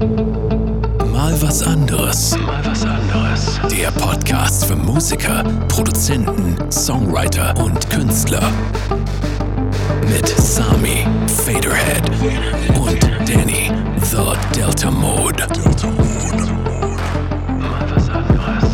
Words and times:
Mal 0.00 1.36
was 1.42 1.62
anderes. 1.62 2.34
Mal 2.38 2.64
was 2.64 2.86
anderes. 2.86 3.60
Der 3.70 3.90
Podcast 3.90 4.64
für 4.64 4.74
Musiker, 4.74 5.44
Produzenten, 5.68 6.56
Songwriter 6.72 7.54
und 7.62 7.90
Künstler. 7.90 8.50
Mit 10.08 10.26
Sami, 10.26 11.06
Faderhead 11.44 12.08
und 12.78 12.98
Danny, 13.28 13.70
The 14.00 14.32
Delta 14.58 14.90
Mode. 14.90 15.46
Delta 15.52 15.90
Mode. 15.90 16.52
Mal 17.58 17.90
was 17.94 18.08
anderes. 18.08 18.64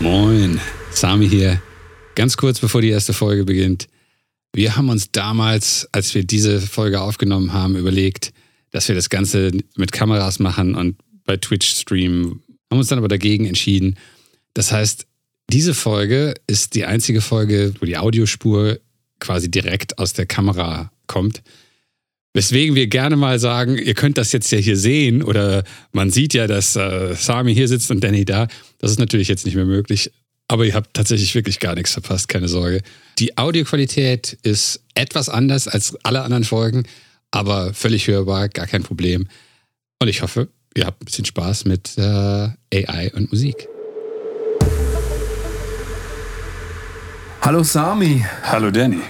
Moin, 0.00 0.58
Sami 0.90 1.28
hier. 1.28 1.60
Ganz 2.14 2.38
kurz 2.38 2.60
bevor 2.60 2.80
die 2.80 2.90
erste 2.90 3.12
Folge 3.12 3.44
beginnt. 3.44 3.88
Wir 4.54 4.76
haben 4.76 4.90
uns 4.90 5.10
damals, 5.12 5.88
als 5.92 6.14
wir 6.14 6.24
diese 6.24 6.60
Folge 6.60 7.00
aufgenommen 7.00 7.52
haben, 7.52 7.76
überlegt, 7.76 8.32
dass 8.70 8.88
wir 8.88 8.94
das 8.94 9.08
Ganze 9.08 9.52
mit 9.76 9.92
Kameras 9.92 10.38
machen 10.38 10.74
und 10.74 10.96
bei 11.24 11.36
Twitch 11.36 11.68
streamen. 11.68 12.42
Haben 12.70 12.78
uns 12.78 12.88
dann 12.88 12.98
aber 12.98 13.08
dagegen 13.08 13.46
entschieden. 13.46 13.96
Das 14.54 14.72
heißt, 14.72 15.06
diese 15.50 15.74
Folge 15.74 16.34
ist 16.46 16.74
die 16.74 16.84
einzige 16.84 17.20
Folge, 17.20 17.74
wo 17.80 17.86
die 17.86 17.96
Audiospur 17.96 18.78
quasi 19.20 19.50
direkt 19.50 19.98
aus 19.98 20.12
der 20.12 20.26
Kamera 20.26 20.90
kommt. 21.06 21.42
Weswegen 22.34 22.74
wir 22.74 22.86
gerne 22.86 23.16
mal 23.16 23.38
sagen, 23.38 23.76
ihr 23.76 23.94
könnt 23.94 24.16
das 24.16 24.32
jetzt 24.32 24.50
ja 24.52 24.58
hier 24.58 24.76
sehen 24.76 25.22
oder 25.22 25.64
man 25.92 26.10
sieht 26.10 26.32
ja, 26.32 26.46
dass 26.46 26.76
äh, 26.76 27.14
Sami 27.14 27.54
hier 27.54 27.68
sitzt 27.68 27.90
und 27.90 28.02
Danny 28.02 28.24
da. 28.24 28.48
Das 28.78 28.90
ist 28.90 28.98
natürlich 28.98 29.28
jetzt 29.28 29.44
nicht 29.44 29.54
mehr 29.54 29.66
möglich. 29.66 30.10
Aber 30.52 30.66
ihr 30.66 30.74
habt 30.74 30.92
tatsächlich 30.92 31.34
wirklich 31.34 31.60
gar 31.60 31.74
nichts 31.74 31.94
verpasst, 31.94 32.28
keine 32.28 32.46
Sorge. 32.46 32.82
Die 33.18 33.38
Audioqualität 33.38 34.36
ist 34.42 34.82
etwas 34.94 35.30
anders 35.30 35.66
als 35.66 35.96
alle 36.02 36.20
anderen 36.20 36.44
Folgen, 36.44 36.82
aber 37.30 37.72
völlig 37.72 38.06
hörbar, 38.06 38.50
gar 38.50 38.66
kein 38.66 38.82
Problem. 38.82 39.28
Und 39.98 40.08
ich 40.08 40.20
hoffe, 40.20 40.48
ihr 40.74 40.84
habt 40.84 41.00
ein 41.00 41.06
bisschen 41.06 41.24
Spaß 41.24 41.64
mit 41.64 41.96
äh, 41.96 42.02
AI 42.02 43.10
und 43.14 43.32
Musik. 43.32 43.66
Hallo 47.40 47.62
Sami. 47.62 48.22
Hallo 48.42 48.70
Danny. 48.70 49.00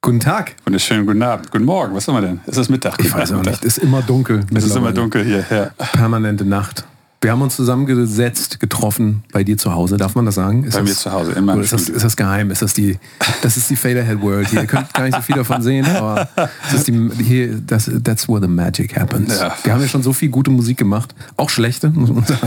Guten 0.00 0.20
Tag. 0.20 0.54
Wunderschönen 0.64 1.04
guten 1.04 1.22
Abend. 1.24 1.50
Guten 1.50 1.64
Morgen. 1.64 1.96
Was 1.96 2.06
haben 2.06 2.14
wir 2.14 2.20
denn? 2.20 2.40
Ist 2.46 2.58
es 2.58 2.68
Mittag? 2.68 3.04
Ich 3.04 3.12
weiß 3.12 3.32
auch 3.32 3.42
nicht. 3.42 3.64
Es 3.64 3.76
ist 3.76 3.78
immer 3.78 4.02
dunkel. 4.02 4.46
Es 4.54 4.62
ist 4.62 4.76
immer 4.76 4.92
dunkel 4.92 5.24
hier. 5.24 5.44
Ja. 5.50 5.84
Permanente 5.84 6.44
Nacht. 6.44 6.84
Wir 7.22 7.32
haben 7.32 7.40
uns 7.40 7.56
zusammengesetzt, 7.56 8.60
getroffen 8.60 9.24
bei 9.32 9.42
dir 9.42 9.56
zu 9.56 9.72
Hause. 9.74 9.96
Darf 9.96 10.14
man 10.14 10.26
das 10.26 10.34
sagen? 10.34 10.64
Ist 10.64 10.74
Bei 10.74 10.80
das, 10.80 10.88
mir 10.88 10.94
zu 10.94 11.12
Hause, 11.12 11.32
oder 11.32 11.60
ist 11.60 11.72
das, 11.72 11.88
ist 11.88 12.04
das 12.04 12.16
geheim? 12.16 12.50
Ist 12.50 12.60
das 12.62 12.74
die, 12.74 12.98
das 13.42 13.56
ist 13.56 13.70
die 13.70 13.76
Faderhead 13.76 14.20
World 14.20 14.48
hier. 14.48 14.60
Ihr 14.60 14.66
könnt 14.66 14.92
gar 14.92 15.04
nicht 15.04 15.16
so 15.16 15.22
viel 15.22 15.36
davon 15.36 15.62
sehen, 15.62 15.86
aber 15.86 16.28
das 16.36 16.74
ist 16.74 16.88
die, 16.88 17.10
hier, 17.24 17.54
das, 17.60 17.90
that's 18.04 18.28
where 18.28 18.40
the 18.40 18.48
magic 18.48 18.98
happens. 18.98 19.38
Ja. 19.40 19.56
Wir 19.62 19.72
haben 19.72 19.80
ja 19.80 19.88
schon 19.88 20.02
so 20.02 20.12
viel 20.12 20.28
gute 20.28 20.50
Musik 20.50 20.76
gemacht. 20.76 21.14
Auch 21.36 21.48
schlechte, 21.48 21.88
muss 21.90 22.10
man 22.10 22.24
sagen. 22.24 22.40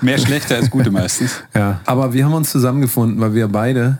Mehr 0.00 0.18
schlechter 0.18 0.56
als 0.56 0.70
gute 0.70 0.90
meistens. 0.90 1.32
Ja. 1.54 1.80
Aber 1.84 2.12
wir 2.12 2.24
haben 2.24 2.34
uns 2.34 2.50
zusammengefunden, 2.50 3.20
weil 3.20 3.34
wir 3.34 3.48
beide 3.48 3.98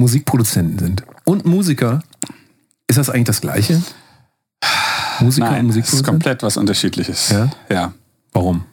Musikproduzenten 0.00 0.78
sind. 0.78 1.02
Und 1.24 1.44
Musiker. 1.44 2.02
Ist 2.88 2.98
das 2.98 3.10
eigentlich 3.10 3.24
das 3.24 3.40
Gleiche? 3.40 3.82
Musiker 5.20 5.46
und 5.46 5.52
Nein, 5.52 5.60
ist 5.60 5.66
Musikproduzent? 5.66 6.06
komplett 6.06 6.42
was 6.42 6.56
Unterschiedliches. 6.56 7.30
Ja? 7.30 7.50
ja. 7.68 7.92
Warum? 8.32 8.64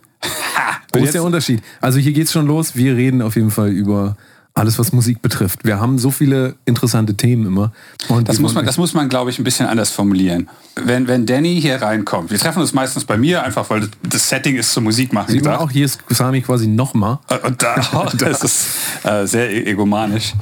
Wo 0.94 1.04
ist 1.04 1.14
der 1.14 1.24
Unterschied? 1.24 1.62
Also 1.82 2.00
hier 2.00 2.14
geht's 2.14 2.32
schon 2.32 2.46
los. 2.48 2.76
Wir 2.76 2.96
reden 2.96 3.22
auf 3.22 3.36
jeden 3.36 3.52
Fall 3.52 3.70
über 3.70 4.16
alles, 4.56 4.78
was 4.78 4.92
Musik 4.92 5.22
betrifft. 5.22 5.66
Wir 5.66 5.80
haben 5.80 5.98
so 5.98 6.12
viele 6.12 6.56
interessante 6.66 7.16
Themen 7.16 7.48
immer. 7.48 7.72
Und 8.08 8.30
Das 8.30 8.40
muss 8.40 8.54
man, 8.54 8.66
das 8.66 8.78
muss 8.78 8.94
man, 8.94 9.10
glaube 9.10 9.32
ich, 9.32 9.40
ein 9.40 9.44
bisschen 9.44 9.66
anders 9.66 9.90
formulieren. 9.90 10.48
Wenn, 10.76 11.08
wenn 11.08 11.26
Danny 11.26 11.60
hier 11.60 11.82
reinkommt, 11.82 12.30
wir 12.30 12.38
treffen 12.38 12.62
uns 12.62 12.74
meistens 12.74 13.06
bei 13.06 13.18
mir, 13.18 13.44
einfach 13.44 13.70
weil 13.72 13.90
das 14.04 14.30
Setting 14.30 14.56
ist 14.56 14.72
zum 14.72 14.84
Musik 14.84 15.12
machen 15.12 15.32
Sieht 15.32 15.44
man 15.44 15.56
auch, 15.56 15.72
hier 15.72 15.86
ist 15.86 16.00
Sami 16.10 16.42
quasi 16.42 16.68
nochmal. 16.68 17.18
Und 17.44 17.64
da, 17.64 17.76
das 18.18 18.44
ist 18.44 18.68
äh, 19.04 19.26
sehr 19.26 19.50
e- 19.50 19.64
egomanisch. 19.72 20.34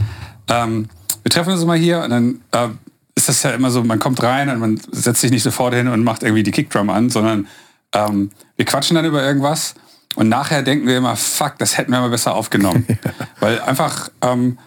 Ähm, 0.49 0.89
wir 1.23 1.31
treffen 1.31 1.53
uns 1.53 1.63
immer 1.63 1.75
hier 1.75 2.01
und 2.03 2.09
dann 2.09 2.41
äh, 2.51 2.67
ist 3.15 3.29
das 3.29 3.43
ja 3.43 3.51
immer 3.51 3.71
so, 3.71 3.83
man 3.83 3.99
kommt 3.99 4.21
rein 4.23 4.49
und 4.49 4.59
man 4.59 4.81
setzt 4.91 5.21
sich 5.21 5.31
nicht 5.31 5.43
sofort 5.43 5.73
hin 5.73 5.87
und 5.87 6.03
macht 6.03 6.23
irgendwie 6.23 6.43
die 6.43 6.51
Kickdrum 6.51 6.89
an, 6.89 7.09
sondern 7.09 7.47
ähm, 7.93 8.31
wir 8.57 8.65
quatschen 8.65 8.95
dann 8.95 9.05
über 9.05 9.23
irgendwas 9.23 9.75
und 10.15 10.29
nachher 10.29 10.63
denken 10.63 10.87
wir 10.87 10.97
immer, 10.97 11.15
fuck, 11.15 11.57
das 11.57 11.77
hätten 11.77 11.91
wir 11.91 11.99
mal 11.99 12.09
besser 12.09 12.35
aufgenommen. 12.35 12.85
Weil 13.39 13.61
einfach, 13.61 14.09
ähm, 14.21 14.57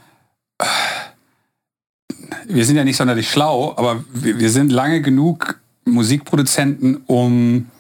wir 2.47 2.65
sind 2.65 2.77
ja 2.77 2.85
nicht 2.85 2.97
sonderlich 2.97 3.31
schlau, 3.31 3.75
aber 3.77 4.05
wir, 4.13 4.39
wir 4.39 4.51
sind 4.51 4.71
lange 4.71 5.03
genug 5.03 5.61
Musikproduzenten, 5.85 7.03
um 7.07 7.71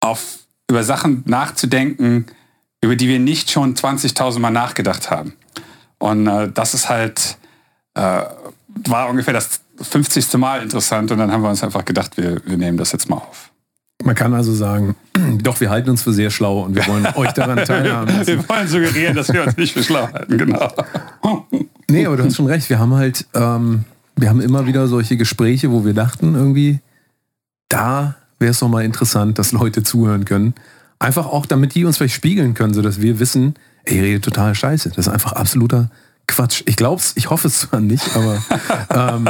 auf, 0.00 0.38
über 0.70 0.84
Sachen 0.84 1.22
nachzudenken, 1.26 2.26
über 2.80 2.96
die 2.96 3.08
wir 3.08 3.18
nicht 3.18 3.50
schon 3.50 3.74
20.000 3.74 4.38
Mal 4.38 4.50
nachgedacht 4.50 5.10
haben. 5.10 5.34
Und 5.98 6.26
äh, 6.26 6.50
das 6.50 6.74
ist 6.74 6.88
halt, 6.88 7.38
äh, 7.94 8.22
war 8.68 9.08
ungefähr 9.08 9.34
das 9.34 9.60
50. 9.80 10.34
Mal 10.34 10.62
interessant 10.62 11.10
und 11.10 11.18
dann 11.18 11.32
haben 11.32 11.42
wir 11.42 11.50
uns 11.50 11.62
einfach 11.62 11.84
gedacht, 11.84 12.16
wir, 12.16 12.40
wir 12.46 12.56
nehmen 12.56 12.78
das 12.78 12.92
jetzt 12.92 13.08
mal 13.08 13.16
auf. 13.16 13.50
Man 14.02 14.14
kann 14.14 14.34
also 14.34 14.52
sagen, 14.52 14.96
doch, 15.42 15.60
wir 15.60 15.70
halten 15.70 15.90
uns 15.90 16.02
für 16.02 16.12
sehr 16.12 16.30
schlau 16.30 16.62
und 16.62 16.74
wir 16.74 16.86
wollen 16.86 17.06
euch 17.14 17.32
daran 17.32 17.64
teilhaben 17.64 18.14
lassen. 18.14 18.26
Wir 18.26 18.48
wollen 18.48 18.68
suggerieren, 18.68 19.14
dass 19.14 19.32
wir 19.32 19.44
uns 19.44 19.56
nicht 19.56 19.72
für 19.72 19.82
schlau 19.82 20.08
halten, 20.12 20.38
genau. 20.38 20.72
Nee, 21.86 22.06
aber 22.06 22.16
du 22.16 22.24
hast 22.24 22.36
schon 22.36 22.46
recht. 22.46 22.70
Wir 22.70 22.78
haben 22.78 22.94
halt, 22.94 23.26
ähm, 23.34 23.84
wir 24.16 24.30
haben 24.30 24.40
immer 24.40 24.66
wieder 24.66 24.88
solche 24.88 25.18
Gespräche, 25.18 25.70
wo 25.70 25.84
wir 25.84 25.92
dachten, 25.92 26.34
irgendwie, 26.34 26.80
da 27.68 28.16
wäre 28.38 28.52
es 28.52 28.58
doch 28.58 28.68
mal 28.68 28.84
interessant, 28.84 29.38
dass 29.38 29.52
Leute 29.52 29.82
zuhören 29.82 30.24
können. 30.24 30.54
Einfach 30.98 31.26
auch, 31.26 31.44
damit 31.44 31.74
die 31.74 31.84
uns 31.84 31.98
vielleicht 31.98 32.14
spiegeln 32.14 32.54
können, 32.54 32.72
sodass 32.72 33.02
wir 33.02 33.18
wissen, 33.18 33.54
ey, 33.84 33.98
ihr 33.98 34.02
redet 34.02 34.24
total 34.24 34.54
scheiße. 34.54 34.88
Das 34.88 35.06
ist 35.06 35.12
einfach 35.12 35.32
absoluter 35.32 35.90
Quatsch. 36.26 36.62
Ich 36.66 36.76
glaub's, 36.76 37.12
ich 37.16 37.28
hoffe 37.28 37.48
es 37.48 37.60
zwar 37.60 37.80
nicht, 37.80 38.04
aber, 38.16 38.42
ähm, 39.14 39.28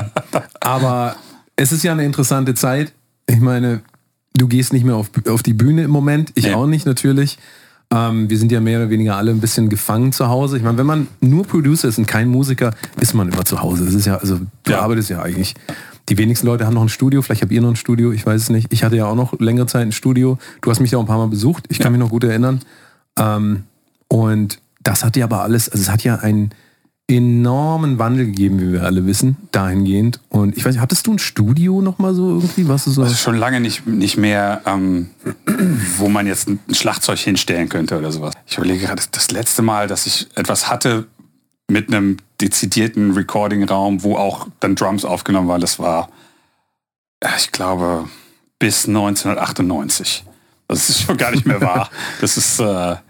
aber 0.60 1.16
es 1.56 1.72
ist 1.72 1.82
ja 1.82 1.92
eine 1.92 2.04
interessante 2.04 2.54
Zeit. 2.54 2.92
Ich 3.26 3.40
meine, 3.40 3.82
du 4.36 4.48
gehst 4.48 4.72
nicht 4.72 4.84
mehr 4.84 4.96
auf, 4.96 5.10
auf 5.28 5.42
die 5.42 5.52
Bühne 5.54 5.84
im 5.84 5.90
Moment, 5.90 6.32
ich 6.34 6.44
Nee. 6.46 6.54
auch 6.54 6.66
nicht 6.66 6.86
natürlich. 6.86 7.38
Ähm, 7.90 8.28
wir 8.30 8.38
sind 8.38 8.50
ja 8.50 8.60
mehr 8.60 8.80
oder 8.80 8.90
weniger 8.90 9.16
alle 9.16 9.30
ein 9.30 9.40
bisschen 9.40 9.68
gefangen 9.68 10.10
zu 10.12 10.28
Hause. 10.28 10.56
Ich 10.56 10.62
meine, 10.62 10.78
wenn 10.78 10.86
man 10.86 11.06
nur 11.20 11.44
Producer 11.44 11.86
ist 11.88 11.98
und 11.98 12.06
kein 12.06 12.28
Musiker, 12.28 12.74
ist 13.00 13.14
man 13.14 13.30
immer 13.30 13.44
zu 13.44 13.60
Hause. 13.60 13.84
Das 13.84 13.94
ist 13.94 14.06
ja, 14.06 14.16
also 14.16 14.40
du 14.64 14.72
Ja. 14.72 14.80
arbeitest 14.80 15.10
ja 15.10 15.22
eigentlich. 15.22 15.54
Die 16.08 16.18
wenigsten 16.18 16.46
Leute 16.46 16.66
haben 16.66 16.74
noch 16.74 16.82
ein 16.82 16.88
Studio, 16.88 17.22
vielleicht 17.22 17.42
habt 17.42 17.52
ihr 17.52 17.60
noch 17.60 17.70
ein 17.70 17.76
Studio, 17.76 18.10
ich 18.12 18.26
weiß 18.26 18.40
es 18.42 18.48
nicht. 18.50 18.72
Ich 18.72 18.84
hatte 18.84 18.96
ja 18.96 19.06
auch 19.06 19.14
noch 19.14 19.38
längere 19.38 19.66
Zeit 19.66 19.82
ein 19.82 19.92
Studio. 19.92 20.38
Du 20.60 20.70
hast 20.70 20.80
mich 20.80 20.90
ja 20.90 20.98
auch 20.98 21.02
ein 21.02 21.06
paar 21.06 21.18
Mal 21.18 21.28
besucht, 21.28 21.66
ich 21.68 21.78
kann 21.78 21.92
mich 21.92 21.98
noch 22.00 22.10
gut 22.10 22.24
erinnern. 22.24 22.60
Ähm, 23.18 23.64
und 24.08 24.58
das 24.82 25.04
hat 25.04 25.16
ja 25.16 25.24
aber 25.24 25.42
alles, 25.42 25.68
also 25.68 25.80
es 25.82 25.90
hat 25.90 26.02
ja 26.04 26.16
einen 26.16 26.50
enormen 27.06 27.98
Wandel 27.98 28.26
gegeben, 28.26 28.60
wie 28.60 28.72
wir 28.72 28.84
alle 28.84 29.04
wissen, 29.06 29.36
dahingehend. 29.52 30.20
Und 30.30 30.56
ich 30.56 30.64
weiß 30.64 30.74
nicht, 30.74 30.80
hattest 30.80 31.06
du 31.06 31.12
ein 31.12 31.18
Studio 31.18 31.82
noch 31.82 31.98
mal 31.98 32.14
so 32.14 32.28
irgendwie? 32.28 32.66
Was 32.68 32.84
so? 32.84 33.02
Also 33.02 33.14
schon 33.14 33.36
lange 33.36 33.60
nicht, 33.60 33.86
nicht 33.86 34.16
mehr, 34.16 34.62
ähm, 34.64 35.10
wo 35.98 36.08
man 36.08 36.26
jetzt 36.26 36.48
ein 36.48 36.60
Schlagzeug 36.72 37.18
hinstellen 37.18 37.68
könnte 37.68 37.98
oder 37.98 38.10
sowas. 38.10 38.34
Ich 38.46 38.56
überlege 38.56 38.86
gerade, 38.86 39.02
das 39.10 39.30
letzte 39.30 39.60
Mal, 39.60 39.86
dass 39.86 40.06
ich 40.06 40.28
etwas 40.34 40.70
hatte 40.70 41.06
mit 41.68 41.88
einem 41.88 42.16
dezidierten 42.40 43.12
Recording-Raum, 43.12 44.02
wo 44.02 44.16
auch 44.16 44.48
dann 44.60 44.74
Drums 44.74 45.04
aufgenommen 45.04 45.48
waren, 45.48 45.60
das 45.60 45.78
war, 45.78 46.08
äh, 47.20 47.28
ich 47.36 47.52
glaube, 47.52 48.08
bis 48.58 48.86
1998. 48.86 50.24
Das 50.68 50.88
ist 50.88 51.02
schon 51.02 51.18
gar 51.18 51.30
nicht 51.30 51.46
mehr 51.46 51.60
wahr. 51.60 51.90
Das 52.20 52.38
ist, 52.38 52.58
äh, 52.60 52.64
das 52.64 53.00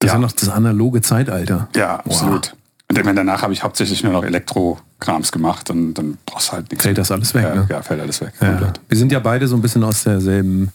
ist 0.00 0.12
ja 0.12 0.18
noch 0.18 0.32
das 0.32 0.48
analoge 0.48 1.02
Zeitalter. 1.02 1.68
ja, 1.76 1.96
absolut. 1.96 2.56
Und 2.92 2.98
ich 2.98 3.04
meine, 3.06 3.20
danach 3.20 3.40
habe 3.40 3.54
ich 3.54 3.62
hauptsächlich 3.62 4.02
nur 4.04 4.12
noch 4.12 4.22
Elektro-Krams 4.22 5.32
gemacht 5.32 5.70
und 5.70 5.94
dann 5.94 6.18
brauchst 6.26 6.48
du 6.48 6.52
halt 6.52 6.70
nichts. 6.70 6.84
Fällt 6.84 6.98
das 6.98 7.10
alles 7.10 7.32
weg, 7.32 7.44
Ja, 7.44 7.54
ne? 7.54 7.66
ja 7.70 7.80
fällt 7.80 8.02
alles 8.02 8.20
weg. 8.20 8.34
Ja. 8.38 8.70
Wir 8.86 8.98
sind 8.98 9.10
ja 9.10 9.18
beide 9.18 9.48
so 9.48 9.56
ein 9.56 9.62
bisschen 9.62 9.82
aus 9.82 10.02
derselben 10.02 10.70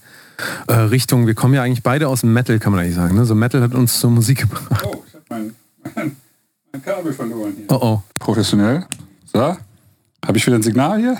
äh, 0.65 0.73
Richtung. 0.73 1.27
Wir 1.27 1.35
kommen 1.35 1.53
ja 1.53 1.61
eigentlich 1.61 1.83
beide 1.83 2.07
aus 2.07 2.21
dem 2.21 2.33
Metal, 2.33 2.57
kann 2.57 2.71
man 2.71 2.81
eigentlich 2.81 2.95
sagen. 2.95 3.15
Ne? 3.15 3.23
So 3.25 3.35
Metal 3.35 3.61
hat 3.61 3.75
uns 3.75 3.99
zur 3.99 4.09
Musik 4.09 4.39
gebracht. 4.39 4.83
Oh, 4.83 5.03
ich 5.07 5.13
habe 5.13 5.25
mein, 5.29 5.53
mein, 5.93 6.15
mein 6.73 6.81
Kabel 6.81 7.13
verloren 7.13 7.53
hier. 7.55 7.65
Oh 7.69 7.77
oh. 7.79 8.03
Professionell. 8.17 8.87
So. 9.31 9.39
Habe 10.25 10.37
ich 10.37 10.47
wieder 10.47 10.55
ein 10.55 10.63
Signal 10.63 10.97
hier? 10.97 11.19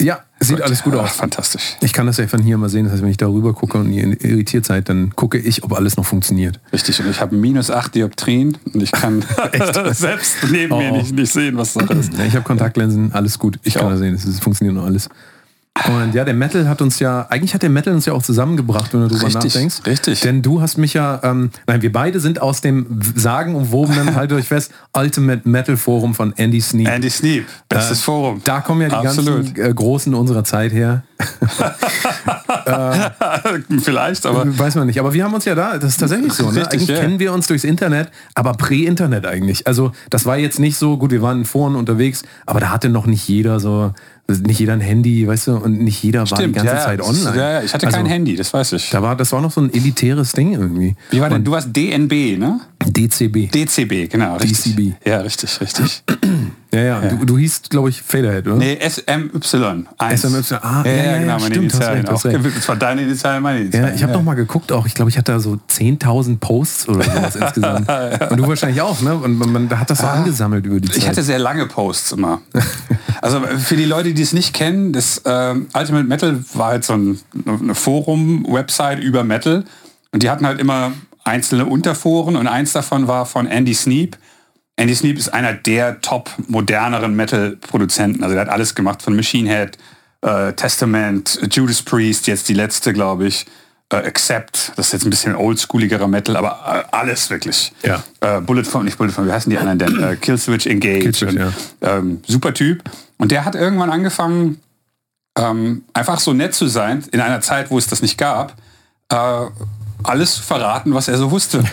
Ja, 0.00 0.20
sieht 0.38 0.62
alles 0.62 0.84
gut 0.84 0.94
aus. 0.94 1.10
Fantastisch. 1.16 1.76
Ich 1.80 1.92
kann 1.92 2.06
das 2.06 2.18
ja 2.18 2.28
von 2.28 2.40
hier 2.40 2.56
mal 2.56 2.68
sehen. 2.68 2.84
Das 2.84 2.92
heißt, 2.92 3.02
wenn 3.02 3.10
ich 3.10 3.16
darüber 3.16 3.52
gucke 3.52 3.78
und 3.78 3.92
ihr 3.92 4.04
irritiert 4.24 4.64
seid, 4.64 4.88
dann 4.88 5.10
gucke 5.16 5.38
ich, 5.38 5.64
ob 5.64 5.72
alles 5.72 5.96
noch 5.96 6.06
funktioniert. 6.06 6.60
Richtig. 6.72 7.00
Und 7.00 7.10
ich 7.10 7.20
habe 7.20 7.34
minus 7.34 7.68
8 7.70 7.96
Dioptrien 7.96 8.56
und 8.72 8.80
ich 8.80 8.92
kann 8.92 9.24
selbst 9.92 10.36
neben 10.52 10.72
Oh, 10.72 10.78
mir 10.78 10.92
nicht, 10.92 11.12
nicht 11.12 11.32
sehen, 11.32 11.56
was 11.56 11.72
Sache 11.72 11.94
ist. 11.94 12.12
Ich 12.16 12.34
habe 12.34 12.44
Kontaktlinsen, 12.44 13.12
alles 13.12 13.40
gut. 13.40 13.56
Ich 13.62 13.68
Ich 13.68 13.74
kann 13.74 13.86
auch. 13.86 13.90
das 13.90 13.98
sehen, 13.98 14.14
es 14.14 14.38
funktioniert 14.38 14.76
noch 14.76 14.84
alles. 14.84 15.08
Und 15.86 16.14
ja, 16.14 16.24
der 16.24 16.34
Metal 16.34 16.68
hat 16.68 16.82
uns 16.82 16.98
ja, 16.98 17.26
eigentlich 17.30 17.54
hat 17.54 17.62
der 17.62 17.70
Metal 17.70 17.94
uns 17.94 18.04
ja 18.06 18.12
auch 18.12 18.22
zusammengebracht, 18.22 18.92
wenn 18.92 19.00
du 19.02 19.08
drüber 19.08 19.26
Richtig, 19.26 19.54
nachdenkst. 19.54 19.76
richtig. 19.86 20.20
Denn 20.20 20.42
du 20.42 20.60
hast 20.60 20.76
mich 20.76 20.94
ja, 20.94 21.20
ähm, 21.22 21.50
nein, 21.66 21.82
wir 21.82 21.92
beide 21.92 22.20
sind 22.20 22.42
aus 22.42 22.60
dem 22.60 23.00
sagenumwobenen, 23.14 24.14
haltet 24.16 24.38
euch 24.38 24.48
fest, 24.48 24.72
Ultimate 24.96 25.48
Metal 25.48 25.76
Forum 25.76 26.14
von 26.14 26.32
Andy 26.36 26.60
Sneap. 26.60 26.88
Andy 26.88 27.10
Sneap, 27.10 27.44
bestes 27.68 28.00
Äh, 28.00 28.02
Forum. 28.02 28.40
Da 28.44 28.60
kommen 28.60 28.82
ja 28.82 28.88
die 28.88 29.06
Absolut. 29.06 29.54
ganzen 29.54 29.62
äh, 29.62 29.74
Großen 29.74 30.14
unserer 30.14 30.44
Zeit 30.44 30.72
her. 30.72 31.02
Vielleicht, 33.82 34.26
aber 34.26 34.58
Weiß 34.58 34.74
man 34.74 34.86
nicht. 34.86 35.00
Aber 35.00 35.12
wir 35.14 35.24
haben 35.24 35.34
uns 35.34 35.44
ja 35.44 35.54
da, 35.54 35.78
das 35.78 35.92
ist 35.92 35.96
tatsächlich 35.98 36.32
so. 36.32 36.50
Ne? 36.50 36.60
Richtig, 36.60 36.72
Eigentlich 36.72 36.88
ja. 36.88 37.00
kennen 37.00 37.18
wir 37.18 37.32
uns 37.32 37.46
durchs 37.46 37.64
Internet, 37.64 38.10
aber 38.34 38.52
prä-Internet 38.52 39.26
eigentlich. 39.26 39.66
Also 39.66 39.92
das 40.10 40.26
war 40.26 40.38
jetzt 40.38 40.58
nicht 40.58 40.76
so, 40.76 40.96
gut, 40.96 41.10
wir 41.10 41.22
waren 41.22 41.38
in 41.40 41.44
Foren 41.44 41.76
unterwegs, 41.76 42.22
aber 42.46 42.60
da 42.60 42.70
hatte 42.70 42.88
noch 42.88 43.06
nicht 43.06 43.26
jeder 43.28 43.60
so, 43.60 43.92
nicht 44.28 44.60
jeder 44.60 44.74
ein 44.74 44.80
Handy, 44.80 45.26
weißt 45.26 45.46
du, 45.46 45.56
und 45.56 45.80
nicht 45.80 46.02
jeder 46.02 46.20
war 46.20 46.26
die 46.38 46.44
stimmt. 46.44 46.56
ganze 46.56 46.74
ja, 46.74 46.84
Zeit 46.84 47.00
das- 47.00 47.08
online. 47.08 47.36
Ja, 47.36 47.50
ja, 47.52 47.62
ich 47.62 47.72
hatte 47.72 47.86
also, 47.86 47.96
kein 47.96 48.06
Handy, 48.06 48.36
das 48.36 48.52
weiß 48.52 48.72
ich. 48.74 48.90
Da 48.90 49.02
war, 49.02 49.16
das 49.16 49.32
war 49.32 49.40
noch 49.40 49.50
so 49.50 49.62
ein 49.62 49.72
elitäres 49.72 50.32
Ding 50.32 50.52
irgendwie. 50.52 50.94
Wie 51.10 51.20
war 51.20 51.30
denn? 51.30 51.44
Du 51.44 51.52
warst 51.52 51.74
DNB, 51.74 52.36
ne? 52.38 52.60
DCB. 52.86 53.50
DCB, 53.50 54.10
genau. 54.10 54.36
Richtig. 54.36 54.74
DCB. 54.76 54.92
Ja, 55.06 55.20
richtig, 55.20 55.60
richtig. 55.60 56.02
Ja, 56.72 56.80
ja. 56.80 57.00
Du, 57.00 57.24
du 57.24 57.38
hieß, 57.38 57.62
glaube 57.70 57.88
ich, 57.88 58.02
Faderhead, 58.02 58.46
oder? 58.46 58.56
Nee, 58.56 58.78
SMY. 58.86 59.84
eins. 59.96 60.20
SMY, 60.20 60.58
ah, 60.60 60.82
ja, 60.84 60.90
ja, 60.92 60.96
ja, 60.96 61.02
ja, 61.12 61.18
genau, 61.18 61.32
meine 61.38 61.46
stimmt, 61.46 61.72
hast 61.72 61.74
Initialien 61.74 62.04
recht, 62.06 62.12
hast 62.12 62.26
auch. 62.26 62.44
recht. 62.44 62.56
Das 62.58 62.68
war 62.68 62.76
deine 62.76 63.02
Initialien, 63.02 63.42
meine 63.42 63.58
Ja, 63.58 63.62
Initialien. 63.64 63.94
ich 63.96 64.02
habe 64.02 64.12
noch 64.12 64.22
mal 64.22 64.34
geguckt 64.34 64.70
auch. 64.72 64.84
Ich 64.86 64.94
glaube, 64.94 65.10
ich 65.10 65.16
hatte 65.16 65.32
da 65.32 65.40
so 65.40 65.58
10.000 65.70 66.38
Posts 66.38 66.88
oder 66.90 67.04
sowas 67.04 67.36
insgesamt. 67.40 67.88
Und 68.30 68.36
du 68.36 68.46
wahrscheinlich 68.46 68.82
auch, 68.82 69.00
ne? 69.00 69.14
Und 69.14 69.38
man, 69.38 69.50
man 69.52 69.80
hat 69.80 69.88
das 69.88 69.98
so 70.00 70.06
angesammelt 70.06 70.66
über 70.66 70.78
die 70.80 70.88
Zeit. 70.88 70.98
Ich 70.98 71.08
hatte 71.08 71.22
sehr 71.22 71.38
lange 71.38 71.66
Posts 71.66 72.12
immer. 72.12 72.40
Also 73.20 73.40
für 73.40 73.74
die 73.74 73.84
Leute, 73.84 74.14
die 74.14 74.22
es 74.22 74.32
nicht 74.32 74.54
kennen, 74.54 74.92
das 74.92 75.22
ähm, 75.24 75.66
Ultimate 75.74 76.04
Metal 76.04 76.38
war 76.54 76.68
halt 76.68 76.84
so 76.84 76.92
ein, 76.92 77.18
eine 77.44 77.74
Forum-Website 77.74 79.00
über 79.00 79.24
Metal. 79.24 79.64
Und 80.12 80.22
die 80.22 80.30
hatten 80.30 80.46
halt 80.46 80.60
immer 80.60 80.92
einzelne 81.24 81.66
Unterforen 81.66 82.36
und 82.36 82.46
eins 82.46 82.72
davon 82.72 83.08
war 83.08 83.26
von 83.26 83.46
Andy 83.46 83.74
Sneap. 83.74 84.16
Andy 84.78 84.94
Sneap 84.94 85.18
ist 85.18 85.34
einer 85.34 85.54
der 85.54 86.00
top 86.00 86.30
moderneren 86.46 87.14
Metal-Produzenten. 87.16 88.22
Also 88.22 88.34
der 88.34 88.42
hat 88.42 88.48
alles 88.48 88.76
gemacht 88.76 89.02
von 89.02 89.16
Machine 89.16 89.48
Head, 89.50 89.76
äh, 90.22 90.52
Testament, 90.52 91.40
Judas 91.50 91.82
Priest, 91.82 92.28
jetzt 92.28 92.48
die 92.48 92.54
letzte, 92.54 92.92
glaube 92.92 93.26
ich. 93.26 93.44
Äh, 93.90 93.96
Accept, 93.96 94.72
das 94.76 94.86
ist 94.86 94.92
jetzt 94.92 95.04
ein 95.04 95.10
bisschen 95.10 95.34
oldschooligerer 95.34 96.06
Metal, 96.06 96.36
aber 96.36 96.84
äh, 96.92 96.96
alles 96.96 97.28
wirklich. 97.30 97.72
Ja. 97.82 98.04
Äh, 98.20 98.40
Bullet 98.40 98.64
from, 98.64 98.84
nicht 98.84 98.98
Bullet 98.98 99.10
from, 99.10 99.26
wie 99.26 99.32
heißen 99.32 99.50
die 99.50 99.58
anderen 99.58 99.78
denn? 99.78 100.02
Äh, 100.02 100.16
Killswitch 100.16 100.66
Engage. 100.66 101.00
Killswitch, 101.00 101.32
und, 101.32 101.38
ja. 101.38 101.52
ähm, 101.80 102.20
super 102.26 102.54
Typ. 102.54 102.82
Und 103.16 103.32
der 103.32 103.44
hat 103.44 103.56
irgendwann 103.56 103.90
angefangen, 103.90 104.60
ähm, 105.36 105.84
einfach 105.92 106.20
so 106.20 106.34
nett 106.34 106.54
zu 106.54 106.66
sein, 106.68 107.02
in 107.10 107.20
einer 107.20 107.40
Zeit, 107.40 107.70
wo 107.70 107.78
es 107.78 107.86
das 107.86 108.02
nicht 108.02 108.18
gab, 108.18 108.54
äh, 109.10 109.46
alles 110.02 110.36
zu 110.36 110.42
verraten, 110.42 110.94
was 110.94 111.08
er 111.08 111.18
so 111.18 111.30
wusste. 111.30 111.64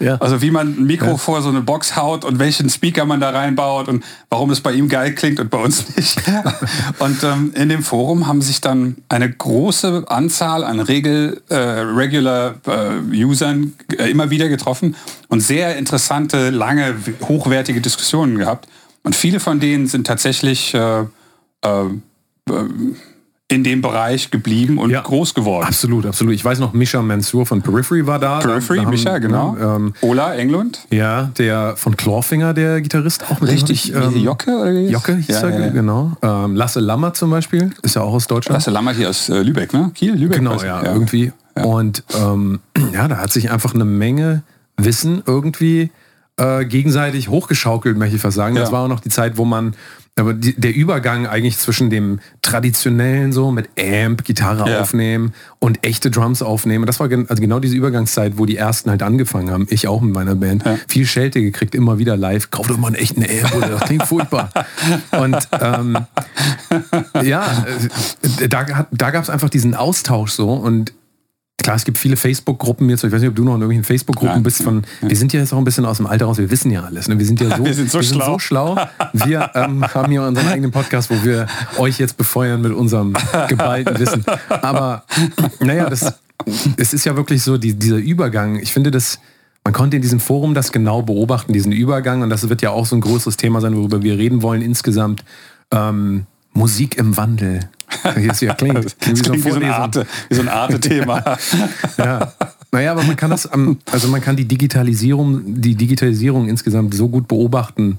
Ja. 0.00 0.16
Also 0.16 0.42
wie 0.42 0.50
man 0.50 0.76
ein 0.76 0.84
Mikro 0.84 1.16
vor 1.16 1.42
so 1.42 1.48
eine 1.48 1.60
Box 1.60 1.96
haut 1.96 2.24
und 2.24 2.38
welchen 2.38 2.68
Speaker 2.68 3.04
man 3.04 3.20
da 3.20 3.30
reinbaut 3.30 3.88
und 3.88 4.04
warum 4.28 4.50
es 4.50 4.60
bei 4.60 4.72
ihm 4.72 4.88
geil 4.88 5.14
klingt 5.14 5.38
und 5.38 5.50
bei 5.50 5.58
uns 5.58 5.96
nicht. 5.96 6.20
und 6.98 7.22
ähm, 7.22 7.52
in 7.54 7.68
dem 7.68 7.82
Forum 7.82 8.26
haben 8.26 8.42
sich 8.42 8.60
dann 8.60 8.96
eine 9.08 9.30
große 9.30 10.04
Anzahl 10.08 10.64
an 10.64 10.80
Regel, 10.80 11.42
äh, 11.48 11.56
Regular 11.56 12.56
äh, 12.66 13.24
Usern 13.24 13.74
äh, 13.96 14.10
immer 14.10 14.30
wieder 14.30 14.48
getroffen 14.48 14.96
und 15.28 15.40
sehr 15.40 15.76
interessante, 15.76 16.50
lange, 16.50 16.94
hochwertige 17.28 17.80
Diskussionen 17.80 18.38
gehabt. 18.38 18.68
Und 19.02 19.14
viele 19.14 19.38
von 19.38 19.60
denen 19.60 19.86
sind 19.86 20.06
tatsächlich 20.06 20.74
äh, 20.74 21.00
äh, 21.00 21.04
in 23.54 23.62
dem 23.64 23.80
Bereich 23.80 24.30
geblieben 24.30 24.78
und 24.78 24.90
Ja. 24.90 25.00
groß 25.00 25.32
geworden. 25.34 25.64
Absolut, 25.66 26.04
absolut. 26.06 26.34
Ich 26.34 26.44
weiß 26.44 26.58
noch, 26.58 26.72
Misha 26.72 27.00
Mansour 27.00 27.46
von 27.46 27.62
Periphery 27.62 28.06
war 28.06 28.18
da. 28.18 28.38
Periphery, 28.40 28.78
Da 28.78 28.84
haben- 28.84 28.90
Micha, 28.90 29.18
genau. 29.18 29.52
ne, 29.52 29.64
ähm, 29.76 29.94
Ola 30.02 30.34
Englund. 30.34 30.80
ja, 30.90 31.30
der 31.38 31.76
von 31.76 31.96
Clawfinger, 31.96 32.52
der 32.52 32.80
Gitarrist, 32.80 33.24
auch 33.30 33.40
ich, 33.42 33.94
ähm, 33.94 34.16
Jocke 34.16 34.50
oder? 34.50 34.70
Jocke 34.72 35.16
hieß 35.16 35.28
ja, 35.40 35.48
er, 35.48 35.60
ja, 35.60 35.68
genau. 35.70 36.12
Ähm, 36.22 36.56
Lasse 36.56 36.80
Lammer 36.80 37.14
zum 37.14 37.30
Beispiel, 37.30 37.70
ist 37.82 37.94
ja 37.96 38.02
auch 38.02 38.12
aus 38.14 38.26
Deutschland. 38.26 38.56
Lasse 38.56 38.70
Lammer 38.70 38.92
hier 38.92 39.08
aus 39.08 39.28
äh, 39.28 39.40
Lübeck, 39.42 39.72
ne? 39.72 39.90
Kiel, 39.94 40.14
Lübeck? 40.14 40.38
Genau, 40.38 40.60
ja, 40.62 40.82
irgendwie. 40.82 41.32
Und 41.54 42.02
ähm, 42.20 42.60
ja, 42.92 43.06
da 43.08 43.18
hat 43.18 43.32
sich 43.32 43.50
einfach 43.50 43.74
eine 43.74 43.84
Menge 43.84 44.42
Wissen 44.76 45.22
irgendwie 45.26 45.90
äh, 46.36 46.64
gegenseitig 46.64 47.28
hochgeschaukelt, 47.28 47.96
möchte 47.96 48.16
ich 48.16 48.22
fast 48.22 48.36
sagen. 48.36 48.56
Das 48.56 48.72
war 48.72 48.82
auch 48.84 48.88
noch 48.88 48.98
die 49.00 49.08
Zeit, 49.08 49.36
wo 49.36 49.44
man, 49.44 49.74
aber 50.16 50.32
die, 50.32 50.54
der 50.54 50.74
Übergang 50.74 51.26
eigentlich 51.26 51.58
zwischen 51.58 51.90
dem 51.90 52.20
traditionellen 52.40 53.32
so 53.32 53.50
mit 53.50 53.68
Amp, 53.78 54.24
Gitarre 54.24 54.70
Ja. 54.70 54.80
aufnehmen 54.80 55.34
und 55.58 55.84
echte 55.84 56.10
Drums 56.10 56.40
aufnehmen. 56.40 56.86
Das 56.86 57.00
war 57.00 57.08
gen 57.08 57.28
also 57.28 57.40
genau 57.40 57.58
diese 57.58 57.74
Übergangszeit, 57.74 58.38
wo 58.38 58.46
die 58.46 58.56
ersten 58.56 58.90
halt 58.90 59.02
angefangen 59.02 59.50
haben. 59.50 59.66
Ich 59.70 59.88
auch 59.88 60.00
mit 60.00 60.14
meiner 60.14 60.36
Band. 60.36 60.62
Viel 60.86 61.06
Schelte 61.06 61.40
gekriegt, 61.40 61.74
immer 61.74 61.98
wieder 61.98 62.16
live. 62.16 62.50
Kauf 62.52 62.68
doch 62.68 62.76
mal 62.76 62.88
einen 62.88 62.96
echten 62.96 63.22
Amp, 63.24 63.56
oder 63.56 63.68
das 63.70 63.80
klingt 63.82 64.04
furchtbar. 64.04 64.50
Und 65.10 65.36
ähm, 65.60 65.98
ja, 67.22 67.64
äh, 68.40 68.48
da, 68.48 68.86
da 68.90 69.10
gab 69.10 69.22
es 69.24 69.30
einfach 69.30 69.50
diesen 69.50 69.74
Austausch 69.74 70.30
so 70.32 70.52
und 70.52 70.92
klar, 71.62 71.76
es 71.76 71.84
gibt 71.84 71.98
viele 71.98 72.16
Facebook-Gruppen 72.16 72.90
jetzt, 72.90 73.04
ich 73.04 73.12
weiß 73.12 73.20
nicht, 73.20 73.30
ob 73.30 73.36
du 73.36 73.44
noch 73.44 73.54
in 73.54 73.60
irgendwelchen 73.60 73.84
Facebook-Gruppen 73.84 74.42
bist 74.42 74.62
von, 74.62 74.82
wir 75.00 75.16
sind 75.16 75.32
ja 75.32 75.40
jetzt 75.40 75.52
auch 75.52 75.58
ein 75.58 75.64
bisschen 75.64 75.84
aus 75.84 75.96
dem 75.96 76.06
Alter 76.06 76.26
raus, 76.26 76.38
wir 76.38 76.50
wissen 76.50 76.70
ja 76.70 76.82
alles, 76.82 77.08
ne? 77.08 77.18
wir 77.18 77.26
sind 77.26 77.40
ja 77.40 77.56
so, 77.56 77.64
Wir 77.64 77.74
sind 77.74 77.90
so 77.90 78.02
schlau. 78.02 78.32
so 78.32 78.38
schlau. 78.38 78.78
Wir 79.12 79.50
ähm, 79.54 79.84
haben 79.94 80.10
hier 80.10 80.22
unseren 80.22 80.48
eigenen 80.48 80.70
Podcast, 80.70 81.10
wo 81.10 81.24
wir 81.24 81.46
euch 81.78 81.98
jetzt 81.98 82.16
befeuern 82.16 82.60
mit 82.60 82.72
unserem 82.72 83.14
geballten 83.48 83.98
Wissen. 83.98 84.24
Aber 84.48 85.04
naja, 85.60 85.88
das, 85.88 86.14
es 86.76 86.92
ist 86.92 87.06
ja 87.06 87.16
wirklich 87.16 87.42
so, 87.42 87.56
die, 87.56 87.74
dieser 87.74 87.96
Übergang, 87.96 88.58
ich 88.58 88.72
finde 88.72 88.90
das, 88.90 89.18
man 89.64 89.72
konnte 89.72 89.96
in 89.96 90.02
diesem 90.02 90.20
Forum 90.20 90.52
das 90.52 90.72
genau 90.72 91.02
beobachten, 91.02 91.54
diesen 91.54 91.72
Übergang 91.72 92.22
und 92.22 92.30
das 92.30 92.46
wird 92.48 92.60
ja 92.60 92.70
auch 92.70 92.84
so 92.84 92.96
ein 92.96 93.00
größeres 93.00 93.38
Thema 93.38 93.60
sein, 93.60 93.74
worüber 93.76 94.02
wir 94.02 94.18
reden 94.18 94.42
wollen 94.42 94.60
insgesamt. 94.60 95.24
Ähm, 95.70 96.26
Musik 96.52 96.98
im 96.98 97.16
Wandel. 97.16 97.68
Wie 98.16 98.28
es 98.28 98.40
ja 98.40 98.54
klingt. 98.54 98.84
Das 98.84 99.22
klingt 99.22 99.44
wie 99.44 99.50
so 99.50 99.56
ein. 99.56 99.64
Arte- 99.64 100.06
wie 100.28 100.34
so 100.34 100.42
ein 100.42 100.48
Arte-Thema. 100.48 101.38
Ja. 101.98 102.32
Naja, 102.72 102.90
aber 102.90 103.04
man 103.04 103.14
kann 103.14 103.30
das, 103.30 103.48
also 103.92 104.08
man 104.08 104.20
kann 104.20 104.34
die 104.34 104.46
Digitalisierung, 104.46 105.42
die 105.62 105.76
Digitalisierung 105.76 106.48
insgesamt 106.48 106.92
so 106.94 107.08
gut 107.08 107.28
beobachten 107.28 107.98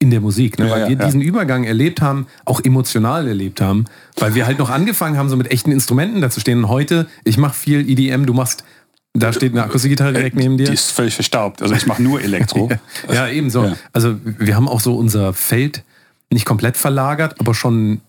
in 0.00 0.10
der 0.10 0.20
Musik, 0.20 0.58
ne? 0.58 0.68
Weil 0.68 0.80
ja, 0.80 0.88
wir 0.88 0.96
ja. 0.96 1.04
diesen 1.04 1.20
Übergang 1.20 1.62
erlebt 1.62 2.00
haben, 2.00 2.26
auch 2.44 2.60
emotional 2.64 3.28
erlebt 3.28 3.60
haben, 3.60 3.84
weil 4.16 4.34
wir 4.34 4.46
halt 4.46 4.58
noch 4.58 4.70
angefangen 4.70 5.16
haben, 5.16 5.28
so 5.28 5.36
mit 5.36 5.52
echten 5.52 5.70
Instrumenten 5.70 6.20
da 6.22 6.30
zu 6.30 6.40
stehen. 6.40 6.64
Und 6.64 6.68
heute, 6.68 7.06
ich 7.22 7.36
mache 7.38 7.54
viel 7.54 7.88
EDM, 7.88 8.24
du 8.24 8.32
machst, 8.32 8.64
da 9.12 9.32
steht 9.32 9.52
eine 9.52 9.62
Akustikgitarre 9.62 10.12
direkt 10.12 10.36
neben 10.36 10.56
dir. 10.56 10.66
Die 10.66 10.72
ist 10.72 10.90
völlig 10.90 11.14
verstaubt. 11.14 11.62
Also 11.62 11.74
ich 11.74 11.86
mache 11.86 12.02
nur 12.02 12.20
Elektro. 12.20 12.68
Ja, 13.12 13.28
ebenso. 13.28 13.64
Ja. 13.64 13.76
Also 13.92 14.16
wir 14.24 14.56
haben 14.56 14.68
auch 14.68 14.80
so 14.80 14.96
unser 14.96 15.32
Feld 15.34 15.84
nicht 16.32 16.46
komplett 16.46 16.76
verlagert, 16.76 17.38
aber 17.38 17.54
schon 17.54 18.00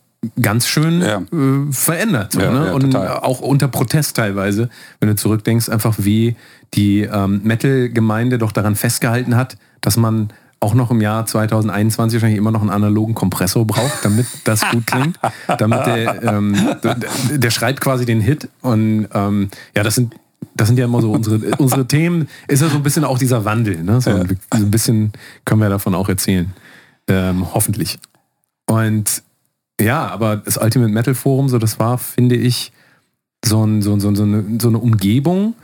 ganz 0.42 0.68
schön 0.68 1.02
Ja. 1.02 1.18
äh, 1.18 1.72
verändert. 1.72 2.34
So, 2.34 2.42
Ja, 2.42 2.52
ne? 2.52 2.68
ja, 2.68 2.74
Und 2.74 2.92
total. 2.92 3.20
auch 3.20 3.40
unter 3.40 3.68
Protest 3.68 4.16
teilweise, 4.16 4.70
wenn 5.00 5.10
du 5.10 5.16
zurückdenkst, 5.16 5.70
einfach 5.70 5.96
wie 6.00 6.36
die 6.74 7.02
ähm, 7.02 7.42
Metal-Gemeinde 7.44 8.38
doch 8.38 8.52
daran 8.52 8.76
festgehalten 8.76 9.36
hat, 9.36 9.58
dass 9.82 9.98
man 9.98 10.30
auch 10.60 10.76
noch 10.76 10.92
im 10.92 11.02
Jahr 11.02 11.26
2021 11.26 12.18
wahrscheinlich 12.18 12.38
immer 12.38 12.52
noch 12.52 12.62
einen 12.62 12.70
analogen 12.70 13.16
Kompressor 13.16 13.66
braucht, 13.66 14.06
damit 14.06 14.28
das 14.44 14.62
gut 14.70 14.86
klingt. 14.86 15.18
damit 15.58 15.88
der, 15.88 16.22
ähm, 16.24 16.56
der, 16.84 16.98
der 17.38 17.50
schreibt 17.50 17.82
quasi 17.82 18.06
den 18.06 18.22
Hit. 18.22 18.48
Und 18.62 19.08
ähm, 19.14 19.50
ja, 19.76 19.82
das 19.84 19.96
sind 19.96 20.16
das 20.56 20.68
sind 20.68 20.78
ja 20.78 20.86
immer 20.86 21.02
so 21.02 21.12
unsere, 21.12 21.38
unsere 21.58 21.88
Themen, 21.88 22.28
ist 22.48 22.62
ja 22.62 22.68
so 22.70 22.76
ein 22.78 22.84
bisschen 22.84 23.04
auch 23.06 23.18
dieser 23.18 23.46
Wandel. 23.46 23.84
Ne? 23.84 24.02
So 24.02 24.10
ein 24.12 24.72
bisschen 24.72 25.14
können 25.46 25.62
wir 25.62 25.70
davon 25.70 25.96
auch 25.96 26.10
erzählen. 26.10 26.52
Ähm, 27.08 27.46
hoffentlich. 27.54 28.00
Und 28.68 29.24
ja, 29.80 30.08
aber 30.08 30.38
das 30.38 30.58
Ultimate 30.58 30.92
Metal 30.92 31.16
Forum, 31.16 31.50
so 31.50 31.58
das 31.58 31.80
war, 31.80 31.98
finde 31.98 32.36
ich, 32.36 32.72
so, 33.44 33.66
ein, 33.66 33.82
so, 33.82 34.00
so, 34.00 34.14
so, 34.14 34.24
eine, 34.24 34.44
so 34.60 34.68
eine 34.68 34.78
Umgebung, 34.78 35.56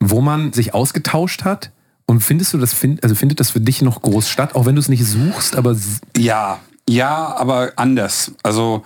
wo 0.00 0.20
man 0.20 0.52
sich 0.52 0.74
ausgetauscht 0.74 1.44
hat. 1.44 1.70
Und 2.06 2.20
findest 2.20 2.52
du 2.52 2.58
das, 2.58 2.74
find, 2.74 3.02
also 3.02 3.14
findet 3.14 3.40
das 3.40 3.50
für 3.50 3.60
dich 3.60 3.80
noch 3.82 4.02
groß 4.02 4.28
statt, 4.28 4.54
auch 4.54 4.66
wenn 4.66 4.74
du 4.74 4.80
es 4.80 4.88
nicht 4.88 5.04
suchst, 5.04 5.56
aber 5.56 5.74
Ja, 6.16 6.60
ja, 6.88 7.34
aber 7.36 7.72
anders. 7.76 8.32
Also 8.42 8.84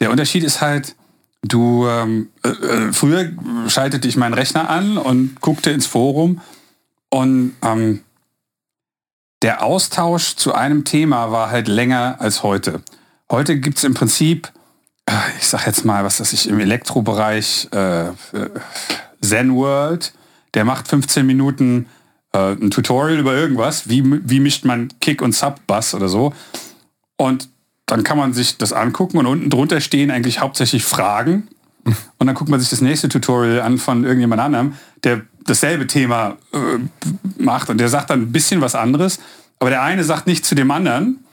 der 0.00 0.10
Unterschied 0.10 0.44
ist 0.44 0.60
halt, 0.60 0.94
du 1.42 1.86
ähm, 1.88 2.28
äh, 2.44 2.48
äh, 2.48 2.92
früher 2.92 3.32
schaltete 3.66 4.06
ich 4.06 4.16
meinen 4.16 4.34
Rechner 4.34 4.70
an 4.70 4.98
und 4.98 5.40
guckte 5.40 5.70
ins 5.70 5.86
Forum 5.86 6.40
und 7.08 7.54
ähm, 7.62 8.00
der 9.42 9.64
Austausch 9.64 10.36
zu 10.36 10.54
einem 10.54 10.84
Thema 10.84 11.32
war 11.32 11.50
halt 11.50 11.66
länger 11.66 12.16
als 12.20 12.42
heute. 12.42 12.82
Heute 13.30 13.60
gibt 13.60 13.78
es 13.78 13.84
im 13.84 13.94
Prinzip, 13.94 14.50
äh, 15.06 15.12
ich 15.38 15.46
sag 15.46 15.64
jetzt 15.64 15.84
mal, 15.84 16.02
was 16.02 16.16
das 16.16 16.32
ich 16.32 16.48
im 16.48 16.58
Elektrobereich 16.58 17.68
äh, 17.72 18.08
äh, 18.08 18.12
Zen 19.20 19.54
World, 19.54 20.12
der 20.54 20.64
macht 20.64 20.88
15 20.88 21.24
Minuten 21.24 21.86
äh, 22.32 22.54
ein 22.54 22.72
Tutorial 22.72 23.20
über 23.20 23.32
irgendwas, 23.32 23.88
wie, 23.88 24.02
wie 24.28 24.40
mischt 24.40 24.64
man 24.64 24.88
Kick 25.00 25.22
und 25.22 25.32
Sub-Bass 25.32 25.94
oder 25.94 26.08
so. 26.08 26.34
Und 27.16 27.48
dann 27.86 28.02
kann 28.02 28.18
man 28.18 28.32
sich 28.32 28.58
das 28.58 28.72
angucken 28.72 29.18
und 29.18 29.26
unten 29.26 29.48
drunter 29.48 29.80
stehen 29.80 30.10
eigentlich 30.10 30.40
hauptsächlich 30.40 30.84
Fragen. 30.84 31.48
Und 32.18 32.26
dann 32.26 32.34
guckt 32.34 32.50
man 32.50 32.58
sich 32.58 32.68
das 32.68 32.80
nächste 32.80 33.08
Tutorial 33.08 33.60
an 33.60 33.78
von 33.78 34.02
irgendjemand 34.02 34.42
anderem, 34.42 34.74
der 35.04 35.22
dasselbe 35.44 35.86
Thema 35.86 36.36
äh, 36.52 36.78
macht 37.38 37.70
und 37.70 37.78
der 37.78 37.88
sagt 37.88 38.10
dann 38.10 38.22
ein 38.22 38.32
bisschen 38.32 38.60
was 38.60 38.74
anderes. 38.74 39.20
Aber 39.60 39.70
der 39.70 39.82
eine 39.82 40.02
sagt 40.02 40.26
nicht 40.26 40.44
zu 40.44 40.56
dem 40.56 40.70
anderen, 40.72 41.24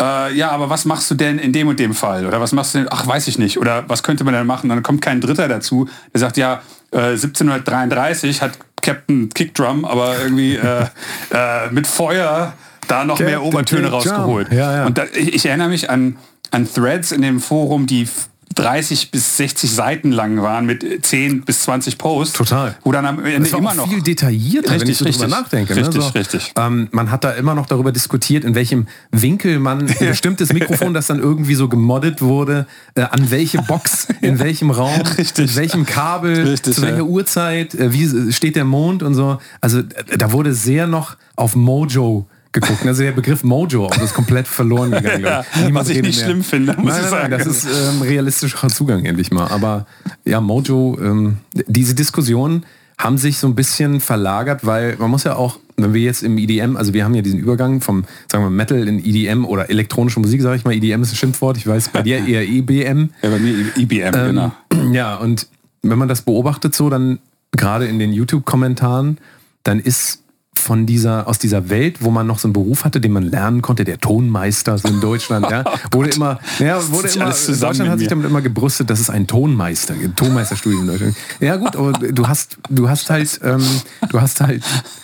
äh, 0.00 0.34
ja, 0.34 0.50
aber 0.50 0.70
was 0.70 0.84
machst 0.84 1.10
du 1.10 1.14
denn 1.14 1.38
in 1.38 1.52
dem 1.52 1.68
und 1.68 1.78
dem 1.78 1.94
Fall? 1.94 2.26
Oder 2.26 2.40
was 2.40 2.52
machst 2.52 2.74
du 2.74 2.78
denn? 2.78 2.88
Ach, 2.90 3.06
weiß 3.06 3.28
ich 3.28 3.38
nicht. 3.38 3.58
Oder 3.58 3.84
was 3.88 4.02
könnte 4.02 4.24
man 4.24 4.34
denn 4.34 4.46
machen? 4.46 4.68
Dann 4.68 4.82
kommt 4.82 5.02
kein 5.02 5.20
Dritter 5.20 5.48
dazu, 5.48 5.88
der 6.12 6.20
sagt, 6.20 6.36
ja, 6.36 6.62
äh, 6.90 7.12
1733 7.12 8.42
hat 8.42 8.58
Captain 8.82 9.30
Kickdrum 9.30 9.84
aber 9.84 10.18
irgendwie 10.20 10.56
äh, 10.56 10.86
äh, 11.30 11.70
mit 11.70 11.86
Feuer 11.86 12.52
da 12.86 13.04
noch 13.04 13.18
mehr 13.18 13.42
Obertöne 13.42 13.88
rausgeholt. 13.88 14.52
Ja, 14.52 14.76
ja. 14.76 14.86
Und 14.86 14.98
da, 14.98 15.04
ich, 15.14 15.34
ich 15.34 15.46
erinnere 15.46 15.68
mich 15.68 15.88
an, 15.88 16.16
an 16.50 16.68
Threads 16.70 17.12
in 17.12 17.22
dem 17.22 17.40
Forum, 17.40 17.86
die 17.86 18.06
30 18.54 19.10
bis 19.10 19.36
60 19.36 19.70
Seiten 19.70 20.12
lang 20.12 20.40
waren 20.42 20.66
mit 20.66 21.04
10 21.04 21.42
bis 21.42 21.62
20 21.62 21.98
Posts. 21.98 22.36
Total. 22.36 22.76
Wo 22.82 22.92
dann 22.92 23.06
am 23.06 23.24
Ende 23.24 23.48
immer 23.48 23.74
noch 23.74 23.88
viel 23.88 24.02
detaillierter, 24.02 24.80
wenn 24.80 24.88
ich 24.88 24.98
so 24.98 25.04
Richtig, 25.04 25.22
drüber 25.22 25.36
richtig. 25.38 25.52
nachdenke. 25.52 25.76
Richtig, 25.76 25.94
ne? 25.94 26.02
so, 26.02 26.08
richtig. 26.08 26.52
Ähm, 26.56 26.88
man 26.92 27.10
hat 27.10 27.24
da 27.24 27.32
immer 27.32 27.54
noch 27.54 27.66
darüber 27.66 27.92
diskutiert, 27.92 28.44
in 28.44 28.54
welchem 28.54 28.86
Winkel 29.10 29.58
man 29.58 29.80
ein 29.88 29.96
bestimmtes 29.98 30.52
Mikrofon, 30.52 30.94
das 30.94 31.06
dann 31.06 31.18
irgendwie 31.18 31.54
so 31.54 31.68
gemoddet 31.68 32.22
wurde, 32.22 32.66
äh, 32.94 33.02
an 33.02 33.30
welche 33.30 33.58
Box, 33.62 34.08
in 34.20 34.38
welchem 34.38 34.70
Raum, 34.70 35.00
Richtig. 35.18 35.46
mit 35.46 35.56
welchem 35.56 35.86
Kabel, 35.86 36.48
Richtig, 36.48 36.74
zu 36.74 36.82
welcher 36.82 36.98
ja. 36.98 37.02
Uhrzeit, 37.02 37.74
äh, 37.74 37.92
wie 37.92 38.32
steht 38.32 38.56
der 38.56 38.64
Mond 38.64 39.02
und 39.02 39.14
so. 39.14 39.38
Also 39.60 39.80
äh, 39.80 39.84
da 40.16 40.32
wurde 40.32 40.54
sehr 40.54 40.86
noch 40.86 41.16
auf 41.36 41.56
Mojo 41.56 42.26
geguckt. 42.54 42.86
Also 42.86 43.02
der 43.02 43.12
Begriff 43.12 43.44
Mojo 43.44 43.86
auch 43.86 43.98
ist 43.98 44.14
komplett 44.14 44.48
verloren 44.48 44.92
gegangen. 44.92 45.24
Ja, 45.24 45.44
was 45.72 45.90
ich 45.90 46.00
nicht 46.00 46.16
mehr. 46.16 46.24
schlimm 46.24 46.42
finde, 46.42 46.74
muss 46.78 46.92
nein, 46.92 47.04
ich 47.04 47.10
nein, 47.10 47.30
nein, 47.30 47.30
sagen. 47.30 47.44
das 47.44 47.64
ist 47.64 47.66
ähm, 47.66 48.02
realistischer 48.02 48.68
Zugang 48.68 49.04
endlich 49.04 49.30
mal. 49.30 49.48
Aber 49.48 49.86
ja, 50.24 50.40
Mojo, 50.40 50.96
ähm, 51.00 51.36
diese 51.52 51.94
Diskussionen 51.94 52.64
haben 52.96 53.18
sich 53.18 53.38
so 53.38 53.46
ein 53.48 53.54
bisschen 53.54 54.00
verlagert, 54.00 54.64
weil 54.64 54.96
man 54.98 55.10
muss 55.10 55.24
ja 55.24 55.36
auch, 55.36 55.58
wenn 55.76 55.92
wir 55.92 56.00
jetzt 56.00 56.22
im 56.22 56.38
EDM, 56.38 56.76
also 56.76 56.94
wir 56.94 57.04
haben 57.04 57.14
ja 57.14 57.22
diesen 57.22 57.40
Übergang 57.40 57.80
vom, 57.80 58.04
sagen 58.30 58.44
wir, 58.44 58.50
Metal 58.50 58.86
in 58.86 59.04
EDM 59.04 59.44
oder 59.44 59.68
elektronische 59.68 60.20
Musik, 60.20 60.40
sage 60.42 60.56
ich 60.56 60.64
mal, 60.64 60.72
EDM 60.72 61.02
ist 61.02 61.12
ein 61.12 61.16
Schimpfwort, 61.16 61.56
ich 61.56 61.66
weiß, 61.66 61.88
bei 61.88 62.02
dir 62.02 62.26
eher 62.26 62.42
EBM. 62.48 63.10
Ja, 63.22 63.30
bei 63.30 63.38
mir 63.38 63.76
IBM, 63.76 64.12
genau. 64.12 64.52
Ähm, 64.72 64.92
ja, 64.92 65.16
und 65.16 65.48
wenn 65.82 65.98
man 65.98 66.08
das 66.08 66.22
beobachtet 66.22 66.74
so, 66.74 66.88
dann 66.88 67.18
gerade 67.50 67.86
in 67.86 67.98
den 67.98 68.12
YouTube-Kommentaren, 68.12 69.18
dann 69.64 69.80
ist 69.80 70.23
von 70.58 70.86
dieser, 70.86 71.28
aus 71.28 71.38
dieser 71.38 71.68
Welt, 71.68 71.98
wo 72.00 72.10
man 72.10 72.26
noch 72.26 72.38
so 72.38 72.48
einen 72.48 72.52
Beruf 72.52 72.84
hatte, 72.84 73.00
den 73.00 73.12
man 73.12 73.22
lernen 73.22 73.62
konnte, 73.62 73.84
der 73.84 73.98
Tonmeister 73.98 74.78
so 74.78 74.88
in 74.88 75.00
Deutschland, 75.00 75.46
ja, 75.50 75.64
wurde 75.90 76.10
immer, 76.10 76.38
ja, 76.58 76.80
wurde 76.90 77.08
immer, 77.08 77.26
Deutschland 77.26 77.90
hat 77.90 77.98
sich 77.98 78.08
damit 78.08 78.26
immer 78.26 78.42
gebrüstet, 78.42 78.90
dass 78.90 79.00
es 79.00 79.10
ein 79.10 79.26
Tonmeister 79.26 79.94
gibt, 79.94 80.18
Tonmeisterstudium 80.18 80.82
in 80.82 80.86
Deutschland. 80.88 81.16
Ja 81.40 81.56
gut, 81.56 81.76
aber 81.76 81.92
du 81.92 82.28
hast, 82.28 82.58
du 82.70 82.88
hast 82.88 83.10
halt, 83.10 83.40
ähm, 83.42 83.64
du 84.10 84.20
hast 84.20 84.40
halt 84.40 84.62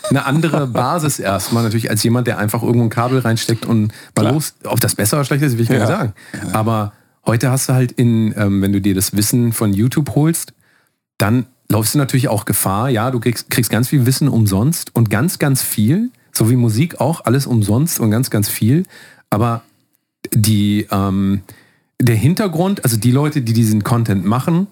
eine 0.09 0.25
andere 0.25 0.67
Basis 0.67 1.19
erstmal 1.19 1.63
natürlich 1.63 1.91
als 1.91 2.03
jemand, 2.03 2.27
der 2.27 2.39
einfach 2.39 2.63
irgendwo 2.63 2.85
ein 2.85 2.91
Kabel 2.91 3.19
reinsteckt 3.21 3.67
und 3.67 3.89
mal 4.17 4.23
Klar. 4.23 4.33
los, 4.33 4.55
ob 4.65 4.81
das 4.81 4.95
besser 4.95 5.19
oder 5.19 5.25
schlechter 5.25 5.47
ist, 5.47 5.55
will 5.57 5.65
ich 5.65 5.69
gar 5.69 5.79
nicht 5.79 5.89
sagen. 5.89 6.13
Aber 6.53 6.93
heute 7.27 7.51
hast 7.51 7.69
du 7.69 7.75
halt 7.75 7.93
in, 7.93 8.35
ähm, 8.37 8.63
wenn 8.63 8.73
du 8.73 8.81
dir 8.81 8.95
das 8.95 9.17
Wissen 9.17 9.53
von 9.53 9.73
YouTube 9.73 10.15
holst, 10.15 10.53
dann 11.19 11.47
läufst 11.71 11.95
du 11.95 11.99
natürlich 11.99 12.29
auch 12.29 12.45
Gefahr. 12.45 12.91
Ja, 12.91 13.11
du 13.11 13.21
kriegst, 13.21 13.49
kriegst 13.49 13.71
ganz 13.71 13.89
viel 13.89 14.05
Wissen 14.05 14.29
umsonst 14.29 14.95
und 14.95 15.09
ganz, 15.09 15.39
ganz 15.39 15.63
viel, 15.63 16.11
so 16.33 16.51
wie 16.51 16.57
Musik 16.57 17.01
auch, 17.01 17.25
alles 17.25 17.47
umsonst 17.47 18.01
und 18.01 18.11
ganz, 18.11 18.31
ganz 18.31 18.49
viel. 18.49 18.83
Aber 19.31 19.63
die, 20.35 20.87
ähm, 20.91 21.43
der 22.01 22.17
Hintergrund, 22.17 22.85
also 22.85 22.97
die 22.97 23.13
Leute, 23.13 23.41
die 23.41 23.53
diesen 23.53 23.85
Content 23.85 24.25
machen, 24.25 24.67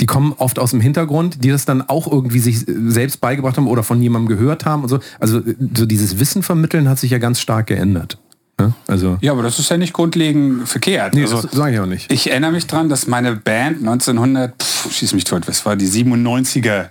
die 0.00 0.06
kommen 0.06 0.32
oft 0.38 0.58
aus 0.58 0.70
dem 0.70 0.80
Hintergrund, 0.80 1.44
die 1.44 1.50
das 1.50 1.64
dann 1.64 1.82
auch 1.82 2.10
irgendwie 2.10 2.38
sich 2.38 2.64
selbst 2.66 3.20
beigebracht 3.20 3.56
haben 3.56 3.66
oder 3.66 3.82
von 3.82 4.00
jemandem 4.00 4.28
gehört 4.28 4.64
haben 4.64 4.84
und 4.84 4.88
so. 4.88 5.00
Also 5.18 5.42
so 5.74 5.86
dieses 5.86 6.18
Wissen 6.18 6.42
vermitteln 6.42 6.88
hat 6.88 6.98
sich 6.98 7.10
ja 7.10 7.18
ganz 7.18 7.40
stark 7.40 7.66
geändert. 7.66 8.18
Ja? 8.60 8.72
Also, 8.86 9.18
Ja, 9.20 9.32
aber 9.32 9.42
das 9.42 9.58
ist 9.58 9.70
ja 9.70 9.76
nicht 9.76 9.92
grundlegend 9.92 10.68
verkehrt. 10.68 11.14
nee, 11.14 11.22
also, 11.22 11.42
das 11.42 11.52
sage 11.52 11.74
ich 11.74 11.80
auch 11.80 11.86
nicht. 11.86 12.10
ich 12.12 12.30
erinnere 12.30 12.52
mich 12.52 12.66
dran, 12.66 12.88
dass 12.88 13.06
meine 13.06 13.36
Band 13.36 13.78
1900, 13.78 14.60
pff, 14.62 14.92
schieß 14.92 15.12
mich 15.14 15.24
tot, 15.24 15.46
was 15.46 15.64
war 15.64 15.76
die 15.76 15.88
97er 15.88 16.88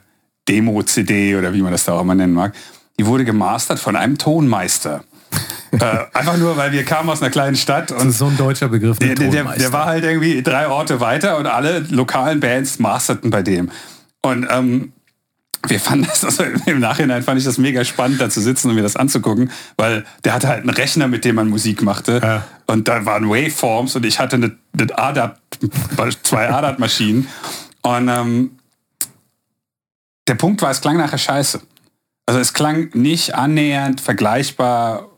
Demo-CD 0.47 1.35
oder 1.35 1.53
wie 1.53 1.61
man 1.61 1.71
das 1.71 1.85
da 1.85 1.93
auch 1.93 2.01
immer 2.01 2.15
nennen 2.15 2.33
mag, 2.33 2.53
die 2.99 3.05
wurde 3.05 3.25
gemastert 3.25 3.79
von 3.79 3.95
einem 3.95 4.17
Tonmeister. 4.17 5.03
äh, 5.71 5.77
einfach 6.13 6.37
nur, 6.37 6.55
weil 6.55 6.71
wir 6.71 6.83
kamen 6.85 7.09
aus 7.09 7.21
einer 7.21 7.29
kleinen 7.29 7.57
Stadt 7.57 7.91
Das 7.91 8.01
und 8.01 8.09
ist 8.09 8.17
so 8.17 8.27
ein 8.27 8.37
deutscher 8.37 8.69
Begriff. 8.69 8.97
der, 8.99 9.15
der, 9.15 9.29
der 9.43 9.73
war 9.73 9.85
halt 9.85 10.03
irgendwie 10.05 10.41
drei 10.41 10.69
Orte 10.69 11.01
weiter 11.01 11.37
und 11.37 11.45
alle 11.47 11.79
lokalen 11.89 12.39
Bands 12.39 12.79
masterten 12.79 13.29
bei 13.29 13.41
dem. 13.41 13.69
Und 14.21 14.47
ähm, 14.49 14.93
wir 15.65 15.79
fanden 15.79 16.05
das, 16.05 16.23
also 16.23 16.43
im 16.65 16.79
Nachhinein 16.79 17.23
fand 17.23 17.39
ich 17.39 17.45
das 17.45 17.57
mega 17.57 17.83
spannend, 17.83 18.21
da 18.21 18.29
zu 18.29 18.41
sitzen 18.41 18.69
und 18.69 18.75
mir 18.75 18.83
das 18.83 18.95
anzugucken, 18.95 19.51
weil 19.75 20.05
der 20.23 20.33
hatte 20.33 20.47
halt 20.47 20.61
einen 20.61 20.69
Rechner, 20.69 21.07
mit 21.07 21.25
dem 21.25 21.35
man 21.35 21.49
Musik 21.49 21.81
machte. 21.81 22.19
Ja. 22.23 22.47
Und 22.67 22.87
da 22.87 23.05
waren 23.05 23.29
Waveforms 23.29 23.95
und 23.95 24.05
ich 24.05 24.19
hatte 24.19 24.35
eine, 24.35 24.57
eine 24.77 24.97
ADAT, 24.97 25.39
zwei 26.23 26.49
ADAT-Maschinen. 26.49 27.27
Und 27.81 28.09
ähm, 28.09 28.51
der 30.27 30.35
Punkt 30.35 30.61
war, 30.61 30.71
es 30.71 30.81
klang 30.81 30.97
nachher 30.97 31.17
scheiße. 31.17 31.61
Also 32.25 32.39
es 32.39 32.53
klang 32.53 32.89
nicht 32.93 33.35
annähernd 33.35 34.01
vergleichbar. 34.01 35.09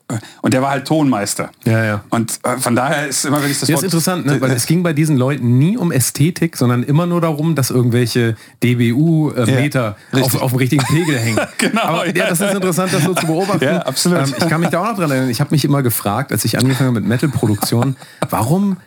Und 0.41 0.53
der 0.53 0.61
war 0.61 0.71
halt 0.71 0.87
Tonmeister. 0.87 1.51
Ja, 1.65 1.83
ja. 1.83 2.03
Und 2.09 2.39
äh, 2.43 2.57
von 2.57 2.75
daher 2.75 3.07
ist 3.07 3.25
immer, 3.25 3.41
wenn 3.43 3.51
ich 3.51 3.59
das 3.59 3.69
Ja, 3.69 3.75
ist 3.75 3.83
interessant, 3.83 4.25
ne? 4.25 4.41
weil 4.41 4.51
es 4.51 4.65
ging 4.65 4.81
bei 4.81 4.93
diesen 4.93 5.17
Leuten 5.17 5.59
nie 5.59 5.77
um 5.77 5.91
Ästhetik, 5.91 6.57
sondern 6.57 6.83
immer 6.83 7.05
nur 7.05 7.21
darum, 7.21 7.55
dass 7.55 7.69
irgendwelche 7.69 8.35
DBU-Meter 8.63 9.97
Ja, 10.11 10.21
auf, 10.21 10.41
auf 10.41 10.51
dem 10.51 10.57
richtigen 10.57 10.83
Pegel 10.83 11.17
hängen. 11.19 11.39
Genau, 11.57 11.81
Aber 11.81 12.07
ja. 12.07 12.29
das 12.29 12.41
ist 12.41 12.53
interessant, 12.53 12.93
das 12.93 13.03
so 13.03 13.13
zu 13.13 13.27
beobachten. 13.27 13.63
Ja, 13.63 13.79
absolut. 13.79 14.19
Ähm, 14.19 14.33
ich 14.37 14.47
kann 14.47 14.61
mich 14.61 14.69
da 14.69 14.81
auch 14.81 14.89
noch 14.91 14.97
dran 14.97 15.11
erinnern. 15.11 15.29
Ich 15.29 15.41
habe 15.41 15.51
mich 15.51 15.63
immer 15.65 15.83
gefragt, 15.83 16.31
als 16.31 16.43
ich 16.45 16.57
angefangen 16.57 16.89
habe 16.89 16.99
mit 17.01 17.09
Metal-Produktion, 17.09 17.95
warum 18.29 18.77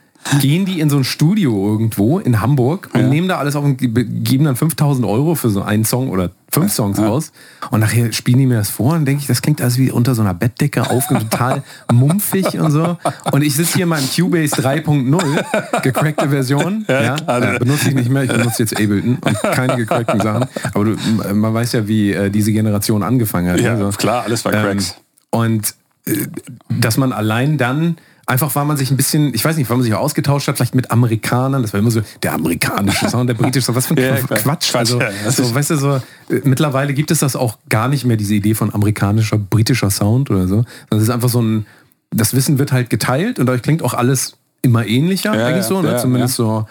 gehen 0.41 0.64
die 0.64 0.79
in 0.81 0.88
so 0.88 0.97
ein 0.97 1.05
Studio 1.05 1.52
irgendwo 1.73 2.19
in 2.21 2.41
Hamburg 2.41 2.88
und 2.95 3.09
nehmen 3.09 3.26
da 3.29 3.38
alles 3.38 3.57
auf 3.57 3.64
und 3.64 3.79
ge- 3.79 3.88
geben 4.05 4.45
dann 4.45 4.57
5000 4.57 5.07
Euro 5.07 5.35
für 5.35 5.50
so 5.50 5.62
einen 5.62 5.85
Song 5.85 6.11
oder 6.11 6.31
fünf 6.50 6.73
Songs 6.73 6.99
aus 6.99 7.33
und 7.71 7.81
nachher 7.81 8.12
spielen 8.12 8.38
die 8.38 8.47
mir 8.47 8.57
das 8.59 8.71
vor 8.71 8.95
und 8.95 9.05
denke 9.05 9.21
ich, 9.23 9.26
das 9.26 9.43
klingt 9.43 9.61
alles 9.61 9.79
wie 9.79 9.91
unter 9.91 10.14
so 10.14 10.23
einer 10.23 10.35
Bettdecke 10.35 10.88
aufgenommen, 10.88 11.29
total 11.31 11.62
mumpfig 11.93 12.59
und 12.61 12.71
so 12.71 12.99
und 13.33 13.43
ich 13.43 13.55
sitze 13.57 13.75
hier 13.75 13.83
in 13.85 13.88
meinem 13.88 14.09
Cubase 14.09 14.55
3.0 14.57 15.81
gecrackte 15.83 16.29
Version 16.29 16.85
ja, 16.88 17.17
klar. 17.17 17.55
äh, 17.55 17.59
benutze 17.59 17.88
ich 17.88 17.95
nicht 17.95 18.11
mehr, 18.11 18.23
ich 18.25 18.33
benutze 18.33 18.62
jetzt 18.62 18.75
Ableton 18.75 19.19
und 19.25 19.43
keine 19.43 19.76
gecrackten 19.76 20.21
Sachen, 20.21 20.47
aber 20.75 20.85
du, 20.85 20.97
man 21.35 21.52
weiß 21.55 21.73
ja, 21.73 21.88
wie 21.88 22.12
äh, 22.12 22.31
diese 22.31 22.52
Generation 22.52 23.02
angefangen 23.02 23.50
hat. 23.50 23.61
Ja, 23.61 23.75
ne? 23.75 23.91
So. 23.91 23.99
klar, 23.99 24.25
alles 24.25 24.45
war 24.45 24.52
Cracks. 24.52 24.91
Ähm, 24.91 24.97
und 25.41 25.75
äh, 26.07 26.26
dass 26.69 26.97
man 26.97 27.12
allein 27.12 27.59
dann 27.59 27.97
einfach 28.26 28.55
war 28.55 28.64
man 28.64 28.76
sich 28.76 28.91
ein 28.91 28.97
bisschen, 28.97 29.35
ich 29.35 29.45
weiß 29.45 29.57
nicht, 29.57 29.69
weil 29.69 29.76
man 29.76 29.85
sich 29.85 29.95
auch 29.95 30.00
ausgetauscht 30.00 30.49
hat, 30.49 30.57
vielleicht 30.57 30.75
mit 30.75 30.91
Amerikanern, 30.91 31.62
das 31.62 31.73
war 31.73 31.81
immer 31.81 31.91
so 31.91 32.02
der 32.23 32.33
amerikanische 32.35 33.09
Sound, 33.09 33.29
der 33.29 33.35
britische 33.35 33.67
Sound, 33.67 33.76
was 33.76 33.87
für 33.87 33.95
ein 33.95 33.99
Ja, 34.31 34.37
Quatsch. 34.37 34.75
Also, 34.75 35.00
so, 35.29 35.55
weißt 35.55 35.71
du, 35.71 35.76
so, 35.76 35.95
äh, 35.97 36.00
mittlerweile 36.45 36.95
gibt 36.95 37.11
es 37.11 37.21
das 37.21 37.37
auch 37.37 37.59
gar 37.69 37.88
nicht 37.88 38.05
mehr, 38.05 38.17
diese 38.17 38.35
Idee 38.35 38.55
von 38.55 38.73
amerikanischer, 38.73 39.38
britischer 39.38 39.91
Sound 39.91 40.31
oder 40.31 40.47
so. 40.47 40.64
Das 40.91 41.02
ist 41.02 41.11
einfach 41.11 41.29
so 41.29 41.43
ein, 41.43 41.67
das 42.11 42.35
Wissen 42.35 42.59
wird 42.59 42.73
halt 42.73 42.91
geteilt 42.91 43.38
und 43.38 43.47
dadurch 43.47 43.62
klingt 43.62 43.83
auch 43.83 43.95
alles 43.95 44.37
immer 44.62 44.87
ähnlicher, 44.87 45.35
Ja, 45.35 45.47
eigentlich 45.47 45.64
ja, 45.64 45.69
so, 45.69 45.83
ne? 45.83 45.93
ja, 45.93 45.99
zumindest 45.99 46.35
so 46.35 46.67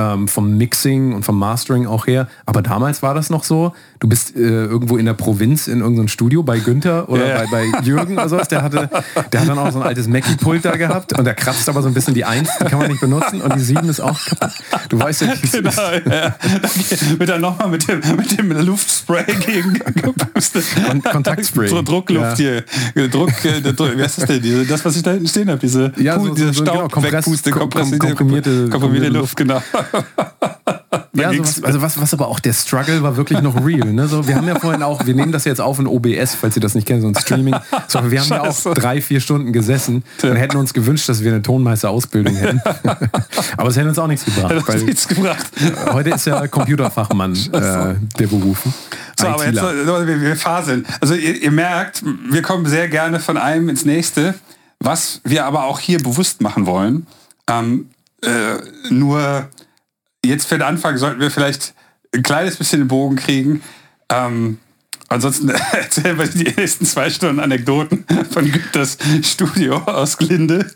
ähm, 0.00 0.28
vom 0.28 0.56
Mixing 0.56 1.12
und 1.12 1.24
vom 1.24 1.38
Mastering 1.38 1.86
auch 1.86 2.06
her. 2.06 2.28
Aber 2.46 2.62
damals 2.62 3.02
war 3.02 3.14
das 3.14 3.28
noch 3.30 3.44
so, 3.44 3.72
du 3.98 4.08
bist 4.08 4.34
äh, 4.36 4.40
irgendwo 4.40 4.96
in 4.96 5.06
der 5.06 5.14
Provinz 5.14 5.66
in 5.68 5.80
irgendeinem 5.80 6.08
Studio 6.08 6.42
bei 6.42 6.58
Günther 6.58 7.08
oder 7.08 7.26
Ja, 7.28 7.44
bei, 7.50 7.66
bei 7.72 7.82
Jürgen 7.82 8.14
oder 8.14 8.28
sowas, 8.28 8.48
der 8.48 8.62
hatte, 8.62 8.88
der 9.32 9.40
hat 9.40 9.48
dann 9.48 9.58
auch 9.58 9.70
so 9.72 9.80
ein 9.80 9.86
altes 9.86 10.08
Mackie-Pult 10.08 10.64
da 10.64 10.76
gehabt 10.76 11.18
und 11.18 11.24
der 11.24 11.34
kratzt 11.34 11.68
aber 11.68 11.82
so 11.82 11.88
ein 11.88 11.94
bisschen 11.94 12.14
die 12.14 12.24
Eins, 12.24 12.48
die 12.60 12.64
kann 12.64 12.78
man 12.78 12.88
nicht 12.88 13.00
benutzen 13.00 13.40
und 13.42 13.54
die 13.56 13.60
Sieben 13.60 13.88
ist 13.88 14.00
auch 14.00 14.18
kaputt. 14.24 14.50
Du 14.88 14.98
weißt 14.98 15.22
ja, 15.22 15.28
wie 15.28 15.46
es 15.46 15.52
Genau, 15.52 15.70
ist. 15.70 16.06
ja. 16.06 16.34
Wird 17.18 17.28
dann 17.28 17.40
nochmal 17.40 17.68
mit 17.68 17.86
dem, 17.88 18.00
mit 18.16 18.38
dem 18.38 18.50
Luftspray 18.52 19.24
gegen 19.46 19.74
gepustet. 19.94 20.64
Kon- 20.86 21.02
Kontaktspray. 21.02 21.68
So 21.68 21.82
Druckluft 21.82 22.38
Ja. 22.38 22.60
hier. 22.94 23.08
Druck, 23.08 23.30
äh, 23.44 23.60
Druck, 23.60 23.96
wie 23.96 24.02
heißt 24.02 24.18
das 24.18 24.24
denn? 24.26 24.40
Diese, 24.42 24.64
das, 24.64 24.84
was 24.84 24.96
ich 24.96 25.02
da 25.02 25.10
hinten 25.12 25.26
stehen 25.28 25.48
habe, 25.48 25.58
diese, 25.60 25.92
Ja, 25.98 26.16
Pu- 26.16 26.28
so- 26.28 26.34
diese 26.34 26.52
so- 26.52 26.60
genau, 26.64 26.74
Staub 26.76 26.92
Kompress- 26.92 27.12
wegpuste, 27.12 27.50
komprimierte- 27.50 27.98
komprimierte 28.14 28.68
komprimierte 28.68 29.08
Luft, 29.08 29.36
genau. 29.36 29.62
Ja, 31.12 31.32
sowas, 31.32 31.62
also 31.62 31.82
was, 31.82 32.00
was 32.00 32.14
aber 32.14 32.28
auch 32.28 32.40
der 32.40 32.52
Struggle 32.52 33.02
war 33.02 33.16
wirklich 33.16 33.40
noch 33.40 33.64
real. 33.64 33.92
Ne? 33.92 34.06
So, 34.08 34.26
wir 34.26 34.36
haben 34.36 34.46
ja 34.46 34.58
vorhin 34.58 34.82
auch, 34.82 35.06
wir 35.06 35.14
nehmen 35.14 35.32
das 35.32 35.44
jetzt 35.44 35.60
auf 35.60 35.78
in 35.78 35.86
OBS, 35.86 36.34
falls 36.34 36.56
ihr 36.56 36.62
das 36.62 36.74
nicht 36.74 36.86
kennt, 36.86 37.02
so 37.02 37.08
ein 37.08 37.14
Streaming. 37.14 37.54
So, 37.88 38.10
wir 38.10 38.20
haben 38.20 38.28
ja 38.28 38.42
auch 38.42 38.74
drei, 38.74 39.00
vier 39.00 39.20
Stunden 39.20 39.52
gesessen 39.52 40.04
und 40.22 40.36
hätten 40.36 40.56
uns 40.56 40.72
gewünscht, 40.72 41.08
dass 41.08 41.22
wir 41.22 41.32
eine 41.32 41.42
Tonmeisterausbildung 41.42 42.34
hätten. 42.34 42.60
aber 43.56 43.68
es 43.68 43.76
hätte 43.76 43.88
uns 43.88 43.98
auch 43.98 44.06
nichts 44.06 44.24
gebracht, 44.24 44.54
hat 44.54 44.68
weil 44.68 44.82
nichts 44.82 45.08
gebracht. 45.08 45.46
heute 45.92 46.10
ist 46.10 46.26
ja 46.26 46.46
Computerfachmann 46.46 47.34
äh, 47.52 47.94
der 48.18 48.26
Beruf. 48.26 48.62
So, 49.18 49.26
aber 49.26 49.44
jetzt, 49.46 49.58
ITler. 49.58 50.06
wir, 50.06 50.20
wir 50.20 50.36
faseln. 50.36 50.86
Also 51.00 51.14
ihr, 51.14 51.42
ihr 51.42 51.50
merkt, 51.50 52.04
wir 52.30 52.42
kommen 52.42 52.66
sehr 52.66 52.88
gerne 52.88 53.20
von 53.20 53.36
einem 53.36 53.68
ins 53.68 53.84
nächste. 53.84 54.34
Was 54.78 55.20
wir 55.24 55.44
aber 55.44 55.64
auch 55.64 55.78
hier 55.78 55.98
bewusst 55.98 56.40
machen 56.40 56.66
wollen, 56.66 57.06
Ähm, 57.48 57.86
äh, 58.22 58.58
nur 58.90 59.48
jetzt 60.24 60.46
für 60.46 60.56
den 60.56 60.62
Anfang 60.62 60.96
sollten 60.96 61.20
wir 61.20 61.30
vielleicht 61.30 61.74
ein 62.14 62.22
kleines 62.22 62.56
bisschen 62.56 62.80
den 62.80 62.88
Bogen 62.88 63.16
kriegen. 63.16 63.62
Ähm, 64.08 64.58
ansonsten 65.08 65.48
erzählen 65.72 66.18
wir 66.18 66.26
die 66.26 66.44
nächsten 66.44 66.84
zwei 66.84 67.10
Stunden 67.10 67.40
Anekdoten 67.40 68.04
von 68.30 68.50
Günters 68.50 68.98
Studio 69.22 69.76
aus 69.76 70.16
Glinde. 70.16 70.70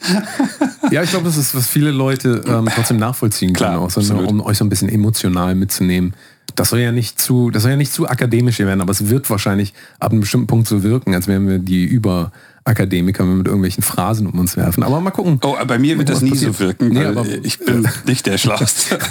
Ja, 0.91 1.03
ich 1.03 1.11
glaube, 1.11 1.27
das 1.27 1.37
ist, 1.37 1.55
was 1.55 1.67
viele 1.67 1.91
Leute 1.91 2.43
ähm, 2.47 2.69
trotzdem 2.75 2.99
nachvollziehen 2.99 3.53
können, 3.53 3.73
Klar, 3.73 3.81
auch 3.81 3.91
so, 3.91 4.01
absolut. 4.01 4.29
um 4.29 4.41
euch 4.41 4.59
so 4.59 4.65
ein 4.65 4.69
bisschen 4.69 4.89
emotional 4.89 5.55
mitzunehmen. 5.55 6.15
Das 6.57 6.71
soll 6.71 6.79
ja 6.81 6.93
nicht 6.93 7.21
zu, 7.21 7.51
das 7.51 7.63
soll 7.63 7.73
ja 7.73 7.77
nicht 7.77 7.93
zu 7.93 8.09
akademisch 8.09 8.59
werden, 8.61 8.81
aber 8.81 8.93
es 8.93 9.09
wird 9.09 9.29
wahrscheinlich 9.29 9.75
ab 9.99 10.13
einem 10.13 10.21
bestimmten 10.21 10.47
Punkt 10.47 10.69
so 10.69 10.83
wirken, 10.85 11.13
als 11.15 11.27
wären 11.27 11.49
wir 11.49 11.59
die 11.59 11.85
Überakademiker, 11.85 13.25
wenn 13.25 13.31
wir 13.31 13.37
mit 13.39 13.47
irgendwelchen 13.49 13.83
Phrasen 13.83 14.27
um 14.29 14.39
uns 14.39 14.57
werfen. 14.57 14.85
Aber 14.85 15.01
mal 15.01 15.11
gucken. 15.11 15.41
Oh, 15.43 15.57
bei 15.67 15.79
mir 15.79 15.99
wird 15.99 16.09
das 16.11 16.21
nie 16.23 16.29
so 16.37 16.47
passiert? 16.49 16.61
wirken, 16.61 16.89
Nee, 16.95 17.05
aber- 17.05 17.27
ich 17.43 17.59
bin 17.59 17.89
nicht 18.07 18.27
der 18.27 18.39
Schlauste. 18.39 18.99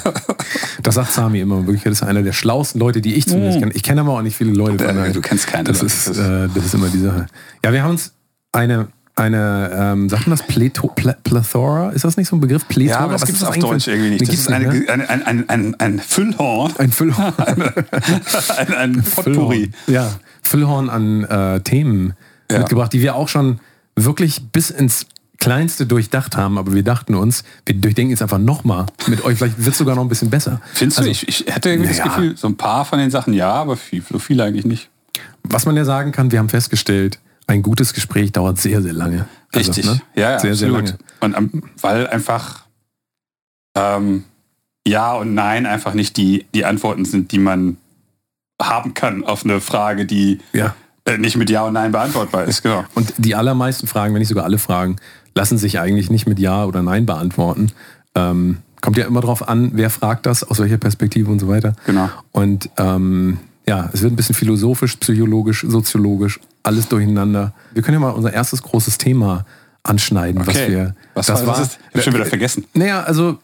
Das 0.82 0.96
sagt 0.96 1.14
Sami 1.14 1.40
immer 1.40 1.66
wirklich. 1.66 1.84
Das 1.84 1.94
ist 1.94 2.04
einer 2.04 2.24
der 2.24 2.34
schlauesten 2.34 2.78
Leute, 2.80 3.00
die 3.00 3.14
ich 3.16 3.26
zumindest 3.26 3.60
kenne. 3.60 3.72
Ich 3.74 3.84
kenne 3.84 4.02
aber 4.02 4.12
auch 4.18 4.22
nicht 4.22 4.36
viele 4.36 4.52
Leute. 4.52 4.84
daher- 4.84 5.12
du 5.14 5.22
kennst 5.22 5.48
keine 5.48 5.64
Das 5.66 5.82
ist, 5.82 6.08
äh, 6.10 6.50
das 6.54 6.66
ist 6.66 6.74
immer 6.74 6.90
die 6.90 7.00
Sache. 7.00 7.28
Ja, 7.64 7.72
wir 7.72 7.84
haben 7.84 7.92
uns 7.92 8.14
eine, 8.52 8.88
eine 9.16 9.72
ähm, 9.74 10.10
sagt 10.10 10.28
man 10.28 10.38
das? 10.38 10.48
Pleto, 10.48 10.88
Ple, 10.88 11.16
Plethora? 11.24 11.90
Ist 11.92 12.04
das 12.04 12.18
nicht 12.18 12.28
so 12.28 12.36
ein 12.36 12.40
Begriff? 12.40 12.68
Plethora? 12.68 13.00
Ja, 13.00 13.04
aber 13.04 13.14
das 13.14 13.26
gibt 13.26 13.38
es 13.38 13.44
auf 13.44 13.58
Deutsch 13.58 13.88
irgendwie 13.88 14.12
nicht. 14.12 14.22
Das 14.28 14.34
ist 14.34 14.52
eine, 14.52 14.68
nicht, 14.70 14.88
ne? 14.88 15.10
ein, 15.10 15.50
ein, 15.50 15.76
ein, 15.80 16.00
Füllhorn, 16.00 16.74
ein 16.78 16.92
Füllhorn. 16.92 17.34
ein, 18.58 18.74
ein 18.74 19.04
Potpourri. 19.04 19.72
Füllhorn. 19.72 19.74
Ja, 19.88 20.12
Füllhorn 20.42 20.90
an 20.90 21.24
äh, 21.26 21.60
Themen 21.62 22.14
Ja. 22.52 22.60
mitgebracht, 22.60 22.92
die 22.94 23.02
wir 23.02 23.16
auch 23.16 23.28
schon 23.28 23.60
wirklich 23.96 24.42
bis 24.52 24.70
ins 24.72 25.06
Kleinste 25.38 25.86
durchdacht 25.86 26.38
haben, 26.38 26.58
aber 26.58 26.74
wir 26.74 26.84
dachten 26.84 27.16
uns, 27.16 27.44
wir 27.66 27.76
durchdenken 27.76 28.12
jetzt 28.12 28.22
einfach 28.22 28.38
nochmal 28.38 28.86
mit 29.08 29.26
euch, 29.26 29.38
vielleicht 29.38 29.58
wird 29.58 29.74
es 29.74 29.78
sogar 29.78 29.96
noch 29.96 30.04
ein 30.04 30.08
bisschen 30.10 30.30
besser. 30.30 30.62
Findest 30.74 31.00
Also, 31.00 31.08
du? 31.10 31.12
Ich, 31.12 31.28
ich 31.28 31.54
hätte 31.54 31.70
irgendwie 31.70 31.90
naja. 31.92 32.04
das 32.06 32.16
Gefühl, 32.16 32.38
so 32.38 32.48
ein 32.48 32.56
paar 32.56 32.86
von 32.86 32.98
den 32.98 33.12
Sachen 33.12 33.34
ja, 33.34 33.52
aber 33.52 33.76
viel, 33.76 34.02
so 34.10 34.20
viel 34.20 34.40
eigentlich 34.40 34.66
nicht. 34.66 34.90
Was 35.44 35.66
man 35.66 35.76
ja 35.76 35.84
sagen 35.84 36.14
kann, 36.14 36.32
wir 36.32 36.40
haben 36.40 36.48
festgestellt, 36.48 37.20
ein 37.48 37.62
gutes 37.62 37.94
Gespräch 37.94 38.32
dauert 38.32 38.58
sehr, 38.60 38.82
sehr 38.82 38.94
lange. 38.94 39.28
Also, 39.54 39.72
Richtig. 39.72 39.86
ne? 39.86 40.02
Ja, 40.16 40.32
ja, 40.32 40.40
sehr, 40.40 40.56
sehr 40.56 40.70
absolut. 40.74 40.98
lange. 41.22 41.38
Und 41.38 41.64
weil 41.82 42.08
einfach 42.08 42.64
ähm, 43.76 44.24
Ja 44.88 45.14
und 45.14 45.34
Nein 45.34 45.66
einfach 45.66 45.94
nicht 45.94 46.18
die, 46.18 46.46
die 46.54 46.66
Antworten 46.66 47.06
sind, 47.06 47.32
die 47.32 47.40
man 47.40 47.78
haben 48.62 48.94
kann 48.94 49.24
auf 49.24 49.44
eine 49.44 49.60
Frage, 49.62 50.06
die 50.06 50.40
Ja. 50.54 50.76
äh, 51.06 51.18
nicht 51.18 51.36
mit 51.38 51.50
Ja 51.50 51.64
und 51.64 51.74
Nein 51.74 51.92
beantwortbar 51.92 52.46
ist. 52.46 52.64
Genau. 52.64 52.86
Und 52.96 53.14
die 53.18 53.36
allermeisten 53.36 53.88
Fragen, 53.88 54.14
wenn 54.14 54.20
nicht 54.20 54.30
sogar 54.30 54.46
alle 54.46 54.60
Fragen, 54.60 54.96
lassen 55.36 55.58
sich 55.58 55.80
eigentlich 55.80 56.10
nicht 56.10 56.28
mit 56.28 56.40
Ja 56.40 56.66
oder 56.66 56.82
Nein 56.84 57.06
beantworten. 57.06 57.72
Ähm, 58.16 58.60
kommt 58.82 58.98
ja 58.98 59.06
immer 59.06 59.22
drauf 59.22 59.48
an, 59.48 59.72
wer 59.74 59.90
fragt 59.90 60.26
das, 60.26 60.44
aus 60.44 60.60
welcher 60.60 60.78
Perspektive 60.78 61.32
und 61.32 61.40
so 61.40 61.48
weiter. 61.48 61.74
Genau. 61.86 62.10
Und 62.32 62.70
ähm, 62.78 63.40
ja, 63.68 63.90
es 63.94 64.02
wird 64.02 64.14
ein 64.14 64.16
bisschen 64.16 64.36
philosophisch, 64.36 64.98
psychologisch, 64.98 65.66
soziologisch, 65.68 66.40
alles 66.64 66.88
durcheinander. 66.88 67.54
Wir 67.74 67.82
können 67.82 67.96
ja 67.96 68.00
mal 68.00 68.12
unser 68.12 68.34
erstes 68.34 68.64
großes 68.64 68.98
Thema 68.98 69.46
anschneiden, 69.84 70.42
was 70.46 70.56
Okay. 70.56 70.70
wir. 70.72 70.96
Was 71.14 71.28
das 71.28 71.46
war, 71.46 71.58
das? 71.58 71.68
Ist, 71.68 71.80
ich 71.92 71.96
hab 71.98 72.04
schon 72.04 72.14
wieder 72.14 72.26
vergessen. 72.26 72.66
Naja, 72.74 73.04
also 73.04 73.38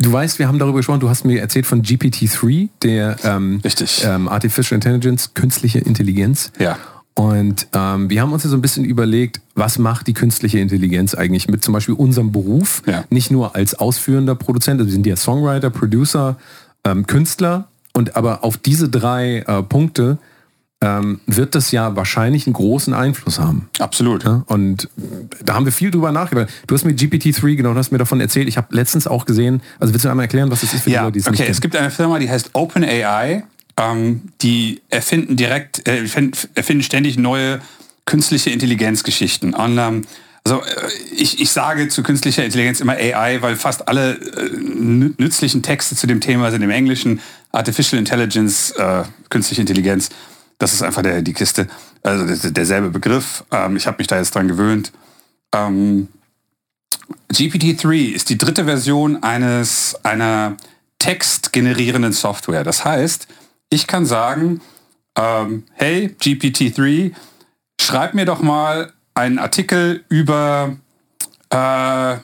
du 0.00 0.12
weißt, 0.12 0.38
wir 0.38 0.48
haben 0.48 0.58
darüber 0.58 0.78
gesprochen, 0.78 1.00
du 1.00 1.08
hast 1.10 1.24
mir 1.24 1.40
erzählt 1.40 1.66
von 1.66 1.82
GPT-3, 1.82 2.68
der 2.82 3.16
ähm, 3.24 3.60
Richtig. 3.62 4.04
ähm, 4.06 4.28
Artificial 4.28 4.76
Intelligence, 4.76 5.34
künstliche 5.34 5.80
Intelligenz. 5.80 6.50
Ja. 6.58 6.78
Und 7.16 7.68
ähm, 7.74 8.10
wir 8.10 8.22
haben 8.22 8.32
uns 8.32 8.42
ja 8.42 8.50
so 8.50 8.56
ein 8.56 8.62
bisschen 8.62 8.84
überlegt, 8.84 9.40
was 9.54 9.78
macht 9.78 10.08
die 10.08 10.14
künstliche 10.14 10.58
Intelligenz 10.58 11.14
eigentlich 11.14 11.46
mit 11.48 11.62
zum 11.62 11.72
Beispiel 11.74 11.94
unserem 11.94 12.32
Beruf? 12.32 12.82
Ja. 12.86 13.04
Nicht 13.10 13.30
nur 13.30 13.54
als 13.54 13.74
ausführender 13.74 14.34
Produzent, 14.34 14.80
also 14.80 14.88
wir 14.88 14.92
sind 14.94 15.06
ja 15.06 15.14
Songwriter, 15.16 15.70
Producer, 15.70 16.36
ähm, 16.84 17.06
Künstler. 17.06 17.68
Und 17.92 18.16
aber 18.16 18.42
auf 18.42 18.56
diese 18.56 18.88
drei 18.88 19.44
äh, 19.46 19.62
Punkte 19.62 20.18
ähm, 20.82 21.20
wird 21.26 21.54
das 21.54 21.70
ja 21.70 21.96
wahrscheinlich 21.96 22.46
einen 22.46 22.54
großen 22.54 22.92
Einfluss 22.94 23.38
haben. 23.38 23.68
Absolut. 23.78 24.24
Ja? 24.24 24.42
Und 24.46 24.88
da 25.42 25.54
haben 25.54 25.64
wir 25.64 25.72
viel 25.72 25.90
drüber 25.90 26.12
nachgedacht. 26.12 26.48
Du 26.66 26.74
hast 26.74 26.84
mir 26.84 26.92
GPT-3 26.92 27.56
genau, 27.56 27.72
du 27.72 27.78
hast 27.78 27.90
mir 27.90 27.98
davon 27.98 28.20
erzählt. 28.20 28.48
Ich 28.48 28.56
habe 28.56 28.74
letztens 28.74 29.06
auch 29.06 29.24
gesehen, 29.24 29.62
also 29.80 29.94
willst 29.94 30.04
du 30.04 30.10
einmal 30.10 30.24
erklären, 30.24 30.50
was 30.50 30.60
das 30.60 30.74
ist 30.74 30.82
für 30.82 30.90
die 30.90 30.94
Ja, 30.94 31.02
Leute, 31.02 31.12
die 31.14 31.18
es 31.20 31.26
okay. 31.28 31.46
Es 31.48 31.60
gibt 31.60 31.74
eine 31.76 31.90
Firma, 31.90 32.18
die 32.18 32.28
heißt 32.28 32.50
OpenAI. 32.54 33.44
Ähm, 33.76 34.22
die 34.40 34.82
erfinden 34.88 35.36
direkt, 35.36 35.88
äh, 35.88 36.04
erfinden 36.54 36.82
ständig 36.84 37.18
neue 37.18 37.60
künstliche 38.04 38.50
Intelligenzgeschichten. 38.50 39.52
Und, 39.52 39.78
ähm, 39.78 40.02
also 40.44 40.60
äh, 40.62 40.66
ich, 41.16 41.40
ich 41.40 41.50
sage 41.50 41.88
zu 41.88 42.02
künstlicher 42.04 42.44
Intelligenz 42.44 42.80
immer 42.80 42.92
AI, 42.92 43.42
weil 43.42 43.56
fast 43.56 43.88
alle 43.88 44.12
äh, 44.12 44.18
nü- 44.54 45.14
nützlichen 45.18 45.62
Texte 45.62 45.96
zu 45.96 46.06
dem 46.06 46.20
Thema 46.20 46.52
sind 46.52 46.62
im 46.62 46.70
Englischen 46.70 47.18
Artificial 47.50 47.98
Intelligence, 47.98 48.70
äh, 48.72 49.02
künstliche 49.30 49.62
Intelligenz. 49.62 50.10
Das 50.58 50.72
ist 50.72 50.82
einfach 50.82 51.02
der, 51.02 51.22
die 51.22 51.32
Kiste, 51.32 51.66
also 52.02 52.26
der, 52.26 52.50
derselbe 52.50 52.90
Begriff. 52.90 53.44
Ähm, 53.50 53.76
ich 53.76 53.86
habe 53.86 53.98
mich 53.98 54.06
da 54.06 54.16
jetzt 54.16 54.34
dran 54.34 54.48
gewöhnt. 54.48 54.92
Ähm, 55.54 56.08
GPT-3 57.32 58.12
ist 58.12 58.30
die 58.30 58.38
dritte 58.38 58.64
Version 58.64 59.22
eines 59.22 59.96
einer 60.04 60.56
textgenerierenden 60.98 62.12
Software. 62.12 62.64
Das 62.64 62.84
heißt, 62.84 63.26
ich 63.70 63.86
kann 63.86 64.06
sagen, 64.06 64.60
ähm, 65.16 65.64
hey 65.74 66.14
GPT-3, 66.20 67.12
schreib 67.80 68.14
mir 68.14 68.24
doch 68.24 68.40
mal 68.40 68.92
einen 69.14 69.38
Artikel 69.38 70.04
über, 70.08 70.76
äh, 71.50 72.16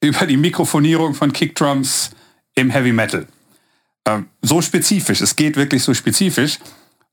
über 0.00 0.26
die 0.26 0.36
Mikrofonierung 0.36 1.14
von 1.14 1.32
Kickdrums 1.32 2.10
im 2.54 2.70
Heavy 2.70 2.92
Metal. 2.92 3.26
Ähm, 4.06 4.28
so 4.42 4.62
spezifisch, 4.62 5.20
es 5.20 5.36
geht 5.36 5.56
wirklich 5.56 5.82
so 5.82 5.94
spezifisch. 5.94 6.58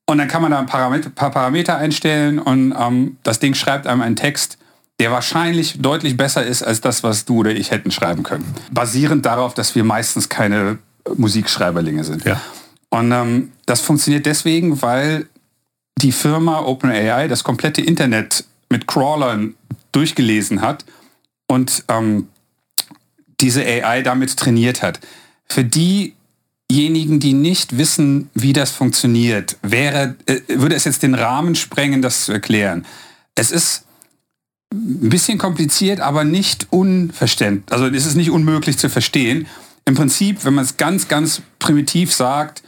Und 0.05 0.17
dann 0.17 0.27
kann 0.27 0.41
man 0.41 0.51
da 0.51 0.59
ein 0.59 0.65
Parameter, 0.65 1.09
paar 1.09 1.31
Parameter 1.31 1.77
einstellen 1.77 2.39
und 2.39 2.73
ähm, 2.77 3.17
das 3.23 3.39
Ding 3.39 3.53
schreibt 3.53 3.87
einem 3.87 4.01
einen 4.01 4.17
Text, 4.17 4.57
der 4.99 5.11
wahrscheinlich 5.11 5.81
deutlich 5.81 6.17
besser 6.17 6.45
ist 6.45 6.61
als 6.61 6.81
das, 6.81 7.03
was 7.03 7.25
du 7.25 7.39
oder 7.39 7.51
ich 7.51 7.71
hätten 7.71 7.89
schreiben 7.89 8.23
können. 8.23 8.45
Basierend 8.71 9.25
darauf, 9.25 9.53
dass 9.53 9.75
wir 9.75 9.83
meistens 9.83 10.29
keine 10.29 10.77
Musikschreiberlinge 11.15 12.03
sind. 12.03 12.25
Ja. 12.25 12.41
Und 12.89 13.11
ähm, 13.11 13.51
das 13.65 13.81
funktioniert 13.81 14.25
deswegen, 14.25 14.81
weil 14.81 15.27
die 16.01 16.11
Firma 16.11 16.59
OpenAI 16.59 17.27
das 17.27 17.43
komplette 17.43 17.81
Internet 17.81 18.45
mit 18.69 18.87
Crawlern 18.87 19.55
durchgelesen 19.93 20.61
hat 20.61 20.85
und 21.47 21.85
ähm, 21.87 22.27
diese 23.39 23.63
AI 23.63 24.01
damit 24.01 24.37
trainiert 24.37 24.81
hat. 24.81 24.99
Für 25.45 25.63
diejenigen, 26.73 27.19
die 27.19 27.33
nicht 27.33 27.77
wissen, 27.77 28.29
wie 28.33 28.53
das 28.53 28.71
funktioniert, 28.71 29.57
wäre, 29.61 30.15
äh, 30.25 30.39
würde 30.47 30.75
es 30.75 30.85
jetzt 30.85 31.03
den 31.03 31.13
Rahmen 31.13 31.55
sprengen, 31.55 32.01
das 32.01 32.25
zu 32.25 32.31
erklären. 32.31 32.85
Es 33.35 33.51
ist 33.51 33.85
ein 34.73 35.09
bisschen 35.09 35.37
kompliziert, 35.37 35.99
aber 35.99 36.23
nicht 36.23 36.67
unverständlich. 36.71 37.71
Also 37.71 37.85
es 37.85 38.05
ist 38.05 38.15
nicht 38.15 38.31
unmöglich 38.31 38.77
zu 38.77 38.89
verstehen. 38.89 39.47
Im 39.85 39.95
Prinzip, 39.95 40.45
wenn 40.45 40.55
man 40.55 40.65
es 40.65 40.77
ganz, 40.77 41.07
ganz 41.07 41.41
primitiv 41.59 42.13
sagt, 42.13 42.63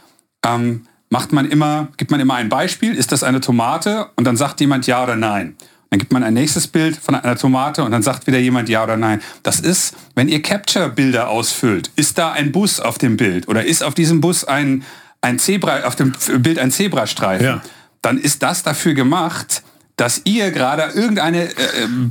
ähm, 0.46 0.86
macht 1.10 1.32
man 1.32 1.50
immer, 1.50 1.88
gibt 1.98 2.12
man 2.12 2.20
immer 2.20 2.36
ein 2.36 2.50
Beispiel, 2.50 2.94
ist 2.94 3.12
das 3.12 3.24
eine 3.24 3.42
Tomate? 3.42 4.08
Und 4.16 4.26
dann 4.26 4.38
sagt 4.38 4.60
jemand 4.60 4.86
ja 4.86 5.04
oder 5.04 5.16
nein. 5.16 5.56
Dann 5.90 6.00
gibt 6.00 6.12
man 6.12 6.24
ein 6.24 6.34
nächstes 6.34 6.68
Bild 6.68 6.98
von 6.98 7.16
einer 7.16 7.36
Tomate 7.38 7.84
und 7.84 7.92
dann 7.92 8.02
sagt 8.02 8.28
wieder 8.28 8.40
jemand 8.40 8.70
ja 8.70 8.84
oder 8.84 8.98
nein. 8.98 9.22
Das 9.44 9.60
ist, 9.60 9.94
wenn 10.16 10.28
ihr 10.28 10.42
Capture-Bilder 10.42 11.30
ausfüllt, 11.30 11.92
ist 11.96 12.18
da 12.18 12.32
ein 12.32 12.52
Bus 12.52 12.80
auf 12.80 12.98
dem 12.98 13.18
Bild 13.18 13.48
oder 13.48 13.66
ist 13.66 13.84
auf 13.84 13.94
diesem 13.94 14.22
Bus 14.22 14.44
ein, 14.44 14.84
ein 15.22 15.40
Zebra, 15.40 15.84
auf 15.84 15.96
dem 15.96 16.14
Bild 16.40 16.60
ein 16.60 16.72
Zebrastreifen, 16.72 17.46
Ja. 17.46 17.62
dann 18.02 18.18
ist 18.18 18.44
das 18.44 18.64
dafür 18.64 18.94
gemacht, 18.94 19.64
dass 19.96 20.22
ihr 20.26 20.52
gerade 20.52 20.92
irgendeine 20.94 21.44
äh, 21.46 21.52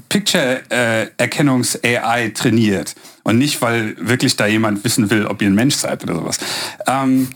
Picture-Erkennungs-AI 0.08 2.30
trainiert 2.34 2.94
und 3.24 3.38
nicht, 3.38 3.60
weil 3.62 3.96
wirklich 3.98 4.36
da 4.36 4.46
jemand 4.46 4.84
wissen 4.84 5.10
will, 5.10 5.26
ob 5.26 5.42
ihr 5.42 5.48
ein 5.48 5.54
Mensch 5.54 5.74
seid 5.76 6.02
oder 6.02 6.14
sowas. 6.14 6.38
Ähm, 6.86 7.28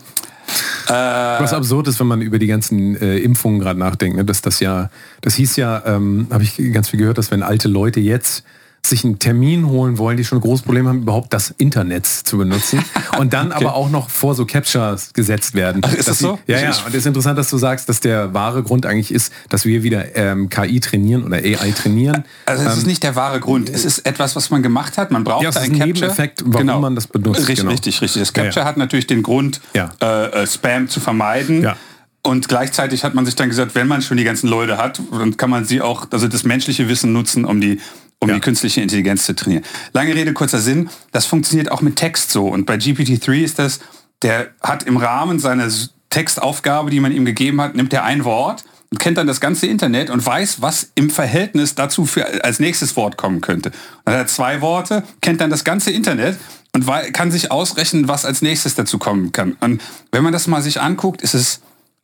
Was 0.87 1.53
absurd 1.53 1.87
ist, 1.87 1.99
wenn 1.99 2.07
man 2.07 2.21
über 2.21 2.39
die 2.39 2.47
ganzen 2.47 2.95
äh, 2.95 3.17
Impfungen 3.19 3.59
gerade 3.59 3.79
nachdenkt, 3.79 4.17
ne? 4.17 4.25
dass 4.25 4.41
das 4.41 4.59
ja, 4.59 4.89
das 5.21 5.35
hieß 5.35 5.55
ja, 5.57 5.83
ähm, 5.85 6.27
habe 6.31 6.43
ich 6.43 6.57
ganz 6.73 6.89
viel 6.89 6.99
gehört, 6.99 7.17
dass 7.17 7.31
wenn 7.31 7.43
alte 7.43 7.67
Leute 7.67 7.99
jetzt 7.99 8.43
sich 8.85 9.03
einen 9.03 9.19
Termin 9.19 9.67
holen 9.67 9.97
wollen, 9.97 10.17
die 10.17 10.25
schon 10.25 10.37
ein 10.37 10.41
großes 10.41 10.63
Problem 10.65 10.87
haben, 10.87 11.01
überhaupt 11.03 11.33
das 11.33 11.53
Internet 11.57 12.05
zu 12.05 12.37
benutzen 12.37 12.83
und 13.19 13.33
dann 13.33 13.51
aber 13.51 13.75
auch 13.75 13.89
noch 13.89 14.09
vor 14.09 14.35
so 14.35 14.45
Captures 14.45 15.13
gesetzt 15.13 15.53
werden. 15.53 15.81
Ach, 15.85 15.93
ist 15.93 16.07
das 16.07 16.19
so? 16.19 16.39
Sie, 16.47 16.53
ja, 16.53 16.59
ja. 16.59 16.69
Und 16.69 16.87
es 16.89 16.95
ist 16.95 17.05
interessant, 17.05 17.37
dass 17.37 17.49
du 17.49 17.57
sagst, 17.57 17.89
dass 17.89 17.99
der 17.99 18.33
wahre 18.33 18.63
Grund 18.63 18.85
eigentlich 18.85 19.13
ist, 19.13 19.31
dass 19.49 19.65
wir 19.65 19.83
wieder 19.83 20.15
ähm, 20.15 20.49
KI 20.49 20.79
trainieren 20.79 21.23
oder 21.23 21.37
AI 21.37 21.71
trainieren. 21.71 22.23
Also 22.45 22.65
es 22.67 22.77
ist 22.77 22.87
nicht 22.87 23.03
der 23.03 23.15
wahre 23.15 23.39
Grund. 23.39 23.69
Es 23.69 23.85
ist 23.85 24.05
etwas, 24.05 24.35
was 24.35 24.49
man 24.49 24.63
gemacht 24.63 24.97
hat. 24.97 25.11
Man 25.11 25.23
braucht 25.23 25.43
Ja, 25.43 25.49
es 25.49 25.55
da 25.55 25.61
ist 25.61 25.67
ein 25.67 25.73
ein 25.73 25.79
Capture. 25.79 25.93
Nebeneffekt, 26.07 26.43
warum 26.45 26.81
man 26.81 26.95
das 26.95 27.07
benutzt, 27.07 27.39
Richtig, 27.41 27.59
genau. 27.59 27.71
richtig, 27.71 28.01
richtig. 28.01 28.21
Das 28.21 28.29
Ja, 28.35 28.43
Capture 28.43 28.63
ja. 28.63 28.69
hat 28.69 28.77
natürlich 28.77 29.07
den 29.07 29.23
Grund, 29.23 29.61
Ja. 29.73 29.91
äh, 30.01 30.43
äh, 30.43 30.47
Spam 30.47 30.87
zu 30.87 30.99
vermeiden. 30.99 31.61
Ja. 31.63 31.75
Und 32.21 32.47
gleichzeitig 32.49 33.03
hat 33.03 33.15
man 33.15 33.25
sich 33.25 33.35
dann 33.35 33.47
gesagt, 33.49 33.75
wenn 33.75 33.87
man 33.87 34.01
schon 34.01 34.17
die 34.17 34.25
ganzen 34.25 34.47
Leute 34.49 34.77
hat, 34.77 35.01
dann 35.11 35.37
kann 35.37 35.49
man 35.49 35.63
sie 35.65 35.81
auch, 35.81 36.07
also 36.11 36.27
das 36.27 36.43
menschliche 36.43 36.89
Wissen 36.89 37.13
nutzen, 37.13 37.45
um 37.45 37.61
die 37.61 37.79
um 38.19 38.29
Ja. 38.29 38.35
die 38.35 38.41
künstliche 38.41 38.81
Intelligenz 38.81 39.25
zu 39.25 39.33
trainieren. 39.35 39.63
Lange 39.93 40.13
Rede, 40.13 40.33
kurzer 40.33 40.59
Sinn, 40.59 40.89
das 41.11 41.25
funktioniert 41.25 41.71
auch 41.71 41.81
mit 41.81 41.95
Text 41.95 42.31
so. 42.31 42.47
Und 42.47 42.65
bei 42.65 42.75
GPT-3 42.75 43.43
ist 43.43 43.59
das, 43.59 43.79
der 44.21 44.49
hat 44.61 44.83
im 44.83 44.97
Rahmen 44.97 45.39
seiner 45.39 45.69
Textaufgabe, 46.09 46.89
die 46.91 46.99
man 46.99 47.11
ihm 47.11 47.25
gegeben 47.25 47.61
hat, 47.61 47.75
nimmt 47.75 47.93
er 47.93 48.03
ein 48.03 48.25
Wort 48.25 48.65
und 48.91 48.97
kennt 48.99 49.17
dann 49.17 49.27
das 49.27 49.39
ganze 49.39 49.67
Internet 49.67 50.09
und 50.09 50.25
weiß, 50.25 50.61
was 50.61 50.89
im 50.95 51.09
Verhältnis 51.09 51.75
dazu 51.75 52.05
für, 52.05 52.43
als 52.43 52.59
nächstes 52.59 52.95
Wort 52.95 53.17
kommen 53.17 53.39
könnte. 53.41 53.69
Und 53.69 53.77
dann 54.05 54.15
hat 54.15 54.21
er 54.21 54.27
zwei 54.27 54.61
Worte, 54.61 55.03
kennt 55.21 55.39
dann 55.39 55.49
das 55.49 55.63
ganze 55.63 55.91
Internet 55.91 56.37
und 56.73 56.85
kann 57.13 57.31
sich 57.31 57.51
ausrechnen, 57.51 58.07
was 58.07 58.25
als 58.25 58.41
nächstes 58.41 58.75
dazu 58.75 58.97
kommen 58.97 59.31
kann. 59.31 59.53
Und 59.61 59.81
wenn 60.11 60.23
man 60.23 60.33
das 60.33 60.47
mal 60.47 60.61
sich 60.61 60.81
anguckt, 60.81 61.21
ist 61.21 61.35
es 61.35 61.61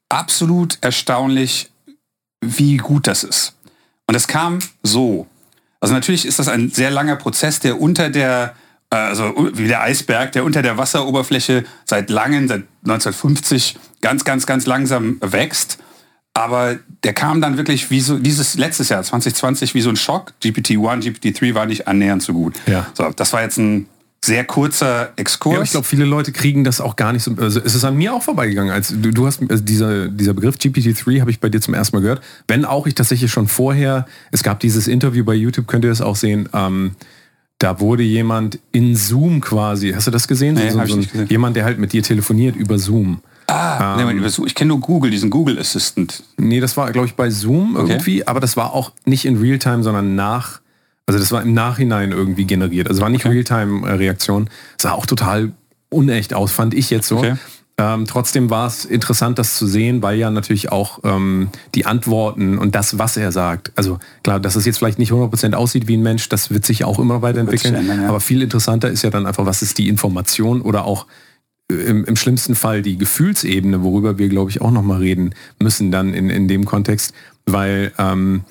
absolut 0.10 0.78
erstaunlich, 0.82 1.72
wie 2.42 2.78
gut 2.78 3.08
das 3.08 3.24
ist. 3.24 3.54
Und 4.08 4.14
das 4.14 4.28
kam 4.28 4.60
so. 4.84 5.28
Also 5.80 5.94
natürlich 5.94 6.26
ist 6.26 6.40
das 6.40 6.48
ein 6.48 6.70
sehr 6.70 6.92
langer 6.92 7.16
Prozess, 7.16 7.60
der 7.60 7.80
unter 7.80 8.10
der, 8.10 8.56
äh, 8.90 8.96
also 8.96 9.34
wie 9.54 9.68
der 9.68 9.82
Eisberg, 9.82 10.32
der 10.32 10.44
unter 10.44 10.62
der 10.62 10.78
Wasseroberfläche 10.78 11.64
seit 11.86 12.10
langem, 12.10 12.48
seit 12.48 12.64
1950 12.84 13.78
ganz, 14.02 14.24
ganz, 14.24 14.46
ganz 14.46 14.66
langsam 14.66 15.18
wächst. 15.22 15.78
Aber 16.34 16.78
der 17.04 17.14
kam 17.14 17.40
dann 17.40 17.58
wirklich 17.58 17.90
wie 17.92 18.02
so, 18.02 18.18
dieses 18.20 18.56
letztes 18.56 18.90
Jahr, 18.90 19.02
2020, 19.02 19.74
wie 19.74 19.82
so 19.82 19.90
ein 19.90 19.96
Schock. 19.96 20.34
GPT-1, 20.44 21.04
GPT-3 21.04 21.54
war 21.54 21.66
nicht 21.66 21.88
annähernd 21.88 22.22
so 22.22 22.34
gut. 22.34 22.56
Ja. 22.66 22.88
So, 22.94 23.10
das 23.16 23.32
war 23.32 23.42
jetzt 23.42 23.58
ein 23.58 23.88
sehr 24.26 24.44
kurzer 24.44 25.14
Exkurs. 25.16 25.56
Ja, 25.56 25.62
ich 25.62 25.72
glaube, 25.72 25.86
viele 25.86 26.06
Leute 26.06 26.32
kriegen 26.32 26.64
das 26.64 26.82
auch 26.82 26.96
gar 26.96 27.14
nicht 27.14 27.24
so. 27.24 27.32
Also 27.38 27.60
es 27.64 27.76
ist 27.76 27.84
an 27.84 27.96
mir 27.96 28.14
auch 28.14 28.24
vorbeigegangen. 28.24 28.74
Als 28.74 28.90
du, 28.90 29.12
du 29.12 29.26
hast 29.28 29.42
also 29.50 29.64
dieser, 29.64 30.08
dieser 30.08 30.34
Begriff 30.34 30.56
GPT-3 30.56 31.22
habe 31.22 31.32
ich 31.32 31.40
bei 31.40 31.50
dir 31.50 31.62
zum 31.62 31.74
ersten 31.74 31.96
Mal 31.96 32.02
gehört. 32.02 32.22
Wenn 32.48 32.66
auch 32.66 32.88
ich 32.88 32.96
tatsächlich 32.96 33.32
schon 33.32 33.48
vorher, 33.48 34.06
es 34.32 34.44
gab 34.44 34.60
dieses 34.60 34.88
Interview 34.88 35.24
bei 35.24 35.36
YouTube, 35.36 35.68
könnt 35.68 35.86
ihr 35.86 35.90
das 35.90 36.02
auch 36.02 36.16
sehen. 36.16 36.50
Ähm, 36.54 36.92
da 37.60 37.80
wurde 37.80 38.04
jemand 38.04 38.60
in 38.72 38.96
Zoom 38.96 39.42
quasi, 39.42 39.92
hast 39.94 40.08
du 40.08 40.12
das 40.12 40.28
gesehen? 40.28 40.56
Nee, 40.56 40.70
so, 40.70 40.86
so 40.86 40.94
ein, 40.94 41.00
nicht 41.00 41.12
gesehen. 41.12 41.28
Jemand, 41.30 41.56
der 41.56 41.64
halt 41.64 41.80
mit 41.80 41.94
dir 41.94 42.04
telefoniert 42.04 42.56
über 42.56 42.78
Zoom. 42.78 43.22
ah, 43.48 43.96
nee, 43.96 44.04
Moment, 44.04 44.42
ich 44.46 44.56
kenne 44.56 44.70
nur 44.70 44.80
Google, 44.80 45.12
diesen 45.12 45.30
Google 45.30 45.60
Assistant. 45.60 46.24
Nee, 46.38 46.60
das 46.60 46.76
war, 46.76 46.92
glaube 46.92 47.08
ich, 47.08 47.16
bei 47.16 47.30
Zoom 47.30 47.76
irgendwie, 47.76 48.28
aber 48.28 48.40
das 48.40 48.58
war 48.58 48.74
auch 48.74 48.92
nicht 49.06 49.26
in 49.26 49.38
Realtime, 49.38 49.84
sondern 49.84 50.16
nach, 50.16 50.60
also 51.06 51.20
das 51.20 51.32
war 51.32 51.42
im 51.42 51.54
Nachhinein 51.54 52.12
irgendwie 52.12 52.46
generiert. 52.46 52.90
Also 52.90 53.02
war 53.02 53.10
nicht 53.10 53.26
Realtime-Reaktion. 53.26 54.50
Sah 54.78 54.94
auch 54.94 55.06
total 55.06 55.52
unecht 55.90 56.34
aus, 56.34 56.52
fand 56.52 56.74
ich 56.74 56.90
jetzt 56.90 57.08
so. 57.08 57.18
Okay. 57.18 57.36
Ähm, 57.78 58.06
trotzdem 58.08 58.50
war 58.50 58.68
es 58.68 58.86
interessant, 58.86 59.38
das 59.38 59.58
zu 59.58 59.68
sehen, 59.68 60.02
weil 60.02 60.18
ja 60.18 60.32
natürlich 60.32 60.72
auch 60.72 61.00
ähm, 61.04 61.50
die 61.76 61.86
Antworten 61.86 62.58
und 62.58 62.74
das, 62.74 62.98
was 62.98 63.18
er 63.18 63.34
sagt, 63.34 63.74
also 63.76 64.00
klar, 64.24 64.40
dass 64.40 64.56
es 64.56 64.66
jetzt 64.66 64.78
vielleicht 64.78 64.98
nicht 64.98 65.12
100% 65.12 65.54
aussieht 65.54 65.88
wie 65.90 65.98
ein 65.98 66.02
Mensch, 66.02 66.30
das 66.30 66.52
wird 66.52 66.66
sich 66.66 66.86
auch 66.86 67.00
immer 67.00 67.22
weiterentwickeln. 67.22 67.76
Ändern, 67.76 68.04
ja. 68.04 68.10
Aber 68.10 68.22
viel 68.22 68.42
interessanter 68.42 68.90
ist 68.90 69.04
ja 69.04 69.10
dann 69.10 69.26
einfach, 69.26 69.46
was 69.46 69.62
ist 69.62 69.78
die 69.78 69.90
Information 69.90 70.62
oder 70.62 70.86
auch 70.86 71.06
im, 71.68 72.06
im 72.06 72.16
schlimmsten 72.16 72.56
Fall 72.56 72.82
die 72.82 72.98
Gefühlsebene, 72.98 73.84
worüber 73.84 74.18
wir, 74.18 74.30
glaube 74.30 74.52
ich, 74.52 74.62
auch 74.62 74.72
nochmal 74.72 75.00
reden 75.00 75.34
müssen 75.62 75.92
dann 75.92 76.14
in, 76.14 76.30
in 76.30 76.48
dem 76.48 76.64
Kontext, 76.64 77.14
weil 77.46 77.92
ähm, 77.98 78.46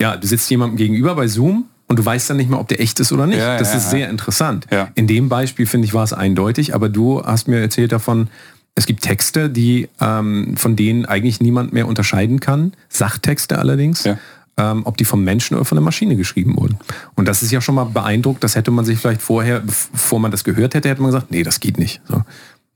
ja, 0.00 0.16
du 0.16 0.26
sitzt 0.26 0.50
jemandem 0.50 0.78
gegenüber 0.78 1.14
bei 1.14 1.28
Zoom 1.28 1.66
und 1.86 1.98
du 1.98 2.04
weißt 2.04 2.30
dann 2.30 2.36
nicht 2.36 2.50
mehr, 2.50 2.58
ob 2.58 2.68
der 2.68 2.80
echt 2.80 2.98
ist 3.00 3.12
oder 3.12 3.26
nicht. 3.26 3.38
Ja, 3.38 3.58
das 3.58 3.70
ja, 3.70 3.78
ist 3.78 3.84
ja. 3.84 3.90
sehr 3.90 4.10
interessant. 4.10 4.66
In 4.94 5.06
dem 5.06 5.28
Beispiel, 5.28 5.66
finde 5.66 5.86
ich, 5.86 5.94
war 5.94 6.04
es 6.04 6.12
eindeutig, 6.12 6.74
aber 6.74 6.88
du 6.88 7.22
hast 7.22 7.48
mir 7.48 7.60
erzählt 7.60 7.92
davon, 7.92 8.28
es 8.74 8.86
gibt 8.86 9.02
Texte, 9.02 9.50
die 9.50 9.88
ähm, 10.00 10.56
von 10.56 10.76
denen 10.76 11.04
eigentlich 11.04 11.40
niemand 11.40 11.72
mehr 11.72 11.86
unterscheiden 11.86 12.40
kann, 12.40 12.72
Sachtexte 12.88 13.58
allerdings, 13.58 14.08
ähm, 14.56 14.82
ob 14.84 14.96
die 14.96 15.04
vom 15.04 15.22
Menschen 15.22 15.54
oder 15.54 15.64
von 15.64 15.76
der 15.76 15.84
Maschine 15.84 16.16
geschrieben 16.16 16.56
wurden. 16.56 16.78
Und 17.14 17.28
das 17.28 17.42
ist 17.42 17.52
ja 17.52 17.60
schon 17.60 17.74
mal 17.74 17.84
beeindruckt, 17.84 18.42
das 18.42 18.56
hätte 18.56 18.70
man 18.70 18.84
sich 18.84 18.98
vielleicht 18.98 19.22
vorher, 19.22 19.60
bevor 19.60 20.20
man 20.20 20.30
das 20.30 20.44
gehört 20.44 20.74
hätte, 20.74 20.88
hätte 20.88 21.02
man 21.02 21.10
gesagt, 21.10 21.30
nee, 21.30 21.42
das 21.42 21.60
geht 21.60 21.78
nicht. 21.78 22.00
So. 22.08 22.22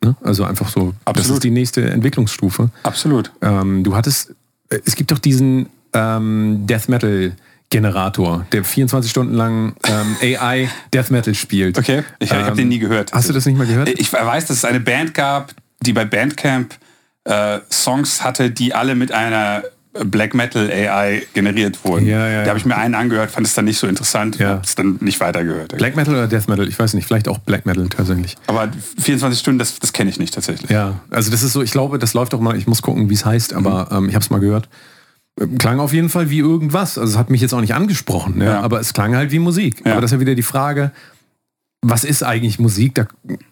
Ne? 0.05 0.17
Also 0.23 0.45
einfach 0.45 0.69
so, 0.69 0.95
das 1.05 1.17
Absolut. 1.17 1.35
ist 1.39 1.45
die 1.45 1.51
nächste 1.51 1.91
Entwicklungsstufe. 1.91 2.71
Absolut. 2.83 3.33
Ähm, 3.43 3.83
du 3.83 3.97
hattest, 3.97 4.35
äh, 4.71 4.79
es 4.85 4.95
gibt 4.95 5.11
doch 5.11 5.19
diesen 5.19 5.69
ähm, 5.93 6.67
Death 6.67 6.89
Metal 6.89 7.33
Generator, 7.71 8.47
der 8.53 8.65
24 8.65 9.11
Stunden 9.11 9.35
lang 9.35 9.75
ähm, 9.87 10.17
AI 10.39 10.69
Death 10.93 11.11
Metal 11.11 11.35
spielt. 11.35 11.79
Okay, 11.79 12.03
ich, 12.19 12.31
ich 12.31 12.33
habe 12.37 12.51
Ähm, 12.51 12.57
den 12.57 12.69
nie 12.69 12.79
gehört. 12.79 13.13
Hast 13.13 13.29
du 13.29 13.33
das 13.33 13.45
nicht 13.47 13.59
mal 13.59 13.67
gehört? 13.67 13.89
Ich 13.89 14.13
weiß, 14.13 14.47
dass 14.47 14.57
es 14.59 14.65
eine 14.65 14.81
Band 14.81 15.15
gab, 15.15 15.53
die 15.81 15.93
bei 15.93 16.05
Bandcamp 16.05 16.75
äh, 17.25 17.59
Songs 17.71 18.25
hatte, 18.25 18.51
die 18.51 18.75
alle 18.75 18.95
mit 18.95 19.13
einer 19.13 19.63
Black 20.05 20.33
Metal 20.35 20.71
AI 20.71 21.27
generiert 21.35 21.83
wurden. 21.85 22.07
Ja, 22.07 22.29
ja, 22.29 22.43
da 22.45 22.51
habe 22.51 22.59
ich 22.59 22.65
mir 22.65 22.77
einen 22.77 22.95
angehört, 22.95 23.31
fand 23.31 23.47
es 23.47 23.55
dann 23.55 23.65
nicht 23.65 23.79
so 23.79 23.87
interessant, 23.87 24.39
Ja. 24.39 24.51
habe 24.51 24.61
es 24.65 24.75
dann 24.77 24.97
nicht 25.01 25.19
weitergehört. 25.21 25.77
Black 25.77 25.97
Metal 25.97 26.15
oder 26.15 26.29
Death 26.29 26.47
Metal? 26.49 26.69
Ich 26.69 26.79
weiß 26.79 26.95
nicht, 26.95 27.07
vielleicht 27.07 27.27
auch 27.27 27.39
Black 27.39 27.67
Metal 27.67 27.89
tatsächlich. 27.89 28.37
Aber 28.47 28.69
24 29.01 29.41
Stunden, 29.41 29.59
das, 29.59 29.79
das 29.81 29.93
kenne 29.93 30.09
ich 30.11 30.19
nicht 30.19 30.35
tatsächlich. 30.35 30.71
Ja, 30.71 31.01
also 31.11 31.31
das 31.31 31.43
ist 31.43 31.53
so, 31.53 31.63
ich 31.63 31.73
glaube, 31.73 31.99
das 31.99 32.15
läuft 32.15 32.33
auch 32.35 32.41
mal, 32.41 32.57
ich 32.57 32.67
muss 32.67 32.81
gucken, 32.81 33.11
wie 33.11 33.15
es 33.15 33.25
heißt, 33.25 33.53
aber 33.55 33.89
ähm, 33.91 34.09
ich 34.09 34.15
habe 34.15 34.23
es 34.23 34.31
mal 34.31 34.41
gehört. 34.41 34.69
Klang 35.59 35.79
auf 35.81 35.93
jeden 35.93 36.09
Fall 36.09 36.31
wie 36.31 36.39
irgendwas. 36.39 36.99
Also 36.99 37.13
es 37.13 37.19
hat 37.19 37.31
mich 37.31 37.41
jetzt 37.41 37.53
auch 37.55 37.61
nicht 37.61 37.75
angesprochen, 37.75 38.41
ja, 38.41 38.47
Ja. 38.55 38.61
aber 38.61 38.81
es 38.81 38.93
klang 38.93 39.15
halt 39.15 39.31
wie 39.31 39.39
Musik. 39.39 39.83
Ja. 39.85 39.93
Aber 39.93 40.01
das 40.01 40.11
ist 40.11 40.17
ja 40.17 40.21
wieder 40.21 40.35
die 40.35 40.43
Frage, 40.43 40.91
was 41.81 42.03
ist 42.05 42.25
eigentlich 42.25 42.59
Musik? 42.59 42.95
Da 42.97 43.07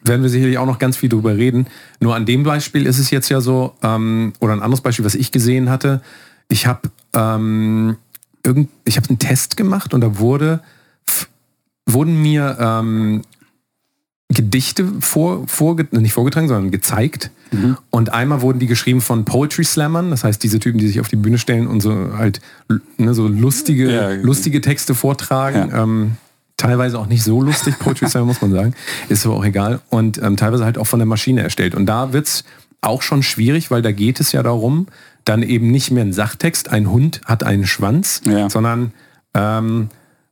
werden 0.05 0.23
wir 0.23 0.29
sicherlich 0.31 0.59
auch 0.59 0.67
noch 0.67 0.81
ganz 0.81 0.97
viel 0.97 1.09
drüber 1.09 1.37
reden. 1.37 1.69
Nur 2.01 2.17
an 2.17 2.27
dem 2.27 2.43
Beispiel 2.43 2.87
ist 2.87 2.99
es 2.99 3.11
jetzt 3.11 3.29
ja 3.29 3.41
so, 3.41 3.75
ähm, 3.83 4.33
oder 4.41 4.53
ein 4.55 4.63
anderes 4.63 4.81
Beispiel, 4.81 5.05
was 5.05 5.15
ich 5.15 5.31
gesehen 5.31 5.71
hatte, 5.71 6.03
ich 6.49 6.67
habe 6.67 6.91
ähm, 7.15 7.97
irgend, 8.45 8.69
ich 8.85 8.97
habe 8.97 9.09
einen 9.09 9.19
Test 9.21 9.57
gemacht 9.57 9.95
und 9.95 10.01
da 10.01 10.19
wurde, 10.19 10.61
wurden 11.89 12.21
mir 12.21 12.57
ähm, 12.61 13.23
Gedichte 14.37 14.85
vor, 15.01 15.49
vorge 15.49 15.89
nicht 15.93 16.13
vorgetragen, 16.13 16.47
sondern 16.49 16.71
gezeigt. 16.71 17.31
Und 17.91 18.13
einmal 18.13 18.43
wurden 18.43 18.59
die 18.59 18.67
geschrieben 18.67 19.01
von 19.01 19.25
Poetry 19.25 19.65
Slammern, 19.65 20.11
das 20.11 20.25
heißt 20.25 20.43
diese 20.43 20.59
Typen, 20.59 20.79
die 20.79 20.87
sich 20.89 21.01
auf 21.01 21.09
die 21.09 21.17
Bühne 21.17 21.39
stellen 21.39 21.67
und 21.67 21.81
so 21.81 21.93
halt 22.19 22.41
ne, 22.99 23.15
so 23.15 23.27
lustige, 23.29 23.91
Ja. 23.93 24.11
lustige 24.13 24.61
Texte 24.61 24.95
vortragen. 24.95 25.71
Ja. 25.71 25.83
Ähm, 25.83 26.13
teilweise 26.57 26.99
auch 26.99 27.07
nicht 27.07 27.23
so 27.23 27.41
lustig, 27.41 27.79
Poetry 27.79 28.07
Slammer 28.11 28.27
muss 28.27 28.43
man 28.43 28.53
sagen, 28.53 28.75
ist 29.09 29.25
aber 29.27 29.37
auch 29.37 29.45
egal. 29.45 29.81
Und 29.91 30.21
ähm, 30.23 30.37
teilweise 30.37 30.65
halt 30.65 30.77
auch 30.77 30.87
von 30.87 30.99
der 30.99 31.07
Maschine 31.07 31.43
erstellt. 31.43 31.75
Und 31.75 31.87
da 31.87 32.13
wird's 32.13 32.45
auch 32.83 33.01
schon 33.03 33.23
schwierig, 33.23 33.71
weil 33.71 33.81
da 33.83 33.93
geht 33.93 34.21
es 34.21 34.33
ja 34.33 34.43
darum, 34.43 34.87
dann 35.25 35.43
eben 35.43 35.71
nicht 35.71 35.91
mehr 35.91 36.05
ein 36.05 36.13
Sachtext, 36.13 36.69
ein 36.71 36.91
Hund 36.91 37.21
hat 37.25 37.43
einen 37.43 37.67
Schwanz, 37.67 38.21
Ja. 38.25 38.51
sondern 38.51 38.93
ähm, 39.35 39.89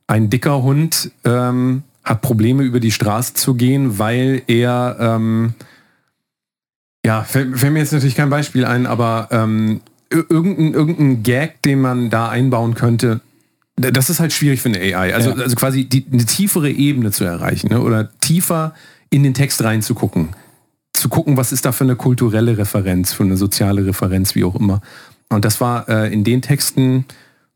ein 0.07 0.29
dicker 0.29 0.61
Hund 0.61 1.11
ähm, 1.23 1.83
hat 2.05 2.21
Probleme 2.21 2.63
über 2.63 2.79
die 2.79 2.91
Straße 2.91 3.33
zu 3.33 3.55
gehen, 3.55 3.97
weil 3.99 4.43
er, 4.47 4.95
ähm, 4.99 5.53
ja, 7.05 7.23
fällt, 7.23 7.57
fällt 7.57 7.73
mir 7.73 7.79
jetzt 7.79 7.93
natürlich 7.93 8.15
kein 8.15 8.29
Beispiel 8.29 8.65
ein, 8.65 8.85
aber 8.85 9.27
ähm, 9.31 9.81
ir- 10.11 10.25
irgendein, 10.29 10.73
irgendein 10.73 11.23
Gag, 11.23 11.61
den 11.63 11.81
man 11.81 12.09
da 12.09 12.29
einbauen 12.29 12.75
könnte, 12.75 13.21
das 13.75 14.09
ist 14.09 14.19
halt 14.19 14.31
schwierig 14.33 14.61
für 14.61 14.69
eine 14.69 14.79
AI. 14.79 15.13
Also, 15.13 15.31
Ja. 15.31 15.35
also 15.35 15.55
quasi 15.55 15.85
die, 15.85 16.05
eine 16.11 16.25
tiefere 16.25 16.69
Ebene 16.71 17.11
zu 17.11 17.23
erreichen 17.25 17.69
ne? 17.69 17.81
oder 17.81 18.09
tiefer 18.19 18.73
in 19.09 19.23
den 19.23 19.33
Text 19.33 19.63
reinzugucken. 19.63 20.29
Zu 20.93 21.09
gucken, 21.09 21.35
was 21.37 21.51
ist 21.51 21.65
da 21.65 21.71
für 21.73 21.83
eine 21.83 21.95
kulturelle 21.97 22.57
Referenz, 22.57 23.11
für 23.13 23.23
eine 23.23 23.35
soziale 23.37 23.85
Referenz, 23.85 24.33
wie 24.33 24.45
auch 24.45 24.55
immer. 24.55 24.81
Und 25.29 25.43
das 25.43 25.59
war 25.59 25.89
äh, 25.89 26.11
in 26.13 26.23
den 26.23 26.41
Texten 26.41 27.05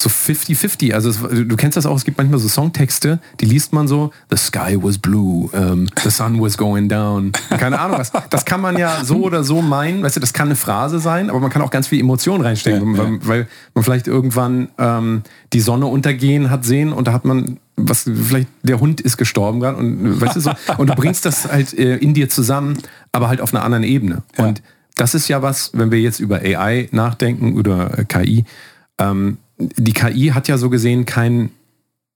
so 0.02 0.10
50-50. 0.10 0.94
Also 0.94 1.10
es, 1.10 1.20
du 1.20 1.56
kennst 1.58 1.76
das 1.76 1.86
auch, 1.86 1.96
es 1.96 2.06
gibt 2.06 2.18
manchmal 2.18 2.40
so 2.40 2.48
Songtexte, 2.48 3.20
die 3.42 3.46
liest 3.46 3.74
man 3.74 3.88
so, 3.88 4.12
The 4.30 4.38
sky 4.38 4.78
was 4.82 4.98
blue, 4.98 5.50
ähm, 5.54 5.90
the 6.04 6.10
sun 6.10 6.40
was 6.42 6.58
going 6.58 6.88
down. 6.88 7.34
Keine 7.50 7.80
Ahnung 7.80 8.00
was. 8.00 8.12
Das 8.30 8.46
kann 8.46 8.62
man 8.62 8.78
ja 8.78 9.04
so 9.04 9.24
oder 9.24 9.44
so 9.44 9.62
meinen, 9.62 10.02
weißt 10.02 10.16
du, 10.16 10.20
das 10.22 10.32
kann 10.32 10.48
eine 10.48 10.56
Phrase 10.56 11.00
sein, 11.00 11.30
aber 11.30 11.40
man 11.40 11.50
kann 11.50 11.62
auch 11.62 11.72
ganz 11.72 11.88
viel 11.88 12.00
Emotion 12.00 12.42
reinstecken, 12.42 12.96
Ja, 12.96 13.04
weil, 13.04 13.14
ja. 13.14 13.20
weil 13.24 13.48
man 13.74 13.84
vielleicht 13.84 14.08
irgendwann 14.08 14.70
ähm, 14.78 15.24
die 15.52 15.60
Sonne 15.60 15.88
untergehen 15.88 16.50
hat 16.50 16.64
sehen 16.64 16.94
und 16.94 17.08
da 17.08 17.14
hat 17.14 17.26
man 17.26 17.60
was 17.82 18.04
vielleicht 18.04 18.50
der 18.62 18.82
Hund 18.82 19.00
ist 19.00 19.16
gestorben 19.18 19.62
gerade 19.62 19.78
und 19.78 20.20
weißt 20.20 20.36
du 20.36 20.42
so 20.42 20.52
und 20.78 20.90
du 20.90 20.96
bringst 20.96 21.26
das 21.26 21.50
halt 21.50 21.74
äh, 21.74 21.96
in 21.96 22.14
dir 22.14 22.28
zusammen, 22.28 22.78
aber 23.12 23.30
halt 23.30 23.40
auf 23.40 23.54
einer 23.54 23.64
anderen 23.64 23.84
Ebene. 23.84 24.24
Ja. 24.38 24.48
Und 24.48 24.62
das 24.96 25.14
ist 25.14 25.30
ja 25.30 25.42
was, 25.42 25.72
wenn 25.74 25.92
wir 25.92 26.00
jetzt 26.02 26.20
über 26.20 26.38
AI 26.38 26.90
nachdenken 26.92 27.58
oder 27.58 28.00
äh, 28.00 28.04
KI, 28.04 28.44
ähm, 29.00 29.38
die 29.60 29.94
KI 29.94 30.32
hat 30.34 30.48
ja 30.48 30.58
so 30.58 30.70
gesehen 30.70 31.06
kein, 31.06 31.52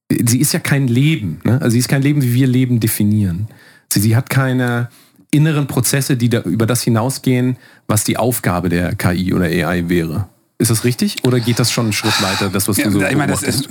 sie 0.10 0.40
ist 0.40 0.54
ja 0.54 0.60
kein 0.60 0.88
Leben, 0.88 1.42
ne? 1.44 1.60
also 1.62 1.70
sie 1.72 1.80
ist 1.80 1.90
kein 1.90 2.02
Leben, 2.02 2.22
wie 2.22 2.34
wir 2.34 2.48
Leben 2.48 2.80
definieren. 2.80 3.48
Sie, 3.92 4.00
sie 4.00 4.16
hat 4.16 4.30
keine 4.30 4.90
inneren 5.32 5.68
Prozesse, 5.68 6.16
die 6.16 6.30
da 6.30 6.42
über 6.42 6.66
das 6.66 6.84
hinausgehen, 6.84 7.58
was 7.88 8.04
die 8.04 8.18
Aufgabe 8.18 8.70
der 8.70 8.96
KI 8.96 9.34
oder 9.34 9.46
AI 9.46 9.90
wäre. 9.90 10.28
Ist 10.58 10.72
das 10.72 10.84
richtig 10.84 11.24
oder 11.24 11.40
geht 11.40 11.60
das 11.60 11.72
schon 11.72 11.88
einen 11.88 11.94
Schritt 11.94 12.22
weiter, 12.22 12.50
das 12.50 12.68
was 12.68 12.78
Ja, 12.78 12.86
du 12.86 12.92
so 12.92 13.04
ich 13.04 13.16
meine, 13.16 13.34
ist, 13.34 13.68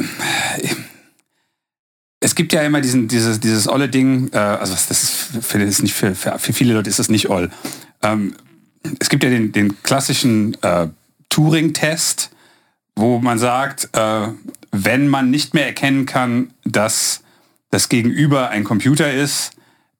es 2.21 2.35
gibt 2.35 2.53
ja 2.53 2.63
immer 2.63 2.81
diesen, 2.81 3.09
dieses, 3.09 3.41
dieses 3.41 3.69
olle 3.69 3.89
Ding, 3.89 4.31
äh, 4.33 4.39
also 4.39 4.75
das 4.75 4.91
ist, 4.91 5.11
für, 5.41 5.63
ist 5.63 5.83
nicht 5.83 5.95
für, 5.95 6.15
für, 6.15 6.39
für 6.39 6.53
viele 6.53 6.75
Leute 6.75 6.91
ist 6.91 6.99
das 6.99 7.09
nicht 7.09 7.29
oll. 7.31 7.51
Ähm, 8.03 8.35
es 8.99 9.09
gibt 9.09 9.25
ja 9.25 9.31
den, 9.31 9.53
den 9.53 9.83
klassischen 9.83 10.57
äh, 10.63 10.89
Turing-Test, 11.29 12.31
wo 13.03 13.19
man 13.19 13.39
sagt, 13.39 13.91
äh, 13.95 14.29
wenn 14.71 15.09
man 15.09 15.31
nicht 15.31 15.55
mehr 15.55 15.67
erkennen 15.67 16.07
kann, 16.07 16.55
dass 16.65 17.23
das 17.71 17.89
Gegenüber 17.89 18.51
ein 18.51 18.63
Computer 18.63 19.13
ist, 19.13 19.51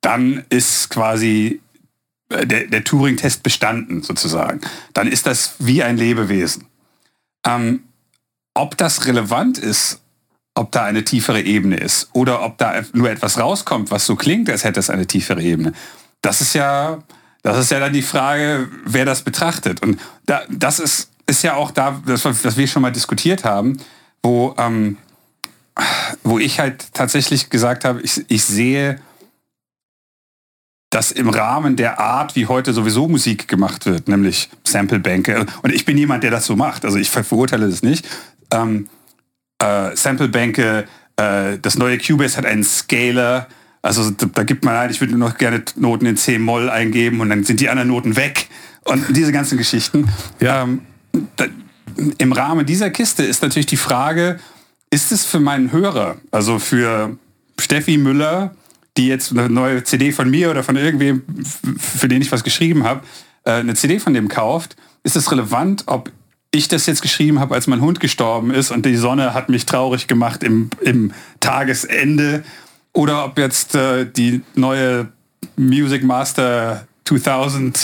dann 0.01 0.45
ist 0.51 0.89
quasi 0.89 1.61
äh, 2.29 2.47
der, 2.47 2.69
der 2.69 2.85
Turing-Test 2.85 3.43
bestanden 3.43 4.03
sozusagen. 4.03 4.61
Dann 4.95 5.09
ist 5.09 5.27
das 5.27 5.57
wie 5.59 5.83
ein 5.83 5.97
Lebewesen. 5.97 6.67
Ähm, 7.45 7.83
ob 8.55 8.77
das 8.77 9.07
relevant 9.07 9.59
ist, 9.59 10.01
ob 10.55 10.71
da 10.71 10.85
eine 10.85 11.03
tiefere 11.03 11.41
Ebene 11.43 11.79
ist 11.79 12.09
oder 12.13 12.43
ob 12.45 12.57
da 12.59 12.83
nur 12.93 13.11
etwas 13.11 13.39
rauskommt, 13.39 13.91
was 13.91 14.07
so 14.07 14.15
klingt, 14.15 14.49
als 14.49 14.63
hätte 14.63 14.79
es 14.79 14.91
eine 14.91 15.09
tiefere 15.09 15.43
Ebene, 15.43 15.73
das 16.21 16.41
ist 16.41 16.55
ja, 16.55 17.03
das 17.43 17.59
ist 17.59 17.73
ja 17.73 17.81
dann 17.81 17.93
die 17.93 18.03
Frage, 18.03 18.69
wer 18.85 19.05
das 19.05 19.23
betrachtet. 19.23 19.83
Und 19.83 19.99
da, 20.27 20.43
das 20.49 20.79
ist, 20.79 21.12
ist 21.27 21.43
ja 21.43 21.55
auch 21.55 21.71
da, 21.71 22.03
das, 22.07 22.25
was 22.25 22.57
wir 22.57 22.67
schon 22.67 22.83
mal 22.83 22.93
diskutiert 22.93 23.45
haben, 23.45 23.79
wo, 24.23 24.55
ähm, 24.59 24.97
wo 26.23 26.39
ich 26.39 26.61
halt 26.61 26.93
tatsächlich 26.93 27.51
gesagt 27.51 27.85
habe, 27.85 28.01
ich, 28.03 28.25
ich 28.29 28.45
sehe 28.45 29.01
das 30.91 31.11
im 31.11 31.31
Rahmen 31.31 31.77
der 31.77 32.01
Art, 32.01 32.37
wie 32.37 32.47
heute 32.47 32.75
sowieso 32.75 33.09
Musik 33.09 33.49
gemacht 33.49 33.87
wird, 33.87 34.09
nämlich 34.09 34.51
Samplebänke. 34.65 35.47
Und 35.63 35.73
ich 35.73 35.87
bin 35.87 35.97
jemand, 35.97 36.23
der 36.23 36.31
das 36.31 36.45
so 36.45 36.55
macht. 36.55 36.85
Also 36.85 36.99
ich 36.99 37.09
verurteile 37.09 37.69
das 37.69 37.83
nicht. 37.83 38.07
Ähm, 38.51 38.89
äh, 39.59 39.97
Samplebänke, 39.97 40.85
äh, 41.17 41.59
das 41.63 41.79
neue 41.79 41.97
Cubase 41.97 42.37
hat 42.37 42.45
einen 42.45 42.63
Scaler. 42.63 43.49
Also 43.81 44.11
da, 44.11 44.27
da 44.27 44.43
gibt 44.45 44.67
man 44.67 44.77
ein, 44.77 44.91
ich 44.91 45.01
würde 45.01 45.17
noch 45.17 45.39
gerne 45.39 45.65
Noten 45.77 46.05
in 46.05 46.19
C-Moll 46.19 46.69
eingeben 46.69 47.21
und 47.21 47.31
dann 47.31 47.43
sind 47.45 47.61
die 47.61 47.71
anderen 47.71 47.89
Noten 47.89 48.17
weg. 48.17 48.49
Und 48.85 49.17
diese 49.17 49.33
ganzen 49.33 49.57
Geschichten. 49.57 50.11
Ja. 50.41 50.65
Ähm, 50.65 50.83
Im 52.19 52.33
Rahmen 52.33 52.67
dieser 52.67 52.91
Kiste 52.91 53.23
ist 53.23 53.43
natürlich 53.43 53.67
die 53.67 53.77
Frage, 53.77 54.39
ist 54.91 55.13
es 55.13 55.25
für 55.25 55.41
meinen 55.41 55.73
Hörer, 55.73 56.17
also 56.31 56.59
für 56.59 57.17
Steffi 57.59 57.97
Müller, 57.99 58.55
die 58.97 59.09
jetzt 59.09 59.33
eine 59.33 59.49
neue 59.49 59.85
CD 59.85 60.13
von 60.13 60.31
mir 60.31 60.51
oder 60.51 60.63
von 60.63 60.77
irgendwem, 60.77 61.23
für 61.79 62.09
den 62.09 62.21
ich 62.21 62.31
was 62.33 62.45
geschrieben 62.45 62.85
habe, 62.85 63.01
äh, 63.45 63.53
eine 63.53 63.75
CD 63.75 63.99
von 63.99 64.15
dem 64.15 64.29
kauft, 64.29 64.77
ist 65.03 65.17
es 65.17 65.31
relevant, 65.31 65.85
ob 65.87 66.11
ich 66.51 66.69
das 66.69 66.87
jetzt 66.87 67.01
geschrieben 67.01 67.41
habe, 67.41 67.55
als 67.55 67.67
mein 67.67 67.81
Hund 67.81 68.01
gestorben 68.01 68.53
ist 68.53 68.71
und 68.71 68.85
die 68.85 68.97
Sonne 68.97 69.33
hat 69.33 69.49
mich 69.49 69.65
traurig 69.65 70.07
gemacht 70.07 70.43
im, 70.43 70.69
im 70.83 71.13
Tagesende 71.41 72.45
oder 72.93 73.25
ob 73.25 73.39
jetzt 73.39 73.75
äh, 73.75 74.05
die 74.05 74.43
neue 74.55 75.09
Music 75.57 76.05
Master 76.05 76.87
2000 77.05 77.81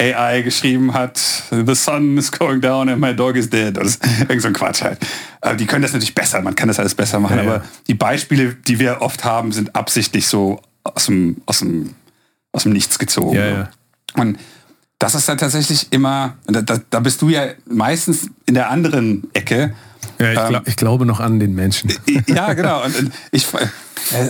AI 0.00 0.42
geschrieben 0.42 0.94
hat, 0.94 1.20
The 1.50 1.74
sun 1.74 2.16
is 2.18 2.30
going 2.30 2.60
down 2.60 2.88
and 2.88 3.00
my 3.00 3.14
dog 3.14 3.36
is 3.36 3.50
dead. 3.50 3.76
Das 3.76 3.88
ist 3.88 4.06
irgend 4.20 4.42
so 4.42 4.48
ein 4.48 4.54
Quatsch 4.54 4.82
halt. 4.82 4.98
Aber 5.40 5.56
die 5.56 5.66
können 5.66 5.82
das 5.82 5.92
natürlich 5.92 6.14
besser, 6.14 6.40
man 6.40 6.54
kann 6.54 6.68
das 6.68 6.78
alles 6.78 6.94
besser 6.94 7.18
machen, 7.18 7.36
ja, 7.36 7.42
aber 7.42 7.56
ja. 7.56 7.64
die 7.88 7.94
Beispiele, 7.94 8.54
die 8.54 8.78
wir 8.78 9.02
oft 9.02 9.24
haben, 9.24 9.52
sind 9.52 9.74
absichtlich 9.74 10.28
so 10.28 10.60
aus 10.84 11.06
dem, 11.06 11.42
aus 11.46 11.60
dem, 11.60 11.94
aus 12.52 12.62
dem 12.62 12.72
Nichts 12.72 12.98
gezogen. 12.98 13.36
Ja, 13.36 13.70
Und 14.14 14.38
das 14.98 15.14
ist 15.14 15.28
dann 15.28 15.38
tatsächlich 15.38 15.88
immer, 15.92 16.36
da, 16.46 16.62
da, 16.90 17.00
bist 17.00 17.22
du 17.22 17.28
ja 17.28 17.46
meistens 17.66 18.30
in 18.46 18.54
der 18.54 18.70
anderen 18.70 19.28
Ecke. 19.32 19.74
Ja, 20.18 20.28
ich, 20.28 20.34
glaub, 20.34 20.50
ähm, 20.50 20.62
ich 20.66 20.76
glaube 20.76 21.06
noch 21.06 21.20
an 21.20 21.38
den 21.38 21.54
Menschen. 21.54 21.92
Ja, 22.26 22.52
genau. 22.54 22.84
Und 22.84 23.12
ich, 23.30 23.52
äh, 23.54 23.66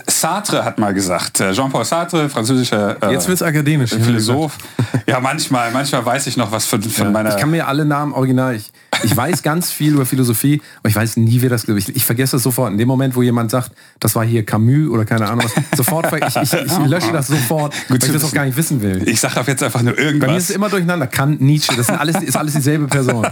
Sartre 0.07 0.65
hat 0.65 0.79
mal 0.79 0.95
gesagt, 0.95 1.41
äh, 1.41 1.53
Jean-Paul 1.53 1.85
Sartre, 1.85 2.29
französischer 2.29 2.97
äh, 3.03 3.13
Jetzt 3.13 3.29
wird's 3.29 3.43
akademisch. 3.43 3.91
Philosoph. 3.91 4.59
Ja, 5.07 5.21
manchmal, 5.21 5.71
manchmal 5.73 6.05
weiß 6.05 6.27
ich 6.27 6.37
noch 6.37 6.53
was 6.53 6.67
von, 6.67 6.83
von 6.83 7.07
ja, 7.07 7.11
meiner. 7.11 7.31
Ich 7.31 7.37
kann 7.37 7.51
mir 7.51 7.67
alle 7.67 7.85
Namen 7.85 8.13
original. 8.13 8.55
Ich, 8.55 8.71
ich 9.03 9.17
weiß 9.17 9.43
ganz 9.43 9.71
viel 9.71 9.95
über 9.95 10.07
Philosophie, 10.07 10.61
aber 10.81 10.89
ich 10.89 10.97
weiß 10.97 11.17
nie, 11.19 11.41
wer 11.41 11.51
das 11.51 11.69
ich, 11.69 11.95
ich 11.95 12.05
vergesse 12.05 12.37
das 12.37 12.43
sofort. 12.43 12.73
In 12.73 12.79
dem 12.79 12.89
Moment, 12.89 13.15
wo 13.15 13.23
jemand 13.23 13.51
sagt, 13.51 13.73
das 14.01 14.15
war 14.15 14.25
hier 14.25 14.45
Camus 14.45 14.91
oder 14.91 15.05
keine 15.05 15.29
Ahnung 15.29 15.45
was, 15.45 15.77
sofort 15.77 16.07
ich, 16.13 16.37
ich, 16.37 16.53
ich 16.53 16.79
lösche 16.87 17.13
das 17.13 17.29
sofort, 17.29 17.75
Gut, 17.89 18.03
weil 18.03 18.09
ich 18.09 18.13
das 18.13 18.25
auch 18.25 18.33
gar 18.33 18.45
nicht 18.45 18.57
wissen 18.57 18.81
will. 18.83 19.07
Ich 19.09 19.21
sage 19.21 19.43
jetzt 19.47 19.63
einfach 19.63 19.83
nur 19.83 19.99
irgendwas. 19.99 20.27
Bei 20.27 20.33
mir 20.33 20.39
ist 20.39 20.51
es 20.51 20.57
immer 20.57 20.69
durcheinander. 20.69 21.07
Kant, 21.07 21.41
Nietzsche, 21.41 21.75
das 21.77 21.87
sind 21.87 21.99
alles, 21.99 22.17
ist 22.23 22.37
alles 22.37 22.55
dieselbe 22.55 22.87
Person. 22.87 23.27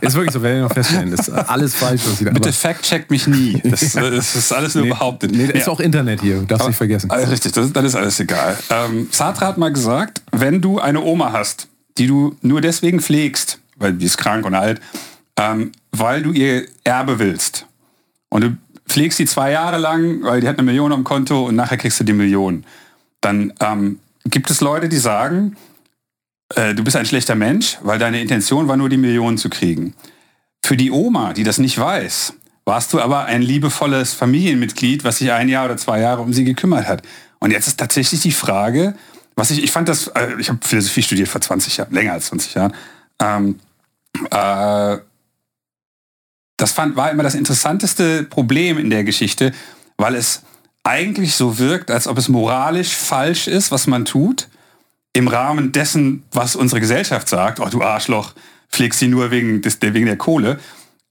Ist 0.00 0.14
wirklich 0.14 0.32
so, 0.32 0.42
werden 0.42 0.56
wir 0.56 0.62
noch 0.64 0.74
feststellen. 0.74 1.10
Das 1.10 1.28
ist 1.28 1.30
alles 1.30 1.74
falsch. 1.74 2.02
Was 2.06 2.20
ich 2.20 2.26
da, 2.26 2.32
Bitte 2.32 2.52
fact-checkt 2.52 3.10
mich 3.10 3.26
nie. 3.26 3.60
Das, 3.64 3.80
das, 3.92 4.36
ist 4.36 4.52
alles 4.52 4.74
nur 4.74 4.84
nee, 4.84 4.90
behauptet. 4.90 5.32
Nee, 5.32 5.44
ist 5.44 5.68
auch 5.68 5.80
Internet 5.82 6.20
hier, 6.20 6.42
darfst 6.42 6.68
nicht 6.68 6.76
vergessen. 6.76 7.10
Richtig, 7.10 7.52
das, 7.52 7.72
das 7.72 7.84
ist 7.84 7.94
alles 7.94 8.20
egal. 8.20 8.56
Ähm, 8.70 9.08
Sartre 9.10 9.46
hat 9.46 9.58
mal 9.58 9.72
gesagt, 9.72 10.22
wenn 10.32 10.60
du 10.60 10.78
eine 10.78 11.02
Oma 11.02 11.32
hast, 11.32 11.68
die 11.98 12.06
du 12.06 12.36
nur 12.42 12.60
deswegen 12.60 13.00
pflegst, 13.00 13.58
weil 13.76 13.94
die 13.94 14.06
ist 14.06 14.18
krank 14.18 14.46
und 14.46 14.54
alt, 14.54 14.80
ähm, 15.36 15.72
weil 15.90 16.22
du 16.22 16.32
ihr 16.32 16.66
Erbe 16.84 17.18
willst. 17.18 17.66
Und 18.28 18.44
du 18.44 18.56
pflegst 18.86 19.18
sie 19.18 19.26
zwei 19.26 19.50
Jahre 19.50 19.78
lang, 19.78 20.22
weil 20.22 20.40
die 20.40 20.48
hat 20.48 20.58
eine 20.58 20.64
Million 20.64 20.92
am 20.92 21.04
Konto 21.04 21.46
und 21.46 21.56
nachher 21.56 21.76
kriegst 21.76 22.00
du 22.00 22.04
die 22.04 22.12
Million. 22.12 22.64
Dann 23.20 23.52
ähm, 23.60 23.98
gibt 24.24 24.50
es 24.50 24.60
Leute, 24.60 24.88
die 24.88 24.96
sagen, 24.96 25.56
äh, 26.54 26.74
du 26.74 26.84
bist 26.84 26.96
ein 26.96 27.06
schlechter 27.06 27.34
Mensch, 27.34 27.78
weil 27.82 27.98
deine 27.98 28.20
Intention 28.20 28.68
war 28.68 28.76
nur 28.76 28.88
die 28.88 28.96
Million 28.96 29.38
zu 29.38 29.48
kriegen. 29.48 29.94
Für 30.64 30.76
die 30.76 30.90
Oma, 30.90 31.32
die 31.32 31.42
das 31.42 31.58
nicht 31.58 31.78
weiß, 31.78 32.34
warst 32.64 32.92
du 32.92 33.00
aber 33.00 33.24
ein 33.24 33.42
liebevolles 33.42 34.14
Familienmitglied, 34.14 35.04
was 35.04 35.18
sich 35.18 35.32
ein 35.32 35.48
Jahr 35.48 35.64
oder 35.64 35.76
zwei 35.76 36.00
Jahre 36.00 36.22
um 36.22 36.32
sie 36.32 36.44
gekümmert 36.44 36.86
hat. 36.86 37.02
Und 37.38 37.50
jetzt 37.50 37.66
ist 37.66 37.78
tatsächlich 37.78 38.20
die 38.20 38.32
Frage, 38.32 38.94
was 39.34 39.50
ich, 39.50 39.62
ich 39.62 39.72
fand 39.72 39.88
das, 39.88 40.08
äh, 40.08 40.34
ich 40.38 40.48
habe 40.48 40.60
Philosophie 40.62 41.02
studiert 41.02 41.28
vor 41.28 41.40
20 41.40 41.76
Jahren, 41.78 41.92
länger 41.92 42.12
als 42.12 42.26
20 42.26 42.54
Jahren. 42.54 42.74
Ähm, 43.20 43.58
äh, 44.30 44.98
das 46.56 46.72
fand, 46.72 46.94
war 46.96 47.10
immer 47.10 47.22
das 47.22 47.34
interessanteste 47.34 48.22
Problem 48.24 48.78
in 48.78 48.90
der 48.90 49.04
Geschichte, 49.04 49.52
weil 49.96 50.14
es 50.14 50.42
eigentlich 50.84 51.34
so 51.34 51.58
wirkt, 51.58 51.90
als 51.90 52.06
ob 52.06 52.18
es 52.18 52.28
moralisch 52.28 52.94
falsch 52.94 53.48
ist, 53.48 53.70
was 53.70 53.86
man 53.86 54.04
tut, 54.04 54.48
im 55.12 55.28
Rahmen 55.28 55.72
dessen, 55.72 56.22
was 56.32 56.56
unsere 56.56 56.80
Gesellschaft 56.80 57.28
sagt. 57.28 57.60
Oh, 57.60 57.68
du 57.68 57.82
Arschloch, 57.82 58.34
pflegst 58.70 58.98
sie 58.98 59.08
nur 59.08 59.30
wegen, 59.30 59.62
des, 59.62 59.78
wegen 59.80 60.06
der 60.06 60.16
Kohle. 60.16 60.58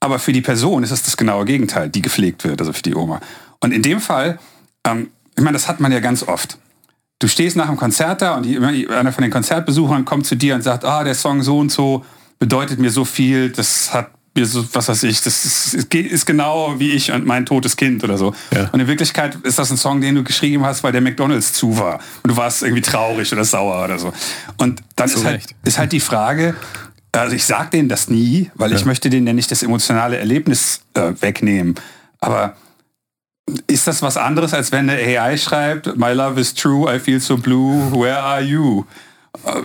Aber 0.02 0.20
für 0.20 0.34
die 0.34 0.42
Person 0.42 0.84
ist 0.84 0.92
es 0.92 1.04
das 1.04 1.16
genaue 1.16 1.46
Gegenteil, 1.46 1.90
die 1.90 2.02
gepflegt 2.02 2.44
wird, 2.44 2.60
also 2.60 2.74
für 2.74 2.82
die 2.82 2.96
Oma. 2.96 3.22
Und 3.60 3.72
in 3.72 3.84
dem 3.84 4.02
Fall, 4.02 4.40
ähm, 4.86 5.12
ich 5.38 5.44
meine, 5.44 5.54
das 5.54 5.68
hat 5.68 5.80
man 5.80 5.92
ja 5.92 6.00
ganz 6.00 6.24
oft. 6.24 6.58
Du 7.20 7.28
stehst 7.28 7.56
nach 7.56 7.68
einem 7.68 7.78
Konzert 7.78 8.22
da 8.24 8.36
und 8.36 8.48
einer 8.90 9.12
von 9.14 9.22
den 9.22 9.32
Konzertbesuchern 9.32 10.06
kommt 10.06 10.26
zu 10.26 10.36
dir 10.36 10.56
und 10.56 10.64
sagt, 10.64 10.84
ah, 10.84 11.04
der 11.04 11.14
Song 11.14 11.44
so 11.44 11.60
und 11.60 11.72
so 11.72 12.04
bedeutet 12.40 12.80
mir 12.80 12.90
so 12.90 13.06
viel, 13.06 13.52
das 13.52 13.94
hat 13.94 14.10
mir 14.34 14.46
so, 14.48 14.66
was 14.74 14.88
weiß 14.88 15.04
ich, 15.04 15.22
das 15.22 15.46
ist, 15.46 15.94
ist 15.94 16.26
genau 16.26 16.80
wie 16.80 16.92
ich 16.92 17.12
und 17.12 17.26
mein 17.26 17.46
totes 17.46 17.76
Kind 17.76 18.04
oder 18.04 18.18
so. 18.18 18.34
Ja. 18.52 18.70
Und 18.72 18.80
in 18.80 18.88
Wirklichkeit 18.88 19.36
ist 19.44 19.60
das 19.60 19.70
ein 19.70 19.78
Song, 19.78 20.02
den 20.02 20.16
du 20.16 20.24
geschrieben 20.24 20.66
hast, 20.66 20.84
weil 20.84 20.94
der 20.94 21.02
McDonalds 21.02 21.54
zu 21.54 21.78
war. 21.78 22.00
Und 22.24 22.32
du 22.32 22.38
warst 22.38 22.64
irgendwie 22.64 22.82
traurig 22.82 23.32
oder 23.32 23.44
sauer 23.44 23.84
oder 23.84 24.00
so. 24.00 24.14
Und 24.58 24.82
dann 24.96 25.10
ist, 25.10 25.24
halt, 25.24 25.46
ist 25.64 25.78
halt 25.78 25.92
die 25.92 26.00
Frage, 26.00 26.56
also 27.12 27.36
ich 27.36 27.46
sage 27.46 27.72
denen 27.72 27.90
das 27.90 28.10
nie, 28.10 28.52
weil 28.56 28.72
ja. 28.72 28.78
ich 28.78 28.86
möchte 28.86 29.10
denen 29.10 29.28
ja 29.28 29.34
nicht 29.34 29.52
das 29.52 29.64
emotionale 29.64 30.18
Erlebnis 30.18 30.82
äh, 30.94 31.14
wegnehmen. 31.20 31.76
Aber 32.20 32.56
ist 33.68 33.88
das 33.88 34.02
was 34.02 34.18
anderes, 34.18 34.54
als 34.54 34.72
wenn 34.72 34.90
eine 34.90 35.00
AI 35.02 35.38
schreibt, 35.38 35.98
My 35.98 36.14
love 36.14 36.40
is 36.40 36.54
true, 36.54 36.94
I 36.94 37.00
feel 37.00 37.20
so 37.20 37.38
blue, 37.38 37.92
where 37.92 38.20
are 38.20 38.42
you? 38.42 38.86
Äh, 39.46 39.62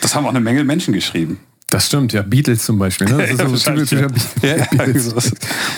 das 0.00 0.14
haben 0.14 0.26
auch 0.26 0.30
eine 0.30 0.40
Menge 0.40 0.64
Menschen 0.64 0.92
geschrieben. 0.92 1.40
Das 1.70 1.86
stimmt, 1.86 2.12
ja. 2.12 2.22
Beatles 2.22 2.64
zum 2.64 2.78
Beispiel. 2.78 3.08
Ne? 3.08 3.16
Das 3.36 3.50
ist 3.50 3.64
so 3.64 3.72
typisch, 3.72 4.22
ja. 4.42 4.56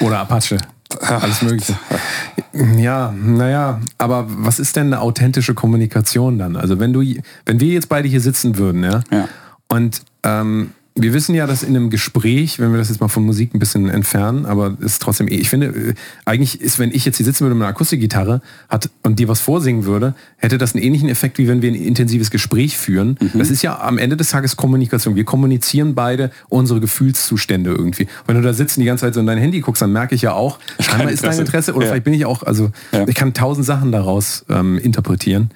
Oder 0.00 0.20
Apache. 0.20 0.58
Alles 1.00 1.42
Mögliche. 1.42 1.76
Ja, 2.76 3.12
naja, 3.12 3.80
aber 3.98 4.26
was 4.28 4.58
ist 4.58 4.76
denn 4.76 4.86
eine 4.88 5.00
authentische 5.00 5.54
Kommunikation 5.54 6.38
dann? 6.38 6.56
Also 6.56 6.78
wenn 6.78 6.92
du, 6.92 7.02
wenn 7.44 7.60
wir 7.60 7.72
jetzt 7.72 7.88
beide 7.88 8.08
hier 8.08 8.20
sitzen 8.20 8.56
würden, 8.56 8.84
ja, 8.84 9.02
ja. 9.10 9.28
und 9.68 10.02
ähm, 10.22 10.72
wir 10.98 11.12
wissen 11.12 11.34
ja, 11.34 11.46
dass 11.46 11.62
in 11.62 11.76
einem 11.76 11.90
Gespräch, 11.90 12.58
wenn 12.58 12.72
wir 12.72 12.78
das 12.78 12.88
jetzt 12.88 13.00
mal 13.00 13.08
von 13.08 13.24
Musik 13.24 13.54
ein 13.54 13.58
bisschen 13.58 13.90
entfernen, 13.90 14.46
aber 14.46 14.76
ist 14.80 15.02
trotzdem, 15.02 15.28
ich 15.28 15.50
finde, 15.50 15.66
äh, 15.66 15.94
eigentlich 16.24 16.60
ist, 16.60 16.78
wenn 16.78 16.90
ich 16.90 17.04
jetzt 17.04 17.18
hier 17.18 17.26
sitzen 17.26 17.42
würde 17.42 17.54
mit 17.54 17.64
einer 17.64 17.70
Akustikgitarre 17.70 18.40
hat 18.70 18.88
und 19.02 19.18
dir 19.18 19.28
was 19.28 19.40
vorsingen 19.40 19.84
würde, 19.84 20.14
hätte 20.38 20.56
das 20.56 20.74
einen 20.74 20.82
ähnlichen 20.82 21.10
Effekt, 21.10 21.36
wie 21.36 21.48
wenn 21.48 21.60
wir 21.60 21.70
ein 21.70 21.74
intensives 21.74 22.30
Gespräch 22.30 22.78
führen. 22.78 23.18
Mhm. 23.20 23.38
Das 23.38 23.50
ist 23.50 23.60
ja 23.60 23.78
am 23.78 23.98
Ende 23.98 24.16
des 24.16 24.30
Tages 24.30 24.56
Kommunikation. 24.56 25.16
Wir 25.16 25.24
kommunizieren 25.24 25.94
beide 25.94 26.30
unsere 26.48 26.80
Gefühlszustände 26.80 27.70
irgendwie. 27.70 28.08
Wenn 28.26 28.36
du 28.36 28.42
da 28.42 28.54
sitzt 28.54 28.78
und 28.78 28.80
die 28.80 28.86
ganze 28.86 29.04
Zeit 29.04 29.14
so 29.14 29.20
in 29.20 29.26
dein 29.26 29.38
Handy 29.38 29.60
guckst, 29.60 29.82
dann 29.82 29.92
merke 29.92 30.14
ich 30.14 30.22
ja 30.22 30.32
auch, 30.32 30.58
scheinbar 30.80 31.10
ist 31.10 31.22
dein 31.24 31.38
Interesse 31.38 31.74
oder 31.74 31.84
ja. 31.84 31.92
vielleicht 31.92 32.04
bin 32.04 32.14
ich 32.14 32.24
auch, 32.24 32.42
also 32.42 32.70
ja. 32.92 33.06
ich 33.06 33.14
kann 33.14 33.34
tausend 33.34 33.66
Sachen 33.66 33.92
daraus 33.92 34.46
ähm, 34.48 34.78
interpretieren. 34.78 35.50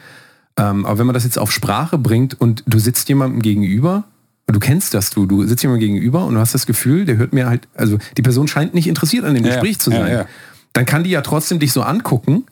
Ähm, 0.59 0.85
aber 0.85 0.99
wenn 0.99 1.07
man 1.07 1.15
das 1.15 1.25
jetzt 1.25 1.39
auf 1.39 1.51
Sprache 1.51 1.97
bringt 1.97 2.39
und 2.39 2.63
du 2.67 2.79
sitzt 2.79 3.09
jemandem 3.09 3.41
gegenüber, 3.41 4.05
und 4.51 4.55
du 4.55 4.59
kennst 4.59 4.95
das, 4.95 5.11
du, 5.11 5.27
du 5.27 5.47
sitzt 5.47 5.63
jemand 5.63 5.79
gegenüber 5.79 6.27
und 6.27 6.35
du 6.35 6.41
hast 6.41 6.55
das 6.55 6.67
Gefühl, 6.67 7.05
der 7.05 7.19
hört 7.19 7.33
mir 7.33 7.47
halt, 7.47 7.69
also 7.77 7.99
die 8.17 8.23
Person 8.23 8.49
scheint 8.49 8.75
nicht 8.75 8.89
interessiert 8.89 9.25
an 9.25 9.37
dem 9.37 9.45
ja, 9.45 9.53
Gespräch 9.53 9.79
zu 9.79 9.91
sein. 9.93 10.09
Ja, 10.09 10.13
ja. 10.23 10.27
Dann 10.73 10.87
kann 10.87 11.05
die 11.05 11.11
ja 11.11 11.21
trotzdem 11.21 11.61
dich 11.61 11.73
so 11.73 11.83
angucken 11.83 12.47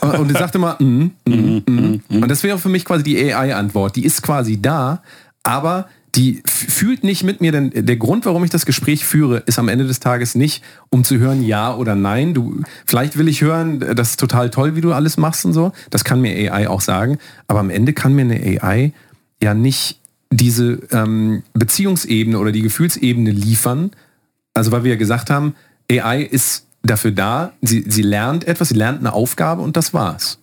und 0.00 0.28
die 0.28 0.32
sagt 0.32 0.54
immer, 0.54 0.78
mm, 0.80 1.10
mm, 1.28 1.62
mm, 1.68 2.02
mm. 2.08 2.22
und 2.22 2.28
das 2.30 2.42
wäre 2.42 2.58
für 2.58 2.70
mich 2.70 2.86
quasi 2.86 3.02
die 3.02 3.22
AI-Antwort. 3.22 3.96
Die 3.96 4.04
ist 4.06 4.22
quasi 4.22 4.62
da, 4.62 5.02
aber 5.42 5.90
die 6.14 6.42
fühlt 6.46 7.04
nicht 7.04 7.22
mit 7.22 7.42
mir, 7.42 7.52
denn 7.52 7.70
der 7.74 7.96
Grund, 7.96 8.24
warum 8.24 8.42
ich 8.42 8.50
das 8.50 8.64
Gespräch 8.64 9.04
führe, 9.04 9.42
ist 9.44 9.58
am 9.58 9.68
Ende 9.68 9.86
des 9.86 10.00
Tages 10.00 10.34
nicht, 10.34 10.64
um 10.88 11.04
zu 11.04 11.18
hören 11.18 11.44
ja 11.44 11.74
oder 11.74 11.94
nein. 11.96 12.32
Du, 12.32 12.62
vielleicht 12.86 13.18
will 13.18 13.28
ich 13.28 13.42
hören, 13.42 13.78
das 13.94 14.12
ist 14.12 14.20
total 14.20 14.48
toll, 14.48 14.74
wie 14.74 14.80
du 14.80 14.94
alles 14.94 15.18
machst 15.18 15.44
und 15.44 15.52
so. 15.52 15.72
Das 15.90 16.02
kann 16.02 16.22
mir 16.22 16.50
AI 16.50 16.66
auch 16.66 16.80
sagen. 16.80 17.18
Aber 17.46 17.60
am 17.60 17.68
Ende 17.68 17.92
kann 17.92 18.14
mir 18.14 18.22
eine 18.22 18.40
AI 18.40 18.94
ja 19.42 19.52
nicht 19.52 20.00
diese 20.36 20.80
ähm, 20.90 21.42
Beziehungsebene 21.52 22.38
oder 22.38 22.52
die 22.52 22.62
Gefühlsebene 22.62 23.30
liefern. 23.30 23.90
Also 24.54 24.72
weil 24.72 24.84
wir 24.84 24.92
ja 24.92 24.96
gesagt 24.96 25.30
haben, 25.30 25.54
AI 25.90 26.22
ist 26.22 26.66
dafür 26.82 27.12
da, 27.12 27.52
sie, 27.62 27.84
sie 27.86 28.02
lernt 28.02 28.46
etwas, 28.46 28.68
sie 28.68 28.74
lernt 28.74 29.00
eine 29.00 29.12
Aufgabe 29.12 29.62
und 29.62 29.76
das 29.76 29.94
war's. 29.94 30.38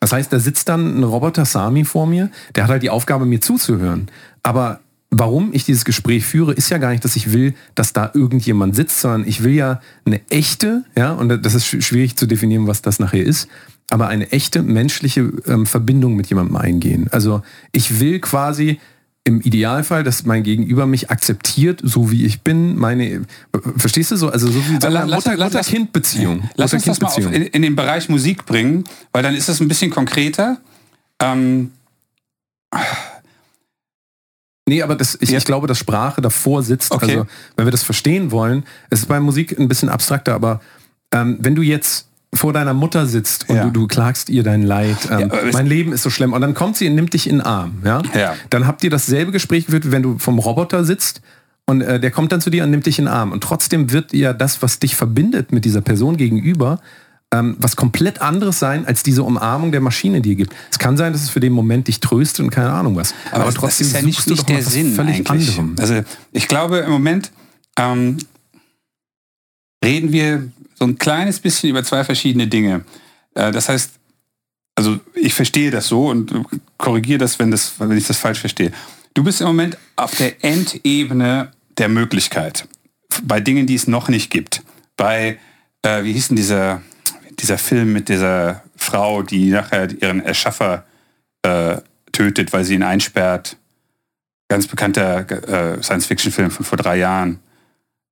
Das 0.00 0.12
heißt, 0.12 0.32
da 0.32 0.40
sitzt 0.40 0.68
dann 0.68 0.98
ein 0.98 1.04
Roboter 1.04 1.44
Sami 1.44 1.84
vor 1.84 2.06
mir, 2.06 2.30
der 2.54 2.64
hat 2.64 2.70
halt 2.70 2.82
die 2.82 2.90
Aufgabe, 2.90 3.24
mir 3.24 3.40
zuzuhören. 3.40 4.10
Aber 4.42 4.80
warum 5.10 5.50
ich 5.52 5.64
dieses 5.64 5.84
Gespräch 5.84 6.24
führe, 6.24 6.52
ist 6.54 6.70
ja 6.70 6.78
gar 6.78 6.90
nicht, 6.90 7.04
dass 7.04 7.14
ich 7.14 7.32
will, 7.32 7.54
dass 7.74 7.92
da 7.92 8.10
irgendjemand 8.12 8.74
sitzt, 8.74 9.00
sondern 9.00 9.28
ich 9.28 9.44
will 9.44 9.52
ja 9.52 9.80
eine 10.04 10.20
echte, 10.30 10.84
ja, 10.96 11.12
und 11.12 11.44
das 11.44 11.54
ist 11.54 11.66
schwierig 11.66 12.16
zu 12.16 12.26
definieren, 12.26 12.66
was 12.66 12.82
das 12.82 12.98
nachher 12.98 13.24
ist, 13.24 13.48
aber 13.90 14.08
eine 14.08 14.32
echte 14.32 14.62
menschliche 14.62 15.32
ähm, 15.46 15.66
Verbindung 15.66 16.16
mit 16.16 16.26
jemandem 16.28 16.56
eingehen. 16.56 17.08
Also 17.12 17.42
ich 17.72 18.00
will 18.00 18.20
quasi 18.20 18.80
im 19.24 19.40
Idealfall, 19.40 20.02
dass 20.02 20.24
mein 20.24 20.42
Gegenüber 20.42 20.86
mich 20.86 21.10
akzeptiert, 21.10 21.80
so 21.82 22.10
wie 22.10 22.24
ich 22.24 22.42
bin, 22.42 22.76
meine, 22.76 23.22
verstehst 23.76 24.10
du 24.10 24.16
so? 24.16 24.28
Also 24.28 24.48
so 24.48 24.58
wie 24.68 24.74
lass, 24.74 25.04
Mutter, 25.04 25.30
Mutter, 25.30 25.44
Mutter 25.44 25.60
Kind 25.60 25.92
Beziehung. 25.92 26.50
Lass 26.56 26.72
uns 26.72 26.84
das 26.84 27.00
mal 27.00 27.08
auf, 27.08 27.18
in, 27.18 27.42
in, 27.42 27.62
den 27.62 27.76
Bereich 27.76 28.08
Musik 28.08 28.46
bringen, 28.46 28.84
weil 29.12 29.22
dann 29.22 29.36
ist 29.36 29.48
es 29.48 29.60
ein 29.60 29.68
bisschen 29.68 29.90
konkreter. 29.90 30.58
Ähm, 31.20 31.70
Nee, 34.68 34.80
aber 34.80 34.94
das, 34.94 35.18
ich, 35.20 35.30
ja. 35.30 35.38
ich, 35.38 35.44
glaube, 35.44 35.66
dass 35.66 35.78
Sprache 35.78 36.20
davor 36.20 36.62
sitzt. 36.62 36.92
Okay. 36.92 37.16
Also, 37.16 37.26
wenn 37.56 37.66
wir 37.66 37.72
das 37.72 37.82
verstehen 37.82 38.30
wollen, 38.30 38.64
es 38.90 39.00
ist 39.00 39.06
bei 39.06 39.18
Musik 39.18 39.58
ein 39.58 39.66
bisschen 39.66 39.88
abstrakter, 39.88 40.34
aber 40.34 40.60
ähm, 41.12 41.36
wenn 41.40 41.54
du 41.54 41.62
jetzt 41.62 42.08
vor 42.34 42.52
deiner 42.52 42.74
Mutter 42.74 43.06
sitzt 43.06 43.48
und 43.48 43.56
ja. 43.56 43.64
du, 43.64 43.70
du, 43.70 43.86
klagst 43.86 44.30
ihr 44.30 44.42
dein 44.42 44.62
Leid, 44.62 44.96
ähm, 45.10 45.30
ja, 45.32 45.52
mein 45.52 45.66
Leben 45.66 45.92
ist 45.92 46.02
so 46.02 46.10
schlimm, 46.10 46.32
und 46.32 46.40
dann 46.40 46.54
kommt 46.54 46.76
sie 46.76 46.88
und 46.88 46.94
nimmt 46.94 47.12
dich 47.12 47.28
in 47.28 47.36
den 47.36 47.40
Arm, 47.42 47.82
ja? 47.84 48.02
ja. 48.14 48.34
Dann 48.50 48.66
habt 48.66 48.82
ihr 48.84 48.90
dasselbe 48.90 49.32
Gespräch 49.32 49.66
geführt, 49.66 49.90
wenn 49.90 50.02
du 50.02 50.18
vom 50.18 50.38
Roboter 50.38 50.84
sitzt 50.84 51.20
und 51.66 51.82
äh, 51.82 52.00
der 52.00 52.10
kommt 52.10 52.32
dann 52.32 52.40
zu 52.40 52.50
dir 52.50 52.64
und 52.64 52.70
nimmt 52.70 52.86
dich 52.86 52.98
in 52.98 53.04
den 53.04 53.14
Arm. 53.14 53.32
Und 53.32 53.42
trotzdem 53.42 53.92
wird 53.92 54.12
ja 54.12 54.32
das, 54.32 54.62
was 54.62 54.78
dich 54.78 54.96
verbindet 54.96 55.52
mit 55.52 55.64
dieser 55.64 55.80
Person 55.80 56.16
gegenüber, 56.16 56.80
ähm, 57.32 57.56
was 57.58 57.76
komplett 57.76 58.20
anderes 58.20 58.58
sein, 58.58 58.86
als 58.86 59.02
diese 59.02 59.22
Umarmung 59.22 59.70
der 59.70 59.80
Maschine 59.80 60.20
dir 60.20 60.34
gibt. 60.34 60.54
Es 60.70 60.78
kann 60.78 60.96
sein, 60.96 61.12
dass 61.12 61.22
es 61.22 61.30
für 61.30 61.40
den 61.40 61.52
Moment 61.52 61.88
dich 61.88 62.00
tröstet 62.00 62.44
und 62.44 62.50
keine 62.50 62.72
Ahnung 62.72 62.96
was. 62.96 63.14
Aber, 63.30 63.44
Aber 63.44 63.54
trotzdem 63.54 63.86
ist 63.86 63.94
ja 63.94 64.02
nicht, 64.02 64.26
nicht 64.26 64.48
der 64.48 64.62
Sinn 64.62 64.94
völlig 64.94 65.30
eigentlich. 65.30 65.58
anderem. 65.58 65.76
Also 65.78 66.02
ich 66.32 66.48
glaube 66.48 66.78
im 66.78 66.90
Moment 66.90 67.30
ähm, 67.78 68.18
reden 69.84 70.12
wir 70.12 70.50
so 70.82 70.88
ein 70.88 70.98
kleines 70.98 71.38
bisschen 71.38 71.70
über 71.70 71.84
zwei 71.84 72.02
verschiedene 72.02 72.48
Dinge. 72.48 72.84
Äh, 73.34 73.52
das 73.52 73.68
heißt, 73.68 73.92
also 74.74 74.98
ich 75.14 75.32
verstehe 75.32 75.70
das 75.70 75.86
so 75.86 76.08
und 76.08 76.32
korrigiere 76.76 77.18
das, 77.18 77.38
wenn, 77.38 77.52
das, 77.52 77.78
wenn 77.78 77.96
ich 77.96 78.08
das 78.08 78.18
falsch 78.18 78.40
verstehe. 78.40 78.72
Du 79.14 79.22
bist 79.22 79.40
im 79.40 79.46
Moment 79.46 79.78
auf 79.94 80.16
der 80.16 80.44
Endebene 80.44 81.52
der 81.78 81.88
Möglichkeit. 81.88 82.66
Bei 83.22 83.38
Dingen, 83.38 83.68
die 83.68 83.76
es 83.76 83.86
noch 83.86 84.08
nicht 84.08 84.30
gibt. 84.30 84.64
Bei, 84.96 85.38
äh, 85.82 86.02
wie 86.02 86.14
hieß 86.14 86.28
denn 86.28 86.36
dieser, 86.36 86.82
dieser 87.38 87.58
Film 87.58 87.92
mit 87.92 88.08
dieser 88.08 88.64
Frau, 88.74 89.22
die 89.22 89.50
nachher 89.50 89.88
ihren 90.02 90.20
Erschaffer 90.20 90.84
äh, 91.42 91.76
tötet, 92.10 92.52
weil 92.52 92.64
sie 92.64 92.74
ihn 92.74 92.82
einsperrt. 92.82 93.56
Ganz 94.48 94.66
bekannter 94.66 95.30
äh, 95.30 95.80
Science-Fiction-Film 95.80 96.50
von 96.50 96.66
vor 96.66 96.78
drei 96.78 96.96
Jahren. 96.96 97.38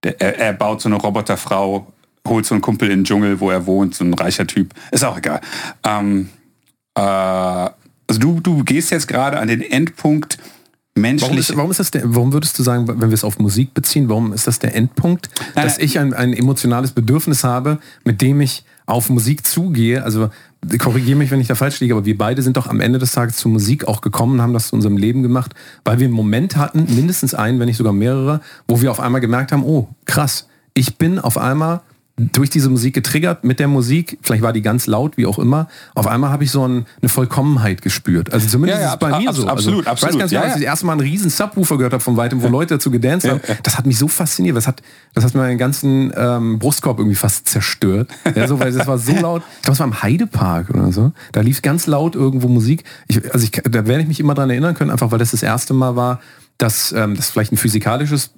Der, 0.04 0.20
er, 0.20 0.38
er, 0.38 0.52
baut 0.52 0.80
so 0.80 0.88
eine 0.88 0.96
Roboterfrau, 0.96 1.92
holt 2.26 2.46
so 2.46 2.54
einen 2.54 2.62
Kumpel 2.62 2.90
in 2.90 3.00
den 3.00 3.04
Dschungel, 3.04 3.40
wo 3.40 3.50
er 3.50 3.66
wohnt, 3.66 3.94
so 3.94 4.04
ein 4.04 4.14
reicher 4.14 4.46
Typ. 4.46 4.74
Ist 4.90 5.04
auch 5.04 5.18
egal. 5.18 5.40
Ähm, 5.84 6.28
äh, 6.94 7.00
also 7.00 8.18
du, 8.18 8.40
du 8.40 8.64
gehst 8.64 8.90
jetzt 8.90 9.08
gerade 9.08 9.38
an 9.38 9.48
den 9.48 9.62
Endpunkt, 9.62 10.38
menschlich. 10.94 11.28
Warum, 11.28 11.38
ist, 11.38 11.56
warum, 11.56 11.70
ist 11.70 11.80
das 11.80 11.90
der, 11.90 12.02
warum 12.04 12.32
würdest 12.32 12.58
du 12.58 12.62
sagen, 12.62 12.88
wenn 12.88 13.00
wir 13.00 13.14
es 13.14 13.24
auf 13.24 13.38
Musik 13.38 13.74
beziehen, 13.74 14.08
warum 14.08 14.32
ist 14.32 14.46
das 14.46 14.58
der 14.58 14.74
Endpunkt, 14.74 15.30
nein, 15.54 15.64
dass 15.64 15.78
nein. 15.78 15.86
ich 15.86 15.98
ein, 15.98 16.14
ein 16.14 16.32
emotionales 16.32 16.92
Bedürfnis 16.92 17.44
habe, 17.44 17.78
mit 18.04 18.20
dem 18.20 18.40
ich 18.40 18.64
auf 18.86 19.08
Musik 19.08 19.46
zugehe, 19.46 20.02
also 20.02 20.30
korrigiere 20.78 21.16
mich, 21.16 21.30
wenn 21.30 21.40
ich 21.40 21.46
da 21.46 21.54
falsch 21.54 21.80
liege, 21.80 21.94
aber 21.94 22.04
wir 22.04 22.18
beide 22.18 22.42
sind 22.42 22.56
doch 22.56 22.66
am 22.66 22.80
Ende 22.80 22.98
des 22.98 23.12
Tages 23.12 23.36
zur 23.36 23.50
Musik 23.50 23.86
auch 23.86 24.00
gekommen 24.00 24.34
und 24.34 24.42
haben 24.42 24.52
das 24.52 24.68
zu 24.68 24.76
unserem 24.76 24.96
Leben 24.96 25.22
gemacht, 25.22 25.54
weil 25.84 26.00
wir 26.00 26.06
einen 26.06 26.14
Moment 26.14 26.56
hatten, 26.56 26.86
mindestens 26.94 27.34
einen, 27.34 27.60
wenn 27.60 27.66
nicht 27.66 27.76
sogar 27.76 27.92
mehrere, 27.92 28.40
wo 28.68 28.80
wir 28.80 28.90
auf 28.90 29.00
einmal 29.00 29.20
gemerkt 29.20 29.52
haben, 29.52 29.64
oh 29.64 29.88
krass, 30.04 30.48
ich 30.74 30.98
bin 30.98 31.18
auf 31.18 31.38
einmal 31.38 31.80
durch 32.32 32.50
diese 32.50 32.68
Musik 32.68 32.94
getriggert, 32.94 33.44
mit 33.44 33.60
der 33.60 33.68
Musik, 33.68 34.18
vielleicht 34.22 34.42
war 34.42 34.52
die 34.52 34.62
ganz 34.62 34.86
laut, 34.86 35.16
wie 35.16 35.26
auch 35.26 35.38
immer, 35.38 35.68
auf 35.94 36.06
einmal 36.06 36.30
habe 36.30 36.44
ich 36.44 36.50
so 36.50 36.66
ein, 36.66 36.86
eine 37.00 37.08
Vollkommenheit 37.08 37.82
gespürt. 37.82 38.32
Also 38.32 38.46
zumindest 38.46 38.80
ja, 38.80 38.86
ja, 38.86 38.94
ist 38.94 38.94
es 38.94 38.98
bei 38.98 39.18
mir 39.18 39.32
so. 39.32 39.46
Absolut, 39.46 39.86
also, 39.86 39.90
absolut. 39.90 39.98
Ich 39.98 40.02
weiß 40.02 40.18
ganz 40.18 40.30
genau, 40.30 40.42
als 40.42 40.50
ich 40.52 40.60
das 40.60 40.62
erste 40.62 40.86
Mal 40.86 40.92
einen 40.92 41.00
riesen 41.00 41.30
Subwoofer 41.30 41.76
gehört 41.76 41.92
habe 41.92 42.02
von 42.02 42.16
weitem, 42.16 42.42
wo 42.42 42.48
Leute 42.48 42.74
dazu 42.74 42.90
gedanced 42.90 43.30
haben, 43.30 43.40
das 43.62 43.78
hat 43.78 43.86
mich 43.86 43.98
so 43.98 44.08
fasziniert. 44.08 44.56
Das 44.56 44.66
hat, 44.66 44.82
das 45.14 45.24
hat 45.24 45.34
meinen 45.34 45.58
ganzen 45.58 46.12
ähm, 46.16 46.58
Brustkorb 46.58 46.98
irgendwie 46.98 47.16
fast 47.16 47.48
zerstört. 47.48 48.10
Ja, 48.34 48.46
so, 48.46 48.60
weil 48.60 48.72
das 48.72 48.86
war 48.86 48.98
so 48.98 49.12
laut. 49.12 49.42
Ich 49.56 49.62
glaube, 49.62 49.74
es 49.74 49.80
war 49.80 49.86
im 49.86 50.02
Heidepark 50.02 50.70
oder 50.70 50.92
so. 50.92 51.12
Da 51.32 51.40
lief 51.40 51.62
ganz 51.62 51.86
laut 51.86 52.14
irgendwo 52.14 52.48
Musik. 52.48 52.84
Ich, 53.08 53.32
also 53.32 53.44
ich, 53.44 53.50
da 53.50 53.86
werde 53.86 54.02
ich 54.02 54.08
mich 54.08 54.20
immer 54.20 54.34
dran 54.34 54.50
erinnern 54.50 54.74
können, 54.74 54.90
einfach 54.90 55.10
weil 55.10 55.18
das 55.18 55.30
das 55.30 55.42
erste 55.42 55.74
Mal 55.74 55.96
war, 55.96 56.20
dass 56.58 56.92
ähm, 56.92 57.16
das 57.16 57.30
vielleicht 57.30 57.52
ein 57.52 57.56
physikalisches 57.56 58.30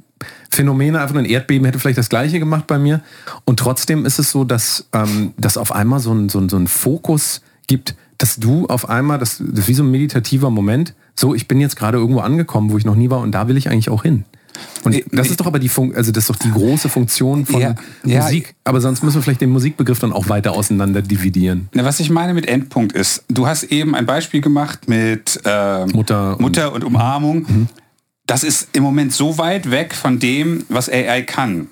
Phänomene, 0.51 1.01
einfach 1.01 1.17
ein 1.17 1.25
Erdbeben 1.25 1.65
hätte 1.65 1.79
vielleicht 1.79 1.99
das 1.99 2.09
gleiche 2.09 2.39
gemacht 2.39 2.67
bei 2.67 2.79
mir. 2.79 3.01
Und 3.45 3.59
trotzdem 3.59 4.05
ist 4.05 4.19
es 4.19 4.31
so, 4.31 4.45
dass, 4.45 4.87
ähm, 4.93 5.33
dass 5.39 5.57
auf 5.57 5.73
einmal 5.73 6.01
so 6.01 6.13
ein, 6.13 6.29
so, 6.29 6.39
ein, 6.39 6.49
so 6.49 6.57
ein 6.57 6.67
Fokus 6.67 7.43
gibt, 7.67 7.95
dass 8.19 8.37
du 8.37 8.67
auf 8.67 8.89
einmal, 8.89 9.19
das, 9.19 9.39
das 9.39 9.61
ist 9.61 9.69
wie 9.69 9.75
so 9.75 9.83
ein 9.83 9.91
meditativer 9.91 10.51
Moment, 10.51 10.95
so 11.15 11.35
ich 11.35 11.49
bin 11.49 11.61
jetzt 11.61 11.77
gerade 11.77 11.99
irgendwo 11.99 12.21
angekommen, 12.21 12.71
wo 12.71 12.79
ich 12.79 12.85
noch 12.85 12.95
nie 12.95 13.11
war 13.11 13.21
und 13.21 13.33
da 13.33 13.49
will 13.49 13.57
ich 13.57 13.69
eigentlich 13.69 13.91
auch 13.91 14.03
hin. 14.03 14.25
Und 14.85 15.03
das 15.13 15.31
ist 15.31 15.41
doch 15.41 15.47
aber 15.47 15.59
die 15.59 15.69
Fun 15.69 15.95
also 15.95 16.13
das 16.13 16.25
ist 16.25 16.31
doch 16.31 16.37
die 16.37 16.51
große 16.51 16.89
Funktion 16.89 17.47
von 17.47 17.61
ja, 17.61 17.75
Musik. 18.03 18.49
Ja. 18.49 18.53
Aber 18.65 18.81
sonst 18.81 19.03
müssen 19.03 19.17
wir 19.17 19.23
vielleicht 19.23 19.41
den 19.41 19.51
Musikbegriff 19.51 19.99
dann 19.99 20.13
auch 20.13 20.29
weiter 20.29 20.53
auseinander 20.53 21.03
dividieren. 21.03 21.69
was 21.73 22.01
ich 22.01 22.11
meine 22.11 22.35
mit 22.35 22.47
Endpunkt 22.47 22.93
ist, 22.93 23.25
du 23.29 23.47
hast 23.47 23.65
eben 23.65 23.95
ein 23.95 24.07
Beispiel 24.07 24.41
gemacht 24.41 24.89
mit 24.89 25.41
äh, 25.45 25.87
Mutter, 25.87 26.37
Mutter 26.39 26.73
und, 26.73 26.85
und 26.85 26.95
Umarmung. 26.95 27.47
Mhm 27.49 27.69
das 28.33 28.45
ist 28.45 28.68
im 28.73 28.83
Moment 28.83 29.12
so 29.12 29.37
weit 29.37 29.71
weg 29.71 29.95
von 29.95 30.18
dem, 30.18 30.64
was 30.71 30.88
AI 30.88 31.21
kann, 31.21 31.68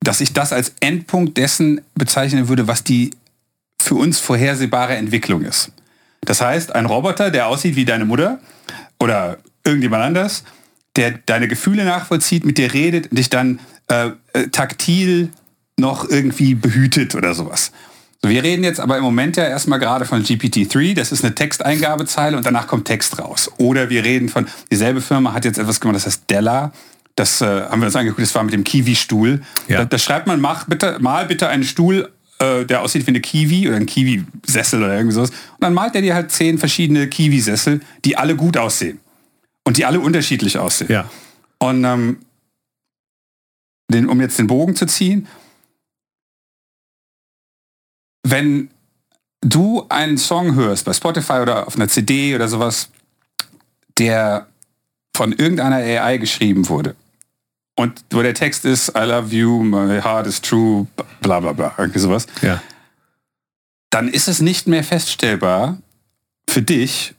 dass 0.00 0.20
ich 0.20 0.32
das 0.32 0.52
als 0.52 0.72
Endpunkt 0.80 1.38
dessen 1.38 1.80
bezeichnen 1.94 2.48
würde, 2.48 2.66
was 2.66 2.82
die 2.82 3.12
für 3.80 3.94
uns 3.94 4.18
vorhersehbare 4.18 4.96
Entwicklung 4.96 5.42
ist. 5.42 5.70
Das 6.22 6.40
heißt, 6.40 6.74
ein 6.74 6.86
Roboter, 6.86 7.30
der 7.30 7.46
aussieht 7.46 7.76
wie 7.76 7.84
deine 7.84 8.04
Mutter 8.04 8.40
oder 8.98 9.38
irgendjemand 9.62 10.02
anders, 10.02 10.42
der 10.96 11.12
deine 11.24 11.46
Gefühle 11.46 11.84
nachvollzieht, 11.84 12.44
mit 12.44 12.58
dir 12.58 12.74
redet, 12.74 13.16
dich 13.16 13.30
dann 13.30 13.60
äh, 13.86 14.10
äh 14.32 14.48
taktil 14.48 15.30
noch 15.78 16.08
irgendwie 16.08 16.56
behütet 16.56 17.14
oder 17.14 17.32
sowas. 17.32 17.70
Wir 18.28 18.42
reden 18.42 18.64
jetzt 18.64 18.80
aber 18.80 18.96
im 18.96 19.02
Moment 19.02 19.36
ja 19.36 19.44
erstmal 19.44 19.78
gerade 19.78 20.04
von 20.04 20.22
GPT-3, 20.22 20.94
das 20.94 21.12
ist 21.12 21.24
eine 21.24 21.34
Texteingabezeile 21.34 22.36
und 22.36 22.46
danach 22.46 22.66
kommt 22.66 22.86
Text 22.86 23.18
raus. 23.18 23.50
Oder 23.58 23.90
wir 23.90 24.04
reden 24.04 24.28
von, 24.28 24.46
dieselbe 24.70 25.00
Firma 25.00 25.32
hat 25.32 25.44
jetzt 25.44 25.58
etwas 25.58 25.80
gemacht, 25.80 25.96
das 25.96 26.06
heißt 26.06 26.24
Della. 26.30 26.72
Das 27.14 27.40
äh, 27.40 27.46
haben 27.46 27.80
wir 27.80 27.86
uns 27.86 27.96
angeguckt, 27.96 28.22
das 28.22 28.34
war 28.34 28.42
mit 28.42 28.52
dem 28.52 28.64
Kiwi-Stuhl. 28.64 29.40
Ja. 29.68 29.78
Da, 29.78 29.84
da, 29.86 29.98
schreibt 29.98 30.26
man, 30.26 30.40
mach 30.40 30.66
bitte, 30.66 30.98
mal 31.00 31.26
bitte 31.26 31.48
einen 31.48 31.64
Stuhl, 31.64 32.10
äh, 32.38 32.64
der 32.64 32.82
aussieht 32.82 33.06
wie 33.06 33.10
eine 33.10 33.20
Kiwi 33.20 33.68
oder 33.68 33.76
ein 33.76 33.86
Kiwi-Sessel 33.86 34.82
oder 34.82 34.94
irgendwie 34.94 35.14
sowas. 35.14 35.30
Und 35.30 35.60
dann 35.60 35.72
malt 35.72 35.94
er 35.94 36.02
dir 36.02 36.14
halt 36.14 36.30
zehn 36.30 36.58
verschiedene 36.58 37.08
Kiwi-Sessel, 37.08 37.80
die 38.04 38.18
alle 38.18 38.36
gut 38.36 38.58
aussehen. 38.58 39.00
Und 39.64 39.78
die 39.78 39.86
alle 39.86 39.98
unterschiedlich 40.00 40.58
aussehen. 40.58 40.92
Ja. 40.92 41.10
Und 41.58 41.84
ähm, 41.84 42.18
den, 43.90 44.08
um 44.08 44.20
jetzt 44.20 44.38
den 44.38 44.46
Bogen 44.46 44.76
zu 44.76 44.86
ziehen, 44.86 45.26
wenn 48.30 48.70
du 49.40 49.86
einen 49.88 50.18
Song 50.18 50.54
hörst 50.54 50.84
bei 50.84 50.92
Spotify 50.92 51.34
oder 51.34 51.66
auf 51.66 51.76
einer 51.76 51.88
CD 51.88 52.34
oder 52.34 52.48
sowas, 52.48 52.88
der 53.98 54.46
von 55.16 55.32
irgendeiner 55.32 55.76
AI 55.76 56.18
geschrieben 56.18 56.68
wurde 56.68 56.96
und 57.76 58.04
wo 58.10 58.22
der 58.22 58.34
Text 58.34 58.64
ist 58.64 58.88
I 58.96 59.04
love 59.04 59.34
you, 59.34 59.62
my 59.62 60.00
heart 60.00 60.26
is 60.26 60.40
true, 60.40 60.86
bla 61.20 61.40
bla 61.40 61.52
bla, 61.52 61.74
irgendwie 61.78 62.00
sowas, 62.00 62.26
ja. 62.42 62.60
dann 63.90 64.08
ist 64.08 64.28
es 64.28 64.40
nicht 64.40 64.66
mehr 64.66 64.82
feststellbar 64.82 65.78
für 66.50 66.62
dich, 66.62 67.14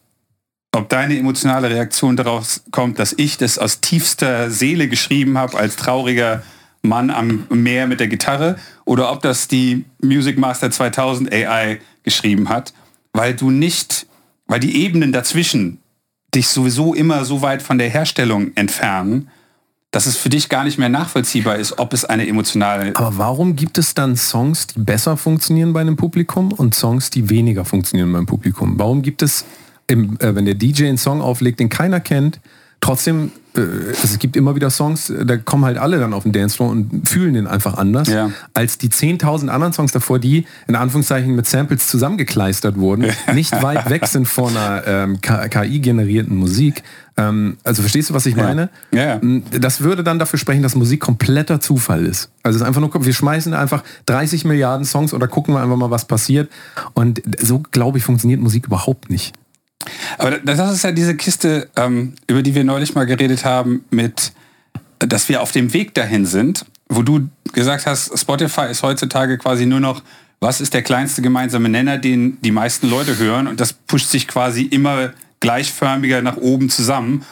ob 0.75 0.89
deine 0.89 1.17
emotionale 1.17 1.69
Reaktion 1.69 2.17
daraus 2.17 2.63
kommt, 2.71 2.99
dass 2.99 3.13
ich 3.13 3.37
das 3.37 3.57
aus 3.57 3.79
tiefster 3.79 4.51
Seele 4.51 4.89
geschrieben 4.89 5.37
habe 5.37 5.57
als 5.57 5.75
trauriger 5.77 6.43
Mann 6.81 7.09
am 7.09 7.45
Meer 7.49 7.87
mit 7.87 7.99
der 7.99 8.07
Gitarre 8.07 8.57
oder 8.85 9.11
ob 9.11 9.21
das 9.21 9.47
die 9.47 9.85
Music 10.01 10.37
Master 10.37 10.71
2000 10.71 11.31
AI 11.31 11.79
geschrieben 12.03 12.49
hat, 12.49 12.73
weil 13.13 13.33
du 13.33 13.51
nicht, 13.51 14.07
weil 14.47 14.59
die 14.59 14.83
Ebenen 14.83 15.11
dazwischen 15.11 15.79
dich 16.33 16.47
sowieso 16.47 16.93
immer 16.93 17.25
so 17.25 17.41
weit 17.41 17.61
von 17.61 17.77
der 17.77 17.89
Herstellung 17.89 18.51
entfernen, 18.55 19.29
dass 19.91 20.05
es 20.05 20.17
für 20.17 20.29
dich 20.29 20.49
gar 20.49 20.63
nicht 20.63 20.77
mehr 20.77 20.89
nachvollziehbar 20.89 21.55
ist, 21.55 21.79
ob 21.79 21.93
es 21.93 22.03
eine 22.05 22.27
emotionale... 22.27 22.95
Aber 22.95 23.17
warum 23.17 23.55
gibt 23.55 23.77
es 23.77 23.93
dann 23.93 24.17
Songs, 24.17 24.67
die 24.67 24.79
besser 24.79 25.15
funktionieren 25.15 25.73
bei 25.73 25.81
einem 25.81 25.95
Publikum 25.95 26.51
und 26.51 26.75
Songs, 26.75 27.09
die 27.09 27.29
weniger 27.29 27.63
funktionieren 27.63 28.11
beim 28.11 28.25
Publikum? 28.25 28.77
Warum 28.77 29.01
gibt 29.01 29.21
es, 29.21 29.45
im, 29.87 30.19
äh, 30.19 30.35
wenn 30.35 30.45
der 30.45 30.55
DJ 30.55 30.87
einen 30.87 30.97
Song 30.97 31.21
auflegt, 31.21 31.59
den 31.59 31.69
keiner 31.69 32.01
kennt, 32.01 32.39
trotzdem, 32.87 33.31
äh, 33.55 33.59
es 34.03 34.17
gibt 34.19 34.35
immer 34.37 34.55
wieder 34.55 34.69
Songs, 34.69 35.11
da 35.25 35.37
kommen 35.37 35.65
halt 35.65 35.77
alle 35.77 35.99
dann 35.99 36.13
auf 36.13 36.23
den 36.23 36.31
Dancefloor 36.31 36.69
und 36.69 37.07
fühlen 37.07 37.33
den 37.33 37.47
einfach 37.47 37.75
anders, 37.77 38.07
Ja. 38.07 38.31
als 38.53 38.77
die 38.77 38.89
10.000 38.89 39.49
anderen 39.49 39.73
Songs 39.73 39.91
davor, 39.91 40.19
die 40.19 40.45
in 40.67 40.75
Anführungszeichen 40.75 41.35
mit 41.35 41.45
Samples 41.47 41.87
zusammengekleistert 41.87 42.77
wurden, 42.77 43.05
nicht 43.33 43.51
weit 43.61 43.89
weg 43.89 44.07
sind 44.07 44.27
von 44.27 44.55
einer 44.55 44.87
ähm, 44.87 45.19
KI-generierten 45.21 46.35
Musik. 46.35 46.83
Ähm, 47.17 47.57
also 47.63 47.81
verstehst 47.81 48.09
du, 48.09 48.13
was 48.13 48.25
ich 48.25 48.35
meine? 48.35 48.69
Ja. 48.91 49.19
Das 49.59 49.81
würde 49.81 50.03
dann 50.03 50.19
dafür 50.19 50.39
sprechen, 50.39 50.61
dass 50.63 50.75
Musik 50.75 51.01
kompletter 51.01 51.59
Zufall 51.59 52.05
ist. 52.05 52.29
Also 52.43 52.57
es 52.57 52.61
ist 52.61 52.67
einfach 52.67 52.79
nur, 52.79 53.05
wir 53.05 53.13
schmeißen 53.13 53.53
einfach 53.53 53.83
30 54.05 54.45
Milliarden 54.45 54.85
Songs 54.85 55.13
oder 55.13 55.27
gucken 55.27 55.53
wir 55.55 55.61
einfach 55.61 55.75
mal, 55.77 55.91
was 55.91 56.05
passiert. 56.05 56.49
Und 56.93 57.21
so, 57.41 57.63
glaube 57.71 57.97
ich, 57.97 58.03
funktioniert 58.03 58.39
Musik 58.39 58.67
überhaupt 58.67 59.09
nicht. 59.09 59.33
Aber 60.17 60.39
das 60.39 60.73
ist 60.73 60.83
ja 60.83 60.91
diese 60.91 61.15
Kiste, 61.15 61.69
ähm, 61.75 62.15
über 62.27 62.41
die 62.41 62.55
wir 62.55 62.63
neulich 62.63 62.95
mal 62.95 63.05
geredet 63.05 63.45
haben, 63.45 63.85
mit, 63.89 64.33
dass 64.99 65.29
wir 65.29 65.41
auf 65.41 65.51
dem 65.51 65.73
Weg 65.73 65.93
dahin 65.93 66.25
sind, 66.25 66.65
wo 66.89 67.01
du 67.01 67.29
gesagt 67.53 67.85
hast, 67.85 68.17
Spotify 68.17 68.67
ist 68.69 68.83
heutzutage 68.83 69.37
quasi 69.37 69.65
nur 69.65 69.79
noch, 69.79 70.01
was 70.39 70.61
ist 70.61 70.73
der 70.73 70.83
kleinste 70.83 71.21
gemeinsame 71.21 71.69
Nenner, 71.69 71.97
den 71.97 72.39
die 72.41 72.51
meisten 72.51 72.89
Leute 72.89 73.17
hören? 73.17 73.47
Und 73.47 73.59
das 73.59 73.73
pusht 73.73 74.09
sich 74.09 74.27
quasi 74.27 74.63
immer 74.63 75.13
gleichförmiger 75.39 76.21
nach 76.21 76.37
oben 76.37 76.69
zusammen, 76.69 77.25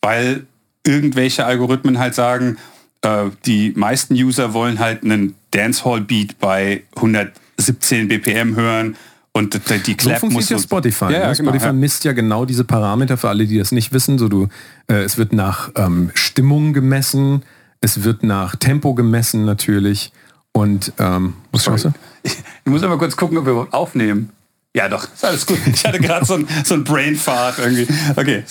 weil 0.00 0.46
irgendwelche 0.84 1.44
Algorithmen 1.44 1.98
halt 1.98 2.14
sagen, 2.14 2.58
äh, 3.02 3.26
die 3.46 3.72
meisten 3.76 4.14
User 4.14 4.52
wollen 4.52 4.78
halt 4.78 5.04
einen 5.04 5.34
Dancehall-Beat 5.52 6.38
bei 6.38 6.82
117 6.96 8.08
BPM 8.08 8.56
hören 8.56 8.96
und 9.34 9.54
die 9.54 9.58
So 9.58 9.64
Clap 9.96 10.20
funktioniert 10.20 10.32
muss 10.32 10.48
ja 10.50 10.58
so- 10.58 10.62
Spotify. 10.62 11.04
Ja, 11.06 11.10
ja, 11.12 11.18
ne? 11.30 11.36
genau, 11.36 11.48
Spotify 11.50 11.66
ja. 11.66 11.72
misst 11.72 12.04
ja 12.04 12.12
genau 12.12 12.44
diese 12.44 12.64
Parameter 12.64 13.16
für 13.16 13.28
alle, 13.28 13.46
die 13.46 13.58
das 13.58 13.72
nicht 13.72 13.92
wissen. 13.92 14.18
So 14.18 14.28
du, 14.28 14.48
äh, 14.88 15.02
es 15.02 15.16
wird 15.16 15.32
nach 15.32 15.70
ähm, 15.76 16.10
Stimmung 16.14 16.72
gemessen, 16.72 17.42
es 17.80 18.04
wird 18.04 18.22
nach 18.22 18.56
Tempo 18.56 18.94
gemessen 18.94 19.44
natürlich. 19.44 20.12
Und 20.52 20.92
ähm, 20.98 21.34
was 21.50 21.64
schaust 21.64 21.86
du? 21.86 21.92
Ich, 22.22 22.32
ich 22.64 22.70
muss 22.70 22.82
aber 22.82 22.98
kurz 22.98 23.16
gucken, 23.16 23.38
ob 23.38 23.46
wir 23.46 23.52
überhaupt 23.52 23.72
aufnehmen. 23.72 24.30
Ja, 24.74 24.88
doch, 24.88 25.04
ist 25.04 25.24
alles 25.24 25.44
gut. 25.46 25.58
Ich 25.72 25.84
hatte 25.84 25.98
gerade 25.98 26.24
so 26.24 26.34
ein, 26.34 26.46
so 26.64 26.74
ein 26.74 26.84
Brainfart 26.84 27.58
irgendwie. 27.58 27.86
Okay. 28.16 28.42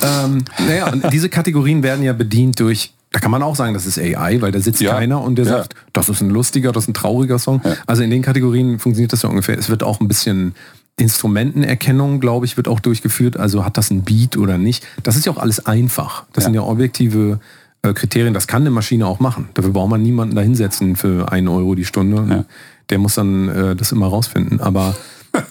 Ähm, 0.00 0.44
naja, 0.66 0.90
und 0.92 1.12
diese 1.12 1.28
Kategorien 1.28 1.82
werden 1.82 2.04
ja 2.04 2.12
bedient 2.12 2.58
durch, 2.60 2.92
da 3.12 3.20
kann 3.20 3.30
man 3.30 3.42
auch 3.42 3.54
sagen, 3.56 3.74
das 3.74 3.86
ist 3.86 3.98
AI, 3.98 4.40
weil 4.40 4.52
da 4.52 4.60
sitzt 4.60 4.80
Ja. 4.80 4.92
keiner 4.94 5.20
und 5.22 5.36
der 5.36 5.44
Ja. 5.44 5.50
sagt, 5.58 5.74
das 5.92 6.08
ist 6.08 6.20
ein 6.22 6.30
lustiger, 6.30 6.72
das 6.72 6.84
ist 6.84 6.88
ein 6.88 6.94
trauriger 6.94 7.38
Song. 7.38 7.60
Also 7.86 8.02
in 8.02 8.10
den 8.10 8.22
Kategorien 8.22 8.78
funktioniert 8.78 9.12
das 9.12 9.22
ja 9.22 9.28
ungefähr. 9.28 9.58
Es 9.58 9.68
wird 9.68 9.82
auch 9.82 10.00
ein 10.00 10.08
bisschen 10.08 10.54
Instrumentenerkennung, 10.98 12.20
glaube 12.20 12.46
ich, 12.46 12.56
wird 12.56 12.68
auch 12.68 12.80
durchgeführt. 12.80 13.36
Also 13.36 13.64
hat 13.64 13.76
das 13.76 13.90
ein 13.90 14.02
Beat 14.02 14.36
oder 14.36 14.58
nicht. 14.58 14.86
Das 15.02 15.16
ist 15.16 15.26
ja 15.26 15.32
auch 15.32 15.38
alles 15.38 15.64
einfach. 15.66 16.24
Das 16.32 16.44
Ja. 16.44 16.46
sind 16.48 16.54
ja 16.54 16.62
objektive 16.62 17.38
äh, 17.84 17.92
Kriterien. 17.94 18.32
Das 18.34 18.46
kann 18.46 18.62
eine 18.62 18.70
Maschine 18.70 19.06
auch 19.06 19.18
machen. 19.18 19.48
Dafür 19.54 19.72
braucht 19.72 19.90
man 19.90 20.02
niemanden 20.02 20.36
da 20.36 20.42
hinsetzen 20.42 20.94
für 20.96 21.32
einen 21.32 21.48
Euro 21.48 21.74
die 21.74 21.84
Stunde. 21.84 22.44
Der 22.90 22.98
muss 22.98 23.14
dann 23.16 23.48
äh, 23.48 23.74
das 23.76 23.90
immer 23.92 24.06
rausfinden. 24.06 24.60
Aber 24.60 24.94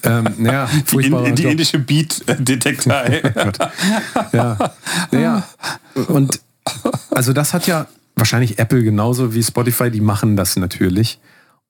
ähm, 0.04 0.26
naja, 0.38 0.70
Die, 0.92 1.34
die 1.36 1.44
indische 1.44 1.80
Beat-Detektei. 1.80 3.22
Ja. 4.32 4.58
ja. 5.12 5.44
Und 6.08 6.40
also 7.12 7.34
das 7.34 7.54
hat 7.54 7.68
ja 7.68 7.88
wahrscheinlich 8.16 8.60
Apple 8.60 8.84
genauso 8.84 9.34
wie 9.34 9.44
Spotify, 9.44 9.90
die 9.92 10.02
machen 10.02 10.36
das 10.36 10.56
natürlich. 10.56 11.20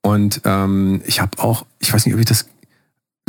Und 0.01 0.41
ähm, 0.45 1.01
ich 1.05 1.21
habe 1.21 1.37
auch, 1.39 1.65
ich 1.79 1.93
weiß 1.93 2.05
nicht, 2.05 2.15
ob 2.15 2.19
ich 2.19 2.25
das. 2.25 2.47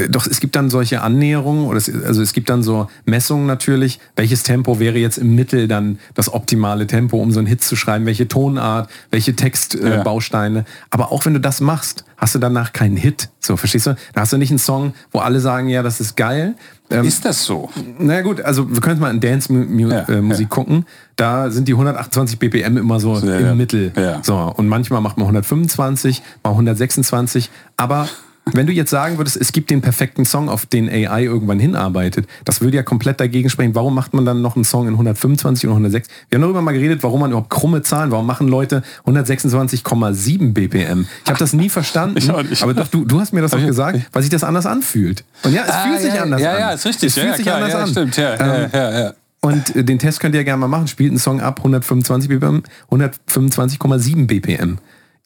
Doch, 0.09 0.27
es 0.27 0.41
gibt 0.41 0.57
dann 0.57 0.71
solche 0.71 1.03
Annäherungen, 1.03 1.67
oder 1.67 1.77
es, 1.77 1.89
also 2.03 2.23
es 2.23 2.33
gibt 2.33 2.49
dann 2.49 2.63
so 2.63 2.89
Messungen 3.05 3.47
natürlich, 3.47 4.01
welches 4.17 4.43
Tempo 4.43 4.81
wäre 4.81 4.99
jetzt 4.99 5.19
im 5.19 5.35
Mittel 5.35 5.69
dann 5.69 5.99
das 6.15 6.33
optimale 6.33 6.87
Tempo, 6.87 7.19
um 7.19 7.31
so 7.31 7.39
einen 7.39 7.47
Hit 7.47 7.63
zu 7.63 7.77
schreiben, 7.77 8.07
welche 8.07 8.27
Tonart, 8.27 8.91
welche 9.11 9.37
Textbausteine. 9.37 10.61
Äh, 10.61 10.63
Ja. 10.63 10.67
Aber 10.91 11.13
auch 11.13 11.27
wenn 11.27 11.35
du 11.35 11.41
das 11.41 11.61
machst, 11.61 12.05
hast 12.17 12.35
du 12.35 12.39
danach 12.39 12.73
keinen 12.73 12.97
Hit. 12.97 13.29
So, 13.39 13.59
verstehst 13.59 13.87
du? 13.87 13.95
Da 14.15 14.23
hast 14.23 14.33
du 14.33 14.39
nicht 14.39 14.51
einen 14.51 14.59
Song, 14.59 14.95
wo 15.13 15.19
alle 15.19 15.41
sagen, 15.41 15.69
ja, 15.69 15.83
das 15.83 16.01
ist 16.01 16.17
geil. 16.17 16.55
Ähm, 16.93 17.05
Ist 17.07 17.25
das 17.25 17.45
so? 17.45 17.71
na 17.99 18.15
ja, 18.15 18.21
gut, 18.23 18.41
also 18.41 18.69
wir 18.71 18.81
können 18.81 18.97
jetzt 18.97 19.01
mal 19.01 19.11
in 19.11 19.21
Dance-Musik 19.21 19.91
Ja, 20.09 20.15
äh, 20.15 20.21
Musik 20.21 20.49
gucken. 20.49 20.85
Da 21.17 21.51
sind 21.51 21.69
die 21.69 21.73
128 21.73 22.39
BPM 22.39 22.77
immer 22.77 23.01
so 23.01 23.17
Ja, 23.17 23.39
im 23.39 23.45
ja. 23.47 23.55
Mittel. 23.55 23.93
Ja. 23.97 24.21
So, 24.23 24.37
und 24.37 24.69
manchmal 24.69 25.01
macht 25.01 25.17
man 25.17 25.25
125, 25.27 26.23
mal 26.43 26.51
126. 26.51 27.51
Aber 27.77 28.09
wenn 28.45 28.67
du 28.67 28.73
jetzt 28.73 28.91
sagen 28.91 29.19
würdest, 29.19 29.37
es 29.37 29.53
gibt 29.53 29.71
den 29.71 29.81
perfekten 29.83 30.25
Song, 30.25 30.49
auf 30.49 30.67
den 30.67 30.89
AI 30.89 31.25
irgendwann 31.25 31.61
hinarbeitet, 31.61 32.27
das 32.45 32.61
würde 32.61 32.77
ja 32.77 32.83
komplett 32.83 33.21
dagegen 33.21 33.49
sprechen. 33.49 33.75
Warum 33.75 33.95
macht 33.95 34.15
man 34.15 34.25
dann 34.25 34.43
noch 34.43 34.57
einen 34.57 34.65
Song 34.65 34.89
in 34.89 34.95
125 34.95 35.69
und 35.69 35.73
106? 35.73 36.09
Wir 36.29 36.37
haben 36.37 36.43
darüber 36.43 36.61
mal 36.61 36.73
geredet, 36.73 37.03
warum 37.03 37.21
man 37.21 37.31
überhaupt 37.31 37.51
krumme 37.51 37.83
Zahlen, 37.83 38.11
warum 38.11 38.27
machen 38.27 38.49
Leute 38.49 38.83
126,7 39.07 40.53
BPM? 40.53 41.07
Ich 41.25 41.31
habe 41.31 41.39
das 41.39 41.53
nie 41.53 41.69
verstanden. 41.69 42.17
Ich 42.23 42.31
auch 42.31 42.43
nicht. 42.43 42.63
Aber 42.63 42.75
doch, 42.75 42.89
du, 42.89 43.05
du 43.05 43.21
hast 43.21 43.33
mir 43.33 43.41
das 43.43 43.55
auch 43.55 43.65
gesagt, 43.65 43.99
weil 44.13 44.23
sich 44.23 44.31
das 44.31 44.45
anders 44.45 44.67
anfühlt. 44.67 45.25
Und 45.45 45.53
ja, 45.53 45.63
es 45.67 45.75
fühlt 45.77 46.01
sich 46.01 46.13
Ah, 46.13 46.17
ja, 46.17 46.23
anders 46.23 46.41
ja, 46.41 46.53
an. 46.53 46.59
Ja, 46.61 46.71
ist 46.73 46.87
richtig. 46.87 47.09
Es 47.09 47.15
fühlt 47.15 47.27
ja, 47.27 47.35
sich 47.37 47.45
klar, 47.47 47.57
anders 47.57 47.73
ja, 47.73 47.79
an. 47.83 47.89
Stimmt, 47.89 48.17
ja, 48.17 48.33
Ähm, 48.35 48.71
ja, 48.73 48.79
ja, 48.91 49.01
ja. 49.01 49.13
und 49.41 49.75
äh, 49.77 49.85
den 49.85 49.99
Test 49.99 50.21
könnt 50.21 50.35
ihr 50.35 50.45
gerne 50.45 50.61
mal 50.61 50.69
machen. 50.69 50.89
Spielt 50.89 51.11
einen 51.11 51.19
Song 51.19 51.41
ab 51.41 51.59
125 51.59 52.29
BPM, 52.29 52.63
125,7 52.91 54.27
BPM. 54.27 54.79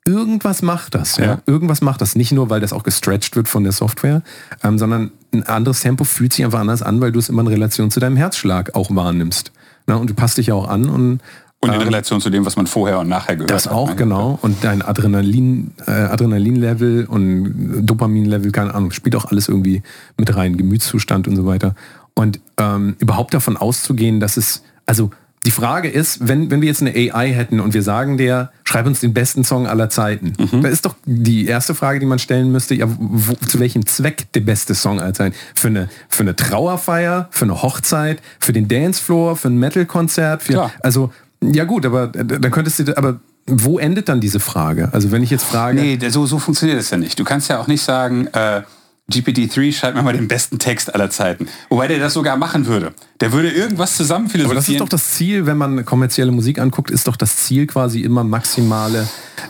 Irgendwas 0.06 0.62
macht 0.62 0.94
das, 0.94 1.16
ja. 1.16 1.24
Ja. 1.24 1.38
Irgendwas 1.46 1.82
macht 1.82 2.00
das. 2.00 2.14
Nicht 2.14 2.32
nur, 2.32 2.48
weil 2.48 2.60
das 2.60 2.72
auch 2.72 2.84
gestretched 2.84 3.34
wird 3.36 3.48
von 3.48 3.64
der 3.64 3.72
Software, 3.72 4.22
ähm, 4.62 4.78
sondern 4.78 5.10
ein 5.32 5.42
anderes 5.42 5.80
Tempo 5.80 6.04
fühlt 6.04 6.32
sich 6.32 6.44
einfach 6.44 6.60
anders 6.60 6.82
an, 6.82 7.00
weil 7.00 7.12
du 7.12 7.18
es 7.18 7.28
immer 7.28 7.42
in 7.42 7.48
Relation 7.48 7.90
zu 7.90 7.98
deinem 8.00 8.16
Herzschlag 8.16 8.74
auch 8.74 8.94
wahrnimmst. 8.94 9.52
Na, 9.86 9.96
und 9.96 10.08
du 10.08 10.14
passt 10.14 10.38
dich 10.38 10.46
ja 10.46 10.54
auch 10.54 10.68
an 10.68 10.88
und 10.88 11.20
Und 11.60 11.70
in 11.70 11.74
ähm, 11.74 11.82
Relation 11.82 12.20
zu 12.20 12.30
dem, 12.30 12.44
was 12.46 12.56
man 12.56 12.66
vorher 12.66 13.00
und 13.00 13.08
nachher 13.08 13.34
gehört 13.34 13.50
das 13.50 13.66
hat. 13.66 13.72
auch, 13.72 13.90
ne? 13.90 13.96
genau. 13.96 14.38
Und 14.42 14.62
dein 14.62 14.82
Adrenalin, 14.82 15.72
äh, 15.86 15.90
Adrenalinlevel 15.90 17.06
und 17.06 17.84
Dopaminlevel, 17.84 18.52
keine 18.52 18.74
Ahnung, 18.74 18.92
spielt 18.92 19.16
auch 19.16 19.26
alles 19.26 19.48
irgendwie 19.48 19.82
mit 20.16 20.34
rein, 20.36 20.56
Gemütszustand 20.56 21.26
und 21.26 21.36
so 21.36 21.46
weiter. 21.46 21.74
Und 22.14 22.40
ähm, 22.58 22.96
überhaupt 22.98 23.34
davon 23.34 23.56
auszugehen, 23.56 24.20
dass 24.20 24.36
es, 24.36 24.62
also 24.86 25.10
die 25.46 25.52
Frage 25.52 25.88
ist, 25.88 26.26
wenn, 26.26 26.50
wenn 26.50 26.60
wir 26.60 26.68
jetzt 26.68 26.82
eine 26.82 26.90
AI 26.90 27.32
hätten 27.32 27.60
und 27.60 27.72
wir 27.72 27.82
sagen 27.82 28.18
der, 28.18 28.50
schreib 28.64 28.84
uns 28.84 28.98
den 28.98 29.14
besten 29.14 29.44
Song 29.44 29.68
aller 29.68 29.88
Zeiten, 29.88 30.32
da 30.60 30.68
ist 30.68 30.84
doch 30.84 30.96
die 31.04 31.46
erste 31.46 31.74
Frage, 31.74 32.00
die 32.00 32.06
man 32.06 32.18
stellen 32.18 32.50
müsste, 32.50 32.74
ja, 32.74 32.86
wo, 32.88 33.34
zu 33.34 33.60
welchem 33.60 33.86
Zweck 33.86 34.32
der 34.32 34.40
beste 34.40 34.74
Song 34.74 35.00
aller 35.00 35.14
Zeiten? 35.14 35.36
Für 35.54 35.68
eine, 35.68 35.88
für 36.08 36.24
eine 36.24 36.34
Trauerfeier, 36.34 37.28
für 37.30 37.44
eine 37.44 37.62
Hochzeit, 37.62 38.20
für 38.40 38.52
den 38.52 38.66
Dancefloor, 38.66 39.36
für 39.36 39.48
ein 39.48 39.58
Metal-Konzert, 39.58 40.42
also 40.80 41.12
ja 41.40 41.64
gut, 41.64 41.86
aber 41.86 42.14
äh, 42.14 42.24
dann 42.24 42.50
könntest 42.50 42.80
du, 42.80 42.96
aber 42.96 43.20
wo 43.46 43.78
endet 43.78 44.08
dann 44.08 44.20
diese 44.20 44.40
Frage? 44.40 44.88
Also 44.92 45.12
wenn 45.12 45.22
ich 45.22 45.30
jetzt 45.30 45.44
frage, 45.44 45.80
Nee, 45.80 46.08
so, 46.08 46.26
so 46.26 46.40
funktioniert 46.40 46.80
das 46.80 46.90
ja 46.90 46.96
nicht. 46.96 47.18
Du 47.18 47.24
kannst 47.24 47.48
ja 47.48 47.60
auch 47.60 47.68
nicht 47.68 47.82
sagen, 47.82 48.26
äh, 48.32 48.62
GPT-3 49.10 49.72
schreibt 49.72 49.96
mir 49.96 50.02
mal 50.02 50.12
den 50.12 50.26
besten 50.26 50.58
Text 50.58 50.92
aller 50.92 51.10
Zeiten. 51.10 51.46
Wobei 51.68 51.86
der 51.86 52.00
das 52.00 52.14
sogar 52.14 52.36
machen 52.36 52.66
würde. 52.66 52.92
Der 53.20 53.32
würde 53.32 53.50
irgendwas 53.50 53.96
zusammen 53.96 54.28
aber 54.44 54.54
das 54.54 54.68
ist 54.68 54.80
doch 54.80 54.88
das 54.88 55.12
Ziel, 55.12 55.46
wenn 55.46 55.56
man 55.56 55.84
kommerzielle 55.84 56.32
Musik 56.32 56.58
anguckt, 56.58 56.90
ist 56.90 57.06
doch 57.06 57.16
das 57.16 57.36
Ziel 57.36 57.66
quasi 57.66 58.00
immer 58.00 58.24
maximale 58.24 59.06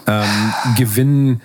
ähm, 0.07 0.24
Gewinn, 0.76 1.40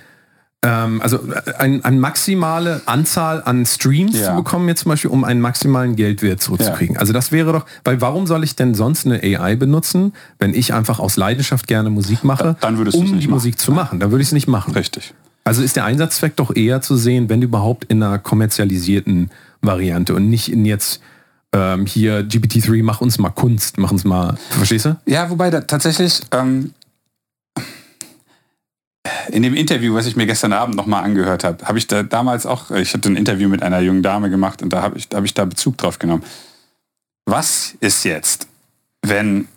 ähm, 0.64 1.02
also 1.02 1.20
eine 1.58 1.84
ein 1.86 2.00
maximale 2.00 2.82
Anzahl 2.86 3.42
an 3.44 3.66
Streams 3.66 4.20
Ja. 4.20 4.32
zu 4.32 4.36
bekommen, 4.36 4.68
jetzt 4.68 4.82
zum 4.82 4.90
Beispiel, 4.90 5.10
um 5.10 5.24
einen 5.24 5.40
maximalen 5.40 5.96
Geldwert 5.96 6.42
zurückzukriegen. 6.42 6.98
Also 6.98 7.14
das 7.14 7.32
wäre 7.32 7.54
doch, 7.54 7.66
weil 7.86 8.02
warum 8.02 8.28
soll 8.28 8.44
ich 8.44 8.56
denn 8.58 8.76
sonst 8.76 9.06
eine 9.06 9.22
AI 9.24 9.56
benutzen, 9.56 10.14
wenn 10.38 10.54
ich 10.54 10.74
einfach 10.74 11.00
aus 11.00 11.16
Leidenschaft 11.16 11.66
gerne 11.66 11.90
Musik 11.90 12.24
mache, 12.26 12.58
du 12.60 12.68
um 12.98 13.06
die 13.06 13.14
machen. 13.14 13.30
Musik 13.30 13.58
zu 13.58 13.72
machen? 13.72 14.00
Dann 14.02 14.12
würde 14.12 14.22
ich 14.22 14.28
es 14.28 14.34
nicht 14.34 14.48
machen. 14.50 14.74
Richtig. 14.74 15.14
Also 15.44 15.64
ist 15.64 15.76
der 15.76 15.86
Einsatzzweck 15.86 16.36
doch 16.36 16.56
eher 16.56 16.82
zu 16.82 16.96
sehen, 16.96 17.30
wenn 17.30 17.42
überhaupt 17.42 17.86
in 17.86 18.02
einer 18.02 18.20
kommerzialisierten 18.20 19.32
Variante 19.62 20.16
und 20.16 20.30
nicht 20.30 20.52
in 20.52 20.66
jetzt 20.66 21.02
ähm, 21.54 21.86
hier 21.86 22.22
GPT-3, 22.22 22.84
mach 22.84 23.02
uns 23.02 23.18
mal 23.18 23.30
Kunst, 23.30 23.78
mach 23.78 23.92
uns 23.92 24.04
mal, 24.04 24.38
verstehst 24.50 24.86
du? 24.86 24.98
Ja, 25.06 25.30
wobei 25.30 25.50
da 25.50 25.62
tatsächlich 25.62 26.22
ähm, 26.32 26.74
in 29.30 29.44
dem 29.44 29.56
Interview, 29.56 29.96
was 29.96 30.06
ich 30.06 30.16
mir 30.16 30.26
gestern 30.26 30.54
Abend 30.54 30.76
nochmal 30.76 31.04
angehört 31.04 31.44
habe, 31.44 31.66
habe 31.66 31.78
ich 31.78 31.88
da 31.88 32.04
damals 32.04 32.46
auch, 32.46 32.72
ich 32.72 32.94
hatte 32.94 33.10
ein 33.10 33.16
Interview 33.16 33.50
mit 33.50 33.64
einer 33.64 33.80
jungen 33.80 34.04
Dame 34.04 34.30
gemacht 34.30 34.62
und 34.62 34.72
da 34.72 34.82
habe 34.82 34.98
ich, 34.98 35.10
da 35.10 35.18
habe 35.18 35.26
ich 35.26 35.34
da 35.34 35.46
Bezug 35.46 35.78
drauf 35.78 36.00
genommen. 36.00 36.24
Was 37.26 37.76
ist 37.80 38.04
jetzt, 38.04 38.48
wenn, 39.02 39.48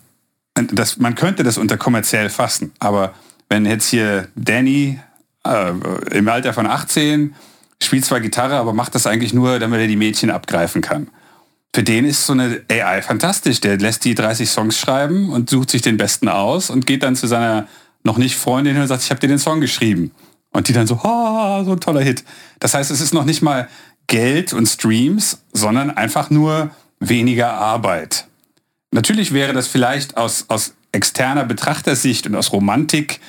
das, 0.55 0.97
man 0.97 1.15
könnte 1.15 1.43
das 1.43 1.57
unter 1.57 1.77
kommerziell 1.77 2.29
fassen, 2.29 2.71
aber 2.79 3.13
wenn 3.49 3.65
jetzt 3.65 3.89
hier 3.89 4.27
Danny 4.35 4.99
äh, 5.45 6.17
im 6.17 6.27
Alter 6.27 6.53
von 6.53 6.65
18 6.65 7.35
spielt 7.81 8.05
zwar 8.05 8.19
Gitarre, 8.19 8.55
aber 8.55 8.73
macht 8.73 8.95
das 8.95 9.07
eigentlich 9.07 9.33
nur, 9.33 9.59
damit 9.59 9.79
er 9.79 9.87
die 9.87 9.95
Mädchen 9.95 10.29
abgreifen 10.29 10.81
kann. 10.81 11.07
für 11.75 11.83
den 11.83 12.05
ist 12.05 12.25
so 12.25 12.33
eine 12.33 12.61
AI 12.71 13.01
fantastisch. 13.01 13.59
Der 13.59 13.77
lässt 13.77 14.05
die 14.05 14.15
30 14.15 14.49
Songs 14.49 14.79
schreiben 14.79 15.29
und 15.29 15.49
sucht 15.49 15.71
sich 15.71 15.81
den 15.81 15.97
besten 15.97 16.29
aus 16.29 16.69
und 16.69 16.85
geht 16.85 17.03
dann 17.03 17.17
zu 17.17 17.27
seiner 17.27 17.67
noch 18.03 18.17
nicht 18.17 18.37
Freundin 18.37 18.77
und 18.77 18.87
sagt, 18.87 19.03
ich 19.03 19.09
habe 19.09 19.19
dir 19.19 19.27
den 19.27 19.39
Song 19.39 19.59
geschrieben. 19.59 20.11
Und 20.51 20.69
die 20.69 20.73
dann 20.73 20.87
so, 20.87 20.95
ah, 21.03 21.65
so 21.65 21.73
ein 21.73 21.81
toller 21.81 22.01
Hit. 22.01 22.23
Das 22.59 22.73
heißt, 22.73 22.91
es 22.91 23.01
ist 23.01 23.13
noch 23.13 23.25
nicht 23.25 23.41
mal 23.41 23.67
Geld 24.07 24.53
und 24.53 24.67
Streams, 24.67 25.41
sondern 25.51 25.89
einfach 25.89 26.29
nur 26.29 26.69
weniger 26.99 27.53
Arbeit. 27.53 28.27
Natürlich 28.91 29.33
wäre 29.33 29.51
das 29.51 29.67
vielleicht 29.67 30.15
aus, 30.15 30.45
aus 30.47 30.75
externer 30.93 31.43
Betrachtersicht 31.43 32.25
und 32.27 32.35
aus 32.35 32.53
Romantik 32.53 33.19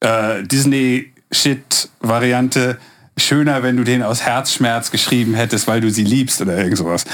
äh, 0.00 0.42
Disney-Shit-Variante 1.30 2.78
schöner, 3.16 3.62
wenn 3.62 3.76
du 3.76 3.84
den 3.84 4.02
aus 4.02 4.22
Herzschmerz 4.22 4.90
geschrieben 4.90 5.34
hättest, 5.34 5.66
weil 5.66 5.80
du 5.80 5.90
sie 5.90 6.04
liebst 6.04 6.40
oder 6.40 6.56
irgend 6.56 6.78
sowas. 6.78 7.04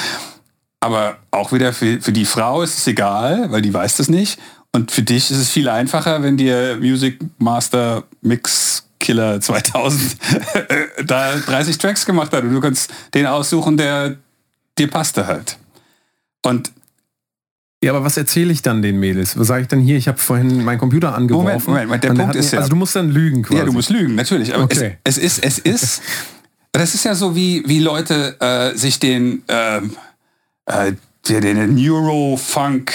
Aber 0.80 1.18
auch 1.30 1.52
wieder 1.52 1.72
für, 1.72 2.00
für 2.00 2.12
die 2.12 2.24
Frau 2.24 2.62
ist 2.62 2.78
es 2.78 2.86
egal, 2.86 3.50
weil 3.50 3.62
die 3.62 3.74
weiß 3.74 3.96
das 3.96 4.08
nicht. 4.08 4.38
Und 4.72 4.90
für 4.90 5.02
dich 5.02 5.30
ist 5.30 5.38
es 5.38 5.50
viel 5.50 5.68
einfacher, 5.68 6.22
wenn 6.22 6.36
dir 6.36 6.76
Music 6.80 7.18
Master 7.38 8.04
Mix 8.20 8.86
Killer 9.00 9.40
2000 9.40 10.16
da 11.06 11.36
30 11.36 11.78
Tracks 11.78 12.06
gemacht 12.06 12.32
hat 12.32 12.44
und 12.44 12.52
du 12.52 12.60
kannst 12.60 12.92
den 13.14 13.26
aussuchen, 13.26 13.76
der 13.76 14.16
dir 14.78 14.88
passte 14.88 15.26
halt. 15.26 15.58
Und 16.42 16.72
ja, 17.82 17.92
aber 17.92 18.04
was 18.04 18.16
erzähle 18.16 18.52
ich 18.52 18.62
dann 18.62 18.80
den 18.80 18.98
Mädels? 18.98 19.38
Was 19.38 19.48
sage 19.48 19.62
ich 19.62 19.68
dann 19.68 19.80
hier? 19.80 19.96
Ich 19.96 20.08
habe 20.08 20.18
vorhin 20.18 20.64
meinen 20.64 20.78
Computer 20.78 21.14
angeworfen. 21.14 21.46
Moment, 21.46 21.66
Moment, 21.66 21.86
Moment 21.88 22.04
der 22.04 22.14
Punkt 22.14 22.36
ist 22.36 22.52
ja... 22.52 22.60
Also 22.60 22.70
du 22.70 22.76
musst 22.76 22.96
dann 22.96 23.10
lügen 23.10 23.42
quasi. 23.42 23.58
Ja, 23.58 23.64
du 23.64 23.72
musst 23.72 23.90
lügen, 23.90 24.14
natürlich. 24.14 24.54
Aber 24.54 24.64
okay. 24.64 24.96
es, 25.04 25.18
es, 25.18 25.38
ist, 25.38 25.44
es 25.44 25.58
ist... 25.58 26.02
Das 26.72 26.94
ist 26.94 27.06
ja 27.06 27.14
so, 27.14 27.34
wie, 27.34 27.62
wie 27.66 27.78
Leute 27.78 28.38
äh, 28.38 28.76
sich 28.76 29.00
den, 29.00 29.42
ähm, 29.48 29.96
äh, 30.66 30.92
den 31.26 31.74
Neuro-Funk 31.74 32.92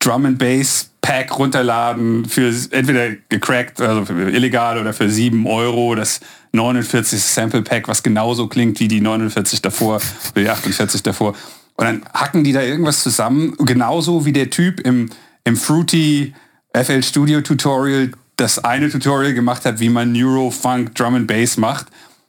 Drum 0.00 0.26
and 0.26 0.38
Bass 0.38 0.90
Pack 1.02 1.38
runterladen 1.38 2.24
für 2.24 2.52
entweder 2.70 3.10
gecrackt, 3.28 3.80
also 3.80 4.06
für 4.06 4.30
illegal 4.30 4.80
oder 4.80 4.92
für 4.92 5.08
7 5.08 5.46
Euro. 5.46 5.94
Das 5.94 6.20
49 6.52 7.22
Sample 7.22 7.62
Pack, 7.62 7.86
was 7.86 8.02
genauso 8.02 8.48
klingt 8.48 8.80
wie 8.80 8.88
die 8.88 9.00
49 9.00 9.62
davor, 9.62 10.00
wie 10.34 10.40
die 10.40 10.48
48 10.48 11.02
davor. 11.04 11.34
Und 11.76 11.86
dann 11.86 12.04
hacken 12.12 12.44
die 12.44 12.52
da 12.52 12.62
irgendwas 12.62 13.02
zusammen, 13.02 13.56
genauso 13.58 14.24
wie 14.24 14.32
der 14.32 14.50
Typ 14.50 14.80
im, 14.80 15.10
im 15.44 15.56
Fruity 15.56 16.34
FL 16.74 17.02
Studio 17.02 17.40
Tutorial 17.40 18.12
das 18.36 18.58
eine 18.58 18.90
Tutorial 18.90 19.34
gemacht 19.34 19.64
hat, 19.64 19.78
wie 19.80 19.88
man 19.88 20.12
Neurofunk 20.12 20.94
Drum 20.94 21.14
and 21.14 21.26
Bass 21.26 21.56
macht. 21.56 21.86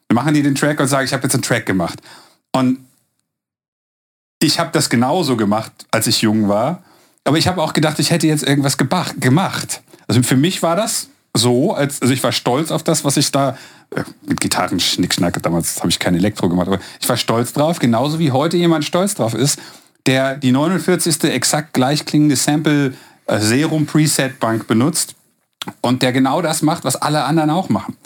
Dann 0.07 0.15
machen 0.15 0.33
die 0.33 0.43
den 0.43 0.55
Track 0.55 0.79
und 0.79 0.87
sagen, 0.87 1.05
ich 1.05 1.13
habe 1.13 1.23
jetzt 1.23 1.33
einen 1.33 1.43
Track 1.43 1.65
gemacht. 1.65 2.01
Und 2.51 2.85
ich 4.41 4.59
habe 4.59 4.69
das 4.71 4.89
genauso 4.89 5.37
gemacht, 5.37 5.71
als 5.91 6.07
ich 6.07 6.21
jung 6.21 6.49
war. 6.49 6.83
Aber 7.23 7.37
ich 7.37 7.47
habe 7.47 7.61
auch 7.61 7.73
gedacht, 7.73 7.99
ich 7.99 8.11
hätte 8.11 8.27
jetzt 8.27 8.43
irgendwas 8.43 8.77
gemacht. 8.77 9.81
Also 10.07 10.21
für 10.21 10.35
mich 10.35 10.61
war 10.61 10.75
das 10.75 11.07
so, 11.35 11.73
als, 11.73 12.01
also 12.01 12.13
ich 12.13 12.23
war 12.23 12.31
stolz 12.31 12.71
auf 12.71 12.83
das, 12.83 13.03
was 13.03 13.17
ich 13.17 13.31
da 13.31 13.57
äh, 13.95 14.03
mit 14.27 14.39
Gitarren 14.39 14.79
schnickschnack, 14.79 15.41
damals 15.41 15.79
habe 15.79 15.89
ich 15.89 15.99
kein 15.99 16.15
Elektro 16.15 16.47
gemacht, 16.47 16.67
aber 16.67 16.79
ich 16.99 17.09
war 17.09 17.17
stolz 17.17 17.53
drauf, 17.53 17.79
genauso 17.79 18.19
wie 18.19 18.31
heute 18.31 18.57
jemand 18.57 18.85
stolz 18.85 19.15
drauf 19.15 19.33
ist, 19.33 19.59
der 20.05 20.35
die 20.35 20.51
49. 20.51 21.23
exakt 21.23 21.73
gleich 21.73 22.05
klingende 22.05 22.35
Sample 22.35 22.93
äh, 23.25 23.39
Serum 23.39 23.85
Preset 23.85 24.39
Bank 24.39 24.67
benutzt 24.67 25.15
und 25.81 26.01
der 26.01 26.13
genau 26.13 26.41
das 26.41 26.61
macht, 26.61 26.83
was 26.83 26.95
alle 26.95 27.23
anderen 27.23 27.49
auch 27.49 27.69
machen. 27.69 27.97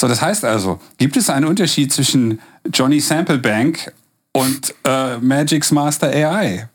So, 0.00 0.08
das 0.08 0.22
heißt 0.22 0.44
also, 0.44 0.80
gibt 0.98 1.16
es 1.16 1.30
einen 1.30 1.46
Unterschied 1.46 1.92
zwischen 1.92 2.40
Johnny 2.72 3.00
Sample 3.00 3.38
Bank 3.38 3.92
und 4.32 4.74
äh, 4.84 5.18
Magic's 5.18 5.70
Master 5.70 6.08
AI? 6.08 6.68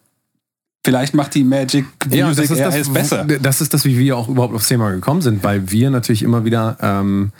Vielleicht 0.85 1.13
macht 1.13 1.35
die 1.35 1.43
Magic 1.43 1.85
Music 2.05 2.17
ja, 2.17 2.29
das 2.29 2.49
ist 2.49 2.59
das, 2.59 2.93
besser. 2.93 3.25
Das 3.25 3.61
ist 3.61 3.73
das, 3.73 3.83
wie 3.83 3.97
wir 3.99 4.15
auch 4.15 4.29
überhaupt 4.29 4.53
aufs 4.53 4.69
Thema 4.69 4.91
gekommen 4.91 5.21
sind, 5.21 5.43
weil 5.43 5.69
wir 5.71 5.89
natürlich 5.89 6.23
immer 6.23 6.45
wieder 6.45 6.77
ähm, 6.81 7.31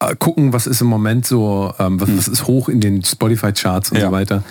äh, 0.00 0.16
gucken, 0.16 0.54
was 0.54 0.66
ist 0.66 0.80
im 0.80 0.86
Moment 0.86 1.26
so, 1.26 1.74
ähm, 1.78 2.00
was, 2.00 2.08
hm. 2.08 2.18
was, 2.18 2.28
ist 2.28 2.46
hoch 2.46 2.70
in 2.70 2.80
den 2.80 3.04
Spotify-Charts 3.04 3.92
und 3.92 3.98
ja. 3.98 4.06
so 4.06 4.12
weiter. 4.12 4.42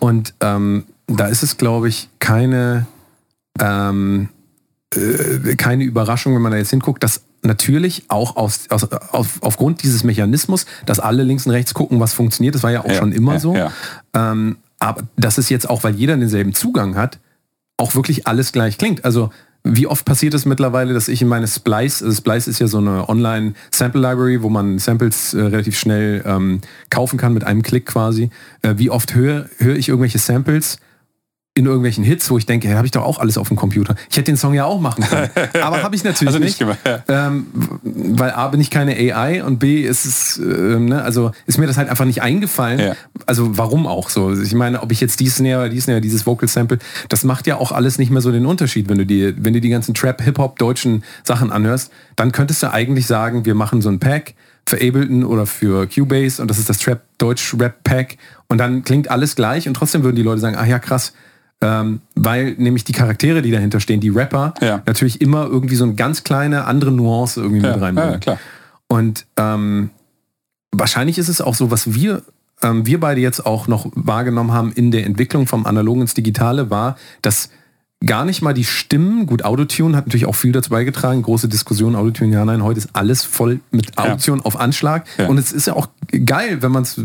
Und 0.00 0.34
ähm, 0.40 0.84
da 1.06 1.26
ist 1.26 1.42
es, 1.42 1.56
glaube 1.56 1.88
ich, 1.88 2.10
keine, 2.18 2.86
ähm, 3.58 4.28
äh, 4.94 5.56
keine 5.56 5.84
Überraschung, 5.84 6.34
wenn 6.34 6.42
man 6.42 6.52
da 6.52 6.58
jetzt 6.58 6.70
hinguckt, 6.70 7.02
dass 7.02 7.22
natürlich 7.40 8.04
auch 8.08 8.36
aus, 8.36 8.68
aus, 8.68 8.84
auf, 8.92 9.38
aufgrund 9.40 9.82
dieses 9.82 10.04
Mechanismus, 10.04 10.66
dass 10.84 11.00
alle 11.00 11.22
links 11.22 11.46
und 11.46 11.52
rechts 11.52 11.72
gucken, 11.72 12.00
was 12.00 12.12
funktioniert, 12.12 12.54
das 12.54 12.62
war 12.62 12.70
ja 12.70 12.80
auch 12.80 12.88
ja, 12.88 12.94
schon 12.96 13.12
immer 13.12 13.40
so. 13.40 13.56
Ähm, 14.12 14.58
aber 14.78 15.02
das 15.16 15.38
ist 15.38 15.48
jetzt 15.48 15.70
auch, 15.70 15.84
weil 15.84 15.94
jeder 15.94 16.16
denselben 16.16 16.54
Zugang 16.54 16.96
hat, 16.96 17.18
auch 17.78 17.94
wirklich 17.94 18.26
alles 18.26 18.52
gleich 18.52 18.76
klingt. 18.76 19.04
Also 19.06 19.30
wie 19.64 19.86
oft 19.86 20.04
passiert 20.04 20.34
es 20.34 20.44
mittlerweile, 20.44 20.94
dass 20.94 21.08
ich 21.08 21.22
in 21.22 21.28
meine 21.28 21.46
Splice, 21.46 22.02
also 22.02 22.14
Splice 22.16 22.48
ist 22.48 22.58
ja 22.58 22.68
so 22.68 22.78
eine 22.78 23.08
Online-Sample-Library, 23.08 24.42
wo 24.42 24.48
man 24.48 24.78
Samples 24.78 25.34
äh, 25.34 25.40
relativ 25.40 25.78
schnell 25.78 26.22
ähm, 26.26 26.60
kaufen 26.90 27.18
kann 27.18 27.34
mit 27.34 27.44
einem 27.44 27.62
Klick 27.62 27.86
quasi. 27.86 28.30
Äh, 28.62 28.74
wie 28.76 28.90
oft 28.90 29.14
höre 29.14 29.48
hör 29.58 29.76
ich 29.76 29.88
irgendwelche 29.88 30.18
Samples 30.18 30.78
in 31.58 31.66
irgendwelchen 31.66 32.04
Hits, 32.04 32.30
wo 32.30 32.38
ich 32.38 32.46
denke, 32.46 32.68
hey, 32.68 32.76
habe 32.76 32.86
ich 32.86 32.92
doch 32.92 33.02
auch 33.02 33.18
alles 33.18 33.36
auf 33.36 33.48
dem 33.48 33.56
Computer. 33.56 33.96
Ich 34.08 34.16
hätte 34.16 34.30
den 34.30 34.36
Song 34.36 34.54
ja 34.54 34.64
auch 34.64 34.80
machen 34.80 35.02
können. 35.02 35.28
Aber 35.60 35.82
habe 35.82 35.96
ich 35.96 36.04
natürlich 36.04 36.32
also 36.32 36.38
nicht. 36.38 36.60
nicht 36.60 36.78
ähm, 37.08 37.48
weil 37.82 38.30
A 38.30 38.46
bin 38.46 38.60
ich 38.60 38.70
keine 38.70 38.94
AI 38.94 39.42
und 39.42 39.58
B 39.58 39.80
ist 39.80 40.04
es, 40.04 40.38
äh, 40.38 40.78
ne, 40.78 41.02
also 41.02 41.32
ist 41.46 41.58
mir 41.58 41.66
das 41.66 41.76
halt 41.76 41.88
einfach 41.88 42.04
nicht 42.04 42.22
eingefallen. 42.22 42.78
Ja. 42.78 42.94
Also 43.26 43.58
warum 43.58 43.88
auch 43.88 44.08
so? 44.08 44.40
Ich 44.40 44.54
meine, 44.54 44.82
ob 44.82 44.92
ich 44.92 45.00
jetzt 45.00 45.18
die 45.18 45.28
Snare 45.28 45.62
oder 45.62 45.68
die 45.68 45.80
Snare, 45.80 46.00
dieses 46.00 46.26
Vocal 46.26 46.48
Sample, 46.48 46.78
das 47.08 47.24
macht 47.24 47.48
ja 47.48 47.56
auch 47.56 47.72
alles 47.72 47.98
nicht 47.98 48.12
mehr 48.12 48.20
so 48.20 48.30
den 48.30 48.46
Unterschied, 48.46 48.88
wenn 48.88 48.98
du 48.98 49.04
die, 49.04 49.34
wenn 49.36 49.52
du 49.52 49.60
die 49.60 49.68
ganzen 49.68 49.94
Trap, 49.94 50.22
Hip-Hop, 50.22 50.60
deutschen 50.60 51.02
Sachen 51.24 51.50
anhörst, 51.50 51.90
dann 52.14 52.30
könntest 52.30 52.62
du 52.62 52.72
eigentlich 52.72 53.08
sagen, 53.08 53.44
wir 53.44 53.56
machen 53.56 53.82
so 53.82 53.88
ein 53.88 53.98
Pack 53.98 54.34
für 54.68 54.76
Ableton 54.76 55.24
oder 55.24 55.46
für 55.46 55.88
Cubase 55.88 56.40
und 56.40 56.48
das 56.48 56.58
ist 56.58 56.68
das 56.68 56.78
Trap 56.78 57.00
Deutsch 57.18 57.56
Rap 57.58 57.82
Pack 57.82 58.16
und 58.46 58.58
dann 58.58 58.84
klingt 58.84 59.10
alles 59.10 59.34
gleich 59.34 59.66
und 59.66 59.74
trotzdem 59.74 60.04
würden 60.04 60.14
die 60.14 60.22
Leute 60.22 60.40
sagen, 60.40 60.56
ach 60.56 60.66
ja 60.66 60.78
krass, 60.78 61.14
ähm, 61.60 62.00
weil 62.14 62.54
nämlich 62.58 62.84
die 62.84 62.92
Charaktere, 62.92 63.42
die 63.42 63.50
dahinter 63.50 63.80
stehen, 63.80 64.00
die 64.00 64.10
Rapper, 64.10 64.54
ja. 64.60 64.82
natürlich 64.86 65.20
immer 65.20 65.46
irgendwie 65.46 65.74
so 65.74 65.84
eine 65.84 65.94
ganz 65.94 66.24
kleine 66.24 66.64
andere 66.64 66.92
Nuance 66.92 67.40
irgendwie 67.40 67.62
ja. 67.62 67.72
mit 67.72 67.80
reinbringen. 67.82 68.20
Ja. 68.24 68.38
Und 68.86 69.26
ähm, 69.36 69.90
wahrscheinlich 70.70 71.18
ist 71.18 71.28
es 71.28 71.40
auch 71.40 71.54
so, 71.54 71.70
was 71.70 71.94
wir, 71.94 72.22
ähm, 72.62 72.86
wir 72.86 73.00
beide 73.00 73.20
jetzt 73.20 73.44
auch 73.44 73.66
noch 73.66 73.90
wahrgenommen 73.94 74.52
haben 74.52 74.72
in 74.72 74.90
der 74.90 75.04
Entwicklung 75.04 75.46
vom 75.46 75.66
Analogen 75.66 76.02
ins 76.02 76.14
Digitale, 76.14 76.70
war, 76.70 76.96
dass 77.22 77.50
gar 78.04 78.24
nicht 78.24 78.42
mal 78.42 78.54
die 78.54 78.64
Stimmen, 78.64 79.26
gut, 79.26 79.44
Autotune 79.44 79.96
hat 79.96 80.06
natürlich 80.06 80.26
auch 80.26 80.34
viel 80.34 80.52
dazu 80.52 80.70
beigetragen, 80.70 81.22
große 81.22 81.48
Diskussion, 81.48 81.96
Autotune, 81.96 82.32
ja, 82.32 82.44
nein, 82.44 82.62
heute 82.62 82.78
ist 82.78 82.90
alles 82.92 83.24
voll 83.24 83.60
mit 83.70 83.98
Autotune 83.98 84.38
ja. 84.38 84.44
auf 84.44 84.58
Anschlag. 84.58 85.04
Ja. 85.18 85.26
Und 85.26 85.38
es 85.38 85.52
ist 85.52 85.66
ja 85.66 85.74
auch 85.74 85.88
geil, 86.24 86.62
wenn 86.62 86.70
man 86.70 86.84
es 86.84 87.00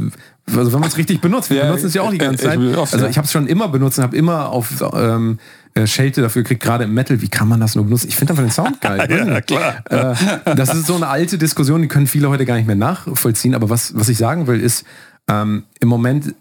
also 0.46 0.74
wenn 0.74 0.82
man 0.82 0.90
es 0.90 0.98
richtig 0.98 1.22
benutzt. 1.22 1.50
Wir 1.50 1.58
ja, 1.58 1.64
benutzen 1.66 1.88
es 1.88 1.94
ja 1.94 2.02
auch 2.02 2.12
die 2.12 2.18
ganze 2.18 2.44
Zeit. 2.44 2.60
also 2.60 3.08
ich 3.08 3.18
habe 3.18 3.26
es 3.26 3.32
schon 3.32 3.48
immer 3.48 3.70
benutzt 3.70 3.98
und 3.98 4.04
habe 4.04 4.18
immer 4.18 4.50
auf 4.50 4.84
ähm, 4.94 5.40
äh, 5.74 5.88
Schelte 5.88 6.22
dafür 6.22 6.44
gekriegt, 6.44 6.62
gerade 6.62 6.84
im 6.84 6.94
Metal, 6.94 7.22
wie 7.22 7.30
kann 7.30 7.48
man 7.48 7.60
das 7.60 7.76
nur 7.76 7.86
benutzen? 7.86 8.10
Ich 8.10 8.18
finde 8.18 8.34
einfach 8.34 8.44
den 8.44 8.52
Sound 8.52 8.82
geil. 8.82 9.08
ja, 9.10 9.42
klar. 9.42 9.84
Äh, 9.90 10.56
das 10.56 10.74
ist 10.74 10.86
so 10.86 10.96
eine 10.96 11.08
alte 11.08 11.38
Diskussion, 11.38 11.82
die 11.82 11.88
können 11.88 12.08
viele 12.08 12.30
heute 12.30 12.46
gar 12.46 12.56
nicht 12.56 12.68
mehr 12.68 12.76
nachvollziehen. 12.76 13.56
Aber 13.56 13.70
was, 13.70 13.96
was 13.96 14.10
ich 14.10 14.18
sagen 14.18 14.48
will, 14.48 14.60
ist, 14.60 14.86
ähm, 15.30 15.64
im 15.80 15.88
Moment 15.88 16.36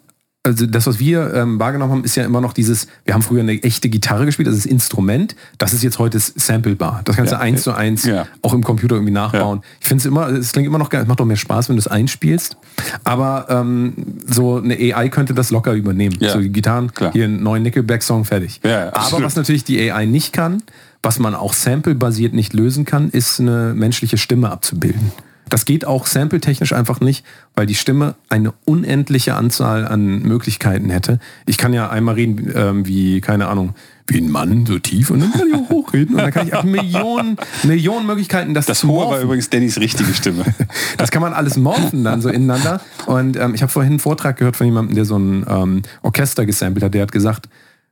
also 0.44 0.66
das, 0.66 0.88
was 0.88 0.98
wir 0.98 1.32
ähm, 1.34 1.60
wahrgenommen 1.60 1.92
haben, 1.92 2.04
ist 2.04 2.16
ja 2.16 2.24
immer 2.24 2.40
noch 2.40 2.52
dieses, 2.52 2.88
wir 3.04 3.14
haben 3.14 3.22
früher 3.22 3.40
eine 3.40 3.62
echte 3.62 3.88
Gitarre 3.88 4.26
gespielt, 4.26 4.48
das 4.48 4.56
ist 4.56 4.66
Instrument, 4.66 5.36
das 5.58 5.72
ist 5.72 5.84
jetzt 5.84 6.00
heute 6.00 6.18
samplebar. 6.18 7.02
Das 7.04 7.14
kannst 7.14 7.30
ja, 7.30 7.38
du 7.38 7.44
eins 7.44 7.62
zu 7.62 7.72
eins 7.72 8.04
ja. 8.04 8.26
auch 8.42 8.52
im 8.52 8.64
Computer 8.64 8.96
irgendwie 8.96 9.12
nachbauen. 9.12 9.58
Ja. 9.58 9.64
Ich 9.80 9.86
finde 9.86 10.00
es 10.00 10.06
immer, 10.06 10.28
es 10.30 10.52
klingt 10.52 10.66
immer 10.66 10.78
noch 10.78 10.90
geil, 10.90 11.02
es 11.02 11.08
macht 11.08 11.20
doch 11.20 11.26
mehr 11.26 11.36
Spaß, 11.36 11.68
wenn 11.68 11.76
du 11.76 11.80
es 11.80 11.86
einspielst. 11.86 12.56
Aber 13.04 13.46
ähm, 13.50 13.94
so 14.26 14.56
eine 14.56 14.74
AI 14.74 15.08
könnte 15.10 15.32
das 15.32 15.52
locker 15.52 15.74
übernehmen. 15.74 16.16
So 16.20 16.40
die 16.40 16.50
Gitarren, 16.50 16.92
Klar. 16.92 17.12
hier 17.12 17.24
einen 17.24 17.42
neuen 17.42 17.62
Nickelback-Song, 17.62 18.24
fertig. 18.24 18.60
Aber 18.64 19.22
was 19.22 19.36
natürlich 19.36 19.62
die 19.62 19.90
AI 19.90 20.06
nicht 20.06 20.32
kann, 20.32 20.62
was 21.04 21.20
man 21.20 21.36
auch 21.36 21.52
sample-basiert 21.52 22.32
nicht 22.32 22.52
lösen 22.52 22.84
kann, 22.84 23.10
ist 23.10 23.38
eine 23.38 23.74
menschliche 23.74 24.18
Stimme 24.18 24.50
abzubilden. 24.50 25.12
Das 25.52 25.66
geht 25.66 25.84
auch 25.84 26.06
sampletechnisch 26.06 26.72
einfach 26.72 27.00
nicht, 27.00 27.26
weil 27.54 27.66
die 27.66 27.74
Stimme 27.74 28.14
eine 28.30 28.54
unendliche 28.64 29.34
Anzahl 29.34 29.86
an 29.86 30.22
Möglichkeiten 30.22 30.88
hätte. 30.88 31.18
Ich 31.44 31.58
kann 31.58 31.74
ja 31.74 31.90
einmal 31.90 32.14
reden 32.14 32.50
ähm, 32.54 32.86
wie, 32.86 33.20
keine 33.20 33.48
Ahnung, 33.48 33.74
wie 34.06 34.16
ein 34.16 34.30
Mann, 34.30 34.64
so 34.64 34.78
tief 34.78 35.10
und 35.10 35.20
dann 35.20 35.30
kann 35.30 35.48
ich 35.48 35.54
auch 35.54 35.68
hochreden 35.68 36.14
und 36.14 36.22
dann 36.22 36.30
kann 36.30 36.48
ich 36.48 36.54
auch 36.54 36.64
Millionen, 36.64 37.36
Millionen 37.64 38.06
Möglichkeiten 38.06 38.54
das 38.54 38.64
Das 38.64 38.82
Hohe 38.84 39.10
war 39.10 39.20
übrigens 39.20 39.50
Dannys 39.50 39.78
richtige 39.78 40.14
Stimme. 40.14 40.42
das 40.96 41.10
kann 41.10 41.20
man 41.20 41.34
alles 41.34 41.58
morphen 41.58 42.02
dann 42.02 42.22
so 42.22 42.30
ineinander 42.30 42.80
und 43.04 43.36
ähm, 43.36 43.54
ich 43.54 43.60
habe 43.60 43.70
vorhin 43.70 43.92
einen 43.92 44.00
Vortrag 44.00 44.38
gehört 44.38 44.56
von 44.56 44.66
jemandem, 44.66 44.94
der 44.94 45.04
so 45.04 45.18
ein 45.18 45.44
ähm, 45.46 45.82
Orchester 46.00 46.46
gesampelt 46.46 46.82
hat, 46.82 46.94
der 46.94 47.02
hat 47.02 47.12
gesagt, 47.12 47.50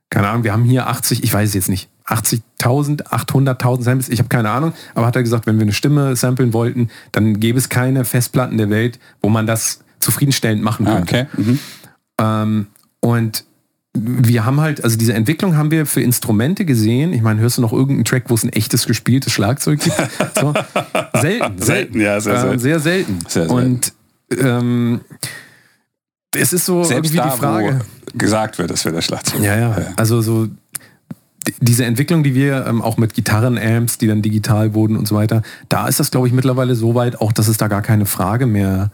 keine 0.09 0.29
Ahnung, 0.29 0.43
wir 0.43 0.51
haben 0.51 0.63
hier 0.63 0.87
80, 0.87 1.23
ich 1.23 1.31
weiß 1.31 1.49
es 1.49 1.53
jetzt 1.53 1.69
nicht, 1.69 1.89
80.000, 2.11 3.03
800.000 3.03 3.83
Samples, 3.83 4.09
ich 4.09 4.19
habe 4.19 4.29
keine 4.29 4.49
Ahnung, 4.49 4.73
aber 4.93 5.07
hat 5.07 5.15
er 5.15 5.23
gesagt, 5.23 5.47
wenn 5.47 5.57
wir 5.57 5.63
eine 5.63 5.73
Stimme 5.73 6.15
samplen 6.15 6.53
wollten, 6.53 6.89
dann 7.11 7.39
gäbe 7.39 7.57
es 7.57 7.69
keine 7.69 8.05
Festplatten 8.05 8.57
der 8.57 8.69
Welt, 8.69 8.99
wo 9.21 9.29
man 9.29 9.47
das 9.47 9.79
zufriedenstellend 9.99 10.61
machen 10.61 10.87
ah, 10.87 10.95
könnte. 10.95 11.15
Ah, 11.15 11.27
okay. 11.33 11.41
mhm. 11.41 11.59
ähm, 12.19 12.67
und 12.99 13.45
wir 13.93 14.45
haben 14.45 14.61
halt, 14.61 14.83
also 14.83 14.97
diese 14.97 15.13
Entwicklung 15.13 15.57
haben 15.57 15.69
wir 15.69 15.85
für 15.85 16.01
Instrumente 16.01 16.63
gesehen. 16.63 17.11
Ich 17.11 17.21
meine, 17.21 17.41
hörst 17.41 17.57
du 17.57 17.61
noch 17.61 17.73
irgendeinen 17.73 18.05
Track, 18.05 18.25
wo 18.27 18.35
es 18.35 18.43
ein 18.43 18.53
echtes 18.53 18.85
gespieltes 18.85 19.33
Schlagzeug 19.33 19.81
gibt? 19.81 19.97
So. 20.39 20.53
Selten, 21.19 21.61
selten, 21.61 21.99
ja, 21.99 22.19
sehr, 22.19 22.39
selten. 22.39 22.53
Ähm, 22.53 22.59
sehr 22.59 22.79
selten. 22.79 23.19
Sehr 23.27 23.47
selten. 23.47 23.53
Und 23.53 23.93
ähm, 24.39 25.01
es 26.33 26.53
ist 26.53 26.65
so 26.65 26.83
Selbst 26.83 27.13
irgendwie 27.13 27.17
da, 27.17 27.33
die 27.33 27.37
Frage. 27.37 27.79
Wo 27.79 28.17
gesagt 28.17 28.57
wird, 28.57 28.71
das 28.71 28.85
wäre 28.85 28.95
der 28.95 29.01
Schlagzeug. 29.01 29.41
Ja, 29.41 29.55
ja, 29.55 29.77
ja. 29.77 29.87
Also 29.97 30.21
so 30.21 30.47
diese 31.59 31.85
Entwicklung, 31.85 32.23
die 32.23 32.35
wir 32.35 32.65
ähm, 32.67 32.81
auch 32.81 32.97
mit 32.97 33.13
Gitarrenamps, 33.13 33.97
die 33.97 34.07
dann 34.07 34.21
digital 34.21 34.73
wurden 34.73 34.95
und 34.95 35.07
so 35.07 35.15
weiter, 35.15 35.41
da 35.69 35.87
ist 35.87 35.99
das, 35.99 36.11
glaube 36.11 36.27
ich, 36.27 36.33
mittlerweile 36.33 36.75
so 36.75 36.95
weit, 36.95 37.19
auch 37.19 37.31
dass 37.31 37.47
es 37.47 37.57
da 37.57 37.67
gar 37.67 37.81
keine 37.81 38.05
Frage 38.05 38.45
mehr 38.45 38.91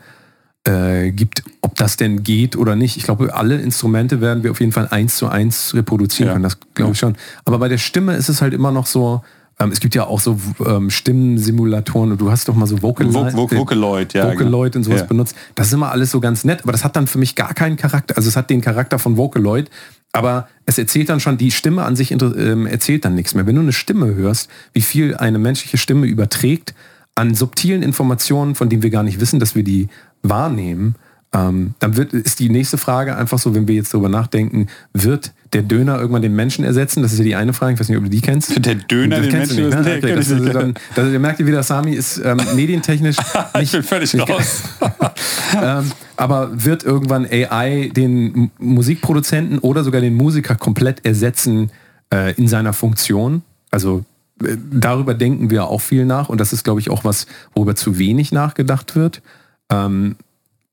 äh, 0.67 1.11
gibt, 1.11 1.43
ob 1.61 1.75
das 1.75 1.97
denn 1.97 2.23
geht 2.23 2.55
oder 2.55 2.75
nicht. 2.75 2.97
Ich 2.97 3.03
glaube, 3.03 3.33
alle 3.33 3.55
Instrumente 3.57 4.21
werden 4.21 4.43
wir 4.43 4.51
auf 4.51 4.59
jeden 4.59 4.71
Fall 4.71 4.87
eins 4.89 5.17
zu 5.17 5.27
eins 5.27 5.73
reproduzieren 5.73 6.27
ja. 6.27 6.33
können, 6.33 6.43
das 6.43 6.57
glaube 6.73 6.93
ich 6.93 6.99
schon. 6.99 7.15
Aber 7.45 7.59
bei 7.59 7.67
der 7.67 7.77
Stimme 7.77 8.15
ist 8.15 8.29
es 8.29 8.41
halt 8.41 8.53
immer 8.53 8.71
noch 8.71 8.85
so, 8.85 9.21
ähm, 9.59 9.71
es 9.71 9.79
gibt 9.79 9.95
ja 9.95 10.05
auch 10.05 10.19
so 10.19 10.39
ähm, 10.65 10.89
Stimmensimulatoren 10.89 12.11
und 12.11 12.21
du 12.21 12.29
hast 12.29 12.47
doch 12.47 12.55
mal 12.55 12.67
so 12.67 12.81
Vocal 12.81 13.11
Vo 13.13 13.25
Vo 13.33 13.49
Vocaloid, 13.49 14.13
ja, 14.13 14.31
Vocaloid 14.31 14.73
genau. 14.73 14.79
und 14.79 14.83
sowas 14.83 15.01
ja. 15.01 15.05
benutzt. 15.07 15.35
Das 15.55 15.67
ist 15.67 15.73
immer 15.73 15.91
alles 15.91 16.11
so 16.11 16.19
ganz 16.19 16.43
nett, 16.43 16.61
aber 16.63 16.71
das 16.71 16.83
hat 16.83 16.95
dann 16.95 17.07
für 17.07 17.17
mich 17.17 17.35
gar 17.35 17.53
keinen 17.53 17.75
Charakter. 17.75 18.15
Also 18.17 18.29
es 18.29 18.35
hat 18.35 18.49
den 18.49 18.61
Charakter 18.61 18.99
von 18.99 19.17
Vocaloid, 19.17 19.69
aber 20.13 20.47
es 20.65 20.77
erzählt 20.77 21.09
dann 21.09 21.19
schon, 21.19 21.37
die 21.37 21.51
Stimme 21.51 21.83
an 21.83 21.95
sich 21.95 22.11
ähm, 22.11 22.65
erzählt 22.65 23.05
dann 23.05 23.15
nichts 23.15 23.35
mehr. 23.35 23.45
Wenn 23.45 23.55
du 23.55 23.61
eine 23.61 23.73
Stimme 23.73 24.15
hörst, 24.15 24.49
wie 24.73 24.81
viel 24.81 25.15
eine 25.15 25.39
menschliche 25.39 25.77
Stimme 25.77 26.07
überträgt 26.07 26.73
an 27.15 27.35
subtilen 27.35 27.83
Informationen, 27.83 28.55
von 28.55 28.69
denen 28.69 28.83
wir 28.83 28.89
gar 28.89 29.03
nicht 29.03 29.19
wissen, 29.19 29.39
dass 29.39 29.55
wir 29.55 29.63
die 29.63 29.87
wahrnehmen, 30.23 30.95
ähm, 31.33 31.73
dann 31.79 31.97
wird, 31.97 32.13
ist 32.13 32.39
die 32.39 32.49
nächste 32.49 32.77
Frage 32.77 33.15
einfach 33.15 33.39
so, 33.39 33.53
wenn 33.53 33.67
wir 33.67 33.75
jetzt 33.75 33.93
darüber 33.93 34.09
nachdenken, 34.09 34.67
wird 34.93 35.33
der 35.53 35.61
Döner 35.61 35.99
irgendwann 35.99 36.21
den 36.21 36.35
Menschen 36.35 36.63
ersetzen? 36.65 37.01
Das 37.01 37.13
ist 37.13 37.19
ja 37.19 37.25
die 37.25 37.35
eine 37.35 37.53
Frage, 37.53 37.73
ich 37.73 37.79
weiß 37.79 37.89
nicht, 37.89 37.97
ob 37.97 38.03
du 38.03 38.09
die 38.09 38.21
kennst. 38.21 38.65
Der 38.65 38.75
Döner 38.75 39.21
den 39.21 39.31
Menschen 39.31 39.71
ersetzen? 39.71 39.83
Ne? 39.83 39.97
Okay, 39.97 40.15
das 40.15 40.29
ist 40.29 40.53
dann, 40.53 40.73
das, 40.95 41.11
ihr 41.11 41.19
merkt 41.19 41.39
ihr 41.39 41.47
wieder, 41.47 41.63
Sami 41.63 41.93
ist 41.93 42.21
ähm, 42.23 42.39
medientechnisch 42.55 43.17
nicht... 43.17 43.61
ich 43.61 43.71
bin 43.71 43.83
völlig 43.83 44.13
nicht, 44.13 44.29
raus. 44.29 44.63
ähm, 45.61 45.91
aber 46.15 46.49
wird 46.65 46.83
irgendwann 46.83 47.25
AI 47.25 47.89
den 47.95 48.51
Musikproduzenten 48.57 49.59
oder 49.59 49.83
sogar 49.83 50.01
den 50.01 50.15
Musiker 50.15 50.55
komplett 50.55 51.05
ersetzen 51.05 51.71
äh, 52.13 52.33
in 52.33 52.47
seiner 52.47 52.73
Funktion? 52.73 53.43
Also 53.71 54.03
äh, 54.43 54.57
darüber 54.71 55.13
denken 55.13 55.49
wir 55.49 55.67
auch 55.67 55.81
viel 55.81 56.05
nach 56.05 56.29
und 56.29 56.41
das 56.41 56.53
ist, 56.53 56.63
glaube 56.63 56.79
ich, 56.79 56.89
auch 56.89 57.03
was, 57.03 57.27
worüber 57.53 57.75
zu 57.75 57.97
wenig 57.97 58.31
nachgedacht 58.31 58.95
wird. 58.95 59.21
Ähm, 59.69 60.15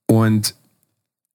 und 0.07 0.55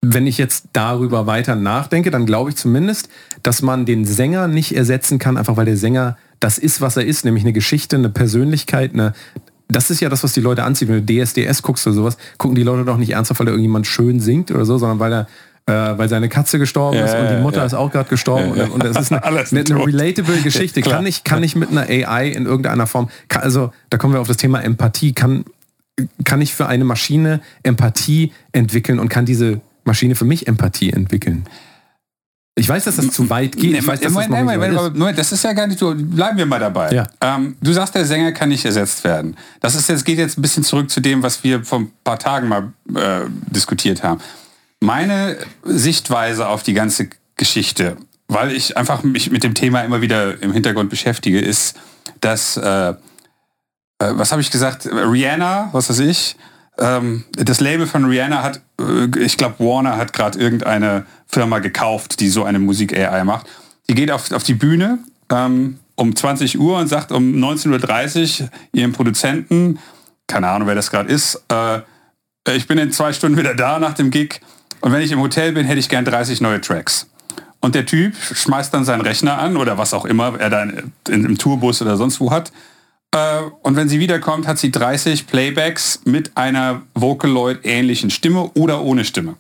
wenn 0.03 0.27
ich 0.27 0.39
jetzt 0.39 0.67
darüber 0.73 1.27
weiter 1.27 1.55
nachdenke, 1.57 2.11
dann 2.11 2.25
glaube 2.25 2.51
ich 2.51 2.57
zumindest, 2.57 3.09
dass 3.43 3.61
man 3.61 3.85
den 3.85 4.05
Sänger 4.05 4.49
nicht 4.49 4.75
ersetzen 4.75 5.19
kann, 5.19 5.37
einfach 5.37 5.57
weil 5.57 5.67
der 5.67 5.77
Sänger 5.77 6.17
das 6.41 6.57
ist, 6.57 6.81
was 6.81 6.97
er 6.97 7.05
ist, 7.05 7.25
nämlich 7.25 7.45
eine 7.45 7.53
Geschichte, 7.53 7.97
eine 7.97 8.09
Persönlichkeit, 8.09 8.95
eine, 8.95 9.13
das 9.69 9.91
ist 9.91 10.01
ja 10.01 10.09
das, 10.09 10.25
was 10.25 10.33
die 10.33 10.41
Leute 10.41 10.65
anziehen. 10.65 10.89
Wenn 10.89 11.05
du 11.05 11.25
DSDS 11.25 11.63
guckst 11.63 11.87
oder 11.87 11.95
sowas, 11.95 12.17
gucken 12.39 12.55
die 12.55 12.63
Leute 12.63 12.85
doch 12.87 12.97
nicht 12.97 13.11
ernsthaft, 13.11 13.41
weil 13.41 13.47
da 13.47 13.53
irgendjemand 13.53 13.87
schön 13.87 14.21
singt 14.21 14.51
oder 14.51 14.65
so, 14.65 14.79
sondern 14.79 14.99
weil 14.99 15.13
er 15.13 15.27
äh, 15.67 15.99
weil 15.99 16.09
seine 16.09 16.31
Katze 16.31 16.59
gestorben 16.59 16.97
ja, 16.97 17.05
ist 17.05 17.15
und 17.15 17.37
die 17.37 17.43
Mutter 17.43 17.59
ja. 17.59 17.67
ist 17.67 17.75
auch 17.75 17.93
gerade 17.93 18.09
gestorben 18.09 18.57
ja, 18.57 18.65
und, 18.65 18.71
und 18.71 18.85
es 18.85 18.97
ist 18.97 19.13
eine, 19.13 19.23
eine, 19.23 19.41
eine 19.41 19.87
relatable 19.87 20.39
Geschichte. 20.43 20.81
kann 20.81 21.05
ich 21.05 21.25
kann 21.25 21.43
ich 21.43 21.55
mit 21.55 21.71
einer 21.71 21.83
AI 21.83 22.29
in 22.29 22.47
irgendeiner 22.47 22.87
Form, 22.87 23.11
kann, 23.29 23.43
also 23.43 23.71
da 23.91 23.99
kommen 23.99 24.15
wir 24.15 24.21
auf 24.23 24.29
das 24.29 24.39
Thema 24.39 24.61
Empathie, 24.61 25.13
kann 25.13 25.45
kann 26.25 26.41
ich 26.41 26.55
für 26.55 26.67
eine 26.67 26.85
Maschine 26.85 27.41
Empathie 27.63 28.33
entwickeln 28.53 28.99
und 28.99 29.11
kann 29.11 29.27
diese 29.27 29.61
Maschine 29.91 30.15
für 30.15 30.25
mich 30.25 30.47
Empathie 30.47 30.93
entwickeln? 30.93 31.47
Ich 32.55 32.69
weiß, 32.69 32.85
dass 32.85 32.97
das 32.97 33.11
zu 33.11 33.29
weit 33.29 33.57
geht. 33.57 33.77
Ich 33.77 33.87
weiß, 33.87 34.01
dass 34.01 34.13
Moment, 34.13 34.33
das 34.33 34.41
Moment, 34.41 34.73
Moment, 34.73 34.99
Moment, 34.99 35.19
das 35.19 35.33
ist 35.33 35.43
ja 35.43 35.53
gar 35.53 35.67
nicht 35.67 35.79
so. 35.81 35.95
Bleiben 35.97 36.39
wir 36.39 36.47
mal 36.47 36.61
dabei. 36.61 36.93
Ja. 36.93 37.09
Ähm, 37.21 37.57
du 37.61 37.73
sagst, 37.73 37.95
der 37.97 38.05
Sänger 38.05 38.31
kann 38.31 38.51
nicht 38.51 38.65
ersetzt 38.65 39.03
werden. 39.03 39.37
Das 39.61 39.75
ist 39.75 39.89
jetzt, 39.89 40.05
geht 40.05 40.19
jetzt 40.19 40.39
ein 40.39 40.43
bisschen 40.43 40.63
zurück 40.63 40.91
zu 40.91 41.01
dem, 41.01 41.25
was 41.25 41.43
wir 41.43 41.65
vor 41.65 41.81
ein 41.81 41.91
paar 42.05 42.19
Tagen 42.21 42.49
mal 42.49 42.73
äh, 42.95 43.23
diskutiert 43.47 44.05
haben. 44.05 44.21
Meine 44.81 45.37
Sichtweise 45.65 46.49
auf 46.49 46.63
die 46.63 46.75
ganze 46.75 47.09
Geschichte, 47.37 47.97
weil 48.29 48.53
ich 48.53 48.77
einfach 48.77 49.03
mich 49.03 49.31
mit 49.31 49.43
dem 49.43 49.55
Thema 49.55 49.81
immer 49.83 50.03
wieder 50.03 50.41
im 50.41 50.53
Hintergrund 50.53 50.91
beschäftige, 50.91 51.41
ist, 51.41 51.77
dass 52.21 52.57
äh, 52.57 52.91
äh, 52.91 52.95
was 53.99 54.33
habe 54.33 54.41
ich 54.41 54.51
gesagt? 54.51 54.87
Rihanna, 54.87 55.71
was 55.73 55.91
weiß 55.91 56.01
ich. 56.01 56.37
Ähm, 56.81 57.25
das 57.33 57.61
Label 57.61 57.87
von 57.87 58.07
Rihanna 58.07 58.43
hat, 58.43 58.61
äh, 58.81 59.07
ich 59.21 59.37
glaube, 59.37 59.57
Warner 59.59 59.97
hat 59.97 60.13
gerade 60.13 60.39
irgendeine 60.39 61.05
Firma 61.27 61.59
gekauft, 61.59 62.21
die 62.21 62.29
so 62.29 62.45
eine 62.45 62.59
Musik-AI 62.59 63.25
macht. 63.25 63.47
Die 63.89 63.95
geht 63.95 64.11
auf, 64.11 64.33
auf 64.33 64.43
die 64.43 64.55
Bühne 64.55 64.99
ähm, 65.31 65.79
um 65.95 66.17
20 66.17 66.59
Uhr 66.59 66.79
und 66.79 66.89
sagt 66.89 67.13
um 67.13 67.35
19.30 67.35 68.43
Uhr 68.43 68.49
ihrem 68.73 68.93
Produzenten, 68.93 69.79
keine 70.27 70.49
Ahnung, 70.49 70.67
wer 70.67 70.75
das 70.75 70.91
gerade 70.91 71.11
ist, 71.13 71.43
äh, 71.53 71.81
ich 72.49 72.67
bin 72.67 72.79
in 72.79 72.91
zwei 72.91 73.13
Stunden 73.13 73.37
wieder 73.37 73.55
da 73.55 73.79
nach 73.79 73.95
dem 73.95 74.11
Gig 74.11 74.41
und 74.81 74.93
wenn 74.93 75.03
ich 75.03 75.13
im 75.13 75.21
Hotel 75.21 75.53
bin, 75.53 75.67
hätte 75.67 75.79
ich 75.79 75.89
gern 75.89 76.05
30 76.05 76.41
neue 76.41 76.61
Tracks. 76.61 77.07
Und 77.61 77.75
der 77.75 77.85
Typ 77.85 78.15
schmeißt 78.17 78.73
dann 78.73 78.87
seinen 78.87 79.03
Rechner 79.03 79.39
an 79.39 79.59
oder 79.59 79.77
was 79.77 79.93
auch 79.93 80.07
immer 80.07 80.41
er 80.41 80.49
da 80.49 80.63
in, 80.63 80.93
in, 81.09 81.25
im 81.27 81.37
Tourbus 81.37 81.83
oder 81.83 81.99
sonst 81.99 82.19
wo 82.19 82.31
hat 82.31 82.51
und 83.63 83.75
wenn 83.75 83.89
sie 83.89 83.99
wiederkommt, 83.99 84.47
hat 84.47 84.59
sie 84.59 84.71
30 84.71 85.27
Playbacks 85.27 86.03
mit 86.05 86.37
einer 86.37 86.83
Vocaloid-ähnlichen 86.95 88.11
Stimme 88.11 88.51
oder 88.55 88.83
ohne 88.83 89.05
Stimme. 89.05 89.35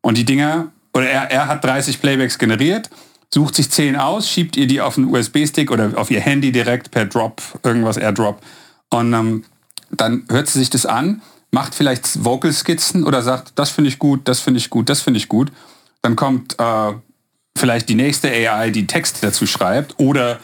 Und 0.00 0.16
die 0.16 0.24
Dinger, 0.24 0.68
oder 0.94 1.08
er, 1.08 1.30
er 1.30 1.46
hat 1.46 1.62
30 1.62 2.00
Playbacks 2.00 2.38
generiert, 2.38 2.88
sucht 3.32 3.54
sich 3.54 3.70
10 3.70 3.96
aus, 3.96 4.28
schiebt 4.28 4.56
ihr 4.56 4.66
die 4.66 4.80
auf 4.80 4.96
einen 4.96 5.14
USB-Stick 5.14 5.70
oder 5.70 5.92
auf 5.96 6.10
ihr 6.10 6.20
Handy 6.20 6.50
direkt 6.50 6.90
per 6.90 7.04
Drop, 7.04 7.42
irgendwas 7.62 7.98
AirDrop. 7.98 8.40
Und 8.88 9.12
ähm, 9.12 9.44
dann 9.90 10.24
hört 10.30 10.48
sie 10.48 10.58
sich 10.58 10.70
das 10.70 10.86
an, 10.86 11.20
macht 11.50 11.74
vielleicht 11.74 12.24
Vocal-Skizzen 12.24 13.04
oder 13.04 13.22
sagt, 13.22 13.52
das 13.56 13.70
finde 13.70 13.88
ich 13.88 13.98
gut, 13.98 14.26
das 14.28 14.40
finde 14.40 14.58
ich 14.58 14.70
gut, 14.70 14.88
das 14.88 15.02
finde 15.02 15.18
ich 15.18 15.28
gut. 15.28 15.52
Dann 16.00 16.16
kommt 16.16 16.58
äh, 16.58 16.92
vielleicht 17.56 17.88
die 17.88 17.94
nächste 17.94 18.28
AI, 18.30 18.70
die 18.70 18.86
Text 18.86 19.18
dazu 19.22 19.46
schreibt 19.46 19.98
oder 19.98 20.40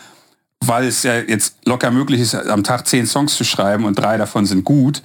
weil 0.65 0.87
es 0.87 1.03
ja 1.03 1.19
jetzt 1.19 1.57
locker 1.65 1.91
möglich 1.91 2.21
ist, 2.21 2.35
am 2.35 2.65
Tag 2.65 2.87
zehn 2.87 3.07
Songs 3.07 3.37
zu 3.37 3.45
schreiben 3.45 3.85
und 3.85 3.99
drei 3.99 4.17
davon 4.17 4.47
sind 4.47 4.65
gut, 4.65 5.03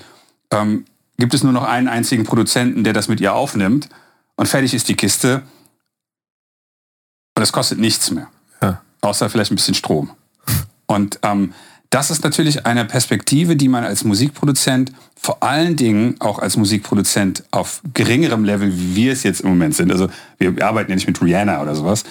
ähm, 0.51 0.85
gibt 1.17 1.33
es 1.33 1.43
nur 1.43 1.53
noch 1.53 1.63
einen 1.63 1.87
einzigen 1.87 2.23
Produzenten, 2.23 2.83
der 2.83 2.93
das 2.93 3.07
mit 3.07 3.21
ihr 3.21 3.33
aufnimmt 3.33 3.89
und 4.35 4.47
fertig 4.47 4.73
ist 4.73 4.89
die 4.89 4.95
Kiste. 4.95 5.43
Und 7.35 7.43
es 7.43 7.51
kostet 7.51 7.79
nichts 7.79 8.11
mehr. 8.11 8.27
Ja. 8.61 8.81
Außer 9.01 9.29
vielleicht 9.29 9.51
ein 9.51 9.55
bisschen 9.55 9.75
Strom. 9.75 10.11
Und 10.87 11.19
ähm, 11.23 11.53
das 11.91 12.09
ist 12.09 12.23
natürlich 12.23 12.65
eine 12.65 12.85
Perspektive, 12.85 13.55
die 13.55 13.67
man 13.67 13.83
als 13.83 14.03
Musikproduzent, 14.03 14.91
vor 15.15 15.43
allen 15.43 15.75
Dingen 15.75 16.15
auch 16.19 16.39
als 16.39 16.55
Musikproduzent 16.55 17.43
auf 17.51 17.81
geringerem 17.93 18.45
Level, 18.45 18.71
wie 18.77 18.95
wir 18.95 19.13
es 19.13 19.23
jetzt 19.23 19.41
im 19.41 19.49
Moment 19.49 19.75
sind, 19.75 19.91
also 19.91 20.07
wir 20.37 20.65
arbeiten 20.65 20.89
ja 20.89 20.95
nicht 20.95 21.07
mit 21.07 21.21
Rihanna 21.21 21.61
oder 21.61 21.75
sowas, 21.75 22.03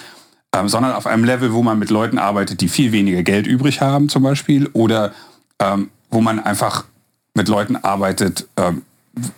ähm, 0.55 0.69
sondern 0.69 0.93
auf 0.93 1.07
einem 1.07 1.23
Level, 1.23 1.53
wo 1.53 1.63
man 1.63 1.79
mit 1.79 1.89
Leuten 1.89 2.17
arbeitet, 2.17 2.61
die 2.61 2.67
viel 2.67 2.91
weniger 2.91 3.23
Geld 3.23 3.47
übrig 3.47 3.81
haben 3.81 4.09
zum 4.09 4.23
Beispiel 4.23 4.69
oder 4.73 5.13
ähm, 5.59 5.89
wo 6.09 6.21
man 6.21 6.39
einfach 6.39 6.85
mit 7.33 7.47
Leuten 7.47 7.77
arbeitet, 7.77 8.47
ähm, 8.57 8.83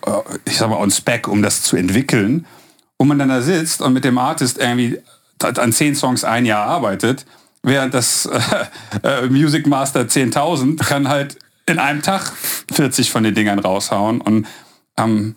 äh, 0.05 0.11
ich 0.45 0.57
sag 0.57 0.69
mal 0.69 0.77
on 0.77 0.91
spec, 0.91 1.27
um 1.27 1.41
das 1.41 1.61
zu 1.61 1.75
entwickeln, 1.75 2.45
wo 2.97 3.05
man 3.05 3.19
dann 3.19 3.29
da 3.29 3.41
sitzt 3.41 3.81
und 3.81 3.93
mit 3.93 4.03
dem 4.03 4.17
Artist 4.17 4.57
irgendwie 4.57 4.99
an 5.39 5.73
zehn 5.73 5.93
Songs 5.95 6.23
ein 6.23 6.45
Jahr 6.45 6.65
arbeitet, 6.65 7.25
während 7.61 7.93
das 7.93 8.25
äh, 8.25 8.39
äh, 9.03 9.29
Music 9.29 9.67
Master 9.67 10.01
10.000 10.01 10.83
kann 10.83 11.09
halt 11.09 11.37
in 11.65 11.79
einem 11.79 12.01
Tag 12.01 12.31
40 12.71 13.11
von 13.11 13.23
den 13.23 13.35
Dingern 13.35 13.59
raushauen 13.59 14.19
und 14.21 14.47
ähm, 14.97 15.35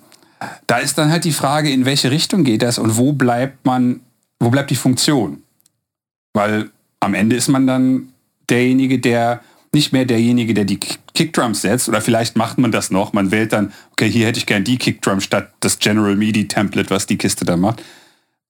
da 0.67 0.79
ist 0.79 0.99
dann 0.99 1.11
halt 1.11 1.25
die 1.25 1.33
Frage, 1.33 1.71
in 1.71 1.85
welche 1.85 2.11
Richtung 2.11 2.45
geht 2.45 2.63
das 2.63 2.79
und 2.79 2.97
wo 2.97 3.13
bleibt 3.13 3.65
man, 3.65 4.01
wo 4.39 4.51
bleibt 4.51 4.71
die 4.71 4.77
Funktion? 4.77 5.43
Weil 6.37 6.71
am 7.01 7.15
Ende 7.15 7.35
ist 7.35 7.49
man 7.49 7.67
dann 7.67 8.13
derjenige, 8.51 8.99
der 8.99 9.41
nicht 9.73 9.95
mehr 9.95 10.05
derjenige, 10.05 10.53
der 10.53 10.67
die 10.67 10.79
Kickdrums 10.79 11.63
setzt. 11.63 11.89
Oder 11.89 12.03
vielleicht 12.03 12.37
macht 12.37 12.59
man 12.59 12.71
das 12.73 12.91
noch. 12.91 13.15
Man 13.15 13.31
wählt 13.31 13.55
dann, 13.55 13.73
okay, 13.93 14.11
hier 14.11 14.27
hätte 14.27 14.39
ich 14.39 14.45
gern 14.45 14.63
die 14.63 14.77
Kickdrum 14.77 15.21
statt 15.21 15.53
das 15.61 15.79
General 15.79 16.15
MIDI 16.15 16.47
Template, 16.47 16.91
was 16.91 17.07
die 17.07 17.17
Kiste 17.17 17.47
da 17.47 17.57
macht. 17.57 17.83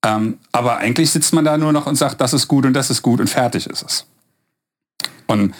Ähm, 0.04 0.38
aber 0.50 0.78
eigentlich 0.78 1.12
sitzt 1.12 1.32
man 1.32 1.44
da 1.44 1.56
nur 1.56 1.72
noch 1.72 1.86
und 1.86 1.94
sagt, 1.94 2.20
das 2.20 2.32
ist 2.32 2.48
gut 2.48 2.66
und 2.66 2.72
das 2.72 2.90
ist 2.90 3.02
gut 3.02 3.20
und 3.20 3.30
fertig 3.30 3.68
ist 3.68 3.84
es. 3.84 4.06
Und 5.28 5.54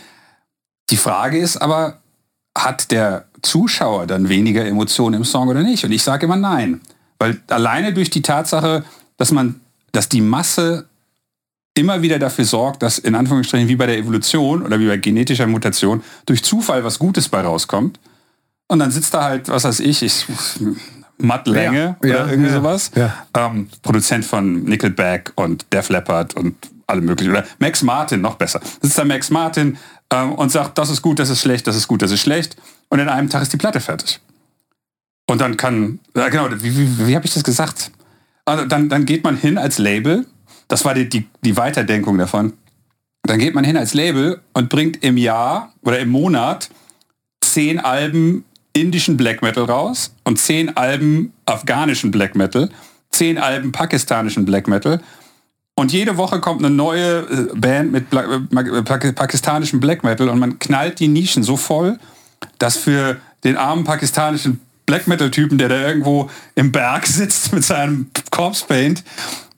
die 0.91 0.97
Frage 0.97 1.39
ist 1.39 1.57
aber, 1.57 2.01
hat 2.59 2.91
der 2.91 3.27
Zuschauer 3.43 4.09
dann 4.09 4.29
weniger 4.29 4.67
Emotionen 4.67 5.15
im 5.15 5.25
Song 5.25 5.47
oder 5.47 5.63
nicht? 5.63 5.85
Und 5.85 5.93
ich 5.93 6.03
sage 6.03 6.27
immer 6.27 6.37
nein. 6.37 6.81
Weil 7.21 7.41
alleine 7.49 7.93
durch 7.93 8.11
die 8.11 8.23
Tatsache, 8.23 8.85
dass 9.17 9.31
man, 9.31 9.61
dass 9.93 10.09
die 10.09 10.21
Masse 10.21 10.89
immer 11.77 12.03
wieder 12.03 12.19
dafür 12.19 12.45
sorgt, 12.45 12.83
dass 12.83 12.99
in 12.99 13.15
Anführungsstrichen 13.15 13.69
wie 13.69 13.77
bei 13.77 13.87
der 13.87 13.99
Evolution 13.99 14.63
oder 14.63 14.81
wie 14.81 14.87
bei 14.89 14.97
genetischer 14.97 15.47
Mutation 15.47 16.03
durch 16.25 16.43
Zufall 16.43 16.85
was 16.85 16.99
Gutes 16.99 17.29
bei 17.29 17.43
rauskommt. 17.43 18.01
Und 18.69 18.79
dann 18.81 18.91
sitzt 18.91 19.15
da 19.15 19.23
halt, 19.23 19.49
was 19.49 19.65
weiß 19.65 19.81
ich, 19.81 20.03
ich 20.03 20.27
Mattlänge 21.19 21.79
Ja, 21.79 21.97
oder 22.01 22.09
ja, 22.09 22.27
irgendwie 22.27 22.51
ja, 22.51 22.57
sowas. 22.57 22.91
Ähm, 23.35 23.69
Produzent 23.83 24.25
von 24.25 24.65
Nickelback 24.65 25.33
und 25.37 25.67
Def 25.73 25.89
Leppard 25.89 26.35
und 26.35 26.57
alle 26.87 27.01
möglichen. 27.01 27.31
Oder 27.31 27.45
Max 27.59 27.83
Martin, 27.83 28.21
noch 28.21 28.35
besser. 28.37 28.61
Ist 28.83 28.99
dann 28.99 29.09
Max 29.09 29.31
Martin 29.31 29.79
ähm, 30.13 30.33
und 30.33 30.51
sagt, 30.51 30.79
das 30.79 30.91
ist 30.91 31.03
gut, 31.03 31.19
das 31.19 31.31
ist 31.31 31.41
schlecht, 31.41 31.67
das 31.67 31.77
ist 31.77 31.89
gut, 31.89 32.03
das 32.03 32.11
ist 32.11 32.21
schlecht. 32.21 32.57
Und 32.89 32.99
in 32.99 33.09
einem 33.09 33.29
Tag 33.29 33.43
ist 33.43 33.53
die 33.53 33.57
Platte 33.57 33.81
fertig. 33.81 34.21
Und 35.29 35.41
dann 35.41 35.57
kann, 35.57 35.99
ja, 36.15 36.29
genau, 36.29 36.49
wie, 36.51 36.77
wie, 36.77 37.07
wie 37.07 37.17
habe 37.17 37.27
ich 37.27 37.35
das 37.35 37.43
gesagt? 37.43 37.91
Also 38.45 38.65
dann, 38.65 38.89
dann 38.89 39.07
geht 39.07 39.25
man 39.25 39.37
hin 39.37 39.59
als 39.59 39.79
Label, 39.79 40.27
das 40.69 40.85
war 40.85 40.95
die, 40.95 41.09
die, 41.09 41.27
die 41.43 41.57
Weiterdenkung 41.57 42.19
davon, 42.19 42.53
dann 43.23 43.39
geht 43.39 43.55
man 43.55 43.65
hin 43.65 43.77
als 43.77 43.95
Label 43.95 44.41
und 44.53 44.69
bringt 44.69 45.03
im 45.03 45.17
Jahr 45.17 45.73
oder 45.83 45.99
im 45.99 46.11
Monat 46.11 46.71
zehn 47.41 47.79
Alben 47.79 48.45
indischen 48.73 49.17
Black 49.17 49.43
Metal 49.43 49.65
raus 49.65 50.15
und 50.25 50.39
zehn 50.39 50.77
Alben 50.77 51.33
afghanischen 51.47 52.11
Black 52.11 52.37
Metal, 52.37 52.69
zehn 53.11 53.39
Alben 53.39 53.73
pakistanischen 53.73 54.45
Black 54.45 54.69
Metal. 54.69 55.01
Und 55.75 55.93
jede 55.93 56.17
Woche 56.17 56.41
kommt 56.41 56.65
eine 56.65 56.75
neue 56.75 57.21
äh, 57.21 57.55
Band 57.55 57.93
mit 57.93 58.13
äh, 58.13 58.83
pak 58.83 59.15
pakistanischem 59.15 59.81
Black 59.81 60.05
Metal 60.05 60.29
und 60.29 60.39
man 60.39 60.59
knallt 60.59 61.01
die 61.01 61.09
Nischen 61.09 61.43
so 61.43 61.57
voll, 61.57 61.99
dass 62.59 62.77
für 62.77 63.19
den 63.45 63.57
armen 63.57 63.85
pakistanischen 63.85 64.61
Black 64.87 65.07
Metal-Typen, 65.09 65.59
der 65.59 65.69
da 65.69 65.89
irgendwo 65.89 66.31
im 66.55 66.73
Berg 66.73 67.07
sitzt 67.07 67.53
mit 67.53 67.65
seinem 67.65 68.11
Corpse 68.31 68.65
Paint, 68.67 69.05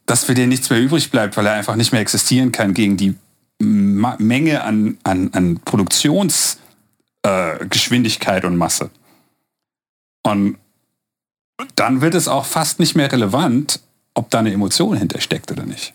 dass 0.09 0.25
für 0.25 0.35
den 0.35 0.49
nichts 0.49 0.71
mehr 0.71 0.81
übrig 0.81 1.11
bleibt, 1.11 1.37
weil 1.37 1.45
er 1.47 1.53
einfach 1.53 1.77
nicht 1.77 1.93
mehr 1.93 2.01
existieren 2.01 2.51
kann 2.51 2.73
gegen 2.73 2.97
die 2.97 3.15
Ma 3.61 4.17
Menge 4.19 4.65
an, 4.65 4.97
an, 5.05 5.31
an 5.35 5.61
Produktionsgeschwindigkeit 5.65 8.43
äh, 8.43 8.47
und 8.47 8.57
Masse. 8.57 8.91
Und 10.23 10.57
dann 11.75 12.01
wird 12.01 12.15
es 12.15 12.27
auch 12.27 12.47
fast 12.47 12.81
nicht 12.81 12.97
mehr 12.97 13.13
relevant, 13.13 13.81
ob 14.15 14.31
da 14.31 14.39
eine 14.39 14.53
Emotion 14.53 14.97
hintersteckt 14.97 15.53
oder 15.53 15.65
nicht. 15.65 15.93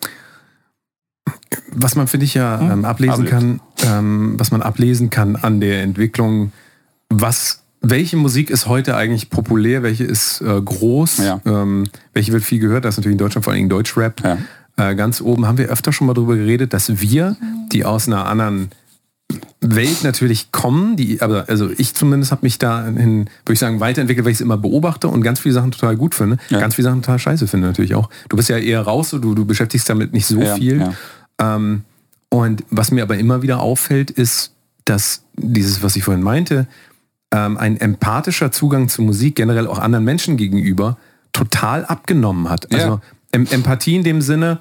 Was 1.70 1.96
man, 1.96 2.08
finde 2.08 2.26
ich, 2.26 2.36
ja 2.36 2.60
Hm? 2.60 2.72
ähm, 2.72 2.86
ablesen 2.86 3.26
kann, 3.26 3.62
ähm, 3.82 4.36
was 4.38 4.52
man 4.52 4.62
ablesen 4.62 5.10
kann 5.10 5.38
an 5.38 5.60
der 5.60 5.82
Entwicklung, 5.82 6.52
was, 7.10 7.63
welche 7.86 8.16
Musik 8.18 8.50
ist 8.50 8.66
heute 8.68 8.96
eigentlich 8.96 9.30
populär, 9.30 9.84
welche 9.84 10.06
ist 10.06 10.42
äh, 10.42 10.62
groß, 10.62 11.18
Ja. 11.18 11.42
ähm, 11.46 11.84
welche 12.14 12.32
wird 12.32 12.44
viel 12.44 12.60
gehört, 12.60 12.86
das 12.86 12.96
ist 12.96 12.98
natürlich 13.00 13.16
in 13.16 13.20
Deutschland 13.20 13.44
vor 13.44 13.52
allen 13.52 13.60
Dingen 13.60 13.70
Deutschrap. 13.70 14.22
Ja. 14.24 14.38
Äh, 14.78 14.96
ganz 14.96 15.22
oben 15.22 15.46
haben 15.46 15.58
wir 15.58 15.68
öfter 15.68 15.92
schon 15.92 16.08
mal 16.08 16.14
darüber 16.14 16.36
geredet, 16.36 16.74
dass 16.74 17.00
wir, 17.02 17.36
die 17.72 17.84
aus 17.86 18.08
einer 18.08 18.26
anderen 18.26 18.72
Welt 19.62 20.04
natürlich 20.04 20.52
kommen, 20.52 20.96
die, 20.96 21.22
aber 21.22 21.46
also 21.50 21.70
ich 21.78 21.94
zumindest 21.94 22.32
habe 22.32 22.42
mich 22.44 22.58
dahin, 22.58 23.26
würde 23.46 23.54
ich 23.54 23.60
sagen, 23.60 23.80
weiterentwickelt, 23.80 24.26
weil 24.26 24.32
ich 24.32 24.38
es 24.38 24.42
immer 24.42 24.58
beobachte 24.58 25.08
und 25.10 25.22
ganz 25.22 25.40
viele 25.40 25.54
Sachen 25.54 25.72
total 25.72 25.96
gut 25.98 26.16
finde, 26.16 26.38
Ja. 26.50 26.60
ganz 26.60 26.76
viele 26.76 26.86
Sachen 26.88 27.02
total 27.02 27.20
scheiße 27.20 27.48
finde 27.48 27.68
natürlich 27.68 27.96
auch. 27.96 28.10
Du 28.30 28.38
bist 28.38 28.50
ja 28.50 28.58
eher 28.58 28.82
raus, 28.82 29.10
du, 29.10 29.20
du 29.20 29.46
beschäftigst 29.46 29.90
damit 29.90 30.14
nicht 30.14 30.26
so 30.26 30.40
viel. 30.56 30.90
Ähm, 31.40 31.82
und 32.30 32.64
was 32.70 32.92
mir 32.92 33.04
aber 33.04 33.18
immer 33.18 33.42
wieder 33.42 33.60
auffällt, 33.60 34.10
ist, 34.12 34.54
dass 34.86 35.24
dieses, 35.36 35.82
was 35.84 35.96
ich 35.96 36.04
vorhin 36.04 36.24
meinte, 36.24 36.68
ähm, 37.34 37.58
ein 37.58 37.78
empathischer 37.78 38.52
Zugang 38.52 38.88
zu 38.88 39.02
Musik 39.02 39.36
generell 39.36 39.68
auch 39.68 39.80
anderen 39.80 40.06
Menschen 40.06 40.38
gegenüber 40.38 40.98
total 41.34 41.84
abgenommen 41.84 42.50
hat. 42.50 42.72
Ja. 42.72 42.78
Also 42.78 43.02
em 43.32 43.48
Empathie 43.48 43.96
in 43.96 44.04
dem 44.04 44.22
Sinne, 44.22 44.60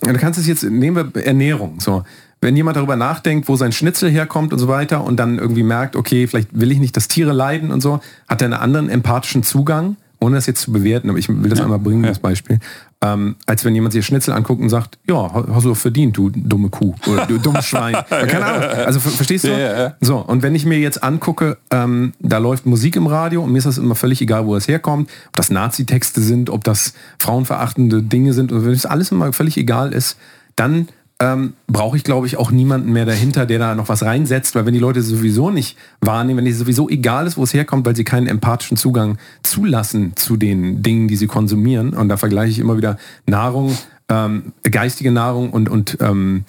du 0.00 0.12
kannst 0.14 0.38
es 0.38 0.46
jetzt, 0.46 0.62
nehmen 0.62 1.12
wir 1.12 1.26
Ernährung, 1.26 1.80
so. 1.80 2.04
Wenn 2.40 2.56
jemand 2.56 2.76
darüber 2.76 2.94
nachdenkt, 2.94 3.48
wo 3.48 3.56
sein 3.56 3.72
Schnitzel 3.72 4.10
herkommt 4.10 4.52
und 4.52 4.58
so 4.58 4.68
weiter 4.68 5.02
und 5.02 5.16
dann 5.16 5.38
irgendwie 5.38 5.62
merkt, 5.62 5.96
okay, 5.96 6.26
vielleicht 6.26 6.48
will 6.52 6.70
ich 6.70 6.78
nicht, 6.78 6.94
dass 6.94 7.08
Tiere 7.08 7.32
leiden 7.32 7.70
und 7.70 7.80
so, 7.80 8.00
hat 8.28 8.42
er 8.42 8.46
einen 8.46 8.54
anderen 8.54 8.90
empathischen 8.90 9.42
Zugang, 9.42 9.96
ohne 10.24 10.36
das 10.36 10.46
jetzt 10.46 10.62
zu 10.62 10.72
bewerten, 10.72 11.08
aber 11.10 11.18
ich 11.18 11.28
will 11.28 11.48
das 11.50 11.60
einmal 11.60 11.78
bringen, 11.78 12.02
das 12.02 12.18
Beispiel, 12.18 12.58
ähm, 13.02 13.36
als 13.46 13.64
wenn 13.64 13.74
jemand 13.74 13.92
sich 13.92 14.04
Schnitzel 14.06 14.32
anguckt 14.32 14.62
und 14.62 14.70
sagt, 14.70 14.98
ja, 15.08 15.14
ha- 15.14 15.46
hast 15.52 15.64
du 15.64 15.68
doch 15.68 15.76
verdient, 15.76 16.16
du 16.16 16.30
dumme 16.30 16.70
Kuh 16.70 16.94
oder 17.06 17.26
du 17.26 17.38
dummes 17.38 17.64
Schwein. 17.66 17.94
Keine 18.08 18.44
Ahnung. 18.44 18.62
Also 18.86 19.00
ver 19.00 19.10
verstehst 19.10 19.44
du? 19.44 19.48
Ja, 19.48 19.58
ja, 19.58 19.78
ja. 19.78 19.94
So, 20.00 20.16
und 20.18 20.42
wenn 20.42 20.54
ich 20.54 20.64
mir 20.64 20.78
jetzt 20.78 21.02
angucke, 21.02 21.58
ähm, 21.70 22.12
da 22.20 22.38
läuft 22.38 22.66
Musik 22.66 22.96
im 22.96 23.06
Radio 23.06 23.42
und 23.42 23.52
mir 23.52 23.58
ist 23.58 23.66
das 23.66 23.78
immer 23.78 23.94
völlig 23.94 24.20
egal, 24.22 24.46
wo 24.46 24.56
es 24.56 24.66
herkommt, 24.68 25.10
ob 25.28 25.36
das 25.36 25.50
Nazi-Texte 25.50 26.20
sind, 26.22 26.48
ob 26.50 26.64
das 26.64 26.94
frauenverachtende 27.18 28.02
Dinge 28.02 28.32
sind, 28.32 28.52
und 28.52 28.64
wenn 28.64 28.72
das 28.72 28.86
alles 28.86 29.12
immer 29.12 29.32
völlig 29.32 29.56
egal 29.56 29.92
ist, 29.92 30.16
dann 30.56 30.88
ähm, 31.24 31.54
brauche 31.66 31.96
ich, 31.96 32.04
glaube 32.04 32.26
ich, 32.26 32.36
auch 32.36 32.50
niemanden 32.50 32.92
mehr 32.92 33.06
dahinter, 33.06 33.46
der 33.46 33.58
da 33.58 33.74
noch 33.74 33.88
was 33.88 34.02
reinsetzt, 34.02 34.54
weil 34.54 34.66
wenn 34.66 34.74
die 34.74 34.80
Leute 34.80 35.00
sowieso 35.00 35.50
nicht 35.50 35.78
wahrnehmen, 36.02 36.44
wenn 36.44 36.46
es 36.46 36.58
sowieso 36.58 36.88
egal 36.90 37.26
ist, 37.26 37.38
wo 37.38 37.44
es 37.44 37.54
herkommt, 37.54 37.86
weil 37.86 37.96
sie 37.96 38.04
keinen 38.04 38.26
empathischen 38.26 38.76
Zugang 38.76 39.16
zulassen 39.42 40.12
zu 40.16 40.36
den 40.36 40.82
Dingen, 40.82 41.08
die 41.08 41.16
sie 41.16 41.26
konsumieren, 41.26 41.94
und 41.94 42.10
da 42.10 42.18
vergleiche 42.18 42.50
ich 42.50 42.58
immer 42.58 42.76
wieder 42.76 42.98
Nahrung, 43.26 43.76
ähm, 44.10 44.52
geistige 44.62 45.12
Nahrung 45.12 45.50
und, 45.50 45.70
und 45.70 45.96
ähm, 46.00 46.44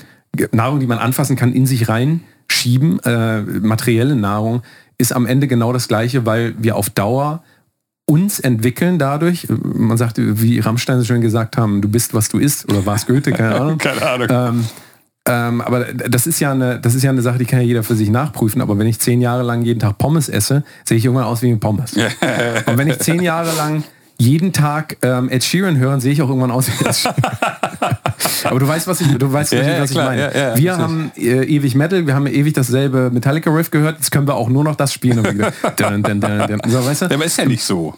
Nahrung, 0.52 0.82
die 0.82 0.88
man 0.88 0.98
anfassen 0.98 1.38
kann, 1.38 1.54
in 1.54 1.66
sich 1.66 1.88
reinschieben, 1.88 3.00
äh, 3.00 3.42
materielle 3.42 4.18
Nahrung, 4.18 4.62
ist 4.98 5.14
am 5.14 5.26
Ende 5.26 5.48
genau 5.48 5.72
das 5.72 5.88
Gleiche, 5.88 6.26
weil 6.26 6.54
wir 6.58 6.76
auf 6.76 6.90
Dauer 6.90 7.44
uns 8.06 8.40
entwickeln 8.40 9.00
dadurch. 9.00 9.48
Man 9.50 9.98
sagt, 9.98 10.18
wie 10.18 10.60
Rammstein 10.60 11.00
so 11.00 11.06
schön 11.06 11.22
gesagt 11.22 11.58
haben, 11.58 11.82
du 11.82 11.90
bist, 11.90 12.14
was 12.14 12.30
du 12.30 12.38
isst, 12.38 12.70
oder 12.70 12.86
war 12.86 12.96
es 12.96 13.06
Goethe, 13.06 13.32
keine 13.32 13.56
Ahnung. 13.60 13.78
Keine 13.78 14.02
Ahnung. 14.02 14.28
Ähm, 14.30 14.66
ähm, 15.28 15.62
aber 15.62 15.86
das 15.86 16.28
ist 16.28 16.40
ja 16.40 16.52
eine, 16.52 16.80
das 16.80 16.94
ist 16.94 17.04
ja 17.04 17.10
eine 17.10 17.24
Sache, 17.24 17.40
die 17.40 17.46
kann 17.46 17.60
ja 17.60 17.66
jeder 17.66 17.84
für 17.84 17.96
sich 17.96 18.10
nachprüfen. 18.10 18.62
Aber 18.62 18.78
wenn 18.78 18.86
ich 18.86 19.00
zehn 19.00 19.22
Jahre 19.22 19.42
lang 19.42 19.64
jeden 19.64 19.80
Tag 19.80 19.98
Pommes 19.98 20.30
esse, 20.30 20.64
sehe 20.84 20.98
ich 20.98 21.06
irgendwann 21.06 21.26
aus 21.26 21.42
wie 21.42 21.50
ein 21.50 21.60
Pommes. 21.60 21.94
Und 22.66 22.78
wenn 22.78 22.88
ich 22.88 23.00
zehn 23.00 23.22
Jahre 23.22 23.56
lang 23.58 23.84
jeden 24.18 24.54
Tag 24.54 24.98
ähm, 25.02 25.30
Ed 25.30 25.44
Sheeran 25.44 25.78
höre, 25.78 26.00
sehe 26.00 26.14
ich 26.14 26.22
auch 26.22 26.30
irgendwann 26.30 26.52
aus 26.52 26.68
aber 28.44 28.60
du 28.60 28.68
weißt, 28.68 28.88
was 28.88 29.02
ich, 29.02 29.08
du 29.18 29.32
weißt, 29.32 29.52
Ja, 29.54 29.60
natürlich, 29.60 29.78
ja, 29.78 29.84
was 29.84 29.92
klar, 29.92 30.14
ich 30.14 30.22
meine. 30.22 30.36
ja, 30.36 30.50
ja, 30.50 30.58
wir 30.58 30.78
haben 30.78 31.12
äh, 31.18 31.44
ewig 31.44 31.76
Metal, 31.76 32.08
wir 32.08 32.16
haben 32.16 32.28
ewig 32.28 32.54
dasselbe 32.54 33.10
Metallica-Riff 33.12 33.72
gehört, 33.72 33.98
jetzt 33.98 34.12
können 34.12 34.28
wir 34.28 34.36
auch 34.36 34.50
nur 34.50 34.64
noch 34.64 34.76
das 34.76 34.94
spielen. 34.94 35.16
Dun, 35.78 36.04
dun, 36.04 36.22
dun. 36.22 36.62
So, 36.68 36.86
weißt 36.86 37.04
du? 37.04 37.06
Ja, 37.06 37.16
aber 37.16 37.26
ist 37.26 37.38
ja 37.38 37.46
nicht 37.46 37.64
so. 37.64 37.96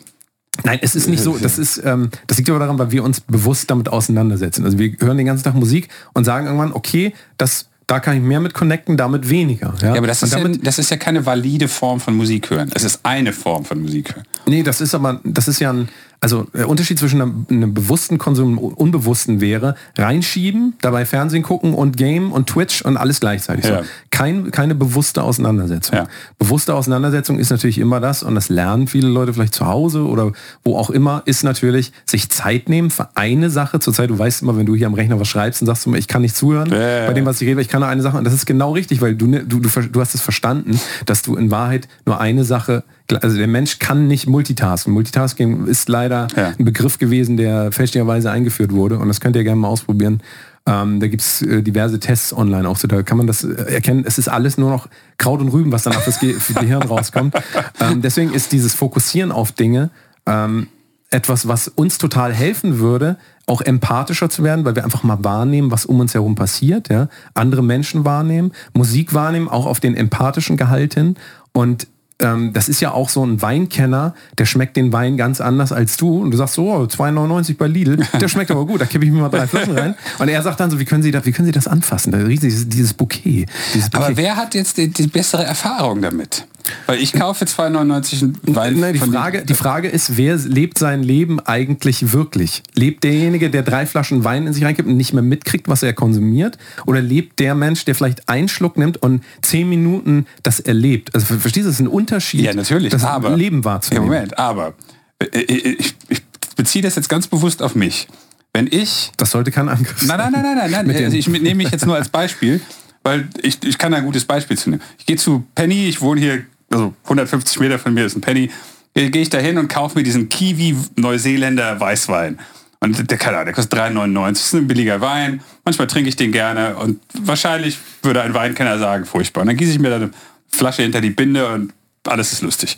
Nein, 0.63 0.79
es 0.81 0.95
ist 0.95 1.07
nicht 1.07 1.21
so. 1.21 1.37
Das 1.37 1.59
ist, 1.59 1.81
ähm, 1.85 2.09
das 2.25 2.37
liegt 2.37 2.49
aber 2.49 2.59
daran, 2.59 2.79
weil 2.79 2.91
wir 2.91 3.03
uns 3.03 3.21
bewusst 3.21 3.69
damit 3.69 3.89
auseinandersetzen. 3.89 4.65
Also 4.65 4.79
wir 4.79 4.93
hören 4.99 5.17
den 5.17 5.27
ganzen 5.27 5.43
Tag 5.43 5.53
Musik 5.53 5.89
und 6.13 6.23
sagen 6.23 6.47
irgendwann, 6.47 6.73
okay, 6.73 7.13
das, 7.37 7.67
da 7.85 7.99
kann 7.99 8.17
ich 8.17 8.23
mehr 8.23 8.39
mit 8.39 8.53
connecten, 8.53 8.97
damit 8.97 9.29
weniger. 9.29 9.75
Ja, 9.81 9.89
Ja, 9.89 9.97
aber 9.97 10.07
das 10.07 10.23
ist 10.23 10.33
ja, 10.33 10.39
damit, 10.39 10.65
das 10.65 10.79
ist 10.79 10.89
ja 10.89 10.97
keine 10.97 11.25
valide 11.25 11.67
Form 11.67 11.99
von 11.99 12.15
Musik 12.15 12.49
hören. 12.49 12.71
Es 12.73 12.83
ist 12.83 13.01
eine 13.03 13.33
Form 13.33 13.65
von 13.65 13.81
Musik 13.81 14.15
hören. 14.15 14.25
nee, 14.47 14.63
das 14.63 14.81
ist 14.81 14.95
aber, 14.95 15.21
das 15.23 15.47
ist 15.47 15.59
ja 15.59 15.71
ein, 15.71 15.89
also 16.19 16.47
der 16.53 16.67
Unterschied 16.67 16.97
zwischen 16.97 17.21
einem, 17.21 17.45
einem 17.49 17.73
bewussten 17.73 18.17
Konsum 18.17 18.57
und 18.57 18.73
unbewussten 18.73 19.39
wäre, 19.39 19.75
reinschieben, 19.97 20.73
dabei 20.81 21.05
Fernsehen 21.05 21.43
gucken 21.43 21.73
und 21.73 21.95
Game 21.97 22.31
und 22.31 22.47
Twitch 22.47 22.81
und 22.81 22.97
alles 22.97 23.19
gleichzeitig. 23.19 23.65
Ja. 23.65 23.83
So. 23.83 23.89
Kein, 24.09 24.51
keine 24.51 24.73
bewusste 24.73 25.21
Auseinandersetzung. 25.21 25.95
Ja. 25.95 26.07
Bewusste 26.39 26.73
Auseinandersetzung 26.73 27.37
ist 27.37 27.51
natürlich 27.51 27.77
immer 27.77 27.99
das, 27.99 28.23
und 28.23 28.35
das 28.35 28.49
lernen 28.49 28.87
viele 28.87 29.07
Leute 29.07 29.33
vielleicht 29.33 29.53
zu 29.53 29.67
Hause 29.67 30.05
oder 30.05 30.31
wo 30.63 30.75
auch 30.75 30.89
immer, 30.89 31.21
ist 31.25 31.43
natürlich 31.43 31.91
sich 32.05 32.29
Zeit 32.29 32.67
nehmen 32.67 32.89
für 32.89 33.09
eine 33.15 33.49
Sache. 33.49 33.79
Zurzeit, 33.79 34.09
du 34.09 34.17
weißt 34.17 34.41
immer, 34.41 34.57
wenn 34.57 34.65
du 34.65 34.75
hier 34.75 34.87
am 34.87 34.95
Rechner 34.95 35.19
was 35.19 35.27
schreibst 35.27 35.61
und 35.61 35.67
sagst 35.67 35.85
du 35.85 35.91
mir, 35.91 35.99
ich 35.99 36.07
kann 36.07 36.23
nicht 36.23 36.35
zuhören 36.35 36.71
Ja, 36.71 37.05
bei 37.05 37.13
dem, 37.13 37.25
was 37.25 37.41
ich 37.41 37.47
rede, 37.47 37.61
ich 37.61 37.69
kann 37.69 37.81
nur 37.81 37.89
eine 37.89 38.01
Sache. 38.01 38.17
Und 38.17 38.23
das 38.23 38.33
ist 38.33 38.45
genau 38.45 38.71
richtig, 38.71 39.01
weil 39.01 39.15
du, 39.15 39.27
ne- 39.27 39.43
du, 39.45 39.59
du, 39.59 39.69
du 39.69 40.01
hast 40.01 40.15
es 40.15 40.21
verstanden, 40.21 40.79
dass 41.05 41.21
du 41.21 41.35
in 41.35 41.51
Wahrheit 41.51 41.87
nur 42.05 42.19
eine 42.19 42.43
Sache, 42.43 42.83
also 43.21 43.37
der 43.37 43.47
Mensch 43.47 43.79
kann 43.79 44.07
nicht 44.07 44.27
multitasken. 44.27 44.93
Multitasking 44.93 45.65
ist 45.67 45.89
leider 45.89 46.27
Ja. 46.35 46.53
ein 46.57 46.65
Begriff 46.65 46.97
gewesen, 46.97 47.37
der 47.37 47.71
fälschlicherweise 47.71 48.31
eingeführt 48.31 48.71
wurde. 48.73 48.99
Und 48.99 49.07
das 49.07 49.21
könnt 49.21 49.35
ihr 49.35 49.43
gerne 49.43 49.59
mal 49.61 49.69
ausprobieren. 49.69 50.21
Ähm, 50.65 50.99
da 50.99 51.07
gibt 51.07 51.21
es 51.21 51.41
äh, 51.41 51.63
diverse 51.63 51.99
Tests 51.99 52.33
online 52.33 52.67
auch. 52.67 52.75
So, 52.77 52.87
da 52.89 53.01
kann 53.03 53.17
man 53.17 53.25
das 53.27 53.43
äh, 53.45 53.53
erkennen. 53.73 54.03
Es 54.05 54.17
ist 54.17 54.27
alles 54.27 54.57
nur 54.57 54.69
noch 54.69 54.89
Kraut 55.17 55.39
und 55.39 55.47
Rüben, 55.49 55.71
was 55.71 55.83
danach 55.83 56.01
fürs 56.01 56.19
Ge 56.19 56.33
für 56.33 56.53
Gehirn 56.55 56.81
rauskommt. 56.89 57.35
Ähm, 57.79 58.01
deswegen 58.01 58.33
ist 58.33 58.51
dieses 58.51 58.73
Fokussieren 58.73 59.31
auf 59.31 59.53
Dinge 59.53 59.89
ähm, 60.25 60.67
etwas, 61.09 61.47
was 61.47 61.69
uns 61.69 61.97
total 61.97 62.33
helfen 62.33 62.79
würde, 62.79 63.15
auch 63.45 63.61
empathischer 63.61 64.29
zu 64.29 64.43
werden, 64.43 64.65
weil 64.65 64.75
wir 64.75 64.83
einfach 64.83 65.03
mal 65.03 65.23
wahrnehmen, 65.23 65.71
was 65.71 65.85
um 65.85 66.01
uns 66.01 66.13
herum 66.13 66.35
passiert, 66.35 66.89
ja, 66.89 67.07
andere 67.33 67.63
Menschen 67.63 68.03
wahrnehmen, 68.03 68.51
Musik 68.73 69.13
wahrnehmen, 69.13 69.47
auch 69.47 69.65
auf 69.67 69.79
den 69.79 69.95
empathischen 69.95 70.57
Gehalt 70.57 70.95
hin 70.95 71.15
und 71.53 71.87
ähm, 72.19 72.51
das 72.53 72.67
ist 72.67 72.81
ja 72.81 72.91
auch 72.91 73.09
so 73.09 73.23
ein 73.23 73.41
Weinkenner, 73.41 74.15
der 74.37 74.45
schmeckt 74.45 74.75
den 74.75 74.91
Wein 74.91 75.17
ganz 75.17 75.39
anders 75.39 75.71
als 75.71 75.97
du. 75.97 76.21
Und 76.21 76.31
du 76.31 76.37
sagst 76.37 76.55
so, 76.55 76.71
oh, 76.71 76.83
2,99 76.83 77.57
bei 77.57 77.67
Lidl, 77.67 77.97
der 78.19 78.27
schmeckt 78.27 78.49
aber 78.51 78.65
gut, 78.65 78.81
da 78.81 78.85
kippe 78.85 79.05
ich 79.05 79.11
mir 79.11 79.21
mal 79.21 79.29
drei 79.29 79.47
Flaschen 79.47 79.77
rein. 79.77 79.95
Und 80.19 80.27
er 80.27 80.41
sagt 80.41 80.59
dann 80.59 80.71
so, 80.71 80.79
wie 80.79 80.85
können 80.85 81.03
Sie 81.03 81.11
das, 81.11 81.25
wie 81.25 81.31
können 81.31 81.45
Sie 81.45 81.51
das 81.51 81.67
anfassen? 81.67 82.27
Dieses, 82.27 82.67
dieses 82.67 82.93
Bouquet. 82.93 83.45
Dieses 83.73 83.89
Bouquet. 83.89 84.05
Aber 84.05 84.17
wer 84.17 84.35
hat 84.35 84.55
jetzt 84.55 84.77
die, 84.77 84.89
die 84.89 85.07
bessere 85.07 85.43
Erfahrung 85.43 86.01
damit? 86.01 86.47
Weil 86.85 86.99
ich 86.99 87.13
kaufe 87.13 87.45
2,99 87.45 88.23
einen 88.23 88.55
Wein. 88.55 88.79
Nein, 88.79 88.93
die 88.93 88.99
Frage, 88.99 89.45
die 89.45 89.53
Frage 89.53 89.87
ist, 89.87 90.17
wer 90.17 90.35
lebt 90.37 90.77
sein 90.77 91.03
Leben 91.03 91.39
eigentlich 91.39 92.11
wirklich? 92.13 92.63
Lebt 92.75 93.03
derjenige, 93.03 93.49
der 93.49 93.63
drei 93.63 93.85
Flaschen 93.85 94.23
Wein 94.23 94.47
in 94.47 94.53
sich 94.53 94.63
reinkippt 94.63 94.87
und 94.87 94.97
nicht 94.97 95.13
mehr 95.13 95.23
mitkriegt, 95.23 95.67
was 95.67 95.83
er 95.83 95.93
konsumiert? 95.93 96.57
Oder 96.85 97.01
lebt 97.01 97.39
der 97.39 97.55
Mensch, 97.55 97.85
der 97.85 97.95
vielleicht 97.95 98.27
einen 98.29 98.47
Schluck 98.47 98.77
nimmt 98.77 98.97
und 99.01 99.23
zehn 99.41 99.69
Minuten 99.69 100.25
das 100.43 100.59
erlebt? 100.59 101.13
Also 101.15 101.25
ver- 101.27 101.39
verstehst 101.39 101.65
du, 101.65 101.69
das 101.69 101.75
ist 101.79 101.81
ein 101.85 101.87
Unterschied, 101.87 102.41
Ja, 102.41 102.53
natürlich. 102.53 102.91
das 102.91 103.03
aber 103.03 103.35
Leben 103.35 103.59
Ja, 103.59 103.65
wahrzunehmen. 103.65 104.07
Moment, 104.07 104.37
aber 104.37 104.73
äh, 105.19 105.39
ich, 105.39 105.95
ich 106.09 106.23
beziehe 106.55 106.81
das 106.83 106.95
jetzt 106.95 107.09
ganz 107.09 107.27
bewusst 107.27 107.61
auf 107.61 107.75
mich. 107.75 108.07
Wenn 108.53 108.67
ich. 108.71 109.11
Das 109.17 109.31
sollte 109.31 109.51
kein 109.51 109.69
Angriff 109.69 109.99
sein. 110.01 110.17
Nein, 110.17 110.31
nein, 110.31 110.41
nein, 110.41 110.55
nein, 110.57 110.71
nein. 110.71 110.87
nein. 110.87 111.03
Also 111.05 111.17
ich 111.17 111.27
nehme 111.27 111.55
mich 111.55 111.69
jetzt 111.69 111.85
nur 111.85 111.95
als 111.95 112.09
Beispiel, 112.09 112.59
weil 113.03 113.27
ich, 113.43 113.59
ich 113.63 113.77
kann 113.77 113.93
ein 113.93 114.03
gutes 114.03 114.25
Beispiel 114.25 114.57
zu 114.57 114.71
nehmen. 114.71 114.81
Ich 114.97 115.05
gehe 115.05 115.15
zu 115.17 115.45
Penny, 115.53 115.87
ich 115.87 116.01
wohne 116.01 116.19
hier, 116.21 116.43
also 116.69 116.93
150 117.03 117.59
Meter 117.59 117.79
von 117.79 117.93
mir 117.93 118.05
ist 118.05 118.15
ein 118.15 118.21
Penny. 118.21 118.51
Gehe 118.93 119.21
ich 119.21 119.29
da 119.29 119.37
hin 119.37 119.57
und 119.57 119.67
kaufe 119.67 119.97
mir 119.97 120.03
diesen 120.03 120.27
Kiwi 120.29 120.75
Neuseeländer 120.95 121.79
Weißwein. 121.79 122.39
Und 122.79 123.09
der, 123.09 123.17
keine 123.17 123.37
Ahnung, 123.37 123.45
der 123.45 123.53
kostet 123.53 123.79
3,99. 123.79 124.29
Das 124.29 124.41
ist 124.41 124.53
ein 124.53 124.67
billiger 124.67 125.01
Wein. 125.01 125.41
Manchmal 125.65 125.87
trinke 125.87 126.09
ich 126.09 126.15
den 126.15 126.31
gerne. 126.31 126.75
Und 126.77 126.99
wahrscheinlich 127.19 127.79
würde 128.01 128.21
ein 128.21 128.33
Weinkenner 128.33 128.79
sagen, 128.79 129.05
furchtbar. 129.05 129.41
Und 129.41 129.47
dann 129.47 129.57
gieße 129.57 129.71
ich 129.71 129.79
mir 129.79 129.89
da 129.89 129.95
eine 129.97 130.11
Flasche 130.47 130.83
hinter 130.83 131.01
die 131.01 131.09
Binde 131.09 131.47
und 131.47 131.73
alles 132.05 132.33
ist 132.33 132.41
lustig. 132.41 132.77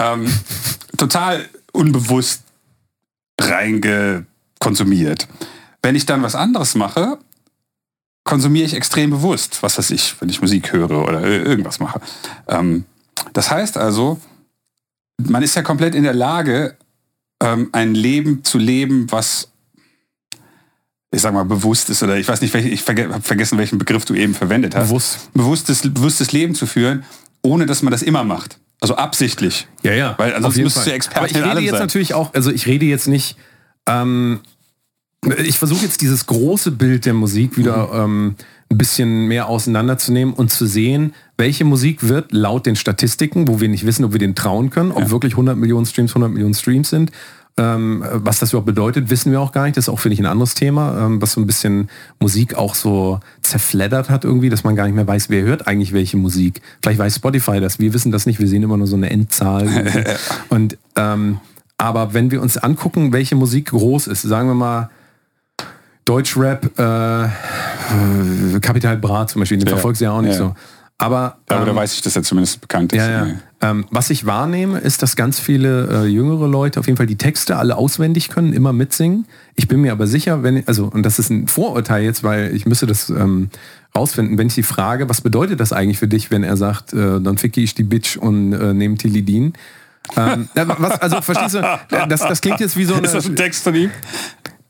Ähm, 0.00 0.32
total 0.96 1.48
unbewusst 1.72 2.42
reingekonsumiert. 3.40 5.28
Wenn 5.82 5.94
ich 5.94 6.06
dann 6.06 6.22
was 6.22 6.34
anderes 6.34 6.74
mache, 6.74 7.18
konsumiere 8.24 8.66
ich 8.66 8.74
extrem 8.74 9.10
bewusst, 9.10 9.62
was 9.62 9.78
weiß 9.78 9.90
ich, 9.90 10.20
wenn 10.20 10.28
ich 10.28 10.40
Musik 10.40 10.72
höre 10.72 10.90
oder 10.90 11.22
irgendwas 11.24 11.80
mache. 11.80 12.00
Ähm, 12.48 12.84
das 13.32 13.50
heißt 13.50 13.76
also, 13.76 14.20
man 15.18 15.42
ist 15.42 15.54
ja 15.54 15.62
komplett 15.62 15.94
in 15.94 16.04
der 16.04 16.14
Lage, 16.14 16.76
ähm, 17.42 17.68
ein 17.72 17.94
Leben 17.94 18.44
zu 18.44 18.58
leben, 18.58 19.10
was 19.10 19.50
ich 21.10 21.22
sag 21.22 21.32
mal, 21.32 21.44
bewusst 21.44 21.88
ist, 21.88 22.02
oder 22.02 22.18
ich 22.18 22.28
weiß 22.28 22.40
nicht, 22.42 22.52
welche, 22.52 22.68
ich 22.68 22.82
verge 22.82 23.08
habe 23.08 23.22
vergessen, 23.22 23.56
welchen 23.58 23.78
Begriff 23.78 24.04
du 24.04 24.14
eben 24.14 24.34
verwendet 24.34 24.74
hast. 24.76 24.88
Bewusst. 24.88 25.32
Bewusstes, 25.32 25.80
bewusstes 25.82 26.32
Leben 26.32 26.54
zu 26.54 26.66
führen, 26.66 27.04
ohne 27.42 27.66
dass 27.66 27.82
man 27.82 27.92
das 27.92 28.02
immer 28.02 28.24
macht. 28.24 28.58
Also 28.80 28.94
absichtlich. 28.96 29.66
Ja, 29.82 29.92
ja. 29.92 30.14
Weil 30.18 30.34
ansonsten 30.34 30.62
müsstest 30.62 30.86
du 30.86 30.92
Experte 30.92 31.18
Aber 31.18 31.30
ich 31.30 31.36
rede 31.36 31.60
jetzt 31.60 31.72
sein. 31.72 31.80
natürlich 31.80 32.14
auch, 32.14 32.34
also 32.34 32.50
ich 32.50 32.66
rede 32.66 32.84
jetzt 32.84 33.08
nicht, 33.08 33.36
ähm, 33.86 34.40
ich 35.38 35.58
versuche 35.58 35.84
jetzt 35.84 36.00
dieses 36.00 36.26
große 36.26 36.70
Bild 36.70 37.04
der 37.04 37.14
Musik 37.14 37.56
wieder 37.56 37.88
mhm. 37.88 37.92
ähm, 37.94 38.34
ein 38.70 38.78
bisschen 38.78 39.26
mehr 39.26 39.48
auseinanderzunehmen 39.48 40.34
und 40.34 40.50
zu 40.50 40.66
sehen, 40.66 41.14
welche 41.36 41.64
Musik 41.64 42.08
wird 42.08 42.32
laut 42.32 42.66
den 42.66 42.76
Statistiken, 42.76 43.48
wo 43.48 43.60
wir 43.60 43.68
nicht 43.68 43.86
wissen, 43.86 44.04
ob 44.04 44.12
wir 44.12 44.18
den 44.18 44.34
trauen 44.34 44.70
können, 44.70 44.92
ob 44.92 45.04
ja. 45.04 45.10
wirklich 45.10 45.32
100 45.32 45.56
Millionen 45.56 45.86
Streams 45.86 46.12
100 46.12 46.30
Millionen 46.30 46.54
Streams 46.54 46.90
sind, 46.90 47.10
ähm, 47.56 48.04
was 48.12 48.38
das 48.38 48.50
überhaupt 48.50 48.66
bedeutet, 48.66 49.10
wissen 49.10 49.32
wir 49.32 49.40
auch 49.40 49.52
gar 49.52 49.64
nicht. 49.64 49.76
Das 49.76 49.86
ist 49.86 49.88
auch, 49.88 49.98
finde 49.98 50.14
ich, 50.14 50.20
ein 50.20 50.26
anderes 50.26 50.54
Thema, 50.54 51.06
ähm, 51.06 51.20
was 51.20 51.32
so 51.32 51.40
ein 51.40 51.46
bisschen 51.46 51.88
Musik 52.20 52.54
auch 52.54 52.74
so 52.74 53.18
zerfleddert 53.42 54.10
hat 54.10 54.24
irgendwie, 54.24 54.48
dass 54.48 54.62
man 54.62 54.76
gar 54.76 54.84
nicht 54.84 54.94
mehr 54.94 55.06
weiß, 55.06 55.28
wer 55.30 55.42
hört 55.42 55.66
eigentlich 55.66 55.92
welche 55.92 56.16
Musik. 56.16 56.60
Vielleicht 56.82 57.00
weiß 57.00 57.16
Spotify 57.16 57.58
das. 57.58 57.80
Wir 57.80 57.92
wissen 57.92 58.12
das 58.12 58.26
nicht. 58.26 58.38
Wir 58.38 58.46
sehen 58.46 58.62
immer 58.62 58.76
nur 58.76 58.86
so 58.86 58.96
eine 58.96 59.10
Endzahl. 59.10 59.68
und 60.50 60.78
ähm, 60.94 61.40
aber 61.78 62.14
wenn 62.14 62.30
wir 62.30 62.42
uns 62.42 62.58
angucken, 62.58 63.12
welche 63.12 63.34
Musik 63.34 63.70
groß 63.70 64.06
ist, 64.06 64.22
sagen 64.22 64.48
wir 64.48 64.54
mal 64.54 64.90
Deutschrap, 66.08 66.64
äh, 66.78 67.28
Capital 68.60 68.96
Bra 68.96 69.26
zum 69.26 69.40
Beispiel, 69.40 69.58
den 69.58 69.66
ja. 69.66 69.74
verfolgst 69.74 70.00
du 70.00 70.06
ja 70.06 70.12
auch 70.12 70.22
nicht 70.22 70.32
ja. 70.32 70.38
so. 70.38 70.54
Aber, 71.00 71.36
aber 71.48 71.60
ähm, 71.60 71.66
da 71.66 71.76
weiß 71.76 71.94
ich, 71.94 72.02
dass 72.02 72.16
er 72.16 72.24
zumindest 72.24 72.60
bekannt 72.60 72.92
ist. 72.92 72.98
Ja, 72.98 73.26
ja. 73.26 73.34
Ähm, 73.60 73.86
was 73.90 74.10
ich 74.10 74.26
wahrnehme, 74.26 74.78
ist, 74.78 75.02
dass 75.02 75.14
ganz 75.14 75.38
viele 75.38 76.04
äh, 76.04 76.06
jüngere 76.06 76.48
Leute 76.48 76.80
auf 76.80 76.86
jeden 76.86 76.96
Fall 76.96 77.06
die 77.06 77.18
Texte 77.18 77.56
alle 77.56 77.76
auswendig 77.76 78.30
können, 78.30 78.52
immer 78.52 78.72
mitsingen. 78.72 79.26
Ich 79.54 79.68
bin 79.68 79.80
mir 79.80 79.92
aber 79.92 80.08
sicher, 80.08 80.42
wenn, 80.42 80.66
also, 80.66 80.86
und 80.86 81.04
das 81.04 81.20
ist 81.20 81.30
ein 81.30 81.46
Vorurteil 81.46 82.02
jetzt, 82.02 82.24
weil 82.24 82.54
ich 82.54 82.66
müsste 82.66 82.86
das 82.86 83.10
ähm, 83.10 83.50
rausfinden, 83.94 84.38
wenn 84.38 84.48
ich 84.48 84.54
die 84.54 84.64
frage, 84.64 85.08
was 85.08 85.20
bedeutet 85.20 85.60
das 85.60 85.72
eigentlich 85.72 85.98
für 85.98 86.08
dich, 86.08 86.32
wenn 86.32 86.42
er 86.42 86.56
sagt, 86.56 86.92
äh, 86.94 87.20
dann 87.20 87.38
ficke 87.38 87.60
ich 87.60 87.74
die 87.74 87.84
Bitch 87.84 88.16
und 88.16 88.52
äh, 88.52 88.74
nehme 88.74 88.96
Tilidin? 88.96 89.52
ähm, 90.16 90.48
was, 90.54 91.00
also 91.00 91.20
verstehst 91.20 91.54
du, 91.54 91.78
das, 92.08 92.20
das 92.20 92.40
klingt 92.40 92.60
jetzt 92.60 92.76
wie 92.76 92.84
so 92.84 92.94
eine... 92.96 93.06
Ist 93.06 93.14
das 93.14 93.26
ein 93.26 93.36
Text 93.36 93.62
von 93.62 93.74
ihm? 93.74 93.90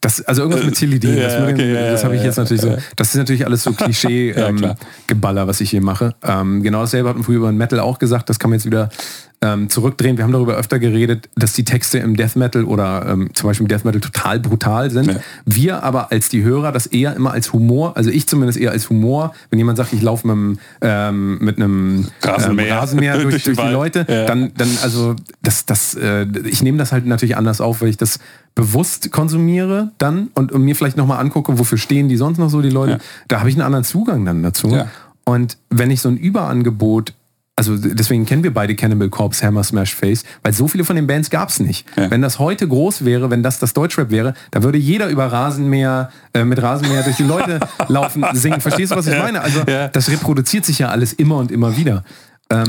Das, 0.00 0.22
also 0.22 0.42
irgendwas 0.42 0.64
mit 0.64 0.76
Tilidin, 0.76 1.16
das, 1.16 1.32
ja, 1.34 1.48
okay, 1.48 1.74
das 1.74 2.04
habe 2.04 2.14
ich 2.14 2.22
jetzt 2.22 2.36
natürlich 2.36 2.62
so. 2.62 2.76
Das 2.94 3.08
ist 3.08 3.16
natürlich 3.16 3.44
alles 3.44 3.64
so 3.64 3.72
Klischee-Geballer, 3.74 5.42
ähm, 5.42 5.48
was 5.48 5.60
ich 5.60 5.70
hier 5.70 5.82
mache. 5.82 6.14
Ähm, 6.22 6.62
genau 6.62 6.82
dasselbe 6.82 7.08
hat 7.08 7.16
man 7.16 7.24
früher 7.24 7.38
über 7.38 7.52
Metal 7.52 7.80
auch 7.80 7.98
gesagt. 7.98 8.28
Das 8.28 8.38
kann 8.38 8.50
man 8.50 8.58
jetzt 8.58 8.66
wieder 8.66 8.90
ähm, 9.40 9.70
zurückdrehen. 9.70 10.16
Wir 10.16 10.24
haben 10.24 10.32
darüber 10.32 10.56
öfter 10.56 10.78
geredet, 10.78 11.28
dass 11.36 11.52
die 11.52 11.64
Texte 11.64 11.98
im 11.98 12.16
Death 12.16 12.34
Metal 12.34 12.64
oder 12.64 13.06
ähm, 13.06 13.30
zum 13.34 13.48
Beispiel 13.48 13.64
im 13.64 13.68
Death 13.68 13.84
Metal 13.84 14.00
total 14.00 14.40
brutal 14.40 14.90
sind. 14.90 15.06
Ja. 15.06 15.20
Wir 15.44 15.82
aber 15.84 16.10
als 16.10 16.28
die 16.28 16.42
Hörer 16.42 16.72
das 16.72 16.86
eher 16.86 17.14
immer 17.14 17.32
als 17.32 17.52
Humor, 17.52 17.96
also 17.96 18.10
ich 18.10 18.26
zumindest 18.26 18.58
eher 18.58 18.72
als 18.72 18.90
Humor, 18.90 19.34
wenn 19.50 19.58
jemand 19.58 19.78
sagt, 19.78 19.92
ich 19.92 20.02
laufe 20.02 20.26
mit 20.26 20.36
einem, 20.36 20.58
ähm, 20.80 21.38
mit 21.38 21.56
einem 21.56 22.08
Rasenmäher, 22.20 22.66
ähm, 22.66 22.78
Rasenmäher 22.78 23.18
durch, 23.22 23.44
durch, 23.44 23.56
die 23.56 23.68
Leute, 23.68 24.06
ja. 24.08 24.26
dann, 24.26 24.52
dann 24.56 24.68
also 24.82 25.14
das, 25.42 25.66
das, 25.66 25.94
äh, 25.94 26.26
ich 26.44 26.62
nehme 26.62 26.78
das 26.78 26.90
halt 26.90 27.06
natürlich 27.06 27.36
anders 27.36 27.60
auf, 27.60 27.80
weil 27.80 27.88
ich 27.88 27.96
das 27.96 28.18
bewusst 28.56 29.12
konsumiere 29.12 29.92
dann 29.98 30.30
und, 30.34 30.50
und 30.50 30.62
mir 30.62 30.74
vielleicht 30.74 30.96
nochmal 30.96 31.20
angucke, 31.20 31.60
wofür 31.60 31.78
stehen 31.78 32.08
die 32.08 32.16
sonst 32.16 32.38
noch 32.38 32.50
so, 32.50 32.60
die 32.60 32.70
Leute. 32.70 32.92
Ja. 32.92 32.98
Da 33.28 33.38
habe 33.38 33.50
ich 33.50 33.54
einen 33.54 33.62
anderen 33.62 33.84
Zugang 33.84 34.24
dann 34.24 34.42
dazu. 34.42 34.76
Und 35.24 35.58
wenn 35.68 35.90
ich 35.90 36.00
so 36.00 36.08
ein 36.08 36.16
Überangebot 36.16 37.12
also 37.58 37.76
deswegen 37.76 38.24
kennen 38.24 38.44
wir 38.44 38.54
beide 38.54 38.76
Cannibal 38.76 39.08
Corpse, 39.08 39.44
Hammer, 39.44 39.64
Smash 39.64 39.92
Face, 39.92 40.22
weil 40.44 40.52
so 40.52 40.68
viele 40.68 40.84
von 40.84 40.94
den 40.94 41.08
Bands 41.08 41.28
gab 41.28 41.48
es 41.48 41.58
nicht. 41.58 41.86
Ja. 41.96 42.08
Wenn 42.08 42.22
das 42.22 42.38
heute 42.38 42.68
groß 42.68 43.04
wäre, 43.04 43.30
wenn 43.30 43.42
das 43.42 43.58
das 43.58 43.74
Deutschrap 43.74 44.10
wäre, 44.10 44.34
da 44.52 44.62
würde 44.62 44.78
jeder 44.78 45.08
über 45.08 45.26
Rasenmäher, 45.26 46.10
äh, 46.34 46.44
mit 46.44 46.62
Rasenmäher 46.62 47.02
durch 47.02 47.16
die 47.16 47.24
Leute 47.24 47.58
laufen, 47.88 48.24
singen. 48.34 48.60
Verstehst 48.60 48.92
du, 48.92 48.96
was 48.96 49.08
ich 49.08 49.18
meine? 49.18 49.40
Also 49.40 49.62
ja. 49.66 49.88
das 49.88 50.08
reproduziert 50.08 50.64
sich 50.64 50.78
ja 50.78 50.90
alles 50.90 51.12
immer 51.12 51.38
und 51.38 51.50
immer 51.50 51.76
wieder. 51.76 52.04
Ähm, 52.48 52.66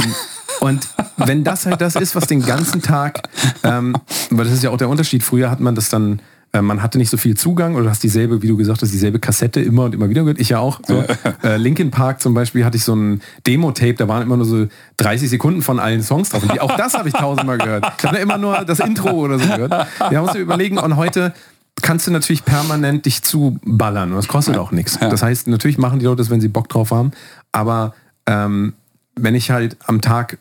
und 0.59 0.87
wenn 1.17 1.43
das 1.43 1.67
halt 1.67 1.81
das 1.81 1.95
ist, 1.95 2.15
was 2.15 2.25
den 2.25 2.41
ganzen 2.41 2.81
Tag, 2.81 3.21
ähm, 3.63 3.95
weil 4.31 4.45
das 4.45 4.55
ist 4.55 4.63
ja 4.63 4.71
auch 4.71 4.77
der 4.77 4.89
Unterschied, 4.89 5.21
früher 5.21 5.51
hat 5.51 5.59
man 5.59 5.75
das 5.75 5.89
dann 5.89 6.19
äh, 6.51 6.61
man 6.61 6.81
hatte 6.81 6.97
nicht 6.97 7.09
so 7.09 7.17
viel 7.17 7.37
Zugang 7.37 7.75
oder 7.75 7.83
du 7.83 7.89
hast 7.89 8.01
dieselbe, 8.03 8.41
wie 8.41 8.47
du 8.47 8.57
gesagt 8.57 8.81
hast, 8.81 8.91
dieselbe 8.91 9.19
Kassette 9.19 9.61
immer 9.61 9.83
und 9.83 9.93
immer 9.93 10.09
wieder 10.09 10.21
gehört. 10.21 10.39
Ich 10.39 10.49
ja 10.49 10.59
auch. 10.59 10.79
So. 10.87 11.03
äh, 11.43 11.57
Linkin 11.57 11.91
Park 11.91 12.21
zum 12.21 12.33
Beispiel 12.33 12.65
hatte 12.65 12.77
ich 12.77 12.83
so 12.83 12.95
ein 12.95 13.21
Demo-Tape, 13.45 13.93
da 13.93 14.07
waren 14.07 14.23
immer 14.23 14.37
nur 14.37 14.45
so 14.45 14.67
30 14.97 15.29
Sekunden 15.29 15.61
von 15.61 15.79
allen 15.79 16.01
Songs 16.01 16.29
drauf. 16.29 16.43
Und 16.43 16.53
die, 16.53 16.61
auch 16.61 16.75
das 16.75 16.95
habe 16.95 17.07
ich 17.07 17.13
tausendmal 17.13 17.57
gehört. 17.57 17.85
Ich 17.97 18.03
habe 18.03 18.17
immer 18.17 18.37
nur 18.37 18.65
das 18.65 18.79
Intro 18.79 19.11
oder 19.11 19.37
so 19.37 19.47
gehört. 19.47 19.71
Wir 20.09 20.17
haben 20.17 20.27
uns 20.27 20.35
überlegen 20.35 20.77
und 20.79 20.95
heute 20.95 21.33
kannst 21.81 22.07
du 22.07 22.11
natürlich 22.11 22.43
permanent 22.43 23.05
dich 23.05 23.23
zuballern 23.23 24.09
und 24.09 24.17
das 24.17 24.27
kostet 24.27 24.57
auch 24.57 24.71
nichts. 24.71 24.97
Das 24.99 25.21
heißt, 25.21 25.47
natürlich 25.47 25.77
machen 25.77 25.99
die 25.99 26.05
Leute 26.05 26.17
das, 26.17 26.29
wenn 26.29 26.41
sie 26.41 26.47
Bock 26.47 26.67
drauf 26.67 26.91
haben, 26.91 27.11
aber 27.51 27.93
ähm, 28.25 28.73
wenn 29.15 29.35
ich 29.35 29.51
halt 29.51 29.77
am 29.85 30.01
Tag 30.01 30.39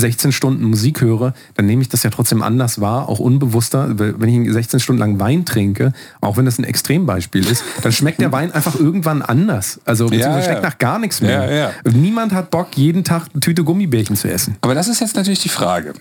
16 0.00 0.32
Stunden 0.32 0.64
Musik 0.64 1.00
höre, 1.00 1.34
dann 1.54 1.66
nehme 1.66 1.82
ich 1.82 1.88
das 1.88 2.02
ja 2.02 2.10
trotzdem 2.10 2.42
anders 2.42 2.80
wahr, 2.80 3.08
auch 3.08 3.18
unbewusster. 3.18 3.98
Wenn 3.98 4.46
ich 4.46 4.52
16 4.52 4.80
Stunden 4.80 5.00
lang 5.00 5.20
Wein 5.20 5.44
trinke, 5.44 5.92
auch 6.20 6.36
wenn 6.36 6.44
das 6.44 6.58
ein 6.58 6.64
Extrembeispiel 6.64 7.46
ist, 7.46 7.62
dann 7.82 7.92
schmeckt 7.92 8.20
der 8.20 8.32
Wein 8.32 8.52
einfach 8.52 8.74
irgendwann 8.74 9.22
anders. 9.22 9.80
Also 9.84 10.06
beziehungsweise 10.06 10.38
ja, 10.38 10.44
schmeckt 10.44 10.62
nach 10.62 10.78
gar 10.78 10.98
nichts 10.98 11.20
mehr. 11.20 11.50
Ja, 11.50 11.56
ja. 11.56 11.72
Niemand 11.92 12.32
hat 12.32 12.50
Bock, 12.50 12.76
jeden 12.76 13.04
Tag 13.04 13.28
eine 13.32 13.40
Tüte 13.40 13.62
Gummibärchen 13.62 14.16
zu 14.16 14.30
essen. 14.30 14.56
Aber 14.62 14.74
das 14.74 14.88
ist 14.88 15.00
jetzt 15.00 15.16
natürlich 15.16 15.40
die 15.40 15.48
Frage, 15.48 15.94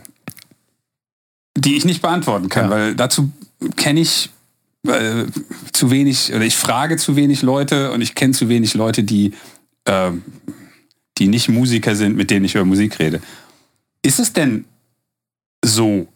die 1.58 1.76
ich 1.76 1.86
nicht 1.86 2.02
beantworten 2.02 2.50
kann, 2.50 2.70
weil 2.70 2.96
dazu 2.96 3.30
kenne 3.76 4.00
ich 4.00 4.30
äh, 4.88 5.26
zu 5.74 5.92
wenig, 5.92 6.34
oder 6.34 6.46
ich 6.46 6.56
frage 6.56 6.98
zu 6.98 7.16
wenig 7.16 7.42
Leute 7.42 7.92
und 7.92 8.02
ich 8.02 8.16
kenne 8.16 8.34
zu 8.34 8.50
wenig 8.50 8.74
Leute, 8.74 9.04
die, 9.04 9.34
äh, 9.86 10.12
die 11.18 11.28
nicht 11.28 11.50
Musiker 11.50 11.96
sind, 11.96 12.16
mit 12.16 12.32
denen 12.32 12.46
ich 12.46 12.56
über 12.56 12.66
Musik 12.66 13.00
rede. 13.00 13.22
Ist 14.02 14.20
es 14.20 14.34
denn 14.34 14.66
so, 15.64 16.08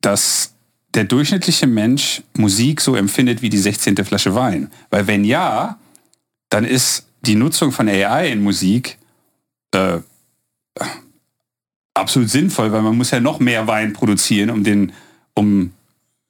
dass 0.00 0.54
der 0.94 1.04
durchschnittliche 1.04 1.66
Mensch 1.66 2.22
Musik 2.36 2.80
so 2.80 2.94
empfindet 2.94 3.42
wie 3.42 3.48
die 3.48 3.58
16. 3.58 3.96
Flasche 4.04 4.34
Wein? 4.34 4.70
Weil 4.90 5.06
wenn 5.06 5.24
ja, 5.24 5.78
dann 6.50 6.64
ist 6.64 7.06
die 7.22 7.34
Nutzung 7.34 7.72
von 7.72 7.88
AI 7.88 8.28
in 8.28 8.42
Musik 8.42 8.98
äh, 9.72 10.00
absolut 11.94 12.30
sinnvoll, 12.30 12.72
weil 12.72 12.82
man 12.82 12.96
muss 12.96 13.10
ja 13.10 13.20
noch 13.20 13.40
mehr 13.40 13.66
Wein 13.66 13.92
produzieren, 13.92 14.50
um 14.50 14.64
den, 14.64 14.92
um 15.34 15.72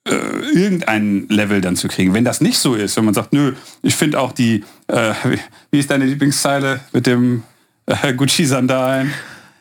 äh, 0.07 0.11
irgendein 0.11 1.27
Level 1.29 1.61
dann 1.61 1.75
zu 1.75 1.87
kriegen. 1.87 2.13
Wenn 2.13 2.25
das 2.25 2.41
nicht 2.41 2.57
so 2.57 2.75
ist, 2.75 2.97
wenn 2.97 3.05
man 3.05 3.13
sagt, 3.13 3.33
nö, 3.33 3.53
ich 3.81 3.95
finde 3.95 4.19
auch 4.19 4.31
die, 4.31 4.63
äh, 4.87 5.13
wie 5.71 5.79
ist 5.79 5.89
deine 5.89 6.05
Lieblingszeile 6.05 6.81
mit 6.91 7.05
dem 7.05 7.43
äh, 7.85 8.13
Gucci-Sandalen? 8.13 9.13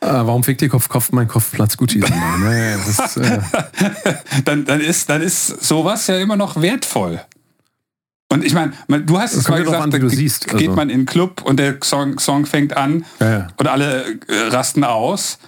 Ah, 0.02 0.26
warum 0.26 0.42
fickt 0.42 0.60
ihr 0.62 0.68
Kopf, 0.68 0.88
Kopf 0.88 1.12
mein 1.12 1.28
Kopfplatz 1.28 1.76
Gucci? 1.76 2.00
nee, 2.00 2.74
das, 2.84 3.16
äh 3.16 3.38
dann, 4.44 4.64
dann, 4.64 4.80
ist, 4.80 5.08
dann 5.08 5.22
ist 5.22 5.46
sowas 5.64 6.08
ja 6.08 6.18
immer 6.18 6.36
noch 6.36 6.60
wertvoll. 6.60 7.20
Und 8.28 8.44
ich 8.44 8.52
meine, 8.52 8.72
du 8.88 9.20
hast 9.20 9.34
es 9.34 9.48
mal 9.48 9.62
gesagt, 9.62 9.82
an, 9.82 9.90
da 9.90 10.08
siehst, 10.08 10.48
geht 10.48 10.54
also. 10.54 10.72
man 10.72 10.88
in 10.88 11.00
einen 11.00 11.06
Club 11.06 11.42
und 11.42 11.58
der 11.58 11.76
Song, 11.84 12.18
Song 12.18 12.46
fängt 12.46 12.76
an 12.76 13.04
ja, 13.20 13.30
ja. 13.30 13.48
und 13.58 13.68
alle 13.68 14.18
äh, 14.26 14.48
rasten 14.48 14.82
aus. 14.82 15.38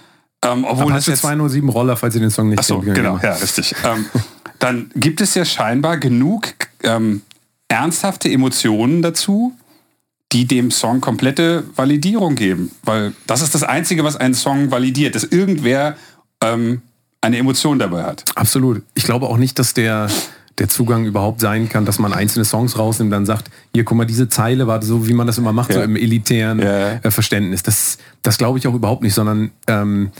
Ähm, 0.43 0.63
obwohl 0.63 0.93
das 0.93 1.07
jetzt 1.07 1.21
207 1.21 1.67
Roller, 1.67 1.97
falls 1.97 2.15
ihr 2.15 2.21
den 2.21 2.29
Song 2.29 2.49
nicht 2.49 2.59
Achso, 2.59 2.79
genau, 2.79 3.19
ja, 3.21 3.33
richtig. 3.33 3.75
ähm, 3.83 4.05
dann 4.59 4.91
gibt 4.95 5.19
es 5.19 5.33
ja 5.33 5.43
scheinbar 5.43 5.97
genug 5.97 6.47
ähm, 6.83 7.23
ernsthafte 7.67 8.29
Emotionen 8.29 9.01
dazu, 9.01 9.53
die 10.35 10.45
dem 10.45 10.69
Song 10.69 10.99
komplette 10.99 11.63
Validierung 11.77 12.35
geben. 12.35 12.69
Weil 12.83 13.13
das 13.25 13.41
ist 13.41 13.55
das 13.55 13.63
Einzige, 13.63 14.03
was 14.03 14.17
einen 14.17 14.33
Song 14.33 14.69
validiert, 14.69 15.15
dass 15.15 15.23
irgendwer 15.23 15.95
ähm, 16.43 16.81
eine 17.21 17.37
Emotion 17.37 17.79
dabei 17.79 18.03
hat. 18.03 18.25
Absolut. 18.35 18.83
Ich 18.95 19.05
glaube 19.05 19.27
auch 19.27 19.37
nicht, 19.37 19.57
dass 19.59 19.73
der, 19.73 20.09
der 20.57 20.67
Zugang 20.67 21.05
überhaupt 21.05 21.39
sein 21.39 21.69
kann, 21.69 21.85
dass 21.85 21.99
man 21.99 22.11
einzelne 22.11 22.43
Songs 22.43 22.77
rausnimmt 22.77 23.07
und 23.07 23.11
dann 23.11 23.25
sagt, 23.25 23.49
hier, 23.73 23.85
guck 23.85 23.97
mal, 23.97 24.03
diese 24.03 24.27
Zeile 24.27 24.67
war 24.67 24.81
so, 24.81 25.07
wie 25.07 25.13
man 25.13 25.25
das 25.25 25.37
immer 25.37 25.53
macht, 25.53 25.69
Ja. 25.69 25.77
so 25.77 25.81
im 25.83 25.95
elitären 25.95 26.59
Ja. 26.59 26.95
äh, 27.01 27.11
Verständnis. 27.11 27.63
Das, 27.63 27.97
das 28.21 28.37
glaube 28.37 28.59
ich 28.59 28.67
auch 28.67 28.73
überhaupt 28.73 29.03
nicht, 29.03 29.13
sondern 29.13 29.51
ähm, 29.67 30.11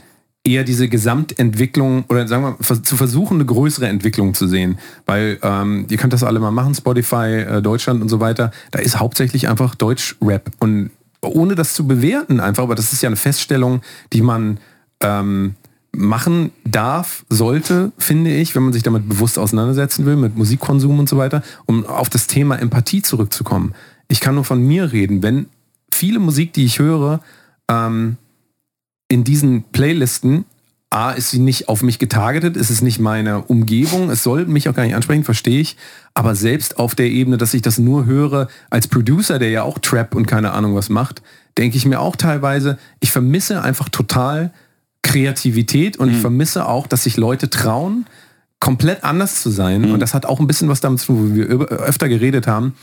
eher 0.46 0.64
diese 0.64 0.88
Gesamtentwicklung 0.88 2.06
oder 2.08 2.28
sagen 2.28 2.56
wir 2.58 2.84
zu 2.84 2.96
versuchen, 2.96 3.38
eine 3.38 3.46
größere 3.46 3.88
Entwicklung 3.88 4.34
zu 4.34 4.48
sehen. 4.48 4.78
Weil 5.06 5.40
ähm, 5.42 5.88
ihr 5.90 5.98
könnt 5.98 6.14
das 6.14 6.24
alle 6.24 6.40
mal 6.40 6.52
machen, 6.52 6.76
Spotify, 6.76 7.42
äh, 7.42 7.62
Deutschland 7.62 8.02
und 8.02 8.10
so 8.10 8.20
weiter. 8.20 8.52
Da 8.72 8.80
ist 8.80 9.00
hauptsächlich 9.00 9.48
einfach 9.50 9.76
Deutsch-Rap. 9.76 10.52
Und 10.60 10.92
ohne 11.22 11.56
das 11.56 11.74
zu 11.74 11.88
bewerten 11.88 12.40
einfach, 12.40 12.64
aber 12.64 12.76
das 12.76 12.94
ist 12.94 13.02
ja 13.02 13.08
eine 13.08 13.16
Feststellung, 13.16 13.82
die 14.14 14.22
man 14.22 14.60
ähm, 15.02 15.56
machen 15.92 16.52
darf, 16.64 17.26
sollte, 17.30 17.92
finde 17.98 18.32
ich, 18.32 18.56
wenn 18.56 18.64
man 18.64 18.74
sich 18.74 18.84
damit 18.84 19.10
bewusst 19.10 19.40
auseinandersetzen 19.40 20.06
will, 20.06 20.16
mit 20.16 20.36
Musikkonsum 20.36 21.00
und 21.00 21.10
so 21.10 21.18
weiter, 21.18 21.42
um 21.66 21.86
auf 21.86 22.10
das 22.10 22.28
Thema 22.28 22.58
Empathie 22.58 23.02
zurückzukommen. 23.02 23.74
Ich 24.08 24.20
kann 24.20 24.36
nur 24.36 24.44
von 24.44 24.62
mir 24.62 24.92
reden, 24.92 25.24
wenn 25.24 25.48
viele 25.90 26.20
Musik, 26.20 26.54
die 26.54 26.66
ich 26.66 26.80
höre, 26.80 27.22
ähm, 27.70 28.18
in 29.16 29.24
diesen 29.24 29.64
Playlisten, 29.72 30.44
A, 30.90 31.12
ist 31.12 31.32
sie 31.32 31.40
nicht 31.40 31.70
auf 31.70 31.82
mich 31.82 32.00
getargetet, 32.00 32.58
ist 32.58 32.70
es 32.70 32.82
nicht 32.82 33.00
meine 33.00 33.44
Umgebung, 33.44 34.10
es 34.10 34.24
soll 34.24 34.46
mich 34.46 34.68
auch 34.68 34.74
gar 34.74 34.84
nicht 34.84 34.94
ansprechen, 34.94 35.24
verstehe 35.24 35.62
ich, 35.62 35.78
aber 36.14 36.36
selbst 36.36 36.78
auf 36.78 36.96
der 36.96 37.08
Ebene, 37.08 37.38
dass 37.38 37.54
ich 37.54 37.62
das 37.62 37.80
nur 37.80 38.06
höre 38.06 38.50
als 38.70 38.90
Producer, 38.90 39.40
der 39.40 39.52
ja 39.52 39.64
auch 39.64 39.80
Trap 39.80 40.16
und 40.16 40.26
keine 40.26 40.52
Ahnung 40.52 40.76
was 40.76 40.90
macht, 40.90 41.22
denke 41.58 41.78
ich 41.78 41.86
mir 41.86 42.02
auch 42.02 42.18
teilweise, 42.18 42.78
ich 43.00 43.14
vermisse 43.14 43.62
einfach 43.62 43.88
total 43.88 44.52
Kreativität 45.02 45.96
und 45.96 46.10
ich 46.10 46.18
vermisse 46.18 46.68
auch, 46.68 46.86
dass 46.86 47.04
sich 47.04 47.16
Leute 47.16 47.50
trauen, 47.50 48.06
komplett 48.60 49.06
anders 49.06 49.42
zu 49.42 49.50
sein. 49.52 49.92
Und 49.92 50.02
das 50.02 50.14
hat 50.14 50.26
auch 50.26 50.42
ein 50.42 50.48
bisschen 50.48 50.68
was 50.68 50.82
damit 50.82 51.00
zu 51.00 51.08
tun, 51.08 51.32
wo 51.32 51.36
wir 51.36 51.48
öfter 51.48 52.10
geredet 52.10 52.48
haben, 52.48 52.74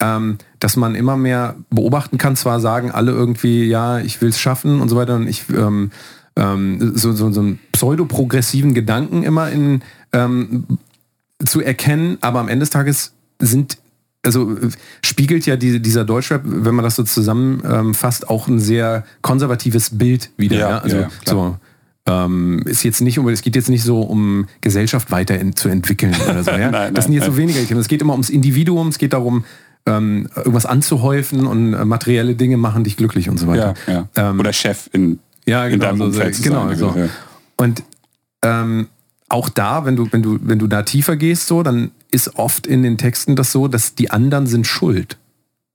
ähm, 0.00 0.38
dass 0.58 0.76
man 0.76 0.94
immer 0.94 1.16
mehr 1.16 1.56
beobachten 1.70 2.18
kann, 2.18 2.36
zwar 2.36 2.60
sagen 2.60 2.90
alle 2.90 3.12
irgendwie, 3.12 3.64
ja, 3.64 3.98
ich 3.98 4.20
will 4.20 4.30
es 4.30 4.40
schaffen 4.40 4.80
und 4.80 4.88
so 4.88 4.96
weiter 4.96 5.16
und 5.16 5.28
ich 5.28 5.44
ähm, 5.50 5.90
ähm, 6.36 6.92
so, 6.96 7.12
so, 7.12 7.30
so 7.30 7.40
einen 7.40 7.58
pseudoprogressiven 7.72 8.74
Gedanken 8.74 9.22
immer 9.22 9.50
in 9.50 9.82
ähm, 10.12 10.64
zu 11.44 11.60
erkennen, 11.60 12.18
aber 12.20 12.40
am 12.40 12.48
Ende 12.48 12.64
des 12.64 12.70
Tages 12.70 13.12
sind 13.38 13.78
also 14.22 14.54
spiegelt 15.02 15.46
ja 15.46 15.56
die, 15.56 15.80
dieser 15.80 16.04
Deutschrap, 16.04 16.42
wenn 16.44 16.74
man 16.74 16.84
das 16.84 16.96
so 16.96 17.02
zusammenfasst, 17.02 18.28
auch 18.28 18.48
ein 18.48 18.58
sehr 18.58 19.04
konservatives 19.22 19.96
Bild 19.96 20.30
wieder. 20.36 20.58
Ja, 20.58 20.68
Ja, 20.70 20.78
Also 20.78 20.96
ja, 20.96 21.10
so 21.24 21.56
ähm, 22.06 22.62
ist 22.66 22.82
jetzt 22.82 23.00
nicht 23.00 23.18
unbedingt, 23.18 23.38
es 23.38 23.42
geht 23.42 23.56
jetzt 23.56 23.68
nicht 23.68 23.82
so 23.82 24.00
um 24.00 24.46
Gesellschaft 24.60 25.10
weiter 25.10 25.38
in, 25.38 25.54
zu 25.54 25.68
entwickeln 25.68 26.14
oder 26.28 26.42
so. 26.42 26.50
Ja? 26.50 26.70
Nein, 26.70 26.94
das 26.94 27.04
sind 27.04 27.14
nein, 27.14 27.22
jetzt 27.22 27.26
so 27.26 27.36
weniger 27.36 27.64
Themen. 27.64 27.80
Es 27.80 27.88
geht 27.88 28.02
immer 28.02 28.12
ums 28.12 28.30
Individuum, 28.30 28.88
es 28.88 28.98
geht 28.98 29.12
darum, 29.12 29.44
ähm, 29.86 30.28
irgendwas 30.36 30.66
anzuhäufen 30.66 31.46
und 31.46 31.74
äh, 31.74 31.84
materielle 31.84 32.34
Dinge 32.34 32.56
machen 32.56 32.84
dich 32.84 32.96
glücklich 32.96 33.28
und 33.28 33.38
so 33.38 33.46
weiter. 33.46 33.74
Ja, 33.86 33.92
ja. 34.14 34.30
Ähm, 34.30 34.40
Oder 34.40 34.52
Chef 34.52 34.88
in, 34.92 35.18
ja, 35.46 35.64
in 35.66 35.72
genau, 35.72 35.86
deinem 35.86 35.98
so, 35.98 36.04
Umfeld 36.04 36.42
genau 36.42 36.74
so. 36.74 36.94
Ja. 36.96 37.08
Und 37.56 37.82
ähm, 38.42 38.88
auch 39.28 39.48
da, 39.48 39.84
wenn 39.84 39.96
du, 39.96 40.08
wenn 40.10 40.22
du, 40.22 40.38
wenn 40.42 40.58
du 40.58 40.66
da 40.66 40.82
tiefer 40.82 41.16
gehst, 41.16 41.46
so, 41.46 41.62
dann 41.62 41.92
ist 42.10 42.36
oft 42.36 42.66
in 42.66 42.82
den 42.82 42.98
Texten 42.98 43.36
das 43.36 43.52
so, 43.52 43.68
dass 43.68 43.94
die 43.94 44.10
anderen 44.10 44.46
sind 44.46 44.66
schuld. 44.66 45.16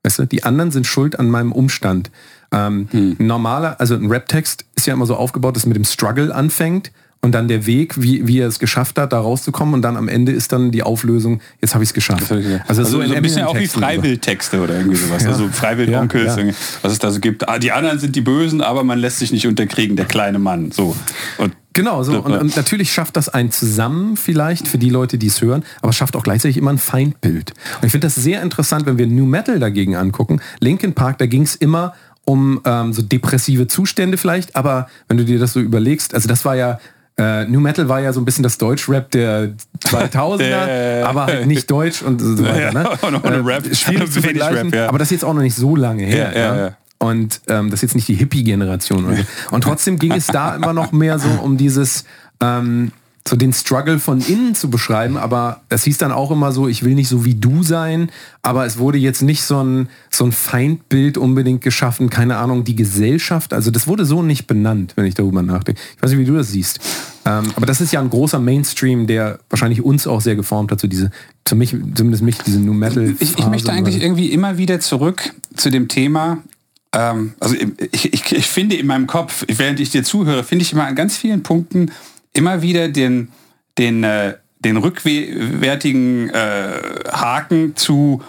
Weißt 0.03 0.19
du, 0.19 0.25
die 0.25 0.43
anderen 0.43 0.71
sind 0.71 0.85
schuld 0.85 1.17
an 1.19 1.29
meinem 1.29 1.51
Umstand. 1.51 2.11
Ähm, 2.51 2.87
Hm. 2.91 3.15
Normaler, 3.19 3.79
also 3.79 3.95
ein 3.95 4.07
Rap-Text 4.07 4.65
ist 4.75 4.85
ja 4.85 4.93
immer 4.93 5.05
so 5.05 5.15
aufgebaut, 5.15 5.55
dass 5.55 5.63
es 5.63 5.67
mit 5.67 5.77
dem 5.77 5.85
Struggle 5.85 6.33
anfängt 6.33 6.91
und 7.25 7.31
dann 7.31 7.47
der 7.47 7.65
Weg, 7.65 7.99
wie, 7.99 8.27
wie 8.27 8.39
er 8.39 8.47
es 8.47 8.59
geschafft 8.59 8.99
hat, 8.99 9.11
da 9.11 9.19
rauszukommen 9.19 9.73
und 9.73 9.81
dann 9.81 9.97
am 9.97 10.07
Ende 10.07 10.31
ist 10.31 10.51
dann 10.51 10.69
die 10.69 10.83
Auflösung, 10.83 11.41
jetzt 11.59 11.73
habe 11.73 11.83
ich 11.83 11.89
es 11.89 11.93
geschafft. 11.95 12.31
Also, 12.67 12.83
so, 12.83 13.01
in 13.01 13.11
ein 13.13 13.21
bisschen 13.23 13.45
auch 13.45 13.57
wie 13.57 13.65
so. 13.65 13.79
Freiwildtexte 13.79 14.61
oder 14.61 14.75
irgendwie 14.77 14.95
sowas. 14.95 15.23
Ja. 15.23 15.29
Also 15.29 15.47
Freiwild-Onkels, 15.47 16.35
Ja, 16.35 16.43
ja. 16.43 16.53
was 16.83 16.93
es 16.93 16.99
da 16.99 17.09
so 17.09 17.19
gibt. 17.19 17.49
Ah, 17.49 17.57
Die 17.57 17.71
anderen 17.71 17.97
sind 17.97 18.15
die 18.15 18.21
Bösen, 18.21 18.61
aber 18.61 18.83
man 18.83 18.99
lässt 18.99 19.17
sich 19.17 19.31
nicht 19.31 19.47
unterkriegen, 19.47 19.95
der 19.95 20.05
kleine 20.05 20.37
Mann. 20.37 20.71
So. 20.71 20.95
Und 21.39 21.53
Genau, 21.73 22.03
so. 22.03 22.21
Und, 22.21 22.31
und 22.31 22.55
natürlich 22.55 22.93
schafft 22.93 23.17
das 23.17 23.27
ein 23.27 23.51
Zusammen 23.51 24.15
vielleicht 24.15 24.67
für 24.67 24.77
die 24.77 24.89
Leute, 24.89 25.17
die 25.17 25.27
es 25.27 25.41
hören, 25.41 25.65
aber 25.81 25.89
es 25.89 25.97
schafft 25.97 26.15
auch 26.15 26.23
gleichzeitig 26.23 26.55
immer 26.55 26.71
ein 26.71 26.77
Feindbild. 26.77 27.51
Und 27.81 27.85
ich 27.85 27.91
finde 27.91 28.07
das 28.07 28.15
sehr 28.15 28.41
interessant, 28.41 28.85
wenn 28.85 28.97
wir 28.97 29.07
New 29.07 29.25
Metal 29.25 29.59
dagegen 29.59 29.95
angucken. 29.97 30.39
Linkin 30.59 30.93
Park, 30.93 31.17
da 31.17 31.25
ging 31.25 31.41
es 31.41 31.55
immer 31.55 31.93
um 32.23 32.59
ähm, 32.65 32.91
so 32.91 33.01
depressive 33.01 33.67
Zustände 33.67 34.17
vielleicht, 34.17 34.55
aber 34.55 34.87
wenn 35.07 35.17
du 35.17 35.25
dir 35.25 35.37
das 35.39 35.53
so 35.53 35.59
überlegst, 35.59 36.13
also 36.13 36.27
das 36.27 36.43
war 36.43 36.55
ja, 36.55 36.79
äh, 37.17 37.45
New 37.45 37.59
Metal 37.59 37.87
war 37.87 38.01
ja 38.01 38.11
so 38.13 38.19
ein 38.21 38.25
bisschen 38.25 38.43
das 38.43 38.57
Deutschrap 38.57 39.09
der 39.11 39.53
2000er, 39.85 40.37
Der- 40.37 41.03
aber 41.07 41.25
halt 41.27 41.47
nicht 41.47 41.69
deutsch 41.71 42.01
und 42.01 42.19
so 42.19 42.43
weiter. 42.43 42.59
Ja, 42.61 42.71
Ne? 42.73 42.89
und 43.01 43.23
ohne 43.25 43.45
Rap. 43.45 43.63
Schwierig 43.75 44.11
zu 44.11 44.21
vergleichen, 44.21 44.69
Rap, 44.69 44.75
ja. 44.75 44.89
aber 44.89 44.97
das 44.99 45.07
ist 45.07 45.11
jetzt 45.11 45.25
auch 45.25 45.33
noch 45.33 45.41
nicht 45.41 45.55
so 45.55 45.75
lange 45.75 46.03
her. 46.03 46.31
Ja, 46.35 46.39
ja, 46.39 46.55
ja. 46.65 46.77
Und 46.97 47.41
ähm, 47.47 47.69
das 47.71 47.79
ist 47.79 47.81
jetzt 47.83 47.95
nicht 47.95 48.07
die 48.07 48.15
Hippie-Generation. 48.15 49.15
so. 49.15 49.23
Und 49.55 49.63
trotzdem 49.63 49.99
ging 49.99 50.13
es 50.13 50.27
da 50.27 50.55
immer 50.55 50.73
noch 50.73 50.91
mehr 50.91 51.19
so 51.19 51.27
um 51.41 51.57
dieses, 51.57 52.05
ähm, 52.41 52.91
so 53.27 53.35
den 53.35 53.53
Struggle 53.53 53.97
von 53.97 54.21
innen 54.21 54.53
zu 54.53 54.69
beschreiben. 54.69 55.17
Aber 55.17 55.61
das 55.69 55.83
hieß 55.83 55.97
dann 55.97 56.11
auch 56.11 56.29
immer 56.29 56.51
so, 56.51 56.67
ich 56.67 56.83
will 56.83 56.93
nicht 56.93 57.09
so 57.09 57.25
wie 57.25 57.33
du 57.33 57.63
sein. 57.63 58.11
Aber 58.43 58.65
es 58.65 58.77
wurde 58.77 58.99
jetzt 58.99 59.23
nicht 59.23 59.41
so 59.41 59.63
ein, 59.63 59.89
so 60.11 60.25
ein 60.25 60.31
Feindbild 60.31 61.17
unbedingt 61.17 61.61
geschaffen. 61.61 62.11
Keine 62.11 62.37
Ahnung, 62.37 62.63
die 62.63 62.75
Gesellschaft. 62.75 63.51
Also 63.51 63.71
das 63.71 63.87
wurde 63.87 64.05
so 64.05 64.21
nicht 64.21 64.45
benannt, 64.45 64.93
wenn 64.95 65.05
ich 65.05 65.15
darüber 65.15 65.41
nachdenke. 65.41 65.81
Ich 65.95 66.03
weiß 66.03 66.11
nicht, 66.11 66.19
wie 66.19 66.25
du 66.25 66.35
das 66.35 66.51
siehst. 66.51 66.79
Ähm, 67.25 67.45
aber 67.55 67.65
das 67.65 67.81
ist 67.81 67.91
ja 67.91 67.99
ein 67.99 68.11
großer 68.11 68.39
Mainstream, 68.39 69.07
der 69.07 69.39
wahrscheinlich 69.49 69.83
uns 69.83 70.05
auch 70.05 70.21
sehr 70.21 70.35
geformt 70.35 70.71
hat. 70.71 70.79
So 70.79 70.87
diese, 70.87 71.09
zu 71.45 71.55
mich, 71.55 71.71
zumindest 71.95 72.21
mich, 72.21 72.37
diese 72.37 72.59
New 72.59 72.73
Metal. 72.73 73.15
ich, 73.19 73.39
ich 73.39 73.47
möchte 73.47 73.71
eigentlich 73.71 74.03
irgendwie 74.03 74.31
immer 74.31 74.59
wieder 74.59 74.79
zurück 74.79 75.33
zu 75.55 75.71
dem 75.71 75.87
Thema. 75.87 76.43
Ähm, 76.91 77.33
also 77.39 77.55
ich, 77.91 78.13
ich, 78.13 78.31
ich 78.31 78.45
finde 78.45 78.75
in 78.75 78.85
meinem 78.85 79.07
Kopf, 79.07 79.45
während 79.47 79.79
ich 79.79 79.89
dir 79.89 80.03
zuhöre, 80.03 80.43
finde 80.43 80.61
ich 80.61 80.73
immer 80.73 80.85
an 80.85 80.93
ganz 80.93 81.17
vielen 81.17 81.41
Punkten 81.41 81.89
immer 82.35 82.61
wieder 82.61 82.89
den, 82.89 83.31
den, 83.77 84.03
äh, 84.03 84.35
den 84.59 84.77
rückwärtigen 84.77 86.29
äh, 86.29 86.79
Haken 87.11 87.75
zu, 87.75 88.21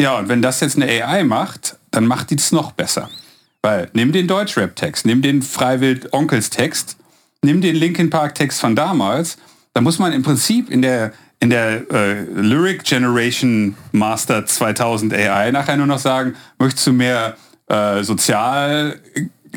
ja, 0.00 0.18
und 0.18 0.28
wenn 0.28 0.42
das 0.42 0.60
jetzt 0.60 0.76
eine 0.76 0.86
AI 0.86 1.24
macht, 1.24 1.78
dann 1.90 2.06
macht 2.06 2.30
die 2.30 2.36
das 2.36 2.52
noch 2.52 2.72
besser. 2.72 3.08
Weil 3.62 3.90
nimm 3.94 4.12
den 4.12 4.28
Deutschrap-Text, 4.28 5.06
nimm 5.06 5.22
den 5.22 5.42
Freiwild-Onkels-Text, 5.42 6.96
nimm 7.42 7.60
den 7.60 7.76
Linkin 7.76 8.10
Park-Text 8.10 8.60
von 8.60 8.76
damals, 8.76 9.38
da 9.74 9.80
muss 9.80 9.98
man 9.98 10.12
im 10.12 10.22
Prinzip 10.22 10.70
in 10.70 10.82
der, 10.82 11.12
in 11.40 11.50
der 11.50 11.90
äh, 11.90 12.22
Lyric 12.22 12.84
Generation 12.84 13.76
Master 13.92 14.46
2000 14.46 15.12
AI 15.12 15.50
nachher 15.50 15.76
nur 15.76 15.86
noch 15.86 15.98
sagen, 15.98 16.34
möchtest 16.58 16.86
du 16.86 16.92
mehr 16.92 17.36
äh, 17.68 18.02
Sozial 18.02 19.00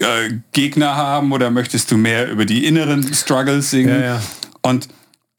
äh, 0.01 0.39
Gegner 0.51 0.95
haben 0.95 1.31
oder 1.31 1.49
möchtest 1.51 1.91
du 1.91 1.97
mehr 1.97 2.29
über 2.31 2.45
die 2.45 2.65
inneren 2.65 3.13
Struggles 3.13 3.71
singen? 3.71 3.99
Ja, 4.01 4.05
ja. 4.15 4.21
Und 4.61 4.87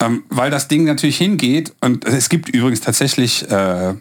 ähm, 0.02 0.24
weil 0.30 0.50
das 0.50 0.68
Ding 0.68 0.84
natürlich 0.84 1.18
hingeht, 1.18 1.74
und 1.80 2.04
es 2.06 2.28
gibt 2.28 2.48
übrigens 2.48 2.80
tatsächlich 2.80 3.48
äh, 3.50 3.94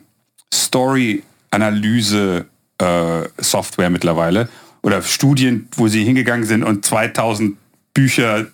Story-Analyse 0.53 2.45
äh, 2.77 3.21
Software 3.37 3.89
mittlerweile 3.89 4.49
oder 4.81 5.01
Studien, 5.01 5.67
wo 5.75 5.87
sie 5.87 6.03
hingegangen 6.03 6.45
sind 6.45 6.63
und 6.63 6.85
2000 6.85 7.57
Bücher 7.93 8.47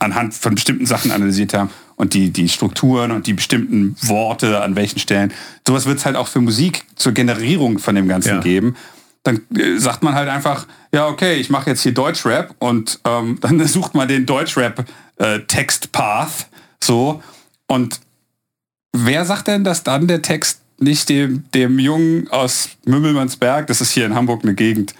anhand 0.00 0.34
von 0.34 0.54
bestimmten 0.54 0.84
Sachen 0.84 1.10
analysiert 1.12 1.54
haben 1.54 1.70
und 1.96 2.12
die, 2.12 2.30
die 2.30 2.48
Strukturen 2.50 3.10
und 3.10 3.26
die 3.26 3.32
bestimmten 3.32 3.96
Worte 4.02 4.60
an 4.60 4.76
welchen 4.76 4.98
Stellen. 4.98 5.32
Sowas 5.66 5.86
wird 5.86 5.98
es 5.98 6.04
halt 6.04 6.16
auch 6.16 6.28
für 6.28 6.40
Musik 6.40 6.84
zur 6.96 7.12
Generierung 7.12 7.78
von 7.78 7.94
dem 7.94 8.06
Ganzen 8.06 8.34
Ja. 8.36 8.40
geben. 8.40 8.76
Dann 9.22 9.40
äh, 9.56 9.78
sagt 9.78 10.02
man 10.02 10.14
halt 10.14 10.28
einfach, 10.28 10.66
ja, 10.92 11.06
okay, 11.08 11.34
ich 11.34 11.50
mache 11.50 11.70
jetzt 11.70 11.82
hier 11.82 11.92
Deutschrap 11.92 12.54
und 12.58 13.00
ähm, 13.04 13.38
dann 13.40 13.64
sucht 13.66 13.94
man 13.94 14.08
den 14.08 14.26
Deutschrap-Text-Path 14.26 16.46
so. 16.82 17.22
Und 17.66 18.00
wer 18.92 19.24
sagt 19.24 19.48
denn, 19.48 19.64
dass 19.64 19.82
dann 19.82 20.06
der 20.06 20.22
Text 20.22 20.60
nicht 20.80 21.08
dem, 21.08 21.44
dem 21.54 21.78
Jungen 21.78 22.28
aus 22.30 22.70
Mümbelmannsberg, 22.86 23.66
das 23.66 23.80
ist 23.80 23.90
hier 23.90 24.06
in 24.06 24.14
Hamburg 24.14 24.42
eine 24.44 24.54
Gegend, 24.54 24.94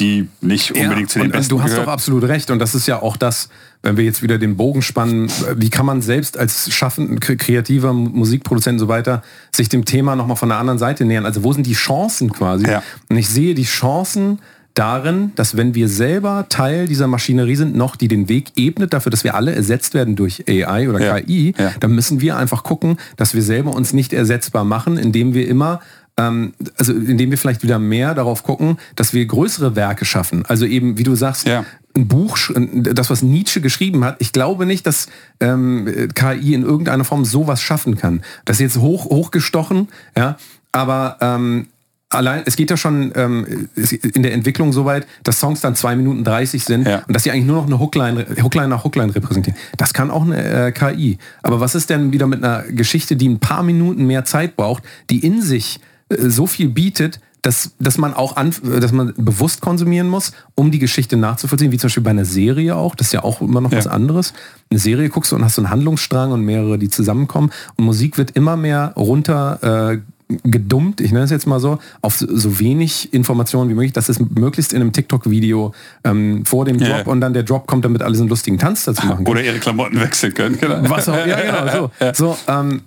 die 0.00 0.28
nicht 0.40 0.72
unbedingt 0.72 1.10
zu 1.10 1.18
den 1.20 1.26
und, 1.26 1.32
Besten 1.32 1.50
du 1.50 1.62
hast 1.62 1.70
gehört. 1.70 1.86
doch 1.86 1.92
absolut 1.92 2.24
recht. 2.24 2.50
Und 2.50 2.58
das 2.58 2.74
ist 2.74 2.86
ja 2.86 3.00
auch 3.00 3.16
das, 3.16 3.48
wenn 3.82 3.96
wir 3.96 4.04
jetzt 4.04 4.22
wieder 4.22 4.38
den 4.38 4.56
Bogen 4.56 4.82
spannen, 4.82 5.30
wie 5.56 5.70
kann 5.70 5.86
man 5.86 6.02
selbst 6.02 6.36
als 6.36 6.70
schaffend, 6.72 7.24
kre- 7.24 7.36
kreativer 7.36 7.92
Musikproduzent 7.92 8.74
und 8.74 8.78
so 8.80 8.88
weiter 8.88 9.22
sich 9.54 9.68
dem 9.68 9.84
Thema 9.84 10.16
nochmal 10.16 10.36
von 10.36 10.48
der 10.50 10.58
anderen 10.58 10.78
Seite 10.78 11.04
nähern? 11.04 11.24
Also 11.24 11.44
wo 11.44 11.52
sind 11.52 11.66
die 11.66 11.74
Chancen 11.74 12.32
quasi? 12.32 12.66
Ja. 12.68 12.82
Und 13.08 13.16
ich 13.16 13.28
sehe 13.28 13.54
die 13.54 13.64
Chancen 13.64 14.40
darin, 14.74 15.32
dass 15.36 15.56
wenn 15.56 15.74
wir 15.74 15.88
selber 15.88 16.46
Teil 16.48 16.86
dieser 16.88 17.06
Maschinerie 17.06 17.56
sind, 17.56 17.76
noch 17.76 17.96
die 17.96 18.08
den 18.08 18.28
Weg 18.28 18.52
ebnet 18.56 18.92
dafür, 18.92 19.10
dass 19.10 19.24
wir 19.24 19.34
alle 19.34 19.54
ersetzt 19.54 19.94
werden 19.94 20.16
durch 20.16 20.44
AI 20.48 20.88
oder 20.88 21.00
Ja. 21.00 21.20
KI, 21.20 21.54
Ja. 21.58 21.72
dann 21.80 21.92
müssen 21.92 22.20
wir 22.20 22.36
einfach 22.36 22.62
gucken, 22.64 22.96
dass 23.16 23.34
wir 23.34 23.42
selber 23.42 23.74
uns 23.74 23.92
nicht 23.92 24.12
ersetzbar 24.12 24.64
machen, 24.64 24.96
indem 24.98 25.34
wir 25.34 25.46
immer 25.48 25.80
ähm, 26.18 26.52
also 26.76 26.92
indem 26.92 27.30
wir 27.30 27.38
vielleicht 27.38 27.62
wieder 27.62 27.78
mehr 27.78 28.14
darauf 28.14 28.42
gucken, 28.42 28.76
dass 28.96 29.14
wir 29.14 29.24
größere 29.24 29.76
Werke 29.76 30.04
schaffen. 30.04 30.44
Also 30.46 30.66
eben, 30.66 30.98
wie 30.98 31.04
du 31.04 31.14
sagst, 31.14 31.46
Ja. 31.48 31.64
ein 31.96 32.06
Buch, 32.06 32.36
das 32.54 33.08
was 33.08 33.22
Nietzsche 33.22 33.62
geschrieben 33.62 34.04
hat, 34.04 34.16
ich 34.18 34.32
glaube 34.32 34.66
nicht, 34.66 34.86
dass 34.86 35.06
ähm, 35.40 35.88
KI 36.14 36.52
in 36.52 36.64
irgendeiner 36.64 37.04
Form 37.04 37.24
sowas 37.24 37.62
schaffen 37.62 37.96
kann. 37.96 38.20
Das 38.44 38.56
ist 38.56 38.60
jetzt 38.60 38.76
hoch, 38.76 39.06
hochgestochen, 39.06 39.88
ja, 40.14 40.36
aber 40.70 41.16
ähm, 41.22 41.68
allein, 42.14 42.42
es 42.46 42.56
geht 42.56 42.70
ja 42.70 42.76
schon 42.76 43.12
ähm, 43.14 43.68
in 44.14 44.22
der 44.22 44.32
Entwicklung 44.32 44.72
so 44.72 44.84
weit, 44.84 45.06
dass 45.22 45.40
Songs 45.40 45.60
dann 45.60 45.74
zwei 45.74 45.96
Minuten 45.96 46.24
30 46.24 46.64
sind 46.64 46.86
ja. 46.86 47.02
und 47.06 47.14
dass 47.14 47.24
sie 47.24 47.30
eigentlich 47.30 47.46
nur 47.46 47.56
noch 47.56 47.66
eine 47.66 47.78
Hookline, 47.78 48.26
Hookline 48.42 48.68
nach 48.68 48.84
Hookline 48.84 49.14
repräsentieren. 49.14 49.58
Das 49.76 49.92
kann 49.92 50.10
auch 50.10 50.22
eine 50.22 50.66
äh, 50.66 50.72
KI. 50.72 51.18
Aber 51.42 51.60
was 51.60 51.74
ist 51.74 51.90
denn 51.90 52.12
wieder 52.12 52.26
mit 52.26 52.44
einer 52.44 52.62
Geschichte, 52.62 53.16
die 53.16 53.28
ein 53.28 53.38
paar 53.38 53.62
Minuten 53.62 54.06
mehr 54.06 54.24
Zeit 54.24 54.56
braucht, 54.56 54.82
die 55.10 55.24
in 55.24 55.42
sich 55.42 55.80
äh, 56.08 56.28
so 56.28 56.46
viel 56.46 56.68
bietet, 56.68 57.20
dass, 57.42 57.72
dass 57.80 57.98
man 57.98 58.14
auch 58.14 58.36
an, 58.36 58.54
dass 58.62 58.92
man 58.92 59.12
bewusst 59.16 59.60
konsumieren 59.60 60.08
muss, 60.08 60.30
um 60.54 60.70
die 60.70 60.78
Geschichte 60.78 61.16
nachzuvollziehen, 61.16 61.72
wie 61.72 61.76
zum 61.76 61.88
Beispiel 61.88 62.04
bei 62.04 62.10
einer 62.10 62.24
Serie 62.24 62.76
auch. 62.76 62.94
Das 62.94 63.08
ist 63.08 63.12
ja 63.12 63.24
auch 63.24 63.40
immer 63.40 63.60
noch 63.60 63.72
ja. 63.72 63.78
was 63.78 63.88
anderes. 63.88 64.32
Eine 64.70 64.78
Serie 64.78 65.08
guckst 65.08 65.32
du 65.32 65.36
und 65.36 65.44
hast 65.44 65.56
so 65.56 65.62
einen 65.62 65.70
Handlungsstrang 65.70 66.30
und 66.30 66.42
mehrere, 66.42 66.78
die 66.78 66.88
zusammenkommen. 66.88 67.50
Und 67.76 67.84
Musik 67.84 68.16
wird 68.16 68.30
immer 68.32 68.56
mehr 68.56 68.92
runter 68.96 69.92
äh, 69.92 69.98
gedummt, 70.44 71.00
ich 71.00 71.12
nenne 71.12 71.24
es 71.24 71.30
jetzt 71.30 71.46
mal 71.46 71.60
so, 71.60 71.78
auf 72.00 72.16
so 72.16 72.58
wenig 72.58 73.12
Informationen 73.12 73.70
wie 73.70 73.74
möglich, 73.74 73.92
dass 73.92 74.08
es 74.08 74.20
möglichst 74.20 74.72
in 74.72 74.80
einem 74.80 74.92
TikTok-Video 74.92 75.72
ähm, 76.04 76.44
vor 76.44 76.64
dem 76.64 76.78
Drop 76.78 76.88
ja. 76.88 77.02
und 77.06 77.20
dann 77.20 77.32
der 77.32 77.42
Drop 77.42 77.66
kommt, 77.66 77.84
damit 77.84 78.02
alle 78.02 78.14
so 78.14 78.22
einen 78.22 78.30
lustigen 78.30 78.58
Tanz 78.58 78.84
dazu 78.84 79.06
machen 79.06 79.24
können. 79.24 79.28
Oder 79.28 79.42
ihre 79.42 79.58
Klamotten 79.58 80.00
wechseln 80.00 80.34
können. 80.34 80.58
Genau. 80.58 80.78
Was 80.88 81.08
auch, 81.08 81.26
ja, 81.26 81.40
genau, 81.40 81.90
so. 82.12 82.12
so 82.14 82.36
ähm, 82.48 82.82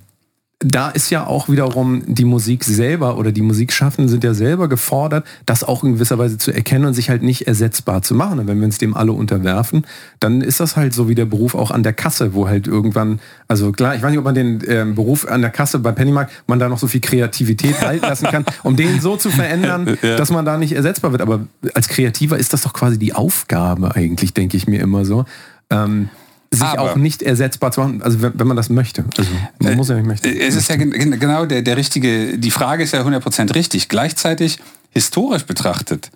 da 0.66 0.90
ist 0.90 1.12
ja 1.12 1.28
auch 1.28 1.48
wiederum 1.48 2.02
die 2.08 2.26
Musik 2.26 2.64
selber 2.64 3.18
oder 3.18 3.32
die 3.32 3.44
Musikschaffenden 3.44 4.10
sind 4.10 4.24
ja 4.24 4.34
selber 4.34 4.68
gefordert, 4.68 5.26
das 5.46 5.64
auch 5.64 5.84
in 5.84 5.94
gewisser 5.94 6.18
Weise 6.18 6.38
zu 6.38 6.52
erkennen 6.52 6.86
und 6.86 6.94
sich 6.94 7.10
halt 7.10 7.22
nicht 7.22 7.48
ersetzbar 7.48 8.02
zu 8.02 8.16
machen. 8.16 8.40
Und 8.40 8.48
wenn 8.48 8.58
wir 8.58 8.66
uns 8.66 8.80
dem 8.80 8.96
alle 8.96 9.12
unterwerfen, 9.12 9.86
dann 10.20 10.42
ist 10.42 10.60
das 10.60 10.76
halt 10.76 10.94
so 10.94 11.08
wie 11.08 11.16
der 11.16 11.26
Beruf 11.26 11.54
auch 11.54 11.70
an 11.70 11.84
der 11.84 11.94
Kasse, 11.94 12.34
wo 12.34 12.48
halt 12.48 12.68
irgendwann, 12.68 13.20
also 13.48 13.72
klar, 13.72 13.96
ich 13.96 14.02
weiß 14.02 14.10
nicht, 14.10 14.18
ob 14.20 14.26
man 14.26 14.34
den 14.34 14.62
äh, 14.62 14.86
Beruf 14.88 15.28
an 15.28 15.42
der 15.42 15.52
Kasse 15.52 15.78
bei 15.80 15.92
Pennymark, 15.92 16.32
man 16.48 16.58
da 16.58 16.68
noch 16.68 16.80
so 16.80 16.88
viel 16.88 17.02
Kreativität 17.02 17.82
halten 17.82 18.06
lassen 18.06 18.26
kann, 18.26 18.46
um 18.64 18.76
den 18.76 19.00
so 19.02 19.18
zu 19.18 19.30
verändern, 19.30 19.98
ja. 20.02 20.16
dass 20.16 20.32
man 20.32 20.46
da 20.46 20.58
nicht 20.58 20.74
ersetzbar 20.74 21.12
wird. 21.12 21.22
Aber 21.22 21.46
als 21.76 21.90
Kreativer 21.90 22.40
ist 22.40 22.54
das 22.54 22.64
doch 22.64 22.74
quasi 22.74 22.98
die 22.98 23.14
Aufgabe 23.14 23.96
eigentlich, 23.96 24.34
denke 24.34 24.58
ich 24.58 24.68
mir 24.68 24.82
immer 24.82 25.06
so. 25.06 25.26
Ähm, 25.70 26.10
sich 26.52 26.64
Aber 26.64 26.94
auch 26.94 26.96
nicht 26.96 27.22
ersetzbar 27.22 27.72
zu 27.72 27.82
machen, 27.82 28.02
also 28.02 28.22
wenn, 28.22 28.40
wenn 28.40 28.48
man 28.48 28.58
das 28.58 28.70
möchte. 28.70 29.04
Also 29.18 29.30
man 29.60 29.74
äh, 29.74 29.76
muss 29.76 29.90
ja 29.90 29.96
nicht 29.96 30.08
möchten. 30.08 30.28
Es 30.28 30.56
ist 30.56 30.70
ja 30.70 30.76
genau 30.76 31.46
der, 31.46 31.62
der 31.62 31.78
richtige, 31.78 32.38
die 32.38 32.52
Frage 32.52 32.84
ist 32.84 32.94
ja 32.94 33.02
100% 33.02 33.56
richtig. 33.56 33.90
Gleichzeitig 33.90 34.60
historisch 34.92 35.44
betrachtet, 35.44 36.12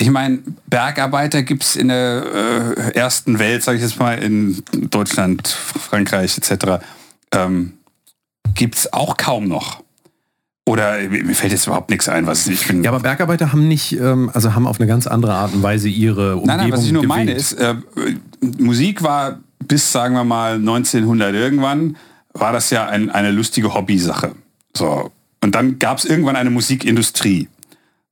ich 0.00 0.10
meine, 0.10 0.38
Bergarbeiter 0.66 1.42
gibt 1.42 1.62
es 1.62 1.76
in 1.76 1.88
der 1.88 2.24
äh, 2.34 2.94
ersten 2.94 3.38
Welt, 3.38 3.62
sage 3.62 3.76
ich 3.76 3.84
jetzt 3.84 3.98
mal, 3.98 4.14
in 4.14 4.62
Deutschland, 4.72 5.46
Frankreich 5.46 6.38
etc., 6.38 6.82
ähm, 7.32 7.74
gibt 8.54 8.76
es 8.76 8.92
auch 8.94 9.18
kaum 9.18 9.46
noch. 9.46 9.82
Oder 10.70 11.00
mir 11.08 11.34
fällt 11.34 11.50
jetzt 11.50 11.66
überhaupt 11.66 11.90
nichts 11.90 12.08
ein, 12.08 12.28
was 12.28 12.46
ich 12.46 12.60
finde. 12.60 12.84
Ja, 12.84 12.92
aber 12.92 13.00
Bergarbeiter 13.00 13.50
haben 13.50 13.66
nicht, 13.66 13.98
ähm, 13.98 14.30
also 14.32 14.54
haben 14.54 14.68
auf 14.68 14.78
eine 14.78 14.86
ganz 14.86 15.08
andere 15.08 15.34
Art 15.34 15.52
und 15.52 15.64
Weise 15.64 15.88
ihre 15.88 16.36
Umgebung 16.36 16.46
Nein, 16.46 16.58
nein, 16.58 16.72
was 16.72 16.84
ich 16.84 16.92
nur 16.92 17.02
gewählt. 17.02 17.26
meine 17.26 17.32
ist, 17.32 17.54
äh, 17.54 17.74
Musik 18.56 19.02
war 19.02 19.40
bis, 19.66 19.90
sagen 19.90 20.14
wir 20.14 20.22
mal, 20.22 20.54
1900 20.54 21.34
irgendwann, 21.34 21.96
war 22.34 22.52
das 22.52 22.70
ja 22.70 22.86
ein, 22.86 23.10
eine 23.10 23.32
lustige 23.32 23.74
Hobbysache. 23.74 24.36
So. 24.72 25.10
Und 25.42 25.56
dann 25.56 25.80
gab 25.80 25.98
es 25.98 26.04
irgendwann 26.04 26.36
eine 26.36 26.50
Musikindustrie. 26.50 27.48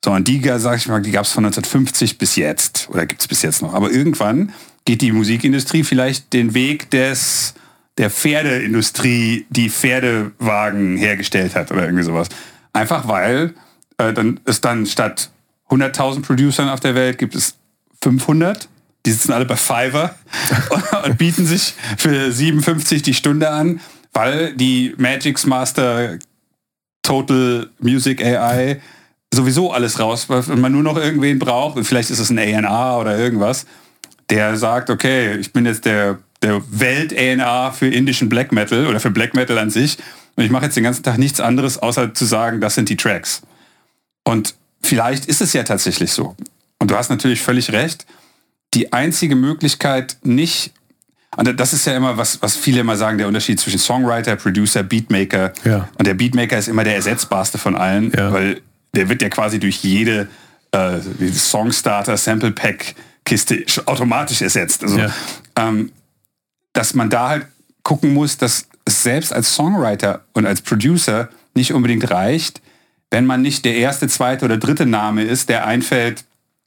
So, 0.04 0.10
und 0.10 0.26
die, 0.26 0.42
sag 0.56 0.78
ich 0.78 0.88
mal, 0.88 1.00
die 1.00 1.12
gab 1.12 1.26
es 1.26 1.30
von 1.30 1.44
1950 1.44 2.18
bis 2.18 2.34
jetzt. 2.34 2.88
Oder 2.90 3.06
gibt 3.06 3.20
es 3.20 3.28
bis 3.28 3.42
jetzt 3.42 3.62
noch. 3.62 3.72
Aber 3.72 3.92
irgendwann 3.92 4.52
geht 4.84 5.00
die 5.00 5.12
Musikindustrie 5.12 5.84
vielleicht 5.84 6.32
den 6.32 6.54
Weg 6.54 6.90
des, 6.90 7.54
der 7.98 8.10
Pferdeindustrie, 8.10 9.46
die 9.50 9.68
Pferdewagen 9.68 10.96
hergestellt 10.96 11.54
hat 11.54 11.70
oder 11.70 11.84
irgendwie 11.84 12.04
sowas. 12.04 12.28
Einfach 12.72 13.06
weil 13.08 13.54
äh, 13.98 14.12
dann 14.12 14.40
ist 14.44 14.64
dann 14.64 14.86
statt 14.86 15.30
100.000 15.68 16.22
Producern 16.22 16.68
auf 16.68 16.80
der 16.80 16.94
Welt 16.94 17.18
gibt 17.18 17.34
es 17.34 17.56
500 18.02 18.68
die 19.08 19.12
sitzen 19.12 19.32
alle 19.32 19.46
bei 19.46 19.56
Fiverr 19.56 20.14
und 21.04 21.16
bieten 21.16 21.46
sich 21.46 21.74
für 21.96 22.30
57 22.30 23.00
die 23.02 23.14
Stunde 23.14 23.50
an, 23.50 23.80
weil 24.12 24.54
die 24.54 24.94
Magix 24.98 25.46
Master 25.46 26.18
Total 27.02 27.70
Music 27.80 28.22
AI 28.22 28.80
sowieso 29.32 29.72
alles 29.72 29.98
rauswirft 29.98 30.50
und 30.50 30.60
man 30.60 30.72
nur 30.72 30.82
noch 30.82 30.98
irgendwen 30.98 31.38
braucht, 31.38 31.76
und 31.76 31.84
vielleicht 31.84 32.10
ist 32.10 32.18
es 32.18 32.30
ein 32.30 32.38
ANA 32.38 32.98
oder 32.98 33.18
irgendwas, 33.18 33.66
der 34.28 34.56
sagt, 34.56 34.90
okay, 34.90 35.36
ich 35.36 35.54
bin 35.54 35.64
jetzt 35.64 35.86
der, 35.86 36.18
der 36.42 36.62
Welt-ANA 36.70 37.72
für 37.72 37.88
indischen 37.88 38.28
Black 38.28 38.52
Metal 38.52 38.86
oder 38.86 39.00
für 39.00 39.10
Black 39.10 39.34
Metal 39.34 39.58
an 39.58 39.70
sich 39.70 39.98
und 40.38 40.44
ich 40.44 40.52
mache 40.52 40.66
jetzt 40.66 40.76
den 40.76 40.84
ganzen 40.84 41.02
Tag 41.02 41.18
nichts 41.18 41.40
anderes, 41.40 41.78
außer 41.78 42.14
zu 42.14 42.24
sagen, 42.24 42.60
das 42.60 42.76
sind 42.76 42.88
die 42.88 42.96
Tracks. 42.96 43.42
Und 44.22 44.54
vielleicht 44.80 45.26
ist 45.26 45.40
es 45.40 45.52
ja 45.52 45.64
tatsächlich 45.64 46.12
so. 46.12 46.36
Und 46.78 46.92
du 46.92 46.96
hast 46.96 47.10
natürlich 47.10 47.42
völlig 47.42 47.72
recht, 47.72 48.06
die 48.72 48.92
einzige 48.92 49.34
Möglichkeit 49.34 50.16
nicht, 50.22 50.72
und 51.36 51.58
das 51.58 51.72
ist 51.72 51.86
ja 51.86 51.96
immer, 51.96 52.18
was, 52.18 52.40
was 52.40 52.56
viele 52.56 52.82
immer 52.82 52.96
sagen, 52.96 53.18
der 53.18 53.26
Unterschied 53.26 53.58
zwischen 53.58 53.80
Songwriter, 53.80 54.36
Producer, 54.36 54.84
Beatmaker. 54.84 55.52
Ja. 55.64 55.88
Und 55.98 56.06
der 56.06 56.14
Beatmaker 56.14 56.56
ist 56.56 56.68
immer 56.68 56.84
der 56.84 56.94
ersetzbarste 56.94 57.58
von 57.58 57.74
allen, 57.74 58.12
ja. 58.16 58.32
weil 58.32 58.60
der 58.94 59.08
wird 59.08 59.22
ja 59.22 59.30
quasi 59.30 59.58
durch 59.58 59.82
jede 59.82 60.28
äh, 60.70 61.00
Songstarter, 61.32 62.16
Sample 62.16 62.52
Pack 62.52 62.94
Kiste 63.24 63.64
automatisch 63.86 64.40
ersetzt. 64.40 64.84
Also, 64.84 64.98
ja. 64.98 65.12
ähm, 65.56 65.90
dass 66.78 66.94
man 66.94 67.10
da 67.10 67.28
halt 67.30 67.46
gucken 67.82 68.14
muss, 68.14 68.38
dass 68.38 68.68
es 68.84 69.02
selbst 69.02 69.32
als 69.32 69.52
Songwriter 69.52 70.24
und 70.32 70.46
als 70.46 70.62
Producer 70.62 71.28
nicht 71.54 71.72
unbedingt 71.72 72.08
reicht, 72.08 72.62
wenn 73.10 73.26
man 73.26 73.42
nicht 73.42 73.64
der 73.64 73.74
erste, 73.74 74.06
zweite 74.06 74.44
oder 74.44 74.58
dritte 74.58 74.86
Name 74.86 75.24
ist, 75.24 75.48
der 75.48 75.66
einfällt, 75.66 76.24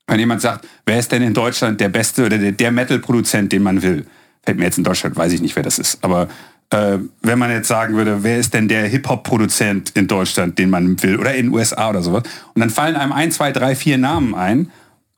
wenn 0.07 0.19
jemand 0.19 0.41
sagt, 0.41 0.67
wer 0.85 0.99
ist 0.99 1.13
denn 1.13 1.21
in 1.21 1.33
Deutschland 1.33 1.79
der 1.79 1.87
beste 1.87 2.25
oder 2.25 2.37
der, 2.37 2.51
der 2.51 2.71
Metal-Produzent, 2.73 3.53
den 3.53 3.63
man 3.63 3.81
will? 3.81 4.05
Fällt 4.43 4.57
mir 4.57 4.65
jetzt 4.65 4.79
in 4.79 4.83
Deutschland, 4.83 5.15
weiß 5.15 5.31
ich 5.31 5.41
nicht, 5.41 5.55
wer 5.55 5.63
das 5.63 5.79
ist. 5.79 6.03
Aber 6.03 6.27
äh, 6.71 6.97
wenn 7.21 7.39
man 7.39 7.49
jetzt 7.49 7.69
sagen 7.69 7.95
würde, 7.95 8.21
wer 8.21 8.37
ist 8.37 8.53
denn 8.53 8.67
der 8.67 8.87
Hip-Hop-Produzent 8.87 9.91
in 9.91 10.07
Deutschland, 10.07 10.59
den 10.59 10.69
man 10.69 11.01
will? 11.01 11.19
Oder 11.19 11.35
in 11.35 11.45
den 11.45 11.53
USA 11.53 11.89
oder 11.89 12.01
sowas. 12.01 12.23
Und 12.53 12.59
dann 12.59 12.69
fallen 12.69 12.97
einem 12.97 13.13
ein, 13.13 13.31
zwei, 13.31 13.53
drei, 13.53 13.75
vier 13.75 13.97
Namen 13.97 14.35
ein 14.35 14.71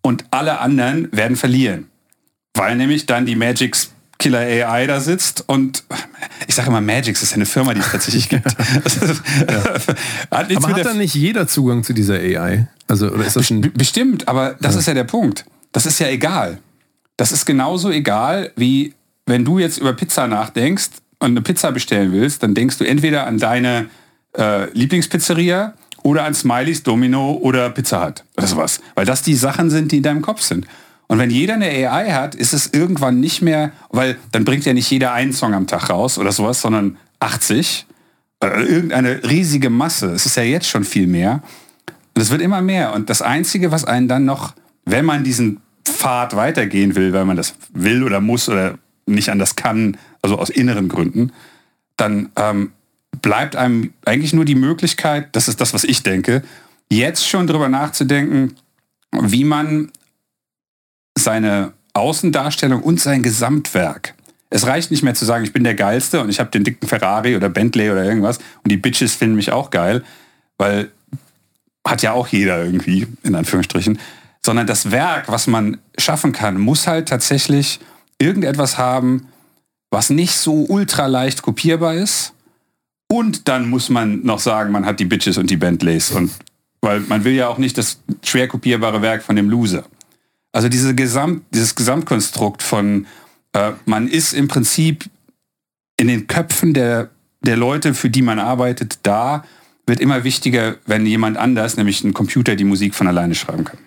und 0.03 0.25
alle 0.29 0.59
anderen 0.59 1.09
werden 1.11 1.35
verlieren. 1.35 1.87
Weil 2.53 2.75
nämlich 2.75 3.07
dann 3.07 3.25
die 3.25 3.35
Magics 3.35 3.92
Killer 4.23 4.39
AI 4.39 4.87
da 4.87 5.01
sitzt 5.01 5.43
und 5.47 5.83
ich 6.47 6.55
sage 6.55 6.69
immer 6.69 6.79
Magix 6.79 7.21
ist 7.21 7.31
ja 7.31 7.35
eine 7.35 7.45
Firma, 7.45 7.73
die 7.73 7.81
es 7.81 7.91
tatsächlich 7.91 8.29
gibt. 8.29 8.45
ja. 8.55 9.63
hat 10.31 10.55
aber 10.55 10.69
hat 10.69 10.85
dann 10.85 10.97
nicht 10.97 11.13
jeder 11.13 11.45
Zugang 11.45 11.83
zu 11.83 11.91
dieser 11.91 12.13
AI? 12.15 12.69
Also 12.87 13.11
oder 13.11 13.25
ist 13.25 13.35
das 13.35 13.49
ein 13.49 13.59
bestimmt, 13.73 14.29
aber 14.29 14.55
das 14.61 14.75
ja. 14.75 14.79
ist 14.79 14.85
ja 14.87 14.93
der 14.93 15.03
Punkt. 15.03 15.43
Das 15.73 15.85
ist 15.85 15.99
ja 15.99 16.07
egal. 16.07 16.59
Das 17.17 17.33
ist 17.33 17.45
genauso 17.45 17.91
egal 17.91 18.53
wie 18.55 18.93
wenn 19.25 19.43
du 19.43 19.59
jetzt 19.59 19.77
über 19.77 19.91
Pizza 19.91 20.25
nachdenkst 20.27 20.91
und 21.19 21.31
eine 21.31 21.41
Pizza 21.41 21.73
bestellen 21.73 22.13
willst, 22.13 22.43
dann 22.43 22.53
denkst 22.53 22.77
du 22.77 22.85
entweder 22.85 23.27
an 23.27 23.39
deine 23.39 23.89
äh, 24.37 24.71
Lieblingspizzeria 24.71 25.73
oder 26.01 26.23
an 26.23 26.33
Smileys, 26.33 26.83
Domino 26.83 27.33
oder 27.33 27.69
Pizza 27.71 28.05
Hut 28.05 28.23
oder 28.37 28.47
sowas. 28.47 28.79
Weil 28.95 29.05
das 29.05 29.21
die 29.21 29.35
Sachen 29.35 29.69
sind, 29.69 29.91
die 29.91 29.97
in 29.97 30.03
deinem 30.03 30.21
Kopf 30.21 30.41
sind. 30.41 30.65
Und 31.07 31.19
wenn 31.19 31.29
jeder 31.29 31.55
eine 31.55 31.67
AI 31.67 32.11
hat, 32.11 32.35
ist 32.35 32.53
es 32.53 32.73
irgendwann 32.73 33.19
nicht 33.19 33.41
mehr, 33.41 33.71
weil 33.89 34.17
dann 34.31 34.45
bringt 34.45 34.65
ja 34.65 34.73
nicht 34.73 34.89
jeder 34.89 35.13
einen 35.13 35.33
Song 35.33 35.53
am 35.53 35.67
Tag 35.67 35.89
raus 35.89 36.17
oder 36.17 36.31
sowas, 36.31 36.61
sondern 36.61 36.97
80. 37.19 37.85
Äh, 38.43 38.63
irgendeine 38.63 39.23
riesige 39.23 39.69
Masse. 39.69 40.11
Es 40.11 40.25
ist 40.25 40.37
ja 40.37 40.43
jetzt 40.43 40.67
schon 40.67 40.83
viel 40.83 41.07
mehr. 41.07 41.41
Und 42.15 42.21
es 42.21 42.29
wird 42.29 42.41
immer 42.41 42.61
mehr. 42.61 42.93
Und 42.93 43.09
das 43.09 43.21
Einzige, 43.21 43.71
was 43.71 43.85
einen 43.85 44.07
dann 44.07 44.25
noch, 44.25 44.53
wenn 44.85 45.05
man 45.05 45.23
diesen 45.23 45.61
Pfad 45.85 46.35
weitergehen 46.35 46.95
will, 46.95 47.13
weil 47.13 47.25
man 47.25 47.37
das 47.37 47.55
will 47.73 48.03
oder 48.03 48.21
muss 48.21 48.49
oder 48.49 48.77
nicht 49.05 49.29
anders 49.29 49.55
kann, 49.55 49.97
also 50.21 50.37
aus 50.37 50.49
inneren 50.49 50.89
Gründen, 50.89 51.31
dann 51.97 52.29
ähm, 52.35 52.71
bleibt 53.21 53.55
einem 53.55 53.93
eigentlich 54.05 54.33
nur 54.33 54.45
die 54.45 54.55
Möglichkeit, 54.55 55.35
das 55.35 55.47
ist 55.47 55.61
das, 55.61 55.73
was 55.73 55.83
ich 55.83 56.03
denke, 56.03 56.43
jetzt 56.89 57.27
schon 57.27 57.47
drüber 57.47 57.69
nachzudenken, 57.69 58.55
wie 59.11 59.43
man 59.43 59.91
seine 61.17 61.73
Außendarstellung 61.93 62.81
und 62.81 62.99
sein 62.99 63.23
Gesamtwerk. 63.23 64.15
Es 64.49 64.67
reicht 64.67 64.91
nicht 64.91 65.03
mehr 65.03 65.15
zu 65.15 65.25
sagen, 65.25 65.43
ich 65.43 65.53
bin 65.53 65.63
der 65.63 65.75
Geilste 65.75 66.21
und 66.21 66.29
ich 66.29 66.39
habe 66.39 66.51
den 66.51 66.63
dicken 66.63 66.87
Ferrari 66.87 67.35
oder 67.35 67.49
Bentley 67.49 67.89
oder 67.89 68.03
irgendwas 68.03 68.37
und 68.37 68.71
die 68.71 68.77
Bitches 68.77 69.13
finden 69.13 69.35
mich 69.35 69.51
auch 69.51 69.71
geil, 69.71 70.03
weil 70.57 70.91
hat 71.85 72.01
ja 72.01 72.13
auch 72.13 72.27
jeder 72.27 72.63
irgendwie, 72.63 73.07
in 73.23 73.35
Anführungsstrichen. 73.35 73.99
Sondern 74.45 74.67
das 74.67 74.91
Werk, 74.91 75.31
was 75.31 75.47
man 75.47 75.77
schaffen 75.97 76.31
kann, 76.33 76.59
muss 76.59 76.87
halt 76.87 77.07
tatsächlich 77.09 77.79
irgendetwas 78.19 78.77
haben, 78.77 79.27
was 79.89 80.09
nicht 80.09 80.35
so 80.35 80.65
ultra 80.67 81.07
leicht 81.07 81.41
kopierbar 81.41 81.95
ist. 81.95 82.33
Und 83.09 83.47
dann 83.47 83.69
muss 83.69 83.89
man 83.89 84.21
noch 84.23 84.39
sagen, 84.39 84.71
man 84.71 84.85
hat 84.85 84.99
die 84.99 85.05
Bitches 85.05 85.37
und 85.37 85.49
die 85.49 85.57
Bentleys. 85.57 86.11
Und 86.11 86.31
weil 86.81 87.01
man 87.01 87.23
will 87.23 87.33
ja 87.33 87.47
auch 87.47 87.57
nicht 87.57 87.77
das 87.77 87.99
schwer 88.23 88.47
kopierbare 88.47 89.01
Werk 89.01 89.23
von 89.23 89.35
dem 89.35 89.49
Loser. 89.49 89.83
Also 90.53 90.69
diese 90.69 90.95
Gesamt, 90.95 91.43
dieses 91.53 91.75
Gesamtkonstrukt 91.75 92.63
von, 92.63 93.07
äh, 93.53 93.71
man 93.85 94.07
ist 94.07 94.33
im 94.33 94.47
Prinzip 94.47 95.09
in 95.97 96.07
den 96.07 96.27
Köpfen 96.27 96.73
der, 96.73 97.09
der 97.41 97.57
Leute, 97.57 97.93
für 97.93 98.09
die 98.09 98.21
man 98.21 98.39
arbeitet, 98.39 98.99
da, 99.03 99.43
wird 99.85 99.99
immer 99.99 100.23
wichtiger, 100.23 100.75
wenn 100.85 101.05
jemand 101.05 101.37
anders, 101.37 101.75
nämlich 101.75 102.03
ein 102.03 102.13
Computer, 102.13 102.55
die 102.55 102.63
Musik 102.63 102.95
von 102.95 103.07
alleine 103.07 103.35
schreiben 103.35 103.65
kann. 103.65 103.79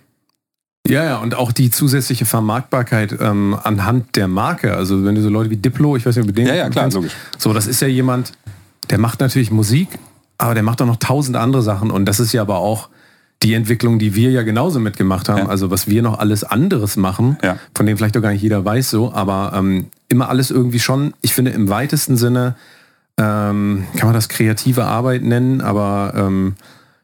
Ja, 0.86 1.05
ja, 1.05 1.16
und 1.18 1.34
auch 1.34 1.52
die 1.52 1.70
zusätzliche 1.70 2.26
Vermarktbarkeit 2.26 3.16
ähm, 3.20 3.56
anhand 3.60 4.14
der 4.14 4.28
Marke. 4.28 4.76
Also 4.76 5.05
wenn 5.05 5.14
du 5.14 5.22
so 5.22 5.30
Leute 5.30 5.51
wie 5.51 5.56
Diplo, 5.56 5.97
ich 5.97 6.05
weiß 6.06 6.14
nicht, 6.16 6.22
ob 6.22 6.28
du 6.28 6.34
den 6.34 6.47
Ja, 6.47 6.55
ja, 6.55 6.68
klar, 6.68 6.84
kennst. 6.84 6.97
logisch. 6.97 7.12
So, 7.38 7.52
das 7.52 7.66
ist 7.66 7.80
ja 7.80 7.88
jemand, 7.88 8.32
der 8.90 8.98
macht 8.98 9.20
natürlich 9.20 9.51
Musik, 9.51 9.88
aber 10.38 10.55
der 10.55 10.62
macht 10.62 10.80
auch 10.82 10.86
noch 10.86 10.97
tausend 10.97 11.36
andere 11.36 11.62
Sachen. 11.62 11.90
Und 11.90 12.05
das 12.05 12.20
ist 12.20 12.32
ja 12.32 12.43
aber 12.43 12.59
auch 12.59 12.88
die 13.42 13.54
Entwicklung, 13.54 13.98
die 13.98 14.14
wir 14.14 14.30
ja 14.30 14.42
genauso 14.42 14.80
mitgemacht 14.80 15.28
haben. 15.28 15.40
Ja. 15.40 15.46
Also 15.48 15.70
was 15.70 15.88
wir 15.88 16.02
noch 16.02 16.18
alles 16.18 16.42
anderes 16.44 16.96
machen, 16.96 17.36
Ja. 17.42 17.58
von 17.74 17.86
dem 17.86 17.96
vielleicht 17.96 18.16
auch 18.16 18.22
gar 18.22 18.32
nicht 18.32 18.42
jeder 18.42 18.64
weiß 18.64 18.90
so, 18.90 19.12
aber 19.12 19.52
ähm, 19.54 19.86
immer 20.08 20.28
alles 20.28 20.50
irgendwie 20.50 20.80
schon, 20.80 21.12
ich 21.20 21.34
finde 21.34 21.50
im 21.50 21.68
weitesten 21.68 22.16
Sinne, 22.16 22.56
ähm, 23.18 23.84
kann 23.96 24.08
man 24.08 24.14
das 24.14 24.28
kreative 24.28 24.84
Arbeit 24.84 25.22
nennen, 25.22 25.60
aber 25.60 26.12
ähm, 26.16 26.54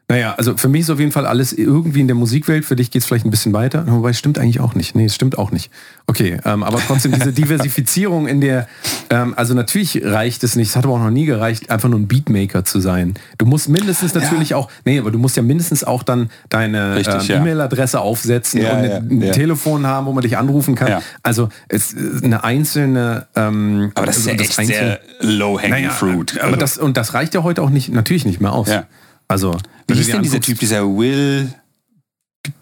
naja, 0.09 0.35
also 0.37 0.57
für 0.57 0.67
mich 0.67 0.81
ist 0.81 0.89
auf 0.89 0.99
jeden 0.99 1.13
Fall 1.13 1.25
alles 1.25 1.53
irgendwie 1.53 2.01
in 2.01 2.07
der 2.07 2.15
Musikwelt. 2.15 2.65
Für 2.65 2.75
dich 2.75 2.91
geht 2.91 3.01
es 3.01 3.07
vielleicht 3.07 3.25
ein 3.25 3.31
bisschen 3.31 3.53
weiter. 3.53 3.85
Wobei 3.87 4.09
es 4.09 4.19
stimmt 4.19 4.37
eigentlich 4.37 4.59
auch 4.59 4.75
nicht. 4.75 4.95
Nee, 4.95 5.05
es 5.05 5.15
stimmt 5.15 5.37
auch 5.37 5.51
nicht. 5.51 5.71
Okay, 6.07 6.37
ähm, 6.43 6.61
aber 6.61 6.79
trotzdem 6.85 7.13
diese 7.13 7.31
Diversifizierung 7.33 8.27
in 8.27 8.41
der, 8.41 8.67
ähm, 9.09 9.33
also 9.37 9.53
natürlich 9.53 10.03
reicht 10.03 10.43
es 10.43 10.55
nicht, 10.57 10.69
es 10.69 10.75
hat 10.75 10.83
aber 10.83 10.95
auch 10.95 10.99
noch 10.99 11.09
nie 11.09 11.25
gereicht, 11.25 11.69
einfach 11.71 11.87
nur 11.87 11.99
ein 11.99 12.07
Beatmaker 12.09 12.65
zu 12.65 12.81
sein. 12.81 13.13
Du 13.37 13.45
musst 13.45 13.69
mindestens 13.69 14.13
natürlich 14.13 14.53
auch, 14.55 14.69
nee, 14.83 14.99
aber 14.99 15.09
du 15.09 15.17
musst 15.17 15.37
ja 15.37 15.41
mindestens 15.41 15.85
auch 15.85 16.03
dann 16.03 16.29
deine 16.49 16.97
ähm, 16.99 17.21
ja. 17.25 17.37
E-Mail-Adresse 17.37 17.99
aufsetzen 18.01 18.61
Ja, 18.61 18.73
und 18.77 18.83
ja, 18.83 18.97
ein 18.97 19.21
ja. 19.21 19.31
Telefon 19.31 19.87
haben, 19.87 20.05
wo 20.05 20.11
man 20.11 20.21
dich 20.21 20.37
anrufen 20.37 20.75
kann. 20.75 20.89
Ja. 20.89 21.01
Also 21.23 21.47
es 21.69 21.93
ist 21.93 22.23
eine 22.25 22.43
einzelne. 22.43 23.27
Ähm, 23.35 23.91
Aber 23.95 24.05
das 24.05 24.17
ist 24.17 24.27
also 24.27 24.37
ja 24.37 24.43
echt 24.43 24.59
einzelne- 24.59 24.67
sehr 24.67 24.99
low-hanging 25.21 25.69
naja, 25.71 25.89
fruit. 25.91 26.35
Aber 26.39 26.47
Also- 26.47 26.57
das, 26.59 26.77
und 26.77 26.97
das 26.97 27.13
reicht 27.13 27.33
ja 27.33 27.43
heute 27.43 27.61
auch 27.61 27.69
nicht, 27.69 27.89
natürlich 27.89 28.25
nicht 28.25 28.41
mehr 28.41 28.51
aus. 28.51 28.67
Ja. 28.67 28.83
Also, 29.29 29.57
Wie 29.87 29.93
dir 29.95 30.13
denn 30.13 30.23
dieser 30.23 30.41
Typ, 30.41 30.59
dieser 30.59 30.83
Will, 30.85 31.53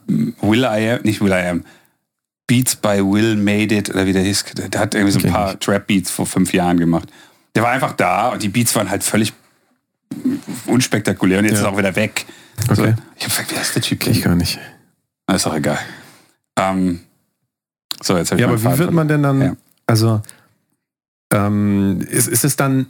Will 0.07 0.64
I 0.64 0.89
Am, 0.91 1.02
nicht 1.03 1.22
Will 1.22 1.31
I 1.31 1.48
Am, 1.48 1.65
Beats 2.48 2.76
by 2.76 2.99
Will 3.03 3.35
Made 3.35 3.73
It, 3.76 3.89
oder 3.89 4.06
wie 4.06 4.14
der 4.14 4.23
hieß, 4.23 4.43
der 4.72 4.80
hat 4.80 4.93
irgendwie 4.95 5.11
so 5.14 5.26
ein 5.26 5.31
paar 5.31 5.57
Trap-Beats 5.60 6.11
vor 6.11 6.26
fünf 6.26 6.53
Jahren 6.53 6.77
gemacht. 6.80 7.07
Der 7.56 7.64
war 7.64 7.72
einfach 7.72 7.93
da 7.93 8.30
und 8.30 8.43
die 8.43 8.49
Beats 8.49 8.76
waren 8.76 8.89
halt 8.89 9.03
völlig 9.03 9.34
unspektakulär 10.65 11.39
und 11.39 11.45
jetzt 11.45 11.53
Ja. 11.53 11.60
ist 11.60 11.65
er 11.65 11.72
auch 11.73 11.77
wieder 11.77 11.95
weg. 11.95 12.26
So, 12.73 12.84
Okay. 12.84 12.95
ich 13.15 13.23
hab 13.23 13.30
gefragt, 13.30 13.52
wie 13.52 13.56
heißt 13.57 13.76
der 13.76 13.81
Typ? 13.81 14.06
Ich 14.07 14.22
gar 14.22 14.35
nicht. 14.35 14.60
Ah, 15.27 15.35
Ist 15.35 15.48
auch 15.48 15.56
egal. 15.56 15.80
Ähm, 16.57 16.99
so, 18.02 18.18
jetzt 18.18 18.31
hab 18.31 18.38
ich 18.38 18.41
Ja, 18.41 18.48
aber 18.48 18.60
wie 18.60 18.64
Faden 18.64 18.80
wird 18.80 18.91
man 18.91 19.07
denn 19.07 19.23
dann, 19.23 19.41
Ja. 19.41 19.56
also 19.88 20.22
ähm, 21.34 22.02
ist, 22.10 22.27
ist 22.27 22.43
es 22.43 22.56
dann, 22.57 22.88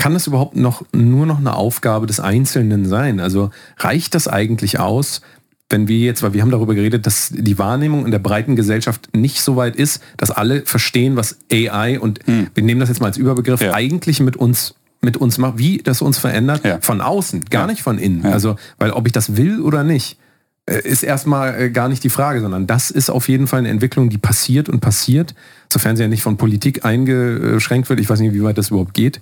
kann 0.00 0.14
es 0.14 0.26
überhaupt 0.26 0.56
noch 0.56 0.82
nur 0.92 1.26
noch 1.26 1.38
eine 1.38 1.54
Aufgabe 1.54 2.06
des 2.06 2.20
Einzelnen 2.20 2.86
sein? 2.88 3.20
Also 3.20 3.50
reicht 3.76 4.14
das 4.14 4.28
eigentlich 4.28 4.78
aus, 4.80 5.20
wenn 5.68 5.88
wir 5.88 5.98
jetzt, 5.98 6.22
weil 6.22 6.32
wir 6.32 6.40
haben 6.42 6.50
darüber 6.50 6.74
geredet, 6.74 7.04
dass 7.06 7.28
die 7.32 7.58
Wahrnehmung 7.58 8.06
in 8.06 8.10
der 8.10 8.18
breiten 8.18 8.56
Gesellschaft 8.56 9.10
nicht 9.14 9.40
so 9.42 9.56
weit 9.56 9.76
ist, 9.76 10.02
dass 10.16 10.30
alle 10.30 10.62
verstehen, 10.64 11.16
was 11.16 11.36
AI 11.52 12.00
und 12.00 12.20
wir 12.26 12.62
nehmen 12.64 12.80
das 12.80 12.88
jetzt 12.88 13.00
mal 13.00 13.08
als 13.08 13.18
Überbegriff, 13.18 13.60
Hm. 13.60 13.66
Ja. 13.68 13.74
eigentlich 13.74 14.20
mit 14.20 14.36
uns 14.36 14.74
mit 15.02 15.16
uns 15.16 15.38
macht, 15.38 15.56
wie 15.56 15.78
das 15.78 16.02
uns 16.02 16.18
verändert, 16.18 16.62
Ja. 16.64 16.78
von 16.82 17.00
außen, 17.00 17.46
gar 17.48 17.62
Ja. 17.62 17.66
nicht 17.68 17.80
von 17.82 17.96
innen. 17.98 18.26
Also, 18.26 18.56
weil 18.78 18.90
ob 18.90 19.06
ich 19.06 19.12
das 19.14 19.34
will 19.36 19.60
oder 19.62 19.82
nicht, 19.82 20.18
äh, 20.66 20.78
ist 20.86 21.02
erstmal 21.02 21.58
äh, 21.58 21.70
gar 21.70 21.88
nicht 21.88 22.04
die 22.04 22.10
Frage, 22.10 22.42
sondern 22.42 22.66
das 22.66 22.90
ist 22.90 23.08
auf 23.10 23.28
jeden 23.30 23.46
Fall 23.46 23.60
eine 23.60 23.70
Entwicklung, 23.70 24.10
die 24.10 24.18
passiert 24.18 24.68
und 24.68 24.80
passiert, 24.80 25.34
sofern 25.72 25.96
sie 25.96 26.02
ja 26.02 26.08
nicht 26.08 26.22
von 26.22 26.36
Politik 26.36 26.84
eingeschränkt 26.84 27.88
wird. 27.88 27.98
Ich 27.98 28.10
weiß 28.10 28.20
nicht, 28.20 28.34
wie 28.34 28.42
weit 28.42 28.58
das 28.58 28.68
überhaupt 28.68 28.92
geht. 28.92 29.20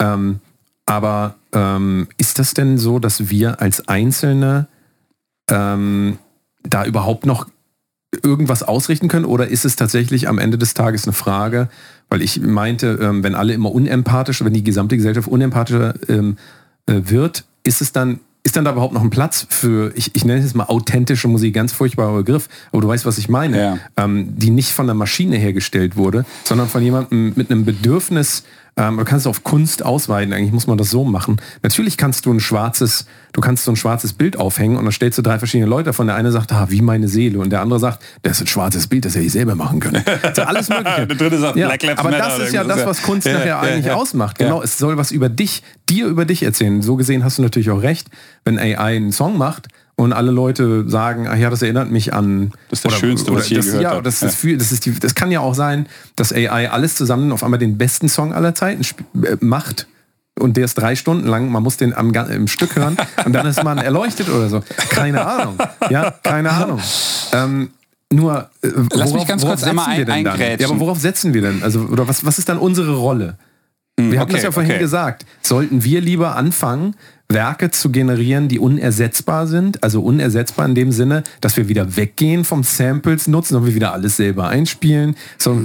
Ähm, 0.00 0.40
aber 0.86 1.34
ähm, 1.52 2.08
ist 2.16 2.38
das 2.38 2.54
denn 2.54 2.78
so, 2.78 2.98
dass 2.98 3.30
wir 3.30 3.60
als 3.60 3.88
Einzelne 3.88 4.66
ähm, 5.50 6.18
da 6.62 6.84
überhaupt 6.84 7.26
noch 7.26 7.46
irgendwas 8.22 8.62
ausrichten 8.62 9.08
können? 9.08 9.24
Oder 9.26 9.48
ist 9.48 9.64
es 9.64 9.76
tatsächlich 9.76 10.28
am 10.28 10.38
Ende 10.38 10.56
des 10.58 10.74
Tages 10.74 11.04
eine 11.04 11.12
Frage, 11.12 11.68
weil 12.08 12.22
ich 12.22 12.40
meinte, 12.40 12.98
ähm, 13.02 13.22
wenn 13.22 13.34
alle 13.34 13.52
immer 13.52 13.70
unempathisch, 13.72 14.42
wenn 14.42 14.54
die 14.54 14.64
gesamte 14.64 14.96
Gesellschaft 14.96 15.28
unempathischer 15.28 15.94
ähm, 16.08 16.36
äh, 16.86 17.02
wird, 17.04 17.44
ist 17.64 17.82
es 17.82 17.92
dann, 17.92 18.20
ist 18.44 18.56
dann 18.56 18.64
da 18.64 18.72
überhaupt 18.72 18.94
noch 18.94 19.02
ein 19.02 19.10
Platz 19.10 19.46
für, 19.50 19.92
ich, 19.94 20.14
ich 20.16 20.24
nenne 20.24 20.42
es 20.42 20.54
mal 20.54 20.64
authentische 20.64 21.28
Musik, 21.28 21.54
ganz 21.54 21.72
furchtbarer 21.72 22.16
Begriff, 22.16 22.48
aber 22.72 22.80
du 22.80 22.88
weißt, 22.88 23.04
was 23.04 23.18
ich 23.18 23.28
meine, 23.28 23.58
Ja. 23.60 23.78
ähm, 23.98 24.38
die 24.38 24.50
nicht 24.50 24.72
von 24.72 24.86
der 24.86 24.94
Maschine 24.94 25.36
hergestellt 25.36 25.96
wurde, 25.96 26.24
sondern 26.44 26.68
von 26.68 26.82
jemandem 26.82 27.34
mit 27.36 27.50
einem 27.50 27.66
Bedürfnis, 27.66 28.44
ähm, 28.78 28.96
du 28.96 29.04
kannst 29.04 29.26
es 29.26 29.26
auf 29.26 29.42
Kunst 29.42 29.84
ausweiten, 29.84 30.32
eigentlich 30.32 30.52
muss 30.52 30.68
man 30.68 30.78
das 30.78 30.90
so 30.90 31.04
machen. 31.04 31.40
Natürlich 31.62 31.96
kannst 31.96 32.24
du 32.26 32.32
ein 32.32 32.38
schwarzes, 32.38 33.06
du 33.32 33.40
kannst 33.40 33.64
so 33.64 33.72
ein 33.72 33.76
schwarzes 33.76 34.12
Bild 34.12 34.38
aufhängen 34.38 34.76
und 34.76 34.84
dann 34.84 34.92
stellst 34.92 35.18
du 35.18 35.22
drei 35.22 35.38
verschiedene 35.38 35.68
Leute 35.68 35.86
davon. 35.86 36.06
Der 36.06 36.14
eine 36.14 36.30
sagt, 36.30 36.52
ah, 36.52 36.66
wie 36.70 36.80
meine 36.80 37.08
Seele 37.08 37.40
und 37.40 37.50
der 37.50 37.60
andere 37.60 37.80
sagt, 37.80 38.04
das 38.22 38.36
ist 38.36 38.42
ein 38.42 38.46
schwarzes 38.46 38.86
Bild, 38.86 39.04
das 39.04 39.16
hätte 39.16 39.24
ich 39.24 39.32
selber 39.32 39.56
machen 39.56 39.80
können. 39.80 40.04
Also 40.22 40.42
alles 40.42 40.68
mögliche. 40.68 41.06
Der 41.06 41.16
dritte 41.16 41.38
sagt, 41.38 41.56
ja, 41.56 41.66
Black 41.66 41.82
Lives 41.82 41.98
aber 41.98 42.10
das 42.10 42.38
ist 42.38 42.52
ja 42.52 42.62
das, 42.62 42.84
was 42.86 43.02
Kunst 43.02 43.26
Ja, 43.26 43.32
nachher 43.34 43.46
ja, 43.46 43.60
eigentlich 43.60 43.90
ausmacht. 43.90 44.38
Genau, 44.38 44.62
es 44.62 44.78
soll 44.78 44.96
was 44.96 45.10
über 45.10 45.28
dich, 45.28 45.62
dir 45.88 46.06
über 46.06 46.24
dich 46.24 46.42
erzählen. 46.42 46.82
So 46.82 46.96
gesehen 46.96 47.24
hast 47.24 47.38
du 47.38 47.42
natürlich 47.42 47.70
auch 47.70 47.82
recht, 47.82 48.08
wenn 48.44 48.58
AI 48.58 48.76
einen 48.76 49.12
Song 49.12 49.38
macht 49.38 49.68
und 49.98 50.12
alle 50.12 50.30
Leute 50.30 50.88
sagen, 50.88 51.26
ach 51.28 51.36
ja, 51.36 51.50
das 51.50 51.60
erinnert 51.60 51.90
mich 51.90 52.14
an 52.14 52.52
Das 52.70 52.78
ist 52.78 52.84
das 52.84 52.94
Schönste, 52.94 53.34
was 53.34 53.46
ich 53.46 53.50
je 53.50 53.56
das, 53.56 53.66
gehört 53.66 53.82
ja, 53.82 53.90
habe. 53.90 54.02
Das, 54.02 54.20
Ja. 54.20 54.28
ist 54.28 54.44
das, 54.44 54.72
ist 54.72 54.86
die, 54.86 54.92
das 54.96 55.16
kann 55.16 55.32
ja 55.32 55.40
auch 55.40 55.54
sein, 55.54 55.86
dass 56.14 56.32
AI 56.32 56.70
alles 56.70 56.94
zusammen 56.94 57.32
auf 57.32 57.42
einmal 57.42 57.58
den 57.58 57.78
besten 57.78 58.08
Song 58.08 58.32
aller 58.32 58.54
Zeiten 58.54 58.82
äh, 59.24 59.36
macht. 59.40 59.88
Und 60.38 60.56
der 60.56 60.66
ist 60.66 60.74
drei 60.74 60.94
Stunden 60.94 61.26
lang, 61.26 61.50
man 61.50 61.64
muss 61.64 61.78
den 61.78 61.92
am, 61.94 62.14
im 62.14 62.46
Stück 62.46 62.76
hören 62.76 62.96
und 63.24 63.32
dann 63.32 63.44
ist 63.48 63.64
man 63.64 63.78
erleuchtet 63.78 64.28
oder 64.28 64.48
so. 64.48 64.62
Keine 64.88 65.26
Ahnung. 65.26 65.58
Ja, 65.90 66.12
keine 66.22 66.52
Ahnung. 66.52 66.80
Ähm, 67.32 67.70
nur, 68.12 68.48
äh, 68.62 68.68
Lass 68.94 69.12
mich 69.12 69.26
ganz 69.26 69.44
kurz 69.44 69.64
einmal 69.64 69.98
wir 69.98 70.04
denn 70.04 70.24
dann? 70.24 70.32
eingrätschen. 70.32 70.60
Ja, 70.60 70.68
aber 70.68 70.78
worauf 70.78 71.00
setzen 71.00 71.34
wir 71.34 71.42
denn? 71.42 71.64
Also, 71.64 71.80
oder 71.80 72.06
was, 72.06 72.24
was 72.24 72.38
ist 72.38 72.48
dann 72.48 72.58
unsere 72.58 72.94
Rolle? 72.94 73.36
Wir 73.96 74.20
hatten 74.20 74.30
okay, 74.30 74.34
das 74.34 74.44
ja 74.44 74.52
vorhin 74.52 74.70
okay. 74.70 74.80
gesagt. 74.80 75.26
Sollten 75.42 75.82
wir 75.82 76.00
lieber 76.00 76.36
anfangen, 76.36 76.94
Werke 77.30 77.70
zu 77.70 77.90
generieren, 77.90 78.48
die 78.48 78.58
unersetzbar 78.58 79.46
sind? 79.46 79.82
Also 79.82 80.00
unersetzbar 80.02 80.64
in 80.64 80.74
dem 80.74 80.92
Sinne, 80.92 81.24
dass 81.42 81.58
wir 81.58 81.68
wieder 81.68 81.96
weggehen 81.96 82.44
vom 82.44 82.62
Samples 82.62 83.28
nutzen 83.28 83.56
und 83.56 83.66
wir 83.66 83.74
wieder 83.74 83.92
alles 83.92 84.16
selber 84.16 84.48
einspielen. 84.48 85.14
So, 85.36 85.60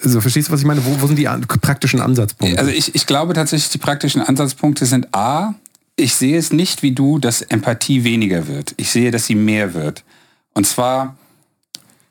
so 0.00 0.20
verstehst 0.20 0.48
du, 0.48 0.52
was 0.52 0.60
ich 0.60 0.66
meine? 0.66 0.84
Wo, 0.84 1.00
wo 1.00 1.06
sind 1.08 1.18
die 1.18 1.28
praktischen 1.60 2.00
Ansatzpunkte? 2.00 2.56
Also 2.56 2.70
ich, 2.70 2.94
ich 2.94 3.06
glaube 3.06 3.34
tatsächlich, 3.34 3.70
die 3.70 3.78
praktischen 3.78 4.22
Ansatzpunkte 4.22 4.86
sind 4.86 5.12
A, 5.12 5.54
ich 5.96 6.14
sehe 6.14 6.38
es 6.38 6.52
nicht 6.52 6.82
wie 6.82 6.92
du, 6.92 7.18
dass 7.18 7.42
Empathie 7.42 8.04
weniger 8.04 8.46
wird. 8.46 8.74
Ich 8.76 8.90
sehe, 8.90 9.10
dass 9.10 9.26
sie 9.26 9.34
mehr 9.34 9.74
wird. 9.74 10.04
Und 10.52 10.66
zwar, 10.66 11.16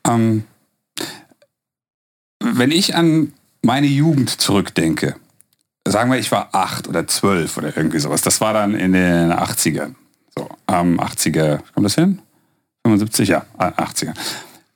ähm, 0.06 0.44
wenn 2.40 2.70
ich 2.70 2.94
an 2.94 3.32
meine 3.62 3.86
Jugend 3.86 4.28
zurückdenke, 4.28 5.16
sagen 5.86 6.10
wir, 6.10 6.18
ich 6.18 6.32
war 6.32 6.48
acht 6.52 6.88
oder 6.88 7.06
zwölf 7.06 7.56
oder 7.56 7.76
irgendwie 7.76 7.98
sowas, 7.98 8.22
das 8.22 8.40
war 8.40 8.52
dann 8.52 8.74
in 8.74 8.92
den 8.92 9.32
80ern. 9.32 9.94
So, 10.36 10.48
ähm, 10.68 11.00
80er, 11.00 11.60
kommt 11.74 11.86
das 11.86 11.94
hin? 11.94 12.20
75, 12.86 13.28
ja, 13.28 13.46
äh, 13.58 13.64
80er. 13.64 14.14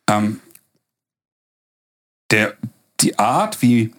Ähm, 0.08 0.40
der, 2.30 2.54
die 3.00 3.18
Art, 3.18 3.62
wie 3.62 3.92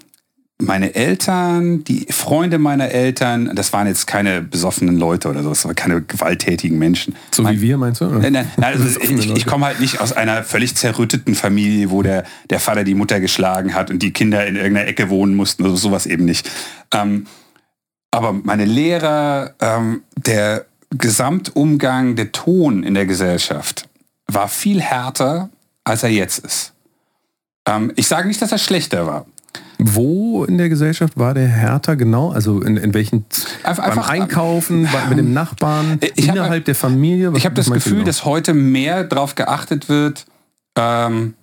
meine 0.61 0.93
Eltern, 0.93 1.85
die 1.85 2.05
Freunde 2.09 2.59
meiner 2.59 2.89
Eltern, 2.89 3.55
das 3.55 3.71
waren 3.71 3.87
jetzt 3.87 4.07
keine 4.07 4.41
besoffenen 4.41 4.97
Leute 4.97 5.29
oder 5.29 5.41
so, 5.41 5.49
das 5.49 5.63
waren 5.63 5.75
keine 5.75 6.01
gewalttätigen 6.01 6.77
Menschen. 6.77 7.15
so 7.31 7.41
mein, 7.41 7.55
wie 7.55 7.61
wir, 7.61 7.77
meinst 7.77 8.01
du? 8.01 8.05
Nein, 8.05 8.33
nein, 8.33 8.51
nein 8.57 8.73
also 8.73 8.99
ich, 8.99 9.37
ich 9.37 9.45
komme 9.45 9.65
halt 9.65 9.79
nicht 9.79 10.01
aus 10.01 10.11
einer 10.11 10.43
völlig 10.43 10.75
zerrütteten 10.75 11.33
Familie, 11.33 11.91
wo 11.91 12.03
der, 12.03 12.25
der 12.49 12.59
Vater 12.59 12.83
die 12.83 12.93
Mutter 12.93 13.21
geschlagen 13.21 13.73
hat 13.73 13.89
und 13.89 14.03
die 14.03 14.11
Kinder 14.11 14.45
in 14.45 14.57
irgendeiner 14.57 14.87
Ecke 14.87 15.09
wohnen 15.09 15.33
mussten, 15.33 15.63
also 15.63 15.77
sowas 15.77 16.05
eben 16.05 16.25
nicht. 16.25 16.49
Ähm, 16.93 17.25
aber 18.11 18.33
meine 18.33 18.65
Lehrer, 18.65 19.53
ähm, 19.61 20.01
der 20.17 20.65
Gesamtumgang, 20.89 22.17
der 22.17 22.33
Ton 22.33 22.83
in 22.83 22.95
der 22.95 23.05
Gesellschaft 23.05 23.87
war 24.27 24.49
viel 24.49 24.81
härter, 24.81 25.49
als 25.85 26.03
er 26.03 26.09
jetzt 26.09 26.39
ist. 26.39 26.73
Ähm, 27.65 27.93
ich 27.95 28.07
sage 28.07 28.27
nicht, 28.27 28.41
dass 28.41 28.51
er 28.51 28.57
schlechter 28.57 29.07
war. 29.07 29.25
Wo 29.77 30.43
in 30.43 30.57
der 30.57 30.67
Gesellschaft 30.69 31.17
war 31.17 31.33
der 31.33 31.47
härter 31.47 31.95
genau? 31.95 32.31
Also 32.31 32.61
in, 32.61 32.75
in 32.77 32.93
welchen 32.93 33.25
Einfach- 33.63 33.83
beim 33.87 33.97
einfach- 33.97 34.09
Einkaufen, 34.09 34.83
bei, 34.91 35.05
mit 35.09 35.17
dem 35.17 35.33
Nachbarn, 35.33 35.99
Ich 36.15 36.27
hab- 36.27 36.35
innerhalb 36.35 36.65
der 36.65 36.75
Familie? 36.75 37.31
Was- 37.31 37.37
Ich 37.39 37.45
habe 37.45 37.55
das 37.55 37.71
Gefühl, 37.71 37.93
genau? 37.93 38.05
dass 38.05 38.25
heute 38.25 38.53
mehr 38.53 39.03
darauf 39.05 39.35
geachtet 39.35 39.87
wird, 39.87 40.25
ähm, 40.77 41.33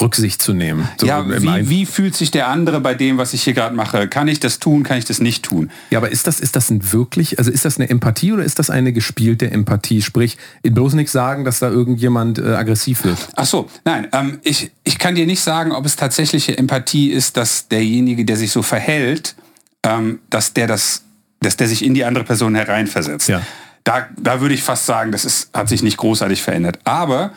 Rücksicht 0.00 0.42
zu 0.42 0.52
nehmen. 0.52 0.88
So 0.98 1.06
ja, 1.06 1.26
wie, 1.28 1.68
wie 1.68 1.86
fühlt 1.86 2.14
sich 2.14 2.30
der 2.30 2.48
andere 2.48 2.80
bei 2.80 2.94
dem, 2.94 3.18
was 3.18 3.34
ich 3.34 3.42
hier 3.42 3.52
gerade 3.52 3.74
mache? 3.74 4.08
Kann 4.08 4.28
ich 4.28 4.40
das 4.40 4.58
tun, 4.58 4.82
kann 4.82 4.98
ich 4.98 5.04
das 5.04 5.20
nicht 5.20 5.44
tun? 5.44 5.70
ja, 5.90 5.98
aber 5.98 6.10
ist 6.10 6.26
das, 6.26 6.40
ist 6.40 6.56
das 6.56 6.70
ein 6.70 6.92
wirklich, 6.92 7.38
also 7.38 7.50
ist 7.50 7.64
das 7.64 7.78
eine 7.78 7.88
Empathie 7.88 8.32
oder 8.32 8.44
ist 8.44 8.58
das 8.58 8.70
eine 8.70 8.92
gespielte 8.92 9.50
Empathie? 9.50 10.02
Sprich, 10.02 10.38
bloß 10.62 10.94
nichts 10.94 11.12
sagen, 11.12 11.44
dass 11.44 11.58
da 11.58 11.68
irgendjemand 11.68 12.38
äh, 12.38 12.54
aggressiv 12.54 13.04
wird. 13.04 13.18
Ach 13.36 13.46
so, 13.46 13.68
nein, 13.84 14.08
ähm, 14.12 14.38
ich, 14.42 14.70
ich 14.84 14.98
kann 14.98 15.14
dir 15.14 15.26
nicht 15.26 15.40
sagen, 15.40 15.72
ob 15.72 15.86
es 15.86 15.96
tatsächliche 15.96 16.56
Empathie 16.56 17.10
ist, 17.10 17.36
dass 17.36 17.68
derjenige, 17.68 18.24
der 18.24 18.36
sich 18.36 18.52
so 18.52 18.62
verhält, 18.62 19.34
ähm, 19.82 20.20
dass 20.30 20.52
der 20.52 20.66
das, 20.66 21.02
dass 21.40 21.56
der 21.56 21.68
sich 21.68 21.84
in 21.84 21.94
die 21.94 22.04
andere 22.04 22.24
Person 22.24 22.54
hereinversetzt. 22.54 23.28
Ja. 23.28 23.42
Da, 23.84 24.08
da 24.18 24.40
würde 24.40 24.54
ich 24.54 24.62
fast 24.62 24.86
sagen, 24.86 25.10
das 25.10 25.24
ist, 25.24 25.50
hat 25.54 25.68
sich 25.68 25.82
nicht 25.82 25.96
großartig 25.96 26.42
verändert. 26.42 26.78
Aber 26.84 27.32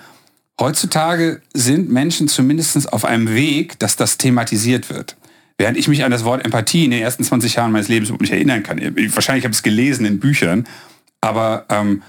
heutzutage 0.60 1.42
sind 1.54 1.90
Menschen 1.90 2.28
zumindest 2.28 2.92
auf 2.92 3.06
einem 3.06 3.30
Weg, 3.30 3.80
dass 3.80 3.96
das 3.96 4.18
thematisiert 4.18 4.90
wird. 4.90 5.18
Während 5.58 5.78
ich 5.78 5.88
mich 5.88 6.04
an 6.04 6.12
das 6.12 6.24
Wort 6.24 6.44
Empathie 6.44 6.86
in 6.86 6.92
den 6.92 7.02
ersten 7.02 7.24
20 7.24 7.56
Jahren 7.56 7.72
meines 7.72 7.88
Lebens 7.88 8.10
überhaupt 8.10 8.22
nicht 8.22 8.34
erinnern 8.34 8.64
kann. 8.64 8.80
Wahrscheinlich 8.80 9.46
habe 9.46 9.52
ich 9.52 9.60
es 9.60 9.64
gelesen 9.64 10.06
in 10.06 10.20
Büchern, 10.20 10.66
aber 11.22 11.66
ähm, 11.70 12.02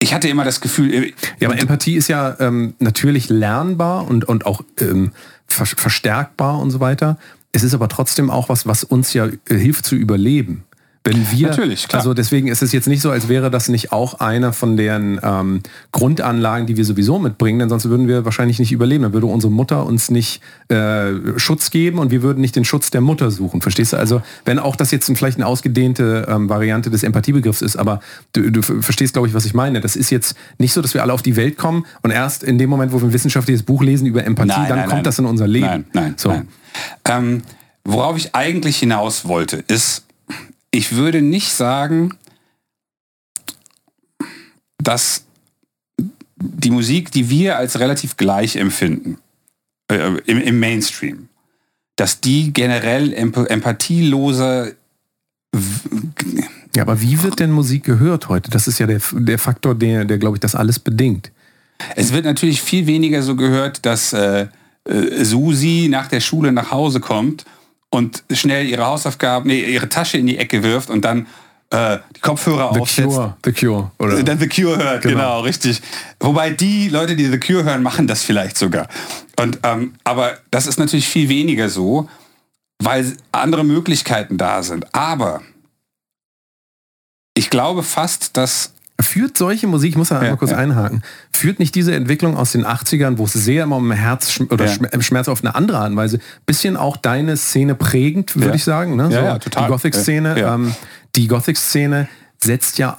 ich 0.00 0.14
hatte 0.14 0.28
immer 0.28 0.44
das 0.44 0.60
Gefühl, 0.60 0.94
äh, 0.94 1.12
Ja, 1.40 1.48
aber 1.48 1.58
Empathie 1.58 1.96
ist 1.96 2.08
ja 2.08 2.36
ähm, 2.40 2.74
natürlich 2.78 3.28
lernbar 3.28 4.06
und, 4.08 4.24
und 4.24 4.46
auch 4.46 4.62
ähm, 4.80 5.12
ver 5.46 5.66
verstärkbar 5.66 6.58
und 6.60 6.70
so 6.70 6.80
weiter. 6.80 7.18
Es 7.52 7.62
ist 7.62 7.74
aber 7.74 7.88
trotzdem 7.88 8.30
auch 8.30 8.48
was, 8.48 8.66
was 8.66 8.84
uns 8.84 9.12
ja 9.12 9.26
äh, 9.26 9.38
hilft 9.48 9.84
zu 9.84 9.96
überleben. 9.96 10.64
Wenn 11.08 11.30
wir, 11.30 11.48
Natürlich, 11.48 11.88
klar. 11.88 12.00
also 12.00 12.12
deswegen 12.12 12.48
ist 12.48 12.60
es 12.60 12.72
jetzt 12.72 12.86
nicht 12.86 13.00
so, 13.00 13.10
als 13.10 13.28
wäre 13.28 13.50
das 13.50 13.70
nicht 13.70 13.92
auch 13.92 14.20
einer 14.20 14.52
von 14.52 14.76
deren 14.76 15.18
ähm, 15.22 15.62
Grundanlagen, 15.90 16.66
die 16.66 16.76
wir 16.76 16.84
sowieso 16.84 17.18
mitbringen, 17.18 17.60
denn 17.60 17.70
sonst 17.70 17.88
würden 17.88 18.08
wir 18.08 18.26
wahrscheinlich 18.26 18.58
nicht 18.58 18.72
überleben. 18.72 19.04
Dann 19.04 19.14
würde 19.14 19.26
unsere 19.26 19.50
Mutter 19.50 19.86
uns 19.86 20.10
nicht 20.10 20.42
äh, 20.68 21.38
Schutz 21.38 21.70
geben 21.70 21.98
und 21.98 22.10
wir 22.10 22.22
würden 22.22 22.40
nicht 22.40 22.56
den 22.56 22.64
Schutz 22.66 22.90
der 22.90 23.00
Mutter 23.00 23.30
suchen. 23.30 23.62
Verstehst 23.62 23.94
du? 23.94 23.96
Also 23.96 24.20
wenn 24.44 24.58
auch 24.58 24.76
das 24.76 24.90
jetzt 24.90 25.10
vielleicht 25.16 25.38
eine 25.38 25.46
ausgedehnte 25.46 26.26
ähm, 26.28 26.50
Variante 26.50 26.90
des 26.90 27.02
Empathiebegriffs 27.02 27.62
ist, 27.62 27.76
aber 27.76 28.00
du, 28.34 28.50
du 28.50 28.60
verstehst, 28.60 29.14
glaube 29.14 29.28
ich, 29.28 29.34
was 29.34 29.46
ich 29.46 29.54
meine. 29.54 29.80
Das 29.80 29.96
ist 29.96 30.10
jetzt 30.10 30.36
nicht 30.58 30.74
so, 30.74 30.82
dass 30.82 30.92
wir 30.92 31.02
alle 31.02 31.14
auf 31.14 31.22
die 31.22 31.36
Welt 31.36 31.56
kommen 31.56 31.86
und 32.02 32.10
erst 32.10 32.42
in 32.42 32.58
dem 32.58 32.68
Moment, 32.68 32.92
wo 32.92 33.00
wir 33.00 33.08
ein 33.08 33.14
wissenschaftliches 33.14 33.62
Buch 33.62 33.82
lesen 33.82 34.06
über 34.06 34.24
Empathie, 34.24 34.48
Nein, 34.48 34.68
dann 34.68 34.78
nein, 34.78 34.88
kommt 34.88 34.96
nein. 34.98 35.04
das 35.04 35.18
in 35.18 35.24
unser 35.24 35.46
Leben. 35.46 35.66
Nein, 35.66 35.84
nein, 35.94 36.14
so. 36.18 36.28
nein. 36.28 36.48
Ähm, 37.06 37.42
worauf 37.84 38.18
ich 38.18 38.34
eigentlich 38.34 38.76
hinaus 38.76 39.26
wollte, 39.26 39.64
ist, 39.68 40.04
ich 40.70 40.94
würde 40.94 41.22
nicht 41.22 41.52
sagen, 41.52 42.14
dass 44.78 45.24
die 46.36 46.70
Musik, 46.70 47.10
die 47.10 47.30
wir 47.30 47.56
als 47.56 47.80
relativ 47.80 48.16
gleich 48.16 48.56
empfinden, 48.56 49.18
äh, 49.90 49.96
im, 50.26 50.40
im 50.40 50.60
Mainstream, 50.60 51.28
dass 51.96 52.20
die 52.20 52.52
generell 52.52 53.12
emp 53.12 53.36
empathieloser 53.36 54.72
Ja, 56.76 56.82
aber 56.82 57.00
wie 57.00 57.22
wird 57.22 57.40
denn 57.40 57.50
Musik 57.50 57.84
gehört 57.84 58.28
heute? 58.28 58.50
Das 58.50 58.68
ist 58.68 58.78
ja 58.78 58.86
der, 58.86 59.00
der 59.12 59.38
Faktor, 59.38 59.74
der, 59.74 60.04
der 60.04 60.18
glaube 60.18 60.36
ich, 60.36 60.40
das 60.40 60.54
alles 60.54 60.78
bedingt. 60.78 61.32
Es 61.96 62.12
wird 62.12 62.24
natürlich 62.24 62.62
viel 62.62 62.86
weniger 62.86 63.22
so 63.22 63.34
gehört, 63.36 63.84
dass 63.86 64.12
äh, 64.12 64.46
äh, 64.84 65.24
Susi 65.24 65.88
nach 65.90 66.08
der 66.08 66.20
Schule 66.20 66.52
nach 66.52 66.70
Hause 66.70 67.00
kommt 67.00 67.44
und 67.90 68.22
schnell 68.32 68.66
ihre 68.66 68.86
Hausaufgaben, 68.86 69.48
nee, 69.48 69.60
ihre 69.60 69.88
Tasche 69.88 70.18
in 70.18 70.26
die 70.26 70.38
Ecke 70.38 70.62
wirft 70.62 70.90
und 70.90 71.04
dann 71.04 71.26
äh, 71.70 71.98
die 72.16 72.20
Kopfhörer 72.20 72.72
The 72.72 72.80
aufsetzt. 72.80 73.08
Cure, 73.08 73.36
The 73.44 73.52
Cure. 73.52 73.90
Oder? 73.98 74.22
Dann 74.22 74.38
The 74.38 74.48
Cure 74.48 74.76
hört, 74.76 75.02
genau. 75.02 75.14
Genau. 75.14 75.40
richtig. 75.40 75.82
Wobei 76.20 76.50
die 76.50 76.88
Leute, 76.88 77.16
die 77.16 77.26
The 77.26 77.38
Cure 77.38 77.64
hören, 77.64 77.82
machen 77.82 78.06
das 78.06 78.22
vielleicht 78.22 78.56
sogar. 78.56 78.88
Und, 79.38 79.58
ähm, 79.62 79.94
aber 80.04 80.38
das 80.50 80.66
ist 80.66 80.78
natürlich 80.78 81.08
viel 81.08 81.28
weniger 81.28 81.68
so, 81.68 82.08
weil 82.82 83.16
andere 83.32 83.64
Möglichkeiten 83.64 84.38
da 84.38 84.62
sind. 84.62 84.94
Aber 84.94 85.42
ich 87.34 87.50
glaube 87.50 87.82
fast, 87.82 88.36
dass 88.36 88.72
Führt 89.00 89.38
solche 89.38 89.66
Musik, 89.68 89.90
ich 89.90 89.96
muss 89.96 90.08
da 90.08 90.16
Ja, 90.16 90.20
einmal 90.22 90.36
kurz 90.38 90.50
ja. 90.50 90.56
einhaken, 90.56 91.02
führt 91.30 91.60
nicht 91.60 91.74
diese 91.76 91.94
Entwicklung 91.94 92.36
aus 92.36 92.50
den 92.52 92.66
80ern, 92.66 93.16
wo 93.18 93.24
es 93.26 93.32
sehr 93.32 93.62
immer 93.64 93.76
um 93.76 93.92
Herz 93.92 94.40
oder 94.50 94.66
Ja. 94.66 94.72
Schm- 94.72 95.02
Schmerz 95.02 95.28
auf 95.28 95.44
eine 95.44 95.54
andere 95.54 95.78
Art 95.78 95.90
und 95.90 95.96
Weise, 95.96 96.18
bisschen 96.46 96.76
auch 96.76 96.96
deine 96.96 97.36
Szene 97.36 97.74
prägend, 97.76 98.34
würde 98.34 98.48
Ja. 98.48 98.54
ich 98.54 98.64
sagen. 98.64 98.96
Ne? 98.96 99.08
Ja, 99.12 99.22
ja, 99.24 99.38
total. 99.38 99.64
Die 99.66 99.70
Gothic-Szene, 99.72 100.28
Ja, 100.30 100.36
ja. 100.36 100.54
ähm, 100.56 100.74
die 101.14 101.28
Gothic-Szene 101.28 102.08
setzt 102.38 102.78
ja, 102.78 102.98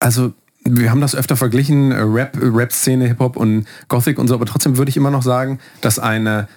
also 0.00 0.32
wir 0.64 0.90
haben 0.90 1.02
das 1.02 1.14
öfter 1.14 1.36
verglichen, 1.36 1.92
äh, 1.92 2.00
Rap, 2.00 2.38
Rap-Szene, 2.40 3.06
Hip-Hop 3.08 3.36
und 3.36 3.66
Gothic 3.88 4.18
und 4.18 4.28
so, 4.28 4.34
aber 4.34 4.46
trotzdem 4.46 4.78
würde 4.78 4.88
ich 4.88 4.96
immer 4.96 5.10
noch 5.10 5.22
sagen, 5.22 5.58
dass 5.82 5.98
eine 5.98 6.48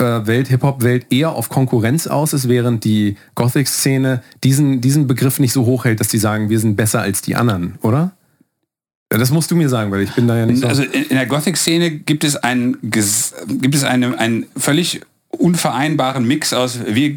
Rap-Welt, 0.00 0.48
Hip-Hop-Welt 0.48 1.06
eher 1.10 1.32
auf 1.32 1.48
Konkurrenz 1.48 2.06
aus 2.06 2.32
ist, 2.32 2.48
während 2.48 2.84
die 2.84 3.16
Gothic-Szene 3.34 4.22
diesen, 4.42 4.80
diesen 4.80 5.06
Begriff 5.06 5.38
nicht 5.38 5.52
so 5.52 5.66
hoch 5.66 5.84
hält, 5.84 6.00
dass 6.00 6.08
die 6.08 6.18
sagen, 6.18 6.48
wir 6.48 6.58
sind 6.58 6.76
besser 6.76 7.00
als 7.00 7.22
die 7.22 7.36
anderen, 7.36 7.78
oder? 7.82 8.12
Das 9.08 9.32
musst 9.32 9.50
du 9.50 9.56
mir 9.56 9.68
sagen, 9.68 9.90
weil 9.90 10.02
ich 10.02 10.12
bin 10.12 10.28
da 10.28 10.36
ja 10.36 10.46
nicht 10.46 10.60
so. 10.60 10.68
Also 10.68 10.84
in, 10.84 11.08
der 11.10 11.26
Gothic-Szene 11.26 11.90
gibt 11.90 12.22
es 12.22 12.36
einen, 12.36 12.78
gibt 12.80 12.96
es 13.74 13.84
eine, 13.84 14.16
einen 14.16 14.46
völlig 14.56 15.00
unvereinbaren 15.30 16.24
Mix 16.24 16.52
aus, 16.52 16.78
wir 16.86 17.14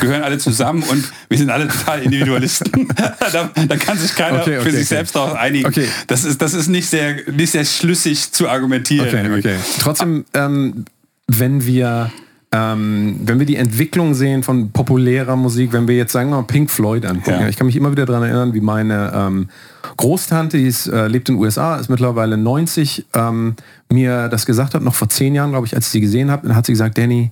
gehören 0.00 0.22
alle 0.22 0.38
zusammen 0.38 0.82
und 0.84 1.04
wir 1.28 1.38
sind 1.38 1.50
alle 1.50 1.68
total 1.68 2.02
Individualisten. 2.02 2.88
da, 3.32 3.50
da 3.54 3.76
kann 3.76 3.98
sich 3.98 4.14
keiner 4.14 4.40
Okay, 4.40 4.54
für 4.54 4.60
okay, 4.60 4.70
sich 4.70 4.80
okay. 4.80 4.84
selbst 4.86 5.14
darauf 5.14 5.34
einigen. 5.34 5.66
Okay. 5.66 5.86
Das, 6.08 6.24
ist, 6.24 6.42
das 6.42 6.54
ist 6.54 6.68
nicht 6.68 6.88
sehr, 6.88 7.30
nicht 7.30 7.50
sehr 7.52 7.64
schlüssig 7.64 8.32
zu 8.32 8.48
argumentieren. 8.48 9.42
Trotzdem, 9.80 10.24
ähm, 10.34 10.84
wenn 11.28 11.64
wir 11.66 12.10
ähm, 12.58 13.20
wenn 13.24 13.38
wir 13.38 13.46
die 13.46 13.56
Entwicklung 13.56 14.14
sehen 14.14 14.42
von 14.42 14.70
populärer 14.70 15.36
Musik, 15.36 15.72
wenn 15.72 15.86
wir 15.88 15.96
jetzt 15.96 16.12
sagen 16.12 16.30
wir 16.30 16.36
mal 16.36 16.42
Pink 16.44 16.70
Floyd 16.70 17.04
angucken, 17.04 17.40
Ja. 17.40 17.48
ich 17.48 17.56
kann 17.56 17.66
mich 17.66 17.76
immer 17.76 17.90
wieder 17.92 18.06
daran 18.06 18.22
erinnern, 18.22 18.54
wie 18.54 18.60
meine 18.60 19.12
ähm, 19.14 19.48
Großtante, 19.96 20.56
die 20.56 20.66
ist, 20.66 20.86
äh, 20.86 21.06
lebt 21.08 21.28
in 21.28 21.34
den 21.36 21.42
USA, 21.42 21.76
ist 21.76 21.88
mittlerweile 21.90 22.36
90, 22.36 23.06
ähm, 23.14 23.56
mir 23.92 24.28
das 24.28 24.46
gesagt 24.46 24.74
hat, 24.74 24.82
noch 24.82 24.94
vor 24.94 25.08
zehn 25.08 25.34
Jahren, 25.34 25.50
glaube 25.50 25.66
ich, 25.66 25.74
als 25.74 25.86
ich 25.86 25.92
sie 25.92 26.00
gesehen 26.00 26.30
habe, 26.30 26.46
dann 26.46 26.56
hat 26.56 26.66
sie 26.66 26.72
gesagt, 26.72 26.96
Danny, 26.98 27.30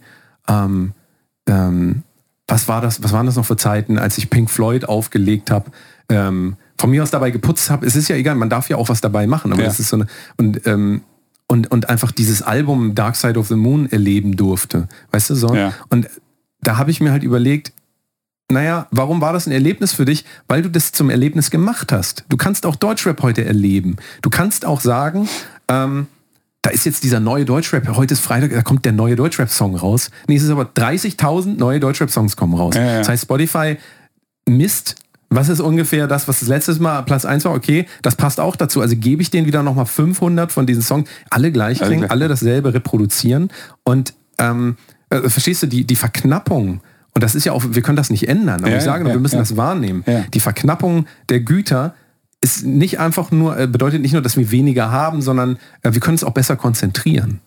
ähm, 0.48 0.92
ähm, 1.48 2.02
was 2.46 2.68
war 2.68 2.80
das, 2.82 3.02
was 3.02 3.12
waren 3.12 3.26
das 3.26 3.36
noch 3.36 3.46
für 3.46 3.56
Zeiten, 3.56 3.98
als 3.98 4.18
ich 4.18 4.28
Pink 4.30 4.51
Floyd 4.51 4.84
aufgelegt 4.86 5.51
habe, 5.51 5.70
ähm, 6.10 6.56
von 6.76 6.90
mir 6.90 7.02
aus 7.02 7.10
dabei 7.10 7.30
geputzt 7.30 7.70
habe. 7.70 7.86
Es 7.86 7.96
ist 7.96 8.09
ja 8.09 8.16
egal, 8.16 8.34
man 8.34 8.51
darf 8.51 8.68
ja 8.68 8.76
auch 8.76 8.88
was 8.90 9.01
dabei 9.01 9.26
machen, 9.26 9.52
aber 9.52 9.62
Ja. 9.62 9.68
das 9.68 9.80
ist 9.80 9.88
so 9.88 9.96
eine 9.96 10.06
und 10.36 10.60
und, 11.48 11.70
und 11.70 11.88
einfach 11.88 12.12
dieses 12.12 12.42
Album 12.42 12.94
Dark 12.94 13.16
Side 13.16 13.38
of 13.38 13.48
the 13.48 13.56
Moon 13.56 13.90
erleben 13.90 14.36
durfte. 14.36 14.88
Weißt 15.10 15.30
du 15.30 15.34
so? 15.34 15.54
Ja. 15.54 15.72
Und 15.90 16.08
da 16.60 16.78
habe 16.78 16.90
ich 16.90 17.00
mir 17.00 17.12
halt 17.12 17.22
überlegt, 17.22 17.72
naja, 18.50 18.86
warum 18.90 19.20
war 19.20 19.32
das 19.32 19.46
ein 19.46 19.52
Erlebnis 19.52 19.92
für 19.92 20.04
dich? 20.04 20.24
Weil 20.48 20.62
du 20.62 20.70
das 20.70 20.92
zum 20.92 21.10
Erlebnis 21.10 21.50
gemacht 21.50 21.92
hast. 21.92 22.24
Du 22.28 22.36
kannst 22.36 22.66
auch 22.66 22.76
Deutschrap 22.76 23.22
heute 23.22 23.44
erleben. 23.44 23.96
Du 24.22 24.30
kannst 24.30 24.66
auch 24.66 24.80
sagen, 24.80 25.28
ähm, 25.68 26.06
da 26.62 26.70
ist 26.70 26.86
jetzt 26.86 27.04
dieser 27.04 27.20
neue 27.20 27.44
Deutschrap, 27.44 27.86
heute 27.94 28.14
ist 28.14 28.20
Freitag, 28.20 28.50
da 28.50 28.62
kommt 28.62 28.86
der 28.86 28.92
neue 28.92 29.16
Deutschrap-Song 29.16 29.76
raus. 29.76 30.10
Nee, 30.28 30.36
es 30.36 30.42
ist 30.42 30.50
aber 30.50 30.64
30.000 30.64 31.58
neue 31.58 31.78
Deutschrap-Songs 31.78 32.36
kommen 32.36 32.54
raus. 32.54 32.74
Ja, 32.74 32.82
ja. 32.82 32.98
Das 32.98 33.08
heißt, 33.08 33.24
Spotify 33.24 33.76
misst, 34.48 34.96
was 35.35 35.48
ist 35.48 35.61
ungefähr 35.61 36.06
das, 36.06 36.28
was 36.28 36.40
das 36.40 36.48
letztes 36.48 36.78
Mal 36.78 37.02
Platz 37.02 37.24
1 37.24 37.44
war, 37.44 37.52
okay, 37.52 37.86
das 38.02 38.16
passt 38.16 38.40
auch 38.40 38.56
dazu. 38.56 38.81
Also 38.81 38.97
gebe 38.97 39.23
ich 39.23 39.31
denen 39.31 39.47
wieder 39.47 39.62
nochmal 39.62 39.86
500 39.86 40.52
von 40.52 40.66
diesen 40.66 40.82
Songs, 40.82 41.09
alle 41.31 41.52
gleich 41.52 41.81
Alle 41.81 41.90
klingen, 41.90 42.11
alle 42.11 42.28
dasselbe 42.28 42.74
reproduzieren 42.74 43.48
und 43.85 44.15
ähm, 44.39 44.77
äh, 45.11 45.28
verstehst 45.28 45.62
du, 45.62 45.66
die, 45.66 45.85
die 45.85 45.97
Verknappung, 45.97 46.81
und 47.15 47.23
das 47.23 47.35
ist 47.35 47.44
ja 47.44 47.52
auch, 47.52 47.62
wir 47.69 47.82
können 47.82 47.97
das 47.97 48.11
nicht 48.11 48.28
ändern, 48.28 48.61
aber 48.61 48.70
Ja, 48.70 48.78
ich 48.78 48.82
sage, 48.82 49.05
nur, 49.05 49.11
ja, 49.11 49.16
wir 49.16 49.20
müssen 49.20 49.36
ja. 49.36 49.43
das 49.43 49.56
wahrnehmen. 49.56 50.05
Die 50.32 50.40
Verknappung 50.40 51.06
der 51.28 51.40
Güter 51.40 51.94
ist 52.44 52.62
nicht 52.62 53.00
einfach 53.00 53.30
nur, 53.30 53.58
äh, 53.58 53.66
bedeutet 53.66 54.02
nicht 54.02 54.12
nur, 54.12 54.20
dass 54.20 54.36
wir 54.36 54.50
weniger 54.50 54.90
haben, 54.90 55.22
sondern 55.22 55.56
äh, 55.80 55.94
wir 55.94 56.00
können 56.00 56.16
uns 56.16 56.24
auch 56.24 56.34
besser 56.34 56.56
konzentrieren. 56.56 57.40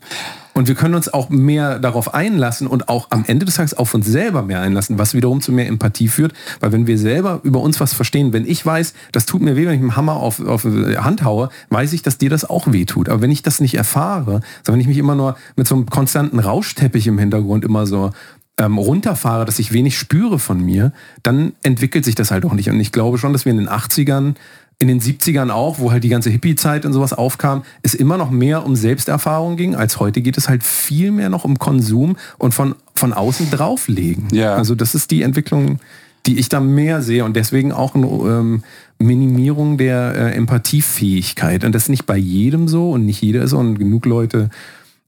Und 0.55 0.67
wir 0.67 0.73
können 0.73 0.95
uns 0.95 1.13
auch 1.13 1.29
mehr 1.29 1.77
darauf 1.77 2.15
einlassen 2.15 2.65
und 2.65 2.89
auch 2.89 3.11
am 3.11 3.23
Ende 3.27 3.45
des 3.45 3.57
Tages 3.57 3.75
auf 3.75 3.93
uns 3.93 4.07
selber 4.07 4.41
mehr 4.41 4.59
einlassen, 4.59 4.97
was 4.97 5.13
wiederum 5.13 5.39
zu 5.39 5.51
mehr 5.51 5.67
Empathie 5.67 6.07
führt. 6.07 6.33
Weil 6.61 6.71
wenn 6.71 6.87
wir 6.87 6.97
selber 6.97 7.41
über 7.43 7.61
uns 7.61 7.79
was 7.79 7.93
verstehen, 7.93 8.33
wenn 8.33 8.43
ich 8.43 8.65
weiß, 8.65 8.95
das 9.11 9.27
tut 9.27 9.43
mir 9.43 9.55
weh, 9.55 9.67
wenn 9.67 9.75
ich 9.75 9.81
mit 9.81 9.91
dem 9.91 9.95
Hammer 9.97 10.13
auf, 10.13 10.43
auf 10.43 10.63
die 10.63 10.97
Hand 10.97 11.23
haue, 11.23 11.49
weiß 11.69 11.93
ich, 11.93 12.01
dass 12.01 12.17
dir 12.17 12.31
das 12.31 12.43
auch 12.43 12.71
weh 12.71 12.85
tut. 12.85 13.07
Aber 13.07 13.21
wenn 13.21 13.29
ich 13.29 13.43
das 13.43 13.61
nicht 13.61 13.75
erfahre, 13.75 14.41
sondern 14.63 14.73
wenn 14.73 14.81
ich 14.81 14.87
mich 14.87 14.97
immer 14.97 15.13
nur 15.13 15.37
mit 15.55 15.67
so 15.67 15.75
einem 15.75 15.85
konstanten 15.85 16.39
Rauschteppich 16.39 17.05
im 17.05 17.19
Hintergrund 17.19 17.63
immer 17.63 17.85
so 17.85 18.09
ähm, 18.57 18.79
runterfahre, 18.79 19.45
dass 19.45 19.59
ich 19.59 19.73
wenig 19.73 19.95
spüre 19.95 20.39
von 20.39 20.59
mir, 20.59 20.91
dann 21.21 21.53
entwickelt 21.61 22.03
sich 22.03 22.15
das 22.15 22.31
halt 22.31 22.45
auch 22.45 22.53
nicht. 22.53 22.71
Und 22.71 22.79
ich 22.79 22.91
glaube 22.91 23.19
schon, 23.19 23.31
dass 23.31 23.45
wir 23.45 23.51
in 23.51 23.57
den 23.57 23.69
80ern, 23.69 24.33
in 24.79 24.87
den 24.87 25.01
70ern 25.01 25.49
auch, 25.49 25.79
wo 25.79 25.91
halt 25.91 26.03
die 26.03 26.09
ganze 26.09 26.29
Hippie-Zeit 26.29 26.85
und 26.85 26.93
sowas 26.93 27.13
aufkam, 27.13 27.63
es 27.81 27.95
immer 27.95 28.17
noch 28.17 28.29
mehr 28.29 28.63
um 28.65 28.75
Selbsterfahrung 28.75 29.57
ging, 29.57 29.75
als 29.75 29.99
heute 29.99 30.21
geht 30.21 30.37
es 30.37 30.47
halt 30.47 30.63
viel 30.63 31.11
mehr 31.11 31.29
noch 31.29 31.45
um 31.45 31.57
Konsum 31.57 32.15
und 32.37 32.53
von, 32.53 32.75
von 32.93 33.11
außen 33.11 33.49
drauflegen. 33.49 34.27
Ja. 34.31 34.53
Also 34.53 34.75
das 34.75 34.93
ist 34.93 35.09
die 35.09 35.23
Entwicklung, 35.23 35.79
die 36.27 36.37
ich 36.37 36.49
da 36.49 36.59
mehr 36.59 37.01
sehe 37.01 37.25
und 37.25 37.35
deswegen 37.35 37.71
auch 37.71 37.95
eine 37.95 38.05
ähm, 38.05 38.63
Minimierung 38.99 39.77
der 39.77 40.13
äh, 40.13 40.35
Empathiefähigkeit. 40.35 41.63
Und 41.63 41.73
das 41.73 41.83
ist 41.83 41.89
nicht 41.89 42.05
bei 42.05 42.17
jedem 42.17 42.67
so 42.67 42.91
und 42.91 43.05
nicht 43.05 43.21
jeder 43.21 43.43
ist 43.43 43.51
so 43.51 43.57
und 43.57 43.79
genug 43.79 44.05
Leute 44.05 44.49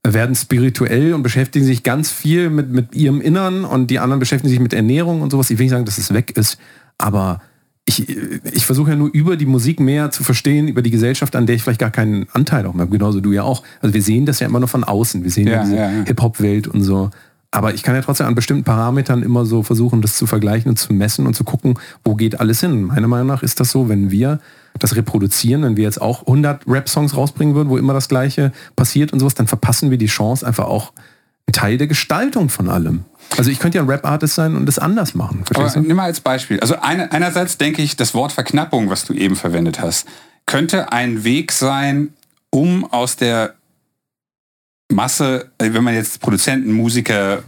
werden 0.03 0.33
spirituell 0.35 1.13
und 1.13 1.21
beschäftigen 1.21 1.65
sich 1.65 1.83
ganz 1.83 2.09
viel 2.09 2.49
mit, 2.49 2.69
mit 2.69 2.95
ihrem 2.95 3.21
Innern 3.21 3.65
und 3.65 3.91
die 3.91 3.99
anderen 3.99 4.19
beschäftigen 4.19 4.49
sich 4.49 4.61
mit 4.61 4.73
Ernährung 4.73 5.21
und 5.21 5.29
sowas. 5.29 5.51
Ich 5.51 5.59
will 5.59 5.65
nicht 5.65 5.71
sagen, 5.71 5.85
dass 5.85 5.97
es 5.97 6.13
weg 6.13 6.31
ist, 6.37 6.57
aber 6.97 7.41
ich, 7.89 8.07
ich 8.53 8.65
versuche 8.67 8.91
ja 8.91 8.95
nur 8.95 9.09
über 9.11 9.35
die 9.35 9.47
Musik 9.47 9.79
mehr 9.79 10.11
zu 10.11 10.23
verstehen, 10.23 10.67
über 10.67 10.83
die 10.83 10.91
Gesellschaft, 10.91 11.35
an 11.35 11.47
der 11.47 11.55
ich 11.55 11.63
vielleicht 11.63 11.79
gar 11.79 11.89
keinen 11.89 12.27
Anteil 12.33 12.67
auch 12.67 12.73
mehr 12.75 12.85
habe. 12.85 12.91
Genauso 12.95 13.19
du 13.19 13.31
ja 13.31 13.41
auch. 13.41 13.63
Also 13.81 13.95
wir 13.95 14.03
sehen 14.03 14.27
das 14.27 14.39
ja 14.39 14.47
immer 14.47 14.59
nur 14.59 14.67
von 14.67 14.83
außen. 14.83 15.23
Wir 15.23 15.31
sehen 15.31 15.47
ja, 15.47 15.53
ja 15.53 15.63
diese 15.63 15.75
ja, 15.75 15.91
ja. 15.91 16.05
Hip-Hop-Welt 16.05 16.67
und 16.67 16.83
so. 16.83 17.09
Aber 17.49 17.73
ich 17.73 17.81
kann 17.81 17.95
ja 17.95 18.01
trotzdem 18.03 18.27
an 18.27 18.35
bestimmten 18.35 18.63
Parametern 18.63 19.23
immer 19.23 19.43
so 19.43 19.63
versuchen, 19.63 20.03
das 20.03 20.17
zu 20.17 20.27
vergleichen 20.27 20.69
und 20.69 20.77
zu 20.77 20.93
messen 20.93 21.25
und 21.25 21.33
zu 21.33 21.43
gucken, 21.43 21.79
wo 22.03 22.13
geht 22.13 22.39
alles 22.39 22.59
hin. 22.59 22.83
Meiner 22.83 23.07
Meinung 23.07 23.25
nach 23.25 23.41
ist 23.41 23.59
das 23.59 23.71
so, 23.71 23.89
wenn 23.89 24.11
wir 24.11 24.39
das 24.77 24.95
reproduzieren, 24.95 25.63
wenn 25.63 25.75
wir 25.75 25.83
jetzt 25.83 25.99
auch 25.99 26.27
100 26.27 26.67
Rap-Songs 26.67 27.17
rausbringen 27.17 27.55
würden, 27.55 27.69
wo 27.69 27.77
immer 27.77 27.93
das 27.93 28.07
Gleiche 28.07 28.51
passiert 28.75 29.13
und 29.13 29.19
sowas, 29.19 29.33
dann 29.33 29.47
verpassen 29.47 29.89
wir 29.89 29.97
die 29.97 30.05
Chance 30.05 30.45
einfach 30.45 30.65
auch 30.65 30.93
Teil 31.51 31.79
der 31.79 31.87
Gestaltung 31.87 32.49
von 32.49 32.69
allem. 32.69 33.05
Also 33.38 33.51
ich 33.51 33.60
könnte 33.60 33.77
ja 33.77 33.84
ein 33.84 33.89
Rap-Artist 33.89 34.35
sein 34.35 34.56
und 34.56 34.65
das 34.65 34.80
anders 34.80 35.14
machen. 35.14 35.43
Aber 35.53 35.80
nimm 35.80 35.95
mal 35.95 36.06
als 36.06 36.19
Beispiel. 36.19 36.60
Also 36.60 36.80
eine, 36.80 37.11
einerseits 37.11 37.57
denke 37.57 37.81
ich, 37.81 37.95
das 37.95 38.14
Wort 38.14 38.31
Verknappung, 38.31 38.89
was 38.89 39.06
du 39.06 39.14
eben 39.14 39.35
verwendet 39.35 39.80
hast, 39.80 40.07
könnte 40.45 40.91
ein 40.91 41.23
Weg 41.23 41.51
sein, 41.51 42.14
um 42.49 42.91
aus 42.91 43.15
der 43.15 43.53
Masse, 44.91 45.51
wenn 45.60 45.84
man 45.84 45.93
jetzt 45.93 46.19
Produzenten, 46.19 46.72
Musiker, 46.72 47.43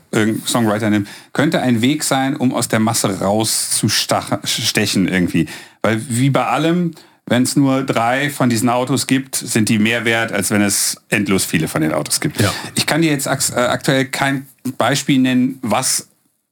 Songwriter 0.45 0.91
nimmt, 0.91 1.07
könnte 1.33 1.59
ein 1.61 1.81
Weg 1.81 2.03
sein, 2.03 2.35
um 2.35 2.53
aus 2.53 2.67
der 2.67 2.79
Masse 2.79 3.19
rauszustechen 3.19 5.07
irgendwie. 5.07 5.47
Weil 5.81 5.99
wie 6.07 6.29
bei 6.29 6.45
allem, 6.45 6.93
wenn 7.31 7.43
es 7.43 7.55
nur 7.55 7.83
drei 7.83 8.29
von 8.29 8.49
diesen 8.49 8.67
Autos 8.67 9.07
gibt, 9.07 9.35
sind 9.35 9.69
die 9.69 9.79
mehr 9.79 10.03
wert, 10.03 10.33
als 10.33 10.51
wenn 10.51 10.61
es 10.61 10.97
endlos 11.07 11.45
viele 11.45 11.69
von 11.69 11.81
den 11.81 11.93
Autos 11.93 12.19
gibt. 12.19 12.41
Ja. 12.41 12.53
Ich 12.75 12.85
kann 12.85 13.01
dir 13.01 13.09
jetzt 13.09 13.25
äh, 13.25 13.55
aktuell 13.55 14.05
kein 14.05 14.47
Beispiel 14.77 15.17
nennen, 15.17 15.57
was 15.61 16.09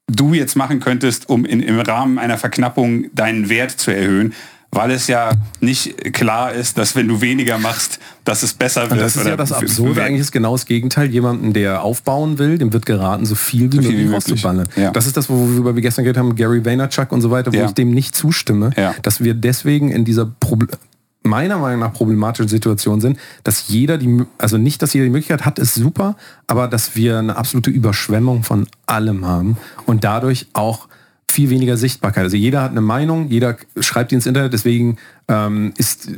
du 0.08 0.34
jetzt 0.34 0.56
machen 0.56 0.80
könntest, 0.80 1.28
um 1.28 1.44
in, 1.44 1.62
im 1.62 1.82
Rahmen 1.82 2.18
einer 2.18 2.38
Verknappung 2.38 3.14
deinen 3.14 3.50
Wert 3.50 3.72
zu 3.72 3.92
erhöhen 3.92 4.34
weil 4.72 4.92
es 4.92 5.08
ja 5.08 5.32
nicht 5.62 6.14
klar 6.14 6.54
ist, 6.54 6.78
dass 6.78 6.96
wenn 6.96 7.08
du 7.08 7.22
weniger 7.22 7.58
machst, 7.58 8.00
dass 8.24 8.44
es 8.44 8.54
besser 8.54 8.90
wird. 8.90 9.02
Das 9.02 9.16
ist 9.16 9.26
ja 9.26 9.36
das 9.36 9.52
Absurde, 9.52 10.04
eigentlich 10.04 10.22
ist 10.22 10.32
genau 10.32 10.52
das 10.52 10.66
Gegenteil. 10.66 11.10
Jemanden, 11.10 11.54
der 11.54 11.82
aufbauen 11.82 12.38
will, 12.38 12.58
dem 12.58 12.72
wird 12.72 12.86
geraten, 12.86 13.26
so 13.26 13.36
viel 13.36 13.72
wie 13.72 13.78
so 13.78 13.90
möglich 13.90 14.12
rauszuballern. 14.12 14.70
Ja. 14.76 14.92
Das 14.92 15.08
ist 15.08 15.18
das, 15.18 15.30
worüber 15.30 15.76
wir 15.76 15.82
gestern 15.82 16.04
geredet 16.04 16.20
haben, 16.20 16.36
Gary 16.36 16.64
Vaynerchuk 16.64 17.12
und 17.12 17.22
so 17.22 17.32
weiter, 17.32 17.52
wo 17.52 17.58
ja. 17.58 17.66
ich 17.66 17.72
dem 17.72 17.92
nicht 17.92 18.16
zustimme, 18.16 18.72
ja. 18.78 18.94
dass 19.02 19.24
wir 19.24 19.34
deswegen 19.34 19.92
in 19.92 20.06
dieser 20.06 20.26
Problem 20.26 20.78
meiner 21.24 21.58
Meinung 21.58 21.82
nach 21.82 21.94
problematischen 21.94 22.48
Situation 22.48 23.02
sind, 23.02 23.20
dass 23.44 23.68
jeder 23.68 23.98
die, 23.98 24.24
also 24.38 24.58
nicht, 24.58 24.82
dass 24.82 24.94
jeder 24.94 25.06
die 25.06 25.12
Möglichkeit 25.12 25.46
hat, 25.46 25.60
ist 25.60 25.76
super, 25.76 26.16
aber 26.48 26.68
dass 26.68 26.96
wir 26.96 27.20
eine 27.20 27.36
absolute 27.36 27.70
Überschwemmung 27.70 28.44
von 28.44 28.68
allem 28.86 29.26
haben 29.26 29.58
und 29.86 30.04
dadurch 30.04 30.48
auch 30.54 30.88
viel 31.32 31.50
weniger 31.50 31.78
Sichtbarkeit. 31.78 32.24
Also 32.24 32.38
jeder 32.38 32.62
hat 32.62 32.72
eine 32.72 32.82
Meinung, 32.82 33.30
jeder 33.30 33.58
schreibt 33.80 34.12
die 34.12 34.16
ins 34.16 34.26
Internet, 34.26 34.54
deswegen 34.54 34.98
ähm, 35.28 35.74
ist, 35.78 36.10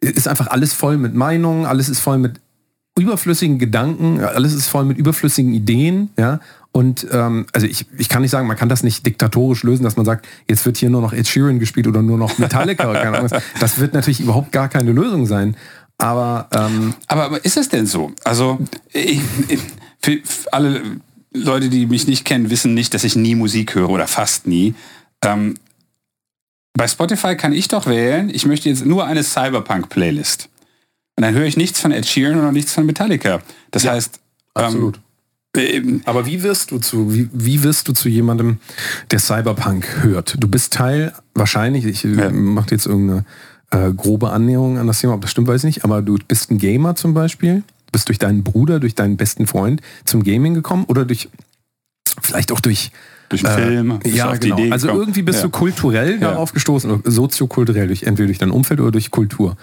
ist 0.00 0.28
einfach 0.28 0.48
alles 0.48 0.72
voll 0.72 0.96
mit 0.96 1.14
Meinungen, 1.14 1.66
alles 1.66 1.88
ist 1.88 2.00
voll 2.00 2.18
mit 2.18 2.40
überflüssigen 2.98 3.58
Gedanken, 3.58 4.20
alles 4.20 4.54
ist 4.54 4.68
voll 4.68 4.84
mit 4.84 4.98
überflüssigen 4.98 5.52
Ideen, 5.52 6.10
ja. 6.16 6.40
Und 6.70 7.06
ähm, 7.12 7.46
also 7.52 7.68
ich, 7.68 7.86
ich 7.98 8.08
kann 8.08 8.22
nicht 8.22 8.32
sagen, 8.32 8.48
man 8.48 8.56
kann 8.56 8.68
das 8.68 8.82
nicht 8.82 9.06
diktatorisch 9.06 9.62
lösen, 9.62 9.84
dass 9.84 9.96
man 9.96 10.04
sagt, 10.04 10.26
jetzt 10.48 10.66
wird 10.66 10.76
hier 10.76 10.90
nur 10.90 11.02
noch 11.02 11.12
Ed 11.12 11.28
Sheeran 11.28 11.60
gespielt 11.60 11.86
oder 11.86 12.02
nur 12.02 12.18
noch 12.18 12.36
Metallica. 12.38 12.92
keine 12.92 13.18
Ahnung. 13.18 13.30
Das 13.60 13.78
wird 13.78 13.94
natürlich 13.94 14.20
überhaupt 14.20 14.50
gar 14.50 14.68
keine 14.68 14.90
Lösung 14.90 15.26
sein. 15.26 15.56
Aber, 15.98 16.48
ähm, 16.52 16.94
aber, 17.06 17.24
aber 17.26 17.44
ist 17.44 17.56
es 17.56 17.68
denn 17.68 17.86
so? 17.86 18.10
Also 18.24 18.58
ich, 18.92 19.20
ich, 19.46 19.60
für 20.00 20.20
alle 20.50 20.82
Leute, 21.34 21.68
die 21.68 21.86
mich 21.86 22.06
nicht 22.06 22.24
kennen, 22.24 22.50
wissen 22.50 22.74
nicht, 22.74 22.94
dass 22.94 23.04
ich 23.04 23.16
nie 23.16 23.34
Musik 23.34 23.74
höre 23.74 23.90
oder 23.90 24.06
fast 24.06 24.46
nie. 24.46 24.74
Ähm, 25.22 25.54
bei 26.74 26.88
Spotify 26.88 27.36
kann 27.36 27.52
ich 27.52 27.68
doch 27.68 27.86
wählen, 27.86 28.30
ich 28.30 28.46
möchte 28.46 28.68
jetzt 28.68 28.84
nur 28.84 29.04
eine 29.04 29.22
Cyberpunk-Playlist. 29.22 30.48
Und 31.16 31.22
dann 31.22 31.34
höre 31.34 31.44
ich 31.44 31.56
nichts 31.56 31.80
von 31.80 31.92
Ed 31.92 32.06
Sheeran 32.06 32.38
oder 32.38 32.52
nichts 32.52 32.72
von 32.72 32.86
Metallica. 32.86 33.40
Das 33.70 33.84
ja, 33.84 33.92
heißt, 33.92 34.20
ähm, 34.56 34.64
absolut. 34.64 35.00
Ähm, 35.56 36.02
Aber 36.04 36.26
wie 36.26 36.42
wirst 36.42 36.72
du 36.72 36.78
zu, 36.78 37.14
wie, 37.14 37.28
wie 37.32 37.62
wirst 37.62 37.86
du 37.86 37.92
zu 37.92 38.08
jemandem, 38.08 38.58
der 39.10 39.20
Cyberpunk 39.20 40.02
hört? 40.02 40.36
Du 40.38 40.48
bist 40.48 40.72
Teil, 40.72 41.12
wahrscheinlich, 41.34 41.84
ich 41.84 42.02
ja. 42.02 42.30
mache 42.30 42.72
jetzt 42.72 42.86
irgendeine 42.86 43.24
äh, 43.70 43.92
grobe 43.92 44.30
Annäherung 44.30 44.78
an 44.78 44.88
das 44.88 45.00
Thema, 45.00 45.14
ob 45.14 45.20
das 45.20 45.30
stimmt, 45.30 45.46
weiß 45.46 45.62
ich 45.62 45.76
nicht, 45.76 45.84
aber 45.84 46.02
du 46.02 46.18
bist 46.26 46.50
ein 46.50 46.58
Gamer 46.58 46.96
zum 46.96 47.14
Beispiel 47.14 47.62
bist 47.94 48.08
durch 48.08 48.18
deinen 48.18 48.42
Bruder, 48.42 48.80
durch 48.80 48.94
deinen 48.94 49.16
besten 49.16 49.46
Freund 49.46 49.80
zum 50.04 50.24
Gaming 50.24 50.52
gekommen 50.52 50.84
oder 50.88 51.04
durch 51.04 51.30
vielleicht 52.20 52.52
auch 52.52 52.60
durch 52.60 52.90
durch 53.28 53.46
einen 53.46 53.58
äh, 53.58 53.66
Film. 53.66 53.98
Ja, 54.04 54.34
genau. 54.34 54.58
also 54.70 54.88
irgendwie 54.88 55.22
bist 55.22 55.38
ja. 55.38 55.44
du 55.44 55.50
kulturell 55.50 56.12
ja. 56.20 56.30
darauf 56.30 56.52
gestoßen, 56.52 56.90
oder 56.90 57.10
soziokulturell, 57.10 57.86
durch, 57.86 58.02
entweder 58.02 58.26
durch 58.26 58.38
dein 58.38 58.50
Umfeld 58.50 58.80
oder 58.80 58.90
durch 58.90 59.10
Kultur. 59.10 59.56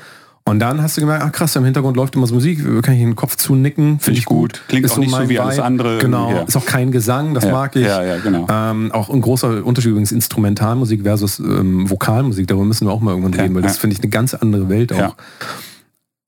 Und 0.43 0.59
dann 0.59 0.81
hast 0.81 0.97
du 0.97 1.01
gemerkt, 1.01 1.23
ach 1.23 1.31
krass, 1.31 1.55
im 1.55 1.65
Hintergrund 1.65 1.95
läuft 1.95 2.15
immer 2.15 2.25
so 2.25 2.33
Musik, 2.33 2.63
kann 2.81 2.95
ich 2.95 3.01
den 3.01 3.15
Kopf 3.15 3.35
zunicken. 3.35 3.99
Finde 3.99 4.19
ich 4.19 4.25
gut. 4.25 4.63
Klingt 4.67 4.85
ist 4.85 4.93
auch 4.93 4.95
so 4.95 5.01
nicht 5.01 5.15
so 5.15 5.29
wie 5.29 5.39
alles 5.39 5.59
andere. 5.59 5.99
Genau, 5.99 6.31
ja. 6.31 6.41
ist 6.41 6.57
auch 6.57 6.65
kein 6.65 6.91
Gesang, 6.91 7.35
das 7.35 7.45
mag 7.45 7.75
ich. 7.75 7.85
Ja, 7.85 8.03
ja, 8.03 8.17
genau. 8.17 8.47
Ähm, 8.49 8.91
auch 8.91 9.09
ein 9.11 9.21
großer 9.21 9.63
Unterschied 9.63 9.91
übrigens 9.91 10.11
Instrumentalmusik 10.11 11.03
versus 11.03 11.37
ähm, 11.39 11.87
Vokalmusik, 11.89 12.47
darüber 12.47 12.65
müssen 12.65 12.87
wir 12.87 12.91
auch 12.91 13.01
mal 13.01 13.11
irgendwann 13.11 13.35
reden, 13.35 13.53
weil 13.53 13.61
das 13.61 13.77
finde 13.77 13.95
ich 13.95 14.01
eine 14.01 14.09
ganz 14.09 14.33
andere 14.33 14.67
Welt 14.67 14.91
auch. 14.93 15.15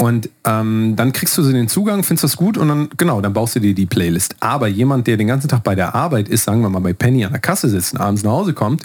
Und 0.04 0.30
ähm, 0.44 0.96
dann 0.98 1.14
kriegst 1.14 1.38
du 1.38 1.50
den 1.50 1.70
Zugang, 1.70 2.04
findest 2.04 2.26
das 2.26 2.36
gut 2.36 2.58
und 2.58 2.68
dann, 2.68 2.90
genau, 2.98 3.22
dann 3.22 3.32
baust 3.32 3.56
du 3.56 3.62
dir 3.62 3.74
die 3.74 3.86
Playlist. 3.86 4.36
Aber 4.42 4.68
jemand, 4.68 5.08
der 5.08 5.16
den 5.16 5.28
ganzen 5.28 5.48
Tag 5.48 5.64
bei 5.64 5.76
der 5.76 5.96
Arbeit 5.96 6.28
ist, 6.28 6.44
sagen 6.44 6.60
wir 6.60 6.68
mal 6.68 6.82
bei 6.82 6.92
Penny 6.92 7.24
an 7.24 7.32
der 7.32 7.40
Kasse 7.40 7.70
sitzt 7.70 7.94
und 7.94 8.02
abends 8.02 8.22
nach 8.22 8.32
Hause 8.32 8.54
kommt, 8.54 8.84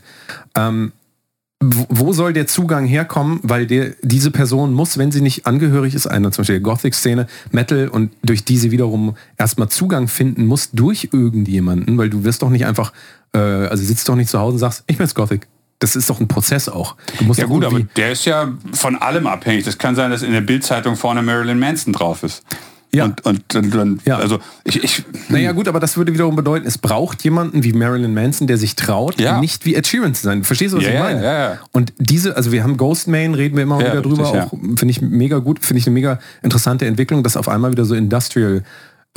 ähm, 0.55 0.93
wo 1.61 2.13
soll 2.13 2.35
der 2.35 2.47
Zugang 2.47 2.87
herkommen? 2.87 3.41
Weil 3.43 3.67
der, 3.67 3.97
diese 4.01 4.31
Person 4.31 4.73
muss, 4.73 4.97
wenn 4.97 5.11
sie 5.11 5.21
nicht 5.21 5.45
angehörig 5.45 5.97
ist, 5.97 6.07
einer 6.07 6.31
zum 6.31 6.43
Beispiel 6.43 6.61
Gothic-Szene, 6.61 7.27
Metal 7.51 7.89
und 7.89 8.13
durch 8.23 8.45
diese 8.45 8.71
wiederum 8.71 9.17
erstmal 9.37 9.69
Zugang 9.69 10.07
finden 10.07 10.47
muss 10.47 10.71
durch 10.71 11.09
irgendjemanden, 11.11 11.99
weil 11.99 12.11
du 12.11 12.23
wirst 12.23 12.43
doch 12.43 12.51
nicht 12.51 12.65
einfach, 12.65 12.93
äh, 13.35 13.41
also 13.41 13.83
sitzt 13.83 14.09
doch 14.09 14.15
nicht 14.15 14.31
zu 14.31 14.39
Hause 14.39 14.53
und 14.53 14.59
sagst, 14.61 14.85
ich 14.87 14.99
bin 14.99 15.05
jetzt 15.05 15.17
Gothic 15.17 15.49
das 15.79 15.95
ist 15.95 16.11
doch 16.11 16.21
ein 16.21 16.29
Prozess 16.29 16.69
auch. 16.69 16.97
ja 17.35 17.47
gut, 17.47 17.65
aber 17.65 17.81
der 17.81 18.13
ist 18.13 18.25
ja 18.25 18.53
von 18.73 18.97
allem 18.97 19.27
abhängig. 19.27 19.65
Das 19.65 19.79
kann 19.79 19.95
sein, 19.95 20.11
dass 20.11 20.23
in 20.23 20.33
der 20.33 20.41
Bildzeitung 20.41 20.97
vorne 20.97 21.23
Marilyn 21.23 21.59
Manson 21.59 21.93
drauf 21.93 22.23
ist. 22.23 22.43
Ja. 22.91 23.05
Und, 23.05 23.25
und, 23.27 23.55
und, 23.55 23.75
und 23.75 24.07
ja. 24.07 24.17
also 24.17 24.39
ich, 24.65 24.83
ich. 24.83 25.05
Naja, 25.29 25.53
gut, 25.53 25.69
aber 25.69 25.79
das 25.79 25.99
würde 25.99 26.15
wiederum 26.15 26.37
bedeuten, 26.37 26.67
es 26.67 26.79
braucht 26.79 27.23
jemanden 27.23 27.63
wie 27.63 27.75
Marilyn 27.75 28.15
Manson, 28.15 28.47
der 28.47 28.57
sich 28.57 28.77
traut, 28.77 29.21
ja. 29.21 29.41
nicht 29.41 29.67
wie 29.67 29.75
Ed 29.75 29.87
Sheeran 29.87 30.15
zu 30.15 30.23
sein. 30.23 30.43
Verstehst 30.43 30.73
du, 30.73 30.79
was 30.79 30.85
ja, 30.85 30.93
ich 30.93 30.99
meine? 30.99 31.23
Ja, 31.23 31.59
Und 31.73 31.93
diese, 31.99 32.35
also 32.35 32.51
wir 32.51 32.63
haben 32.63 32.79
Ghostman, 32.79 33.35
reden 33.35 33.57
wir 33.57 33.65
immer 33.65 33.79
wieder 33.79 34.01
drüber, 34.01 34.29
auch 34.29 34.51
finde 34.51 34.89
ich 34.89 35.03
mega 35.03 35.39
gut, 35.39 35.65
finde 35.65 35.81
ich 35.81 35.87
eine 35.87 35.95
mega 35.95 36.19
interessante 36.43 36.87
Entwicklung, 36.87 37.23
dass 37.23 37.37
auf 37.37 37.49
einmal 37.49 37.73
wieder 37.73 37.85
so 37.85 37.95
Industrial 37.95 38.63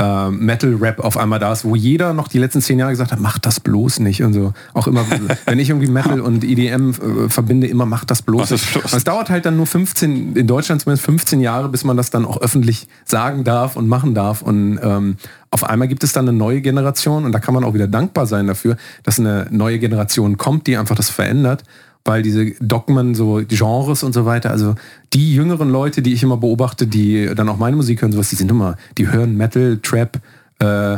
äh, 0.02 0.32
Metal-Rap 0.32 1.00
auf 1.00 1.16
einmal 1.18 1.38
da 1.38 1.52
ist, 1.52 1.64
wo 1.64 1.76
jeder 1.76 2.14
noch 2.14 2.28
die 2.28 2.40
letzten 2.40 2.62
zehn 2.62 2.80
Jahre 2.80 2.92
gesagt 2.92 3.12
hat, 3.12 3.20
mach 3.20 3.38
das 3.38 3.60
bloß 3.60 4.00
nicht 4.00 4.24
und 4.24 4.34
so. 4.34 4.54
Auch 4.74 4.88
immer, 4.88 5.06
wenn 5.46 5.60
ich 5.60 5.70
irgendwie 5.70 5.88
Metal 5.88 6.20
und 6.20 6.44
EDM 6.44 6.90
äh, 6.90 7.30
verbinde, 7.30 7.68
immer 7.68 7.86
mach 7.86 8.04
das 8.04 8.24
bloß 8.24 8.52
nicht. 8.52 8.76
Und 8.76 8.94
es 8.94 9.04
dauert 9.04 9.30
halt 9.30 9.46
dann 9.46 9.58
nur 9.58 9.68
15, 9.68 10.36
in 10.36 10.48
Deutschland 10.48 10.82
zumindest 10.82 11.06
15 11.06 11.40
Jahre, 11.40 11.70
bis 11.70 11.84
man 11.84 11.98
das 11.98 12.10
dann 12.10 12.26
auch 12.26 12.42
öffentlich 12.42 12.88
sagen 13.06 13.44
darf 13.44 13.76
und 13.76 13.88
machen 13.88 14.16
darf. 14.16 14.42
Und 14.42 14.80
ähm, 14.82 15.18
auf 15.52 15.64
einmal 15.64 15.88
gibt 15.88 16.04
es 16.04 16.14
dann 16.14 16.28
eine 16.28 16.38
neue 16.38 16.62
Generation 16.62 17.26
und 17.26 17.32
da 17.32 17.40
kann 17.40 17.54
man 17.54 17.64
auch 17.64 17.74
wieder 17.74 17.88
dankbar 17.88 18.26
sein 18.26 18.48
dafür, 18.48 18.78
dass 19.04 19.20
eine 19.20 19.48
neue 19.52 19.78
Generation 19.78 20.38
kommt, 20.38 20.66
die 20.66 20.78
einfach 20.78 20.96
das 20.96 21.10
verändert 21.10 21.64
weil 22.06 22.24
diese 22.24 22.52
Dogmen, 22.60 23.16
so 23.16 23.42
Genres 23.48 24.04
und 24.04 24.14
so 24.14 24.26
weiter, 24.26 24.52
also 24.52 24.76
die 25.14 25.34
jüngeren 25.34 25.70
Leute, 25.70 26.02
die 26.02 26.14
ich 26.14 26.24
immer 26.24 26.38
beobachte, 26.38 26.88
die 26.88 27.30
dann 27.36 27.50
auch 27.50 27.58
meine 27.58 27.76
Musik 27.76 28.02
hören, 28.02 28.12
sowas, 28.12 28.30
die 28.30 28.36
sind 28.36 28.50
immer, 28.50 28.78
die 28.98 29.08
hören 29.08 29.38
Metal, 29.38 29.80
Trap, 29.82 30.20
äh, 30.60 30.96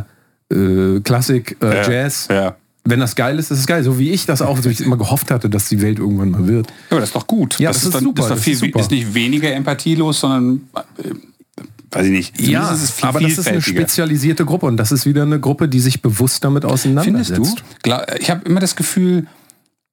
äh, 0.54 1.00
Klassik, 1.02 1.58
äh, 1.62 1.76
ja, 1.76 1.90
Jazz. 1.90 2.28
Ja. 2.30 2.56
Wenn 2.86 3.00
das 3.00 3.16
geil 3.16 3.40
ist, 3.40 3.50
ist 3.50 3.60
es 3.60 3.68
geil. 3.68 3.82
So 3.84 3.98
wie 3.98 4.12
ich 4.12 4.26
das 4.26 4.42
auch, 4.42 4.58
so 4.58 4.70
ich 4.70 4.82
immer 4.82 4.98
gehofft 4.98 5.32
hatte, 5.32 5.50
dass 5.50 5.70
die 5.70 5.82
Welt 5.82 6.00
irgendwann 6.00 6.32
mal 6.32 6.48
wird. 6.48 6.68
Ja, 6.68 6.74
aber 6.92 7.00
das 7.00 7.10
ist 7.10 7.16
doch 7.16 7.28
gut. 7.28 7.58
Ja, 7.60 7.70
das, 7.70 7.78
das 7.78 7.86
ist, 7.86 7.96
dann, 7.96 8.04
super. 8.04 8.28
Das 8.28 8.40
ist, 8.40 8.44
viel, 8.44 8.56
das 8.56 8.64
ist, 8.64 8.76
ist, 8.76 8.92
nicht 8.92 9.14
weniger 9.14 9.54
empathielos, 9.54 10.20
sondern 10.20 10.62
äh, 10.98 11.04
weiß 11.92 12.06
ich 12.08 12.12
nicht. 12.12 12.42
Ja, 12.42 12.74
ist 12.74 12.92
viel 12.92 13.08
aber 13.08 13.22
das 13.22 13.38
ist 13.38 13.48
eine 13.48 13.62
spezialisierte 13.62 14.44
Gruppe 14.44 14.66
und 14.66 14.78
das 14.78 14.92
ist 14.92 15.06
wieder 15.06 15.22
eine 15.22 15.40
Gruppe, 15.40 15.70
die 15.70 15.80
sich 15.80 16.02
bewusst 16.02 16.44
damit 16.44 16.66
auseinandersetzt. 16.66 17.36
Findest 17.36 17.64
du? 17.86 18.20
Ich 18.20 18.30
habe 18.30 18.46
immer 18.46 18.60
das 18.60 18.76
Gefühl, 18.76 19.28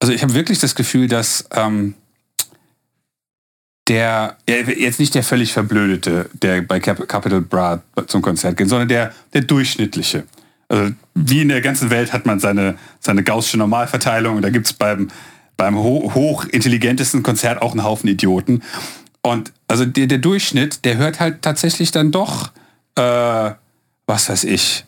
also 0.00 0.12
ich 0.12 0.22
habe 0.22 0.34
wirklich 0.34 0.58
das 0.58 0.74
Gefühl, 0.74 1.06
dass 1.08 1.46
ähm, 1.52 1.94
der, 3.88 4.36
jetzt 4.46 5.00
nicht 5.00 5.14
der 5.14 5.22
völlig 5.22 5.52
Verblödete, 5.52 6.30
der 6.32 6.62
bei 6.62 6.80
Capital 6.80 7.40
Bra 7.40 7.82
zum 8.06 8.22
Konzert 8.22 8.56
geht, 8.56 8.68
sondern 8.68 8.88
der, 8.88 9.12
der 9.34 9.42
durchschnittliche. 9.42 10.24
Also 10.68 10.92
wie 11.14 11.42
in 11.42 11.48
der 11.48 11.60
ganzen 11.60 11.90
Welt 11.90 12.12
hat 12.12 12.24
man 12.24 12.38
seine, 12.38 12.78
seine 13.00 13.24
gaußsche 13.24 13.58
Normalverteilung 13.58 14.36
und 14.36 14.42
da 14.42 14.50
gibt 14.50 14.66
es 14.66 14.72
beim, 14.72 15.08
beim 15.56 15.76
ho 15.76 16.12
hochintelligentesten 16.14 17.22
Konzert 17.22 17.60
auch 17.60 17.72
einen 17.72 17.82
Haufen 17.82 18.08
Idioten. 18.08 18.62
Und 19.22 19.52
also 19.66 19.84
der, 19.84 20.06
der 20.06 20.18
Durchschnitt, 20.18 20.84
der 20.84 20.96
hört 20.96 21.18
halt 21.18 21.42
tatsächlich 21.42 21.90
dann 21.90 22.12
doch, 22.12 22.52
äh, 22.94 23.50
was 24.06 24.28
weiß 24.28 24.44
ich, 24.44 24.84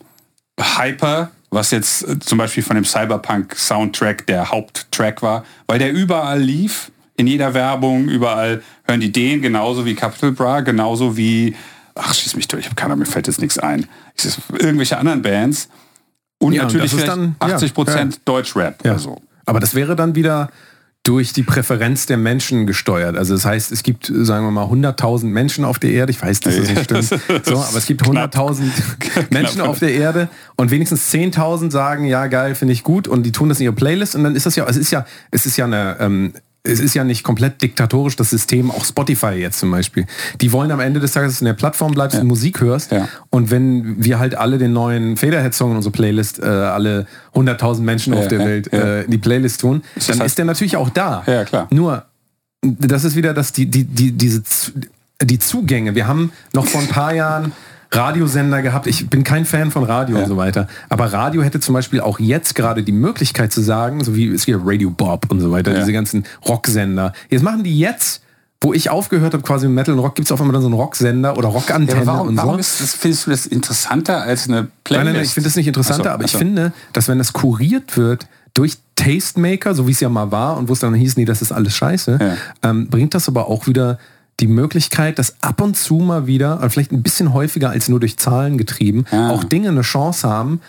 Hyper, 0.57 1.31
was 1.53 1.71
jetzt 1.71 2.07
äh, 2.07 2.19
zum 2.19 2.37
Beispiel 2.37 2.63
von 2.63 2.75
dem 2.75 2.85
Cyberpunk-Soundtrack 2.85 4.27
der 4.27 4.49
Haupttrack 4.49 5.21
war, 5.21 5.43
weil 5.67 5.79
der 5.79 5.91
überall 5.93 6.39
lief, 6.41 6.91
in 7.15 7.27
jeder 7.27 7.53
Werbung, 7.53 8.07
überall 8.07 8.63
hören 8.85 8.99
die 8.99 9.11
den, 9.11 9.41
genauso 9.41 9.85
wie 9.85 9.93
Capital 9.95 10.31
Bra, 10.31 10.61
genauso 10.61 11.15
wie, 11.15 11.55
ach, 11.95 12.13
schieß 12.13 12.35
mich 12.35 12.47
durch, 12.47 12.61
ich 12.61 12.65
habe 12.67 12.75
keiner, 12.75 12.95
mir 12.95 13.05
fällt 13.05 13.27
jetzt 13.27 13.39
nichts 13.41 13.59
ein. 13.59 13.85
Irgendwelche 14.57 14.97
anderen 14.97 15.21
Bands. 15.21 15.69
Und 16.39 16.53
Ja, 16.53 16.61
und 16.63 16.67
natürlich 16.67 16.85
ist 16.87 16.93
vielleicht 16.99 17.07
dann- 17.09 17.35
ja, 17.41 17.55
80 17.55 17.73
Prozent 17.73 18.13
ja. 18.15 18.19
Deutschrap 18.25 18.83
Ja. 18.83 18.91
oder 18.91 18.99
so. 18.99 19.21
Aber 19.45 19.59
das 19.59 19.75
wäre 19.75 19.95
dann 19.95 20.15
wieder 20.15 20.49
durch 21.03 21.33
die 21.33 21.43
Präferenz 21.43 22.05
der 22.05 22.15
Menschen 22.15 22.65
gesteuert. 22.65 23.17
Also 23.17 23.33
das 23.33 23.43
heißt, 23.43 23.73
es 23.73 23.83
gibt, 23.83 24.09
sagen 24.13 24.45
wir 24.45 24.51
mal, 24.51 24.65
100.000 24.65 25.25
Menschen 25.25 25.65
auf 25.65 25.77
der 25.77 25.91
Erde. 25.91 26.11
Ich 26.11 26.21
weiß, 26.21 26.39
dass 26.39 26.55
das 26.55 26.69
nicht 26.69 26.83
stimmt. 26.85 27.09
So, 27.45 27.57
aber 27.57 27.77
es 27.77 27.85
gibt 27.85 28.03
100.000 28.03 28.63
Menschen 29.29 29.59
auf 29.59 29.79
der 29.79 29.93
Erde 29.93 30.29
und 30.55 30.71
wenigstens 30.71 31.13
10.000 31.13 31.71
sagen, 31.71 32.05
ja 32.05 32.27
geil, 32.27 32.55
finde 32.55 32.73
ich 32.73 32.83
gut 32.83 33.09
und 33.09 33.23
die 33.23 33.33
tun 33.33 33.49
das 33.49 33.59
in 33.59 33.65
ihre 33.65 33.73
Playlist 33.73 34.15
und 34.15 34.23
dann 34.23 34.35
ist 34.35 34.45
das 34.45 34.55
ja, 34.55 34.65
es 34.65 34.77
ist 34.77 34.91
ja, 34.91 35.05
es 35.29 35.45
ist 35.45 35.57
ja 35.57 35.65
eine, 35.65 35.97
ähm, 35.99 36.33
es 36.65 36.79
ist 36.79 36.93
ja 36.93 37.03
nicht 37.03 37.23
komplett 37.23 37.61
diktatorisch, 37.61 38.15
das 38.15 38.29
System, 38.29 38.71
auch 38.71 38.85
Spotify 38.85 39.33
jetzt 39.33 39.59
zum 39.59 39.69
Beispiel. 39.69 40.05
Die 40.39 40.53
wollen 40.53 40.71
am 40.71 40.79
Ende 40.79 41.01
des 41.01 41.11
Tages, 41.11 41.33
dass 41.33 41.39
du 41.39 41.43
in 41.43 41.47
der 41.47 41.53
Plattform 41.53 41.91
bleibst 41.91 42.17
und 42.17 42.25
Musik 42.25 42.61
hörst. 42.61 42.91
Ja. 42.91 43.09
Und 43.29 43.51
wenn 43.51 44.01
wir 44.01 44.17
halt 44.17 44.35
alle 44.35 44.57
den 44.57 44.71
neuen 44.71 45.17
Faderhead-Song 45.17 45.71
in 45.71 45.77
unsere 45.77 45.91
Playlist, 45.91 46.39
äh, 46.39 46.45
alle 46.45 47.05
100.000 47.35 47.81
Menschen 47.81 48.13
auf 48.13 48.29
der 48.29 48.39
ja, 48.39 48.45
Welt 48.45 48.69
ja. 48.71 48.79
Äh, 48.79 49.03
in 49.03 49.11
die 49.11 49.17
Playlist 49.17 49.59
tun, 49.59 49.83
Ist 49.95 50.09
dann 50.09 50.19
halt- 50.19 50.27
ist 50.27 50.37
der 50.37 50.45
natürlich 50.45 50.77
auch 50.77 50.89
da. 50.89 51.23
Ja, 51.27 51.43
klar. 51.43 51.67
Nur, 51.69 52.05
das 52.61 53.03
ist 53.03 53.17
wieder 53.17 53.33
das, 53.33 53.51
die, 53.51 53.65
die, 53.65 53.83
die, 53.83 54.13
diese, 54.13 54.41
die 55.21 55.39
Zugänge. 55.39 55.95
Wir 55.95 56.07
haben 56.07 56.31
noch 56.53 56.65
vor 56.65 56.79
ein 56.79 56.87
paar 56.87 57.13
Jahren 57.13 57.51
Radiosender 57.95 58.61
gehabt. 58.61 58.87
Ich 58.87 59.09
bin 59.09 59.23
kein 59.23 59.45
Fan 59.45 59.71
von 59.71 59.83
Radio 59.83 60.17
Ja. 60.17 60.23
und 60.23 60.29
so 60.29 60.37
weiter. 60.37 60.67
Aber 60.89 61.11
Radio 61.13 61.43
hätte 61.43 61.59
zum 61.59 61.73
Beispiel 61.73 62.01
auch 62.01 62.19
jetzt 62.19 62.55
gerade 62.55 62.83
die 62.83 62.91
Möglichkeit 62.91 63.51
zu 63.53 63.61
sagen, 63.61 64.03
so 64.03 64.15
wie 64.15 64.27
es 64.29 64.45
gibt 64.45 64.61
Radio 64.65 64.89
Bob 64.89 65.27
und 65.29 65.39
so 65.39 65.51
weiter, 65.51 65.71
Ja. 65.73 65.79
diese 65.79 65.93
ganzen 65.93 66.25
Rocksender. 66.47 67.13
Jetzt 67.29 67.43
machen 67.43 67.63
die 67.63 67.77
jetzt, 67.77 68.21
wo 68.61 68.73
ich 68.73 68.89
aufgehört 68.89 69.33
habe, 69.33 69.43
quasi 69.43 69.67
mit 69.67 69.75
Metal 69.75 69.93
und 69.93 69.99
Rock, 69.99 70.15
gibt 70.15 70.27
es 70.27 70.31
auf 70.31 70.39
einmal 70.39 70.53
dann 70.53 70.61
so 70.61 70.67
einen 70.69 70.75
Rocksender 70.75 71.37
oder 71.37 71.49
Ja, 71.49 71.53
Rockantenne 71.53 72.01
aber 72.01 72.13
warum, 72.13 72.27
und 72.29 72.37
so. 72.37 72.43
warum 72.43 72.59
ist 72.59 72.81
das, 72.81 72.93
findest 72.95 73.27
du 73.27 73.31
das 73.31 73.45
interessanter 73.45 74.21
als 74.21 74.47
eine 74.47 74.67
Playlist? 74.83 74.89
Nein, 74.89 75.05
nein, 75.05 75.13
nein, 75.15 75.23
ich 75.25 75.31
finde 75.33 75.49
das 75.49 75.55
nicht 75.55 75.67
interessanter, 75.67 76.03
so, 76.05 76.09
aber 76.09 76.21
ach 76.23 76.25
ich 76.25 76.31
so. 76.31 76.37
finde, 76.39 76.71
dass 76.93 77.07
wenn 77.07 77.17
das 77.17 77.33
kuriert 77.33 77.97
wird 77.97 78.25
durch 78.53 78.77
Tastemaker, 78.95 79.73
so 79.75 79.87
wie 79.87 79.91
es 79.91 79.99
ja 79.99 80.09
mal 80.09 80.31
war 80.31 80.57
und 80.57 80.69
wo 80.69 80.73
es 80.73 80.79
dann 80.79 80.93
hieß, 80.93 81.17
nee, 81.17 81.25
das 81.25 81.41
ist 81.41 81.51
alles 81.51 81.75
scheiße, 81.75 82.19
Ja. 82.21 82.69
ähm, 82.69 82.87
bringt 82.87 83.13
das 83.15 83.27
aber 83.27 83.47
auch 83.49 83.67
wieder 83.67 83.97
die 84.39 84.47
Möglichkeit, 84.47 85.19
dass 85.19 85.35
ab 85.41 85.61
und 85.61 85.77
zu 85.77 85.95
mal 85.97 86.27
wieder, 86.27 86.61
und 86.61 86.69
vielleicht 86.71 86.91
ein 86.91 87.03
bisschen 87.03 87.33
häufiger 87.33 87.69
als 87.69 87.87
nur 87.89 87.99
durch 87.99 88.17
Zahlen 88.17 88.57
getrieben, 88.57 89.05
Ja. 89.11 89.29
auch 89.29 89.43
Dinge 89.43 89.69
eine 89.69 89.81
Chance 89.81 90.27
haben, 90.27 90.59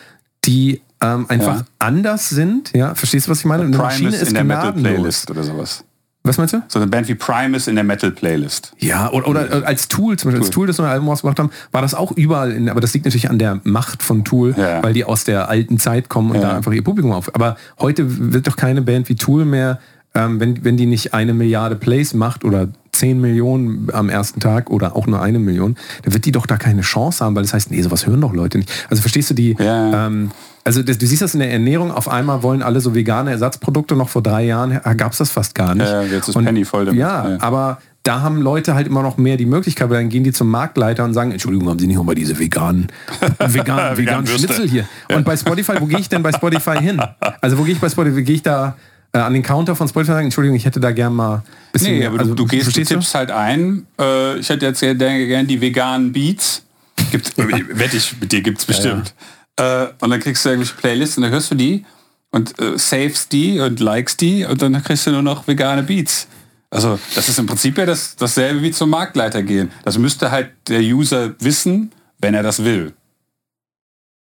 die 0.44 0.80
ähm, 1.00 1.26
einfach 1.28 1.56
Ja. 1.58 1.64
anders 1.80 2.30
sind. 2.30 2.72
Ja, 2.74 2.94
verstehst 2.94 3.26
du, 3.26 3.30
was 3.30 3.40
ich 3.40 3.44
meine? 3.44 3.64
Eine 3.64 3.76
Maschine 3.76 4.08
Primus 4.10 4.22
ist 4.22 4.28
in 4.28 4.34
der 4.34 4.44
gnadenlos. 4.44 4.82
Metal-Playlist 4.82 5.30
oder 5.30 5.42
sowas. 5.42 5.84
Was 6.26 6.38
meinst 6.38 6.54
du? 6.54 6.62
So 6.68 6.78
eine 6.78 6.88
Band 6.88 7.08
wie 7.08 7.14
Primus 7.14 7.66
in 7.68 7.74
der 7.74 7.84
Metal-Playlist. 7.84 8.72
Ja, 8.78 9.10
oder, 9.12 9.28
oder 9.28 9.66
als 9.66 9.88
Tool, 9.88 10.16
zum 10.18 10.30
Beispiel 10.30 10.42
als 10.46 10.50
Tool, 10.50 10.66
das 10.66 10.78
neue 10.78 10.88
Album 10.88 11.08
rausgebracht 11.10 11.38
haben, 11.38 11.50
war 11.72 11.82
das 11.82 11.92
auch 11.94 12.12
überall, 12.12 12.52
in, 12.52 12.70
aber 12.70 12.80
das 12.80 12.94
liegt 12.94 13.04
natürlich 13.04 13.28
an 13.28 13.38
der 13.38 13.60
Macht 13.64 14.02
von 14.02 14.24
Tool, 14.24 14.54
Ja. 14.56 14.82
weil 14.82 14.94
die 14.94 15.04
aus 15.04 15.24
der 15.24 15.50
alten 15.50 15.78
Zeit 15.78 16.08
kommen 16.08 16.30
und 16.30 16.36
Ja. 16.36 16.42
da 16.50 16.56
einfach 16.56 16.72
ihr 16.72 16.82
Publikum 16.84 17.12
auf. 17.12 17.34
Aber 17.34 17.56
heute 17.78 18.32
wird 18.32 18.46
doch 18.46 18.56
keine 18.56 18.80
Band 18.80 19.10
wie 19.10 19.16
Tool 19.16 19.44
mehr, 19.44 19.80
ähm, 20.14 20.40
wenn, 20.40 20.64
wenn 20.64 20.78
die 20.78 20.86
nicht 20.86 21.12
eine 21.12 21.34
Milliarde 21.34 21.76
Plays 21.76 22.14
macht 22.14 22.44
oder 22.44 22.68
10 22.94 23.20
Millionen 23.20 23.88
am 23.92 24.08
ersten 24.08 24.40
Tag 24.40 24.70
oder 24.70 24.96
auch 24.96 25.06
nur 25.06 25.20
eine 25.20 25.38
Million, 25.38 25.76
dann 26.02 26.14
wird 26.14 26.24
die 26.24 26.32
doch 26.32 26.46
da 26.46 26.56
keine 26.56 26.82
Chance 26.82 27.24
haben, 27.24 27.34
weil 27.36 27.42
das 27.42 27.52
heißt, 27.54 27.70
nee, 27.70 27.82
sowas 27.82 28.06
hören 28.06 28.20
doch 28.20 28.32
Leute 28.32 28.58
nicht. 28.58 28.70
Also 28.90 29.00
verstehst 29.02 29.30
du 29.30 29.34
die, 29.34 29.56
Ja. 29.58 30.06
ähm, 30.06 30.30
also 30.64 30.82
das, 30.82 30.96
du 30.96 31.06
siehst 31.06 31.20
das 31.20 31.34
in 31.34 31.40
der 31.40 31.52
Ernährung, 31.52 31.90
auf 31.90 32.08
einmal 32.08 32.42
wollen 32.42 32.62
alle 32.62 32.80
so 32.80 32.94
vegane 32.94 33.30
Ersatzprodukte, 33.30 33.96
noch 33.96 34.08
vor 34.08 34.22
drei 34.22 34.44
Jahren 34.44 34.80
gab 34.96 35.12
es 35.12 35.18
das 35.18 35.30
fast 35.30 35.54
gar 35.54 35.74
nicht. 35.74 35.86
Ja, 35.86 36.02
jetzt 36.02 36.28
ist 36.28 36.34
Penny 36.34 36.64
voll 36.64 36.86
damit. 36.86 36.98
Ja, 37.00 37.28
Ja. 37.32 37.36
aber 37.40 37.78
da 38.02 38.20
haben 38.20 38.40
Leute 38.40 38.74
halt 38.74 38.86
immer 38.86 39.02
noch 39.02 39.16
mehr 39.18 39.36
die 39.38 39.46
Möglichkeit, 39.46 39.88
weil 39.90 39.98
dann 40.02 40.08
gehen 40.10 40.24
die 40.24 40.32
zum 40.32 40.50
Marktleiter 40.50 41.04
und 41.04 41.12
sagen, 41.14 41.32
Entschuldigung, 41.32 41.68
haben 41.70 41.78
Sie 41.78 41.86
nicht 41.86 41.96
auch 41.98 42.04
mal 42.04 42.14
diese 42.14 42.38
veganen, 42.38 42.88
veganen, 43.38 43.96
veganen. 43.98 44.26
Schnitzel 44.26 44.68
hier? 44.68 44.86
Und 45.14 45.24
bei 45.24 45.36
Spotify, 45.36 45.72
wo 45.80 45.86
gehe 45.86 45.98
ich 45.98 46.08
denn 46.08 46.22
bei 46.22 46.32
Spotify 46.32 46.76
hin? 46.78 47.00
Also 47.40 47.58
wo 47.58 47.62
gehe 47.62 47.72
ich 47.74 47.80
bei 47.80 47.88
Spotify? 47.88 48.22
Gehe 48.22 48.34
ich 48.36 48.42
da 48.42 48.76
äh, 49.14 49.18
an 49.18 49.32
den 49.32 49.42
Counter 49.42 49.76
von 49.76 49.88
Spotify 49.88 50.12
sagen, 50.12 50.24
Entschuldigung, 50.26 50.56
ich 50.56 50.66
hätte 50.66 50.80
da 50.80 50.90
gern 50.90 51.14
mal 51.14 51.42
bisschen 51.72 51.92
Nee, 51.92 51.98
mehr. 52.00 52.08
aber 52.08 52.18
also, 52.18 52.34
du, 52.34 52.42
du 52.42 52.46
gehst, 52.48 52.62
du 52.62 52.64
verstehst 52.64 52.90
tippst 52.90 53.14
halt 53.14 53.30
ein. 53.30 53.86
Äh, 53.98 54.38
ich 54.38 54.48
hätte 54.48 54.66
jetzt 54.66 54.80
gerne 54.80 54.98
gern 54.98 55.46
die 55.46 55.60
veganen 55.60 56.12
Beats. 56.12 56.62
Gibt's, 57.10 57.32
wette 57.36 57.96
ich, 57.96 58.20
mit 58.20 58.32
dir 58.32 58.42
gibt's 58.42 58.64
bestimmt. 58.64 59.14
Äh, 59.56 59.86
und 60.00 60.10
dann 60.10 60.20
kriegst 60.20 60.44
du 60.44 60.50
irgendwelche 60.50 60.74
Playlists 60.76 61.16
und 61.16 61.22
dann 61.22 61.32
hörst 61.32 61.50
du 61.50 61.54
die 61.54 61.84
und 62.32 62.58
äh, 62.60 62.76
savest 62.76 63.32
die 63.32 63.60
und 63.60 63.78
likest 63.78 64.20
die 64.20 64.44
und 64.44 64.60
dann 64.60 64.82
kriegst 64.82 65.06
du 65.06 65.12
nur 65.12 65.22
noch 65.22 65.46
vegane 65.46 65.84
Beats. 65.84 66.26
Also 66.70 66.98
das 67.14 67.28
ist 67.28 67.38
im 67.38 67.46
Prinzip 67.46 67.78
ja 67.78 67.86
das, 67.86 68.16
dasselbe 68.16 68.62
wie 68.62 68.72
zum 68.72 68.90
Marktleiter 68.90 69.44
gehen. 69.44 69.70
Das 69.84 69.96
müsste 69.96 70.32
halt 70.32 70.50
der 70.66 70.80
User 70.80 71.34
wissen, 71.38 71.92
wenn 72.18 72.34
er 72.34 72.42
das 72.42 72.64
will. 72.64 72.94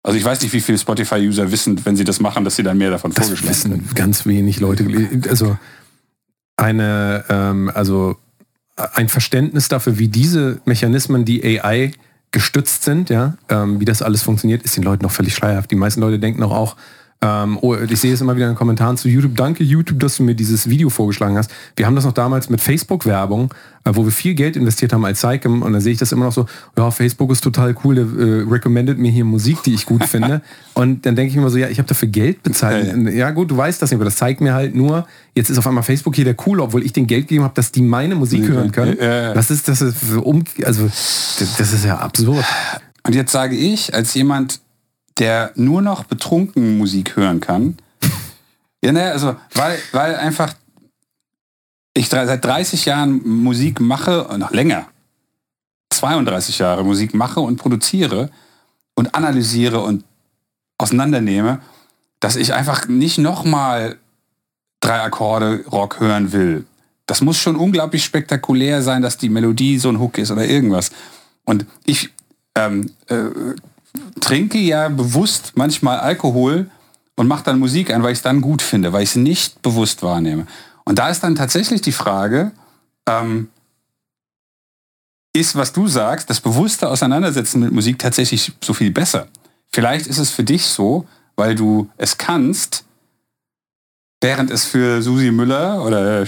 Also 0.05 0.19
ich 0.19 0.23
weiß 0.23 0.39
nicht, 0.41 0.53
wie 0.53 0.61
viele 0.61 0.77
Spotify-User 0.77 1.51
wissen, 1.51 1.83
wenn 1.83 1.95
sie 1.95 2.03
das 2.03 2.19
machen, 2.19 2.43
dass 2.43 2.55
sie 2.55 2.61
dann 2.61 2.77
mehr 2.77 2.91
davon 2.91 3.11
Das 3.11 3.25
vorgeschlagen 3.25 3.49
wissen 3.49 3.89
ganz 3.95 4.27
wenig 4.27 4.59
Leute. 4.59 4.85
Also 5.27 5.57
eine, 6.57 7.25
ähm, 7.27 7.71
also 7.73 8.15
ein 8.75 9.09
Verständnis 9.09 9.67
dafür, 9.67 9.97
wie 9.97 10.07
diese 10.07 10.61
Mechanismen, 10.65 11.25
die 11.25 11.43
AI 11.43 11.91
gestützt 12.29 12.83
sind, 12.83 13.09
ja, 13.09 13.35
ähm, 13.49 13.79
wie 13.79 13.85
das 13.85 14.03
alles 14.03 14.21
funktioniert, 14.21 14.61
ist 14.61 14.77
den 14.77 14.83
Leuten 14.83 15.03
noch 15.03 15.11
völlig 15.11 15.33
schleierhaft. 15.33 15.71
Die 15.71 15.75
meisten 15.75 16.01
Leute 16.01 16.19
denken 16.19 16.41
doch 16.41 16.51
auch, 16.51 16.75
ähm, 17.21 17.57
oh, 17.61 17.75
ich 17.75 17.99
sehe 17.99 18.13
es 18.13 18.21
immer 18.21 18.35
wieder 18.35 18.45
in 18.45 18.51
den 18.51 18.57
Kommentaren 18.57 18.97
zu 18.97 19.07
YouTube, 19.07 19.35
danke 19.35 19.63
YouTube, 19.63 19.99
dass 19.99 20.17
du 20.17 20.23
mir 20.23 20.35
dieses 20.35 20.69
Video 20.69 20.89
vorgeschlagen 20.89 21.37
hast. 21.37 21.49
Wir 21.75 21.85
haben 21.85 21.95
das 21.95 22.05
noch 22.05 22.11
damals 22.11 22.49
mit 22.49 22.61
Facebook-Werbung, 22.61 23.53
äh, 23.83 23.91
wo 23.93 24.03
wir 24.03 24.11
viel 24.11 24.35
Geld 24.35 24.55
investiert 24.55 24.93
haben 24.93 25.05
als 25.05 25.21
Sycam 25.21 25.61
und 25.61 25.73
da 25.73 25.79
sehe 25.79 25.93
ich 25.93 25.97
das 25.97 26.11
immer 26.11 26.25
noch 26.25 26.33
so, 26.33 26.45
ja, 26.77 26.91
Facebook 26.91 27.31
ist 27.31 27.41
total 27.41 27.75
cool, 27.83 27.95
der 27.95 28.05
äh, 28.05 28.43
recommended 28.49 28.97
mir 28.97 29.11
hier 29.11 29.25
Musik, 29.25 29.63
die 29.63 29.73
ich 29.73 29.85
gut 29.85 30.03
finde. 30.07 30.41
Und 30.73 31.05
dann 31.05 31.15
denke 31.15 31.29
ich 31.29 31.35
mir 31.35 31.41
immer 31.41 31.51
so, 31.51 31.57
ja, 31.57 31.69
ich 31.69 31.77
habe 31.77 31.87
dafür 31.87 32.09
Geld 32.09 32.43
bezahlt. 32.43 32.85
Ja, 32.85 33.09
Ja, 33.09 33.31
gut, 33.31 33.49
du 33.49 33.57
weißt 33.57 33.81
das 33.81 33.91
nicht, 33.91 33.97
aber 33.97 34.05
das 34.05 34.17
zeigt 34.17 34.41
mir 34.41 34.53
halt 34.53 34.75
nur, 34.75 35.07
jetzt 35.33 35.49
ist 35.49 35.57
auf 35.57 35.65
einmal 35.65 35.83
Facebook 35.83 36.15
hier 36.15 36.25
der 36.25 36.35
cool, 36.45 36.59
obwohl 36.59 36.83
ich 36.83 36.93
den 36.93 37.07
Geld 37.07 37.27
gegeben 37.27 37.45
habe, 37.45 37.55
dass 37.55 37.71
die 37.71 37.81
meine 37.81 38.15
Musik 38.15 38.47
hören 38.47 38.71
können. 38.71 38.97
Ja, 38.99 39.21
ja. 39.21 39.33
Das 39.33 39.49
ist, 39.49 39.67
das 39.67 39.81
ist 39.81 39.95
um, 40.15 40.43
also 40.63 40.85
das 40.85 41.73
ist 41.73 41.85
ja 41.85 41.97
absurd. 41.97 42.45
Und 43.03 43.15
jetzt 43.15 43.31
sage 43.31 43.55
ich, 43.55 43.93
als 43.93 44.13
jemand, 44.15 44.59
der 45.19 45.51
nur 45.55 45.81
noch 45.81 46.03
betrunken 46.03 46.77
Musik 46.77 47.15
hören 47.15 47.39
kann, 47.39 47.77
ja, 48.85 48.91
ne, 48.91 49.11
also, 49.11 49.35
weil, 49.53 49.79
weil 49.93 50.15
einfach 50.15 50.53
ich 51.95 52.07
seit 52.09 52.45
30 52.45 52.85
Jahren 52.85 53.27
Musik 53.27 53.79
mache, 53.79 54.27
noch 54.37 54.51
länger, 54.51 54.87
32 55.89 56.59
Jahre 56.59 56.83
Musik 56.83 57.15
mache 57.15 57.39
und 57.39 57.57
produziere 57.57 58.29
und 58.93 59.15
analysiere 59.15 59.81
und 59.81 60.03
auseinandernehme, 60.77 61.61
dass 62.19 62.35
ich 62.35 62.53
einfach 62.53 62.87
nicht 62.87 63.17
nochmal 63.17 63.97
drei 64.81 65.01
Akkorde 65.01 65.63
Rock 65.71 65.99
hören 65.99 66.31
will. 66.31 66.65
Das 67.07 67.21
muss 67.21 67.37
schon 67.37 67.55
unglaublich 67.55 68.03
spektakulär 68.03 68.83
sein, 68.83 69.01
dass 69.01 69.17
die 69.17 69.29
Melodie 69.29 69.79
so 69.79 69.89
ein 69.89 69.99
Hook 69.99 70.17
ist 70.19 70.29
oder 70.31 70.45
irgendwas. 70.45 70.91
Und 71.43 71.65
ich 71.85 72.09
ähm, 72.55 72.91
äh, 73.07 73.29
trinke 74.19 74.57
ja 74.57 74.89
bewusst 74.89 75.53
manchmal 75.55 75.99
Alkohol 75.99 76.69
und 77.15 77.27
mache 77.27 77.43
dann 77.43 77.59
Musik 77.59 77.93
an, 77.93 78.03
weil 78.03 78.11
ich 78.11 78.19
es 78.19 78.23
dann 78.23 78.41
gut 78.41 78.61
finde, 78.61 78.93
weil 78.93 79.03
ich 79.03 79.09
es 79.09 79.15
nicht 79.15 79.61
bewusst 79.61 80.03
wahrnehme. 80.03 80.47
Und 80.83 80.99
da 80.99 81.09
ist 81.09 81.21
dann 81.21 81.35
tatsächlich 81.35 81.81
die 81.81 81.91
Frage, 81.91 82.51
ähm, 83.07 83.49
ist, 85.33 85.55
was 85.55 85.73
du 85.73 85.87
sagst, 85.87 86.29
das 86.29 86.39
bewusste 86.39 86.89
Auseinandersetzen 86.89 87.59
mit 87.59 87.71
Musik 87.71 87.99
tatsächlich 87.99 88.53
so 88.63 88.73
viel 88.73 88.91
besser? 88.91 89.27
Vielleicht 89.71 90.07
ist 90.07 90.17
es 90.17 90.31
für 90.31 90.43
dich 90.43 90.65
so, 90.65 91.05
weil 91.35 91.55
du 91.55 91.89
es 91.97 92.17
kannst, 92.17 92.85
während 94.21 94.49
es 94.49 94.65
für 94.65 95.01
Susi 95.01 95.31
Müller 95.31 95.83
oder 95.83 96.25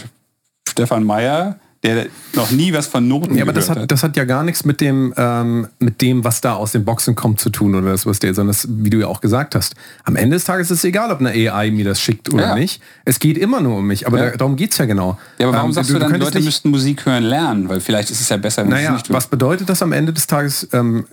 Stefan 0.68 1.03
Meyer, 1.03 1.57
der 1.83 2.07
noch 2.35 2.49
nie 2.51 2.73
was 2.73 2.87
von 2.87 3.07
Noten 3.07 3.35
Ja, 3.35 3.43
aber 3.43 3.53
das 3.53 3.65
gehört 3.67 3.83
hat, 3.83 3.91
das 3.91 4.01
hat 4.03 4.17
ja 4.17 4.23
gar 4.25 4.43
nichts 4.43 4.65
mit 4.65 4.81
dem, 4.81 5.13
ähm, 5.15 5.67
mit 5.79 6.01
dem, 6.01 6.23
was 6.23 6.41
da 6.41 6.53
aus 6.53 6.71
den 6.71 6.83
Boxen 6.85 7.13
kommt, 7.15 7.39
zu 7.39 7.49
tun 7.51 7.75
oder 7.75 7.91
das, 7.91 8.05
was 8.05 8.19
der, 8.19 8.33
sondern 8.33 8.53
das, 8.53 8.67
wie 8.69 8.89
du 8.89 8.97
ja 8.99 9.07
auch 9.07 9.21
gesagt 9.21 9.53
hast. 9.55 9.75
Am 10.03 10.15
Ende 10.15 10.35
des 10.35 10.43
Tages 10.45 10.71
ist 10.71 10.79
es 10.79 10.83
egal, 10.83 11.11
ob 11.11 11.19
eine 11.19 11.29
AI 11.29 11.69
mir 11.71 11.85
das 11.85 12.01
schickt 12.01 12.33
oder 12.33 12.47
Ja. 12.49 12.55
nicht. 12.55 12.81
Es 13.05 13.19
geht 13.19 13.37
immer 13.37 13.61
nur 13.61 13.77
um 13.77 13.87
mich, 13.87 14.07
aber 14.07 14.17
Ja. 14.17 14.29
da, 14.31 14.37
darum 14.37 14.55
geht's 14.55 14.77
ja 14.79 14.85
genau. 14.85 15.17
Ja, 15.37 15.47
aber 15.47 15.57
warum 15.57 15.69
Ähm, 15.69 15.73
sagst 15.73 15.89
du, 15.91 15.93
dann, 15.99 16.09
könntest 16.11 16.29
Leute 16.33 16.37
nicht- 16.39 16.45
müssten 16.45 16.69
Musik 16.71 17.05
hören 17.05 17.23
lernen? 17.23 17.69
Weil 17.69 17.79
vielleicht 17.79 18.09
ist 18.09 18.21
es 18.21 18.29
ja 18.29 18.37
besser, 18.37 18.63
wenn 18.63 18.71
sie 18.71 18.75
es 18.77 18.81
Naja, 18.83 18.91
nicht 18.93 19.05
tun. 19.07 19.15
was 19.15 19.27
bedeutet 19.27 19.69
das 19.69 19.81
am 19.81 19.91
Ende 19.91 20.13
des 20.13 20.25
Tages? 20.27 20.67
Ähm, 20.73 21.05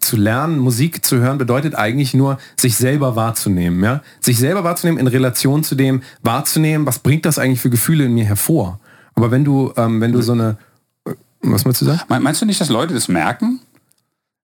zu 0.00 0.16
lernen, 0.16 0.58
Musik 0.58 1.04
zu 1.04 1.16
hören, 1.18 1.38
bedeutet 1.38 1.74
eigentlich 1.74 2.12
nur, 2.14 2.38
sich 2.60 2.76
selber 2.76 3.16
wahrzunehmen. 3.16 3.82
Ja? 3.82 4.02
Sich 4.20 4.38
selber 4.38 4.64
wahrzunehmen 4.64 4.98
in 5.00 5.06
Relation 5.06 5.64
zu 5.64 5.74
dem, 5.74 6.02
wahrzunehmen, 6.22 6.86
was 6.86 6.98
bringt 6.98 7.24
das 7.24 7.38
eigentlich 7.38 7.60
für 7.60 7.70
Gefühle 7.70 8.04
in 8.04 8.14
mir 8.14 8.24
hervor. 8.24 8.80
Aber 9.14 9.30
wenn 9.30 9.44
du, 9.44 9.72
ähm, 9.76 10.00
wenn 10.00 10.12
du 10.12 10.22
so 10.22 10.32
eine, 10.32 10.56
äh, 11.04 11.12
was 11.42 11.64
willst 11.64 11.80
du 11.80 11.84
sagen? 11.84 12.00
Meinst 12.08 12.40
du 12.40 12.46
nicht, 12.46 12.60
dass 12.60 12.68
Leute 12.68 12.94
das 12.94 13.08
merken? 13.08 13.60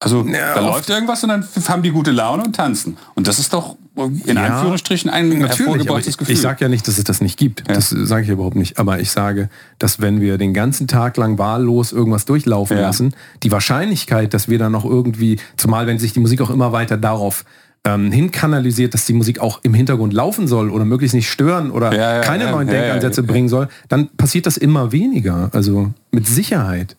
Also 0.00 0.24
ja, 0.24 0.54
da 0.54 0.60
läuft 0.60 0.88
irgendwas 0.90 1.24
und 1.24 1.30
dann 1.30 1.44
haben 1.66 1.82
die 1.82 1.90
gute 1.90 2.12
Laune 2.12 2.44
und 2.44 2.54
tanzen. 2.54 2.96
Und 3.14 3.26
das 3.26 3.40
ist 3.40 3.52
doch 3.52 3.76
in 3.96 4.36
ja, 4.36 4.44
Anführungsstrichen 4.44 5.10
ein 5.10 5.32
hervorgebrachtes 5.32 6.16
Gefühl. 6.18 6.34
Ich 6.34 6.40
sage 6.40 6.64
ja 6.64 6.68
nicht, 6.68 6.86
dass 6.86 6.98
es 6.98 7.04
das 7.04 7.20
nicht 7.20 7.36
gibt. 7.36 7.66
Ja. 7.66 7.74
Das 7.74 7.90
sage 7.90 8.22
ich 8.22 8.28
überhaupt 8.28 8.54
nicht. 8.54 8.78
Aber 8.78 9.00
ich 9.00 9.10
sage, 9.10 9.48
dass 9.80 10.00
wenn 10.00 10.20
wir 10.20 10.38
den 10.38 10.54
ganzen 10.54 10.86
Tag 10.86 11.16
lang 11.16 11.36
wahllos 11.38 11.90
irgendwas 11.90 12.26
durchlaufen 12.26 12.78
lassen, 12.78 13.14
die 13.42 13.50
Wahrscheinlichkeit, 13.50 14.34
dass 14.34 14.48
wir 14.48 14.60
dann 14.60 14.70
noch 14.70 14.84
irgendwie, 14.84 15.40
zumal 15.56 15.88
wenn 15.88 15.98
sich 15.98 16.12
die 16.12 16.20
Musik 16.20 16.40
auch 16.42 16.50
immer 16.50 16.70
weiter 16.70 16.96
darauf 16.96 17.44
ähm, 17.94 18.12
hinkanalisiert, 18.12 18.94
dass 18.94 19.06
die 19.06 19.12
Musik 19.12 19.40
auch 19.40 19.60
im 19.62 19.74
Hintergrund 19.74 20.12
laufen 20.12 20.46
soll 20.46 20.70
oder 20.70 20.84
möglichst 20.84 21.14
nicht 21.14 21.30
stören 21.30 21.70
oder 21.70 21.92
ja, 21.92 22.20
keine 22.20 22.44
ja, 22.44 22.50
neuen 22.50 22.68
Denkansätze 22.68 23.22
bringen 23.22 23.48
soll, 23.48 23.68
dann 23.88 24.08
passiert 24.16 24.46
das 24.46 24.56
immer 24.56 24.92
weniger. 24.92 25.50
Also 25.52 25.92
mit 26.10 26.26
Sicherheit. 26.26 26.96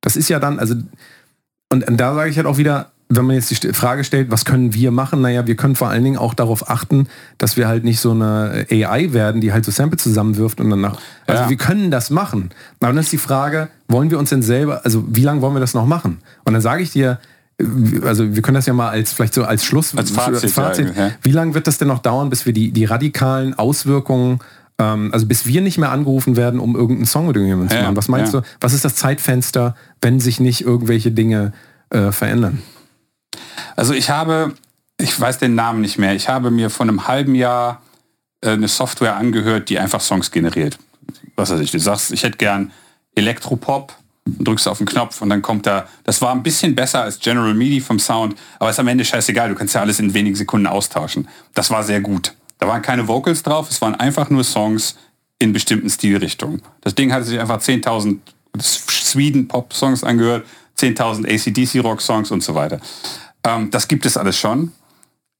Das 0.00 0.16
ist 0.16 0.28
ja 0.28 0.38
dann, 0.38 0.58
also 0.58 0.74
und, 1.72 1.88
und 1.88 1.96
da 1.96 2.14
sage 2.14 2.30
ich 2.30 2.36
halt 2.36 2.46
auch 2.46 2.58
wieder, 2.58 2.92
wenn 3.08 3.24
man 3.24 3.36
jetzt 3.36 3.62
die 3.62 3.72
Frage 3.72 4.02
stellt, 4.02 4.30
was 4.30 4.44
können 4.44 4.74
wir 4.74 4.90
machen? 4.90 5.20
Naja, 5.20 5.46
wir 5.46 5.54
können 5.54 5.76
vor 5.76 5.88
allen 5.88 6.02
Dingen 6.02 6.16
auch 6.16 6.34
darauf 6.34 6.68
achten, 6.68 7.06
dass 7.38 7.56
wir 7.56 7.68
halt 7.68 7.84
nicht 7.84 8.00
so 8.00 8.10
eine 8.10 8.66
AI 8.70 9.12
werden, 9.12 9.40
die 9.40 9.52
halt 9.52 9.64
so 9.64 9.70
Sample 9.70 9.96
zusammenwirft 9.96 10.60
und 10.60 10.70
danach. 10.70 10.98
Also 11.26 11.44
ja. 11.44 11.48
wir 11.48 11.56
können 11.56 11.92
das 11.92 12.10
machen. 12.10 12.50
Aber 12.80 12.88
dann 12.88 12.98
ist 12.98 13.12
die 13.12 13.18
Frage, 13.18 13.68
wollen 13.86 14.10
wir 14.10 14.18
uns 14.18 14.30
denn 14.30 14.42
selber, 14.42 14.80
also 14.84 15.04
wie 15.08 15.22
lange 15.22 15.40
wollen 15.40 15.54
wir 15.54 15.60
das 15.60 15.74
noch 15.74 15.86
machen? 15.86 16.18
Und 16.44 16.54
dann 16.54 16.62
sage 16.62 16.82
ich 16.82 16.90
dir, 16.90 17.20
also 18.02 18.34
wir 18.34 18.42
können 18.42 18.56
das 18.56 18.66
ja 18.66 18.74
mal 18.74 18.90
als 18.90 19.12
vielleicht 19.12 19.34
so 19.34 19.44
als 19.44 19.64
Schluss, 19.64 19.96
als 19.96 20.10
Fazit, 20.10 20.42
als 20.42 20.52
Fazit 20.52 20.94
ja, 20.94 21.12
wie 21.22 21.32
lange 21.32 21.54
wird 21.54 21.66
das 21.66 21.78
denn 21.78 21.88
noch 21.88 22.00
dauern, 22.00 22.28
bis 22.28 22.44
wir 22.44 22.52
die, 22.52 22.70
die 22.70 22.84
radikalen 22.84 23.54
Auswirkungen 23.54 24.40
ähm, 24.78 25.10
also 25.12 25.26
bis 25.26 25.46
wir 25.46 25.60
nicht 25.60 25.78
mehr 25.78 25.90
angerufen 25.90 26.36
werden, 26.36 26.60
um 26.60 26.74
irgendeinen 26.74 27.06
Song 27.06 27.26
mit 27.26 27.36
irgendjemandem 27.36 27.76
zu 27.76 27.82
machen. 27.82 27.96
Was 27.96 28.08
meinst 28.08 28.34
du, 28.34 28.42
was 28.60 28.72
ist 28.72 28.84
das 28.84 28.94
Zeitfenster, 28.94 29.74
wenn 30.00 30.20
sich 30.20 30.40
nicht 30.40 30.62
irgendwelche 30.62 31.10
Dinge 31.10 31.52
äh, 31.90 32.12
verändern? 32.12 32.62
Also 33.74 33.94
ich 33.94 34.10
habe, 34.10 34.54
ich 34.98 35.18
weiß 35.18 35.38
den 35.38 35.54
Namen 35.54 35.80
nicht 35.80 35.98
mehr, 35.98 36.14
ich 36.14 36.28
habe 36.28 36.50
mir 36.50 36.70
vor 36.70 36.84
einem 36.84 37.06
halben 37.08 37.34
Jahr 37.34 37.82
äh, 38.40 38.50
eine 38.50 38.68
Software 38.68 39.16
angehört, 39.16 39.68
die 39.68 39.78
einfach 39.78 40.00
Songs 40.00 40.30
generiert. 40.30 40.78
Was 41.36 41.50
weiß 41.50 41.60
ich, 41.60 41.70
du 41.70 41.78
sagst, 41.78 42.12
ich 42.12 42.22
hätte 42.22 42.38
gern 42.38 42.72
Elektropop, 43.14 43.94
drückst 44.26 44.68
auf 44.68 44.78
den 44.78 44.86
Knopf 44.86 45.22
und 45.22 45.30
dann 45.30 45.40
kommt 45.40 45.66
da, 45.66 45.88
das 46.04 46.20
war 46.20 46.32
ein 46.32 46.42
bisschen 46.42 46.74
besser 46.74 47.02
als 47.02 47.18
General 47.18 47.54
MIDI 47.54 47.80
vom 47.80 47.98
Sound, 47.98 48.36
aber 48.58 48.70
ist 48.70 48.78
am 48.78 48.88
Ende 48.88 49.04
scheißegal, 49.04 49.48
du 49.48 49.54
kannst 49.54 49.74
ja 49.74 49.80
alles 49.80 50.00
in 50.00 50.12
wenigen 50.14 50.36
Sekunden 50.36 50.66
austauschen. 50.66 51.28
Das 51.54 51.70
war 51.70 51.82
sehr 51.84 52.00
gut. 52.00 52.34
Da 52.58 52.66
waren 52.66 52.82
keine 52.82 53.06
Vocals 53.06 53.42
drauf, 53.42 53.70
es 53.70 53.80
waren 53.80 53.94
einfach 53.94 54.30
nur 54.30 54.44
Songs 54.44 54.96
in 55.38 55.52
bestimmten 55.52 55.90
Stilrichtungen. 55.90 56.62
Das 56.80 56.94
Ding 56.94 57.12
hatte 57.12 57.26
sich 57.26 57.38
einfach 57.38 57.60
10.000 57.60 58.18
Sweden-Pop-Songs 58.60 60.02
angehört, 60.02 60.46
10.000 60.78 61.26
ACDC-Rock-Songs 61.26 62.30
und 62.30 62.42
so 62.42 62.54
weiter. 62.54 62.80
Ähm, 63.44 63.70
das 63.70 63.88
gibt 63.88 64.06
es 64.06 64.16
alles 64.16 64.38
schon. 64.38 64.72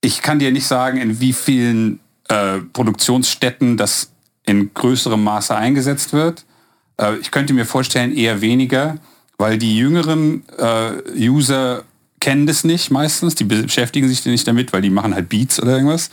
Ich 0.01 0.23
kann 0.23 0.39
dir 0.39 0.53
nicht 0.53 0.67
sagen, 0.67 0.99
in 0.99 1.21
wie 1.21 1.33
vielen 1.33 2.01
äh, 2.29 2.59
Produktionsstätten 2.59 3.77
das 3.77 4.13
in 4.45 4.73
größerem 4.73 5.23
Maße 5.23 5.55
eingesetzt 5.57 6.13
wird. 6.13 6.46
Äh, 7.01 7.17
ich 7.17 7.31
könnte 7.31 7.53
mir 7.55 7.67
vorstellen, 7.67 8.15
eher 8.17 8.41
weniger, 8.41 8.99
weil 9.39 9.59
die 9.59 9.77
jüngeren 9.77 10.45
äh, 10.59 11.29
User 11.29 11.85
kennen 12.21 12.47
das 12.47 12.65
nicht 12.65 12.91
meistens, 12.91 13.35
die 13.35 13.45
beschäftigen 13.45 14.09
sich 14.09 14.25
nicht 14.25 14.49
damit, 14.49 14.73
weil 14.73 14.83
die 14.83 14.91
machen 14.91 15.15
halt 15.15 15.29
Beats 15.29 15.61
oder 15.61 15.73
irgendwas 15.73 16.11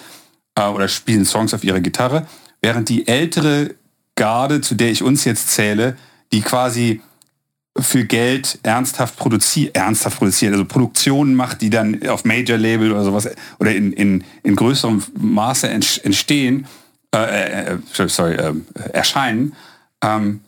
äh, 0.55 0.67
oder 0.67 0.87
spielen 0.87 1.25
Songs 1.25 1.53
auf 1.53 1.63
ihrer 1.63 1.79
Gitarre, 1.79 2.27
während 2.61 2.89
die 2.89 3.07
ältere 3.07 3.75
Garde, 4.15 4.61
zu 4.61 4.75
der 4.75 4.91
ich 4.91 5.01
uns 5.01 5.25
jetzt 5.25 5.49
zähle, 5.49 5.97
die 6.31 6.41
quasi 6.41 7.01
für 7.79 8.05
Geld 8.05 8.59
ernsthaft 8.61 9.17
produziert, 9.17 9.75
ernsthaft 9.75 10.17
produziert, 10.17 10.51
also 10.51 10.65
Produktionen 10.65 11.33
macht, 11.33 11.61
die 11.61 11.71
dann 11.71 12.07
auf 12.07 12.23
Major 12.23 12.57
Label 12.57 12.91
oder 12.91 13.03
sowas 13.03 13.29
oder 13.59 13.73
in, 13.73 13.93
in, 13.93 14.23
in 14.43 14.55
größerem 14.55 15.01
Maße 15.17 15.67
entstehen, 15.67 16.67
äh, 17.15 17.73
äh, 17.73 17.77
sorry, 18.07 18.35
äh, 18.35 18.53
erscheinen, 18.91 19.53
ähm, 20.03 20.41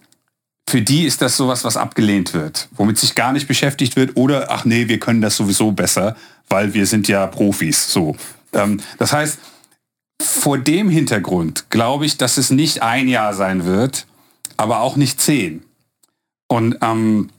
für 0.68 0.82
die 0.82 1.04
ist 1.04 1.22
das 1.22 1.38
sowas, 1.38 1.64
was 1.64 1.78
abgelehnt 1.78 2.34
wird, 2.34 2.70
womit 2.76 2.98
sich 2.98 3.16
gar 3.16 3.34
nicht 3.34 3.48
beschäftigt 3.48 3.96
wird 3.96 4.18
oder 4.18 4.52
ach 4.52 4.66
nee, 4.66 4.88
wir 4.88 5.00
können 5.00 5.22
das 5.22 5.38
sowieso 5.38 5.72
besser, 5.72 6.16
weil 6.50 6.74
wir 6.74 6.88
sind 6.88 7.08
ja 7.08 7.28
Profis. 7.28 7.92
So. 7.92 8.16
Ähm, 8.54 8.82
das 8.98 9.14
heißt, 9.14 9.40
vor 10.22 10.58
dem 10.58 10.90
Hintergrund 10.90 11.70
glaube 11.70 12.06
ich, 12.06 12.18
dass 12.18 12.38
es 12.38 12.50
nicht 12.50 12.82
ein 12.82 13.08
Jahr 13.08 13.34
sein 13.34 13.66
wird, 13.66 14.08
aber 14.58 14.80
auch 14.82 14.96
nicht 14.96 15.22
zehn. 15.22 15.64
Und 16.48 16.78
ähm, 16.82 17.30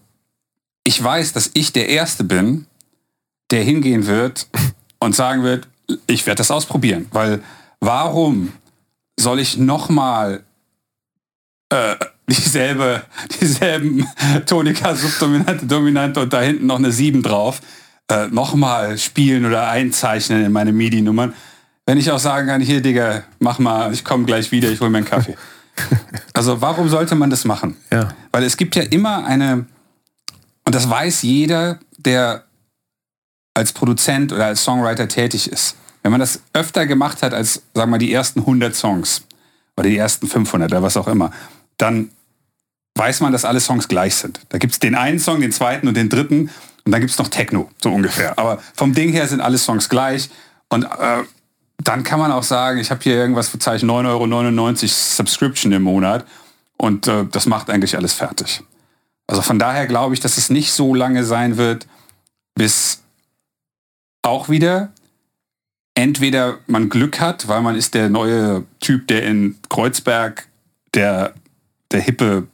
ich 0.84 1.02
weiß, 1.02 1.32
dass 1.32 1.50
ich 1.54 1.72
der 1.72 1.88
Erste 1.88 2.22
bin, 2.22 2.66
der 3.50 3.64
hingehen 3.64 4.06
wird 4.06 4.48
und 5.00 5.16
sagen 5.16 5.42
wird, 5.42 5.66
ich 6.06 6.26
werde 6.26 6.38
das 6.38 6.50
ausprobieren. 6.50 7.06
Weil 7.12 7.42
warum 7.80 8.52
soll 9.18 9.40
ich 9.40 9.56
nochmal 9.56 10.44
äh, 11.70 11.96
dieselbe, 12.28 13.02
dieselben 13.40 14.06
Tonika 14.46 14.94
Subdominante, 14.94 15.66
Dominante 15.66 16.20
und 16.20 16.32
da 16.32 16.40
hinten 16.40 16.66
noch 16.66 16.78
eine 16.78 16.92
7 16.92 17.22
drauf, 17.22 17.60
äh, 18.08 18.26
nochmal 18.28 18.98
spielen 18.98 19.44
oder 19.44 19.68
einzeichnen 19.68 20.44
in 20.44 20.52
meine 20.52 20.72
MIDI-Nummern? 20.72 21.34
Wenn 21.86 21.98
ich 21.98 22.10
auch 22.10 22.18
sagen 22.18 22.48
kann, 22.48 22.60
hier 22.60 22.80
Digga, 22.80 23.22
mach 23.38 23.58
mal, 23.58 23.92
ich 23.92 24.04
komme 24.04 24.24
gleich 24.24 24.50
wieder, 24.50 24.68
ich 24.70 24.80
hole 24.80 24.90
mir 24.90 24.98
einen 24.98 25.06
Kaffee. 25.06 25.36
Also 26.32 26.62
warum 26.62 26.88
sollte 26.88 27.14
man 27.14 27.28
das 27.28 27.44
machen? 27.44 27.76
Ja. 27.92 28.08
Weil 28.32 28.44
es 28.44 28.56
gibt 28.56 28.76
ja 28.76 28.82
immer 28.82 29.26
eine, 29.26 29.66
und 30.64 30.74
das 30.74 30.88
weiß 30.88 31.22
jeder, 31.22 31.78
der 31.98 32.44
als 33.52 33.72
Produzent 33.72 34.32
oder 34.32 34.46
als 34.46 34.64
Songwriter 34.64 35.08
tätig 35.08 35.50
ist. 35.50 35.76
Wenn 36.02 36.12
man 36.12 36.20
das 36.20 36.40
öfter 36.52 36.86
gemacht 36.86 37.22
hat 37.22 37.34
als, 37.34 37.54
sagen 37.54 37.64
wir 37.74 37.86
mal, 37.86 37.98
die 37.98 38.12
ersten 38.12 38.40
100 38.40 38.74
Songs 38.74 39.22
oder 39.76 39.88
die 39.88 39.96
ersten 39.96 40.26
500 40.26 40.70
oder 40.70 40.82
was 40.82 40.96
auch 40.96 41.08
immer, 41.08 41.30
dann 41.78 42.10
weiß 42.96 43.20
man, 43.20 43.32
dass 43.32 43.44
alle 43.44 43.60
Songs 43.60 43.88
gleich 43.88 44.14
sind. 44.14 44.40
Da 44.48 44.58
gibt 44.58 44.72
es 44.72 44.78
den 44.78 44.94
einen 44.94 45.18
Song, 45.18 45.40
den 45.40 45.52
zweiten 45.52 45.86
und 45.88 45.96
den 45.96 46.08
dritten 46.08 46.50
und 46.84 46.92
dann 46.92 47.00
gibt 47.00 47.10
es 47.10 47.18
noch 47.18 47.28
Techno, 47.28 47.70
so 47.82 47.90
ungefähr. 47.90 48.38
Aber 48.38 48.58
vom 48.74 48.94
Ding 48.94 49.10
her 49.10 49.26
sind 49.28 49.40
alle 49.40 49.58
Songs 49.58 49.88
gleich 49.88 50.30
und 50.68 50.84
äh, 50.84 51.22
dann 51.82 52.02
kann 52.02 52.18
man 52.18 52.32
auch 52.32 52.42
sagen, 52.42 52.78
ich 52.78 52.90
habe 52.90 53.02
hier 53.02 53.14
irgendwas 53.14 53.48
für 53.48 53.58
Zeichen 53.58 53.90
9,99 53.90 54.82
Euro 54.82 54.88
Subscription 54.88 55.72
im 55.72 55.82
Monat 55.82 56.26
und 56.78 57.06
äh, 57.06 57.26
das 57.30 57.46
macht 57.46 57.70
eigentlich 57.70 57.96
alles 57.96 58.14
fertig. 58.14 58.62
Also 59.26 59.42
von 59.42 59.58
daher 59.58 59.86
glaube 59.86 60.14
ich, 60.14 60.20
dass 60.20 60.38
es 60.38 60.50
nicht 60.50 60.72
so 60.72 60.94
lange 60.94 61.24
sein 61.24 61.56
wird, 61.56 61.86
bis 62.54 63.02
auch 64.22 64.48
wieder 64.48 64.92
entweder 65.94 66.58
man 66.66 66.88
Glück 66.88 67.20
hat, 67.20 67.48
weil 67.48 67.62
man 67.62 67.74
ist 67.74 67.94
der 67.94 68.08
neue 68.08 68.64
Typ, 68.80 69.08
der 69.08 69.24
in 69.24 69.56
Kreuzberg 69.68 70.46
der, 70.94 71.34
der 71.90 72.00
hippe 72.00 72.46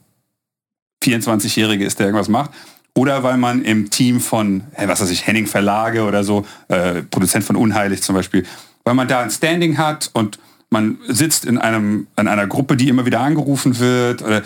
24-Jährige 1.03 1.85
ist, 1.85 1.99
der 1.99 2.07
irgendwas 2.07 2.29
macht, 2.29 2.51
oder 2.95 3.23
weil 3.23 3.37
man 3.37 3.63
im 3.63 3.89
Team 3.89 4.19
von, 4.19 4.63
was 4.77 5.01
weiß 5.01 5.09
ich, 5.09 5.25
Henning 5.25 5.47
Verlage 5.47 6.03
oder 6.03 6.23
so, 6.23 6.45
äh, 6.67 7.01
Produzent 7.03 7.43
von 7.43 7.55
Unheilig 7.55 8.03
zum 8.03 8.15
Beispiel, 8.15 8.45
weil 8.83 8.93
man 8.93 9.07
da 9.07 9.21
ein 9.21 9.31
Standing 9.31 9.77
hat 9.77 10.11
und 10.13 10.39
man 10.69 10.97
sitzt 11.07 11.45
in, 11.45 11.57
einem, 11.57 12.07
in 12.17 12.27
einer 12.27 12.47
Gruppe, 12.47 12.75
die 12.75 12.89
immer 12.89 13.05
wieder 13.05 13.21
angerufen 13.21 13.79
wird. 13.79 14.21
Oder, 14.21 14.41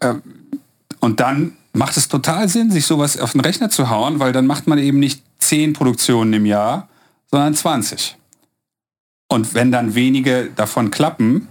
äh, 0.00 0.14
und 1.00 1.20
dann 1.20 1.52
macht 1.72 1.96
es 1.96 2.08
total 2.08 2.48
Sinn, 2.48 2.70
sich 2.70 2.86
sowas 2.86 3.18
auf 3.18 3.32
den 3.32 3.40
Rechner 3.40 3.70
zu 3.70 3.90
hauen, 3.90 4.18
weil 4.18 4.32
dann 4.32 4.46
macht 4.46 4.66
man 4.66 4.78
eben 4.78 4.98
nicht 4.98 5.22
zehn 5.38 5.72
Produktionen 5.72 6.32
im 6.32 6.46
Jahr, 6.46 6.88
sondern 7.30 7.54
20. 7.54 8.16
Und 9.28 9.54
wenn 9.54 9.72
dann 9.72 9.94
wenige 9.94 10.50
davon 10.54 10.90
klappen, 10.90 11.48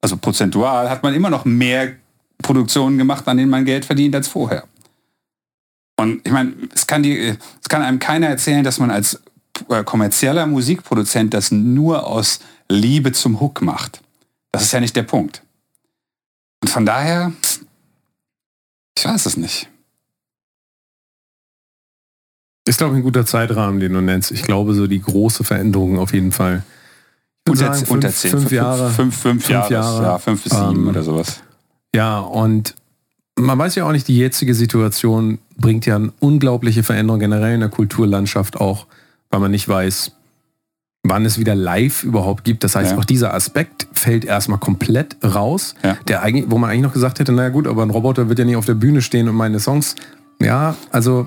also 0.00 0.16
prozentual, 0.16 0.88
hat 0.88 1.02
man 1.02 1.14
immer 1.14 1.30
noch 1.30 1.44
mehr 1.44 1.96
Produktionen 2.42 2.98
gemacht, 2.98 3.26
an 3.28 3.36
denen 3.36 3.50
man 3.50 3.64
Geld 3.64 3.84
verdient 3.84 4.14
als 4.14 4.28
vorher. 4.28 4.64
Und 5.98 6.26
ich 6.26 6.32
meine, 6.32 6.52
es 6.74 6.86
kann, 6.86 7.02
die, 7.02 7.18
es 7.18 7.68
kann 7.68 7.82
einem 7.82 7.98
keiner 7.98 8.28
erzählen, 8.28 8.62
dass 8.62 8.78
man 8.78 8.90
als 8.90 9.22
äh, 9.68 9.82
kommerzieller 9.82 10.46
Musikproduzent 10.46 11.32
das 11.32 11.50
nur 11.50 12.06
aus 12.06 12.40
Liebe 12.68 13.12
zum 13.12 13.40
Hook 13.40 13.62
macht. 13.62 14.02
Das 14.52 14.62
ist 14.62 14.72
ja 14.72 14.80
nicht 14.80 14.96
der 14.96 15.04
Punkt. 15.04 15.42
Und 16.62 16.68
von 16.68 16.84
daher, 16.84 17.32
ich 18.96 19.04
weiß 19.04 19.26
es 19.26 19.36
nicht. 19.36 19.68
Ist, 22.68 22.78
glaube 22.78 22.94
ich, 22.94 23.00
ein 23.00 23.04
guter 23.04 23.24
Zeitrahmen, 23.24 23.80
den 23.80 23.92
du 23.92 24.00
nennst. 24.00 24.32
Ich 24.32 24.42
glaube, 24.42 24.74
so 24.74 24.86
die 24.86 25.00
große 25.00 25.44
Veränderung 25.44 25.98
auf 25.98 26.12
jeden 26.12 26.32
Fall. 26.32 26.64
Unter, 27.48 27.66
sagen, 27.66 27.78
fünf, 27.78 27.90
unter 27.90 28.10
zehn. 28.10 28.30
Fünf, 28.32 28.50
Jahre. 28.50 28.90
Fünf, 28.90 29.16
fünf, 29.16 29.44
fünf 29.44 29.48
Jahre, 29.48 29.72
Jahre. 29.72 30.02
Ja, 30.02 30.18
fünf 30.18 30.42
bis 30.42 30.52
sieben 30.52 30.76
ähm, 30.76 30.88
oder 30.88 31.02
sowas. 31.02 31.40
Ja, 31.96 32.18
und 32.20 32.74
man 33.38 33.58
weiß 33.58 33.74
ja 33.74 33.84
auch 33.86 33.92
nicht, 33.92 34.06
die 34.08 34.16
jetzige 34.18 34.54
Situation 34.54 35.38
bringt 35.58 35.86
ja 35.86 35.96
eine 35.96 36.12
unglaubliche 36.20 36.82
Veränderung 36.82 37.20
generell 37.20 37.54
in 37.54 37.60
der 37.60 37.68
Kulturlandschaft 37.70 38.58
auch 38.60 38.86
weil 39.30 39.40
man 39.40 39.50
nicht 39.50 39.68
weiß, 39.68 40.12
wann 41.02 41.24
es 41.26 41.36
wieder 41.38 41.54
live 41.56 42.04
überhaupt 42.04 42.44
gibt. 42.44 42.62
Das 42.62 42.76
heißt, 42.76 42.92
Ja. 42.92 42.98
auch 42.98 43.04
dieser 43.04 43.34
Aspekt 43.34 43.88
fällt 43.92 44.24
erstmal 44.24 44.58
komplett 44.58 45.16
raus, 45.24 45.74
Ja. 45.82 45.96
der 46.06 46.22
eigentlich, 46.22 46.46
wo 46.48 46.58
man 46.58 46.70
eigentlich 46.70 46.82
noch 46.82 46.92
gesagt 46.92 47.18
hätte, 47.18 47.32
naja 47.32 47.48
gut, 47.48 47.66
aber 47.66 47.82
ein 47.82 47.90
Roboter 47.90 48.28
wird 48.28 48.38
ja 48.38 48.44
nicht 48.44 48.56
auf 48.56 48.66
der 48.66 48.74
Bühne 48.74 49.02
stehen 49.02 49.28
und 49.28 49.34
meine 49.34 49.58
Songs. 49.58 49.96
Ja, 50.40 50.76
also 50.92 51.26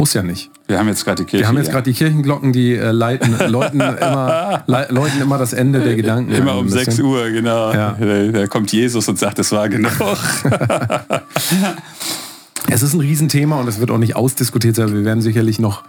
muss 0.00 0.14
ja 0.14 0.22
nicht. 0.22 0.50
Wir 0.66 0.78
haben 0.78 0.88
jetzt 0.88 1.04
gerade 1.04 1.22
die 1.22 1.30
Kirche. 1.30 1.44
Wir 1.44 1.48
haben 1.48 1.58
jetzt 1.58 1.70
gerade 1.70 1.90
die 1.90 1.96
Kirchenglocken, 1.96 2.52
die 2.52 2.74
äh, 2.74 2.90
leiten, 2.90 3.36
läuten, 3.48 3.80
immer, 3.80 4.64
le 4.66 4.86
läuten 4.90 5.20
immer 5.20 5.38
das 5.38 5.52
Ende 5.52 5.80
der 5.80 5.94
Gedanken. 5.94 6.32
Immer 6.32 6.56
um 6.56 6.64
bisschen. 6.64 6.86
6 6.86 7.00
Uhr, 7.00 7.30
genau. 7.30 7.72
Ja. 7.72 7.96
Da, 8.32 8.46
kommt 8.48 8.72
Jesus 8.72 9.06
und 9.08 9.18
sagt, 9.18 9.38
es 9.38 9.52
war 9.52 9.68
genug. 9.68 9.92
Es 12.72 12.82
ist 12.82 12.94
ein 12.94 13.00
Riesenthema 13.00 13.58
und 13.58 13.66
es 13.68 13.80
wird 13.80 13.90
auch 13.90 13.98
nicht 13.98 14.14
ausdiskutiert 14.14 14.76
sein. 14.76 14.94
Wir 14.94 15.04
werden 15.04 15.22
sicherlich 15.22 15.58
noch 15.58 15.82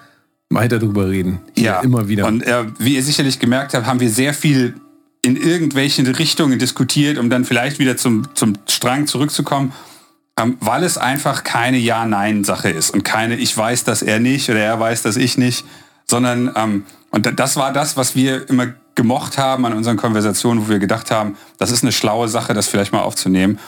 weiter 0.50 0.80
drüber 0.80 1.10
reden. 1.10 1.40
Hier 1.56 1.80
immer 1.84 2.08
wieder. 2.08 2.26
Und 2.26 2.44
äh, 2.44 2.66
wie 2.80 2.96
ihr 2.96 3.04
sicherlich 3.04 3.40
gemerkt 3.40 3.74
habt, 3.74 3.86
haben 3.86 4.00
wir 4.00 4.10
sehr 4.10 4.34
viel 4.34 4.74
in 5.22 5.36
irgendwelchen 5.36 6.08
Richtungen 6.08 6.58
diskutiert, 6.58 7.20
um 7.20 7.30
dann 7.30 7.46
vielleicht 7.46 7.78
wieder 7.78 7.98
zum, 7.98 8.28
zum 8.34 8.56
Strang 8.68 9.06
zurückzukommen, 9.06 9.74
ähm, 10.40 10.58
weil 10.60 10.84
es 10.84 10.98
einfach 10.98 11.44
keine 11.44 11.78
Ja-Nein-Sache 11.78 12.70
ist 12.70 12.92
und 12.92 13.04
keine 13.04 13.36
Ich 13.36 13.56
weiß 13.56 13.84
das 13.84 14.02
er 14.02 14.20
nicht 14.20 14.50
oder 14.50 14.60
er 14.60 14.80
weiß 14.80 15.02
das 15.04 15.18
ich 15.18 15.38
nicht, 15.38 15.66
sondern 16.06 16.52
ähm, 16.56 16.86
und 17.10 17.26
da- 17.26 17.32
das 17.32 17.56
war 17.58 17.74
das, 17.74 17.98
was 17.98 18.16
wir 18.16 18.50
immer 18.50 18.68
gemocht 18.96 19.38
haben 19.38 19.66
an 19.66 19.74
unseren 19.74 19.98
Konversationen, 19.98 20.66
wo 20.66 20.70
wir 20.70 20.80
gedacht 20.80 21.12
haben, 21.12 21.38
das 21.58 21.72
ist 21.72 21.84
eine 21.84 21.92
schlaue 21.92 22.28
Sache, 22.28 22.54
das 22.54 22.68
vielleicht 22.68 22.92
mal 22.92 23.02
aufzunehmen. 23.02 23.60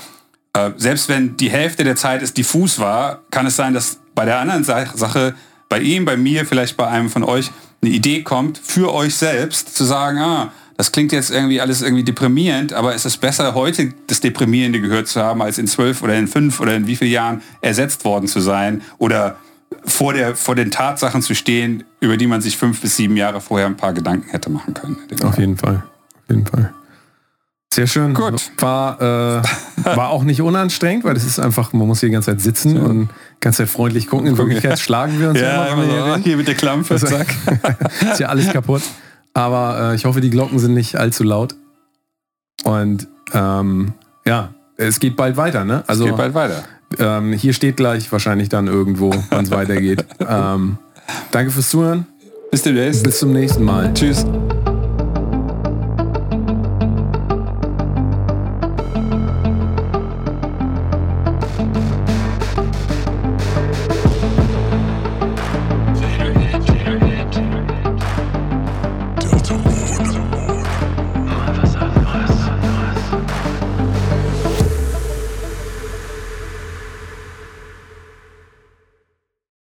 Äh, 0.53 0.71
selbst 0.77 1.09
wenn 1.09 1.37
die 1.37 1.49
Hälfte 1.49 1.83
der 1.83 1.95
Zeit 1.95 2.21
es 2.21 2.33
diffus 2.33 2.79
war, 2.79 3.21
kann 3.31 3.45
es 3.45 3.55
sein, 3.55 3.73
dass 3.73 3.99
bei 4.15 4.25
der 4.25 4.39
anderen 4.39 4.63
Sa 4.63 4.85
Sache, 4.95 5.33
bei 5.69 5.79
ihm, 5.79 6.05
bei 6.05 6.17
mir, 6.17 6.45
vielleicht 6.45 6.77
bei 6.77 6.87
einem 6.87 7.09
von 7.09 7.23
euch, 7.23 7.51
eine 7.81 7.91
Idee 7.91 8.21
kommt, 8.21 8.57
für 8.59 8.93
euch 8.93 9.15
selbst 9.15 9.75
zu 9.75 9.83
sagen, 9.83 10.19
ah, 10.19 10.51
das 10.77 10.91
klingt 10.91 11.11
jetzt 11.11 11.31
irgendwie 11.31 11.61
alles 11.61 11.81
irgendwie 11.81 12.03
deprimierend, 12.03 12.73
aber 12.73 12.95
es 12.95 13.05
ist 13.05 13.17
besser, 13.17 13.53
heute 13.53 13.93
das 14.07 14.21
Deprimierende 14.21 14.81
gehört 14.81 15.07
zu 15.07 15.21
haben, 15.21 15.41
als 15.41 15.57
in 15.57 15.67
zwölf 15.67 16.01
oder 16.01 16.15
in 16.15 16.27
fünf 16.27 16.59
oder 16.59 16.75
in 16.75 16.87
wie 16.87 16.95
vielen 16.95 17.11
Jahren 17.11 17.41
ersetzt 17.61 18.05
worden 18.05 18.27
zu 18.27 18.39
sein 18.39 18.81
oder 18.97 19.37
vor, 19.85 20.13
der, 20.13 20.35
vor 20.35 20.55
den 20.55 20.71
Tatsachen 20.71 21.21
zu 21.21 21.35
stehen, 21.35 21.83
über 21.99 22.17
die 22.17 22.27
man 22.27 22.41
sich 22.41 22.57
fünf 22.57 22.81
bis 22.81 22.95
sieben 22.95 23.17
Jahre 23.17 23.41
vorher 23.41 23.67
ein 23.67 23.77
paar 23.77 23.93
Gedanken 23.93 24.29
hätte 24.29 24.49
machen 24.49 24.73
können. 24.73 24.97
Auf 25.23 25.37
jeden 25.37 25.57
Fall. 25.57 25.83
Auf 26.23 26.29
jeden 26.29 26.45
Fall. 26.45 26.73
Sehr 27.73 27.87
schön. 27.87 28.13
Gut. 28.13 28.51
War, 28.59 29.01
äh, 29.01 29.43
war 29.95 30.09
auch 30.11 30.23
nicht 30.23 30.41
unanstrengend, 30.41 31.03
weil 31.05 31.15
das 31.15 31.23
ist 31.23 31.39
einfach, 31.39 31.73
man 31.73 31.87
muss 31.87 32.01
hier 32.01 32.09
die 32.09 32.13
ganze 32.13 32.29
Zeit 32.31 32.41
sitzen 32.41 32.77
und 32.77 32.99
die 33.07 33.39
ganze 33.39 33.63
Zeit 33.63 33.69
freundlich 33.69 34.05
gucken. 34.07 34.27
In 34.27 34.37
Wirklichkeit 34.37 34.77
schlagen 34.79 35.19
wir 35.19 35.29
uns 35.31 35.39
Ja, 35.41 35.65
immer, 35.65 36.17
so, 36.17 36.23
hier 36.23 36.37
mit 36.37 36.47
der 36.47 36.53
Klampe, 36.55 36.93
Also- 36.93 37.07
zack. 37.07 37.27
ist 38.11 38.19
ja 38.19 38.27
alles 38.27 38.51
kaputt. 38.53 38.83
Aber 39.33 39.91
äh, 39.91 39.95
ich 39.95 40.05
hoffe, 40.05 40.21
die 40.21 40.29
Glocken 40.29 40.59
sind 40.59 40.73
nicht 40.73 40.95
allzu 40.95 41.23
laut. 41.23 41.55
Und 42.63 43.07
ähm, 43.33 43.93
ja, 44.25 44.53
es 44.77 44.99
geht 44.99 45.15
bald 45.15 45.37
weiter, 45.37 45.65
ne? 45.65 45.83
Also 45.87 46.05
Geht 46.05 46.17
bald 46.17 46.33
weiter. 46.33 46.63
ähm, 46.99 47.33
hier 47.33 47.53
steht 47.53 47.77
gleich 47.77 48.11
wahrscheinlich 48.11 48.49
dann 48.49 48.67
irgendwo, 48.67 49.13
wann 49.29 49.45
es 49.45 49.51
weitergeht. 49.51 50.05
Ähm, 50.19 50.77
danke 51.31 51.51
fürs 51.51 51.69
Zuhören. 51.69 52.05
Bis 52.51 52.61
demnächst. 52.61 53.03
Bis 53.03 53.19
zum 53.19 53.33
nächsten 53.33 53.63
Mal. 53.63 53.91
Tschüss. 53.93 54.25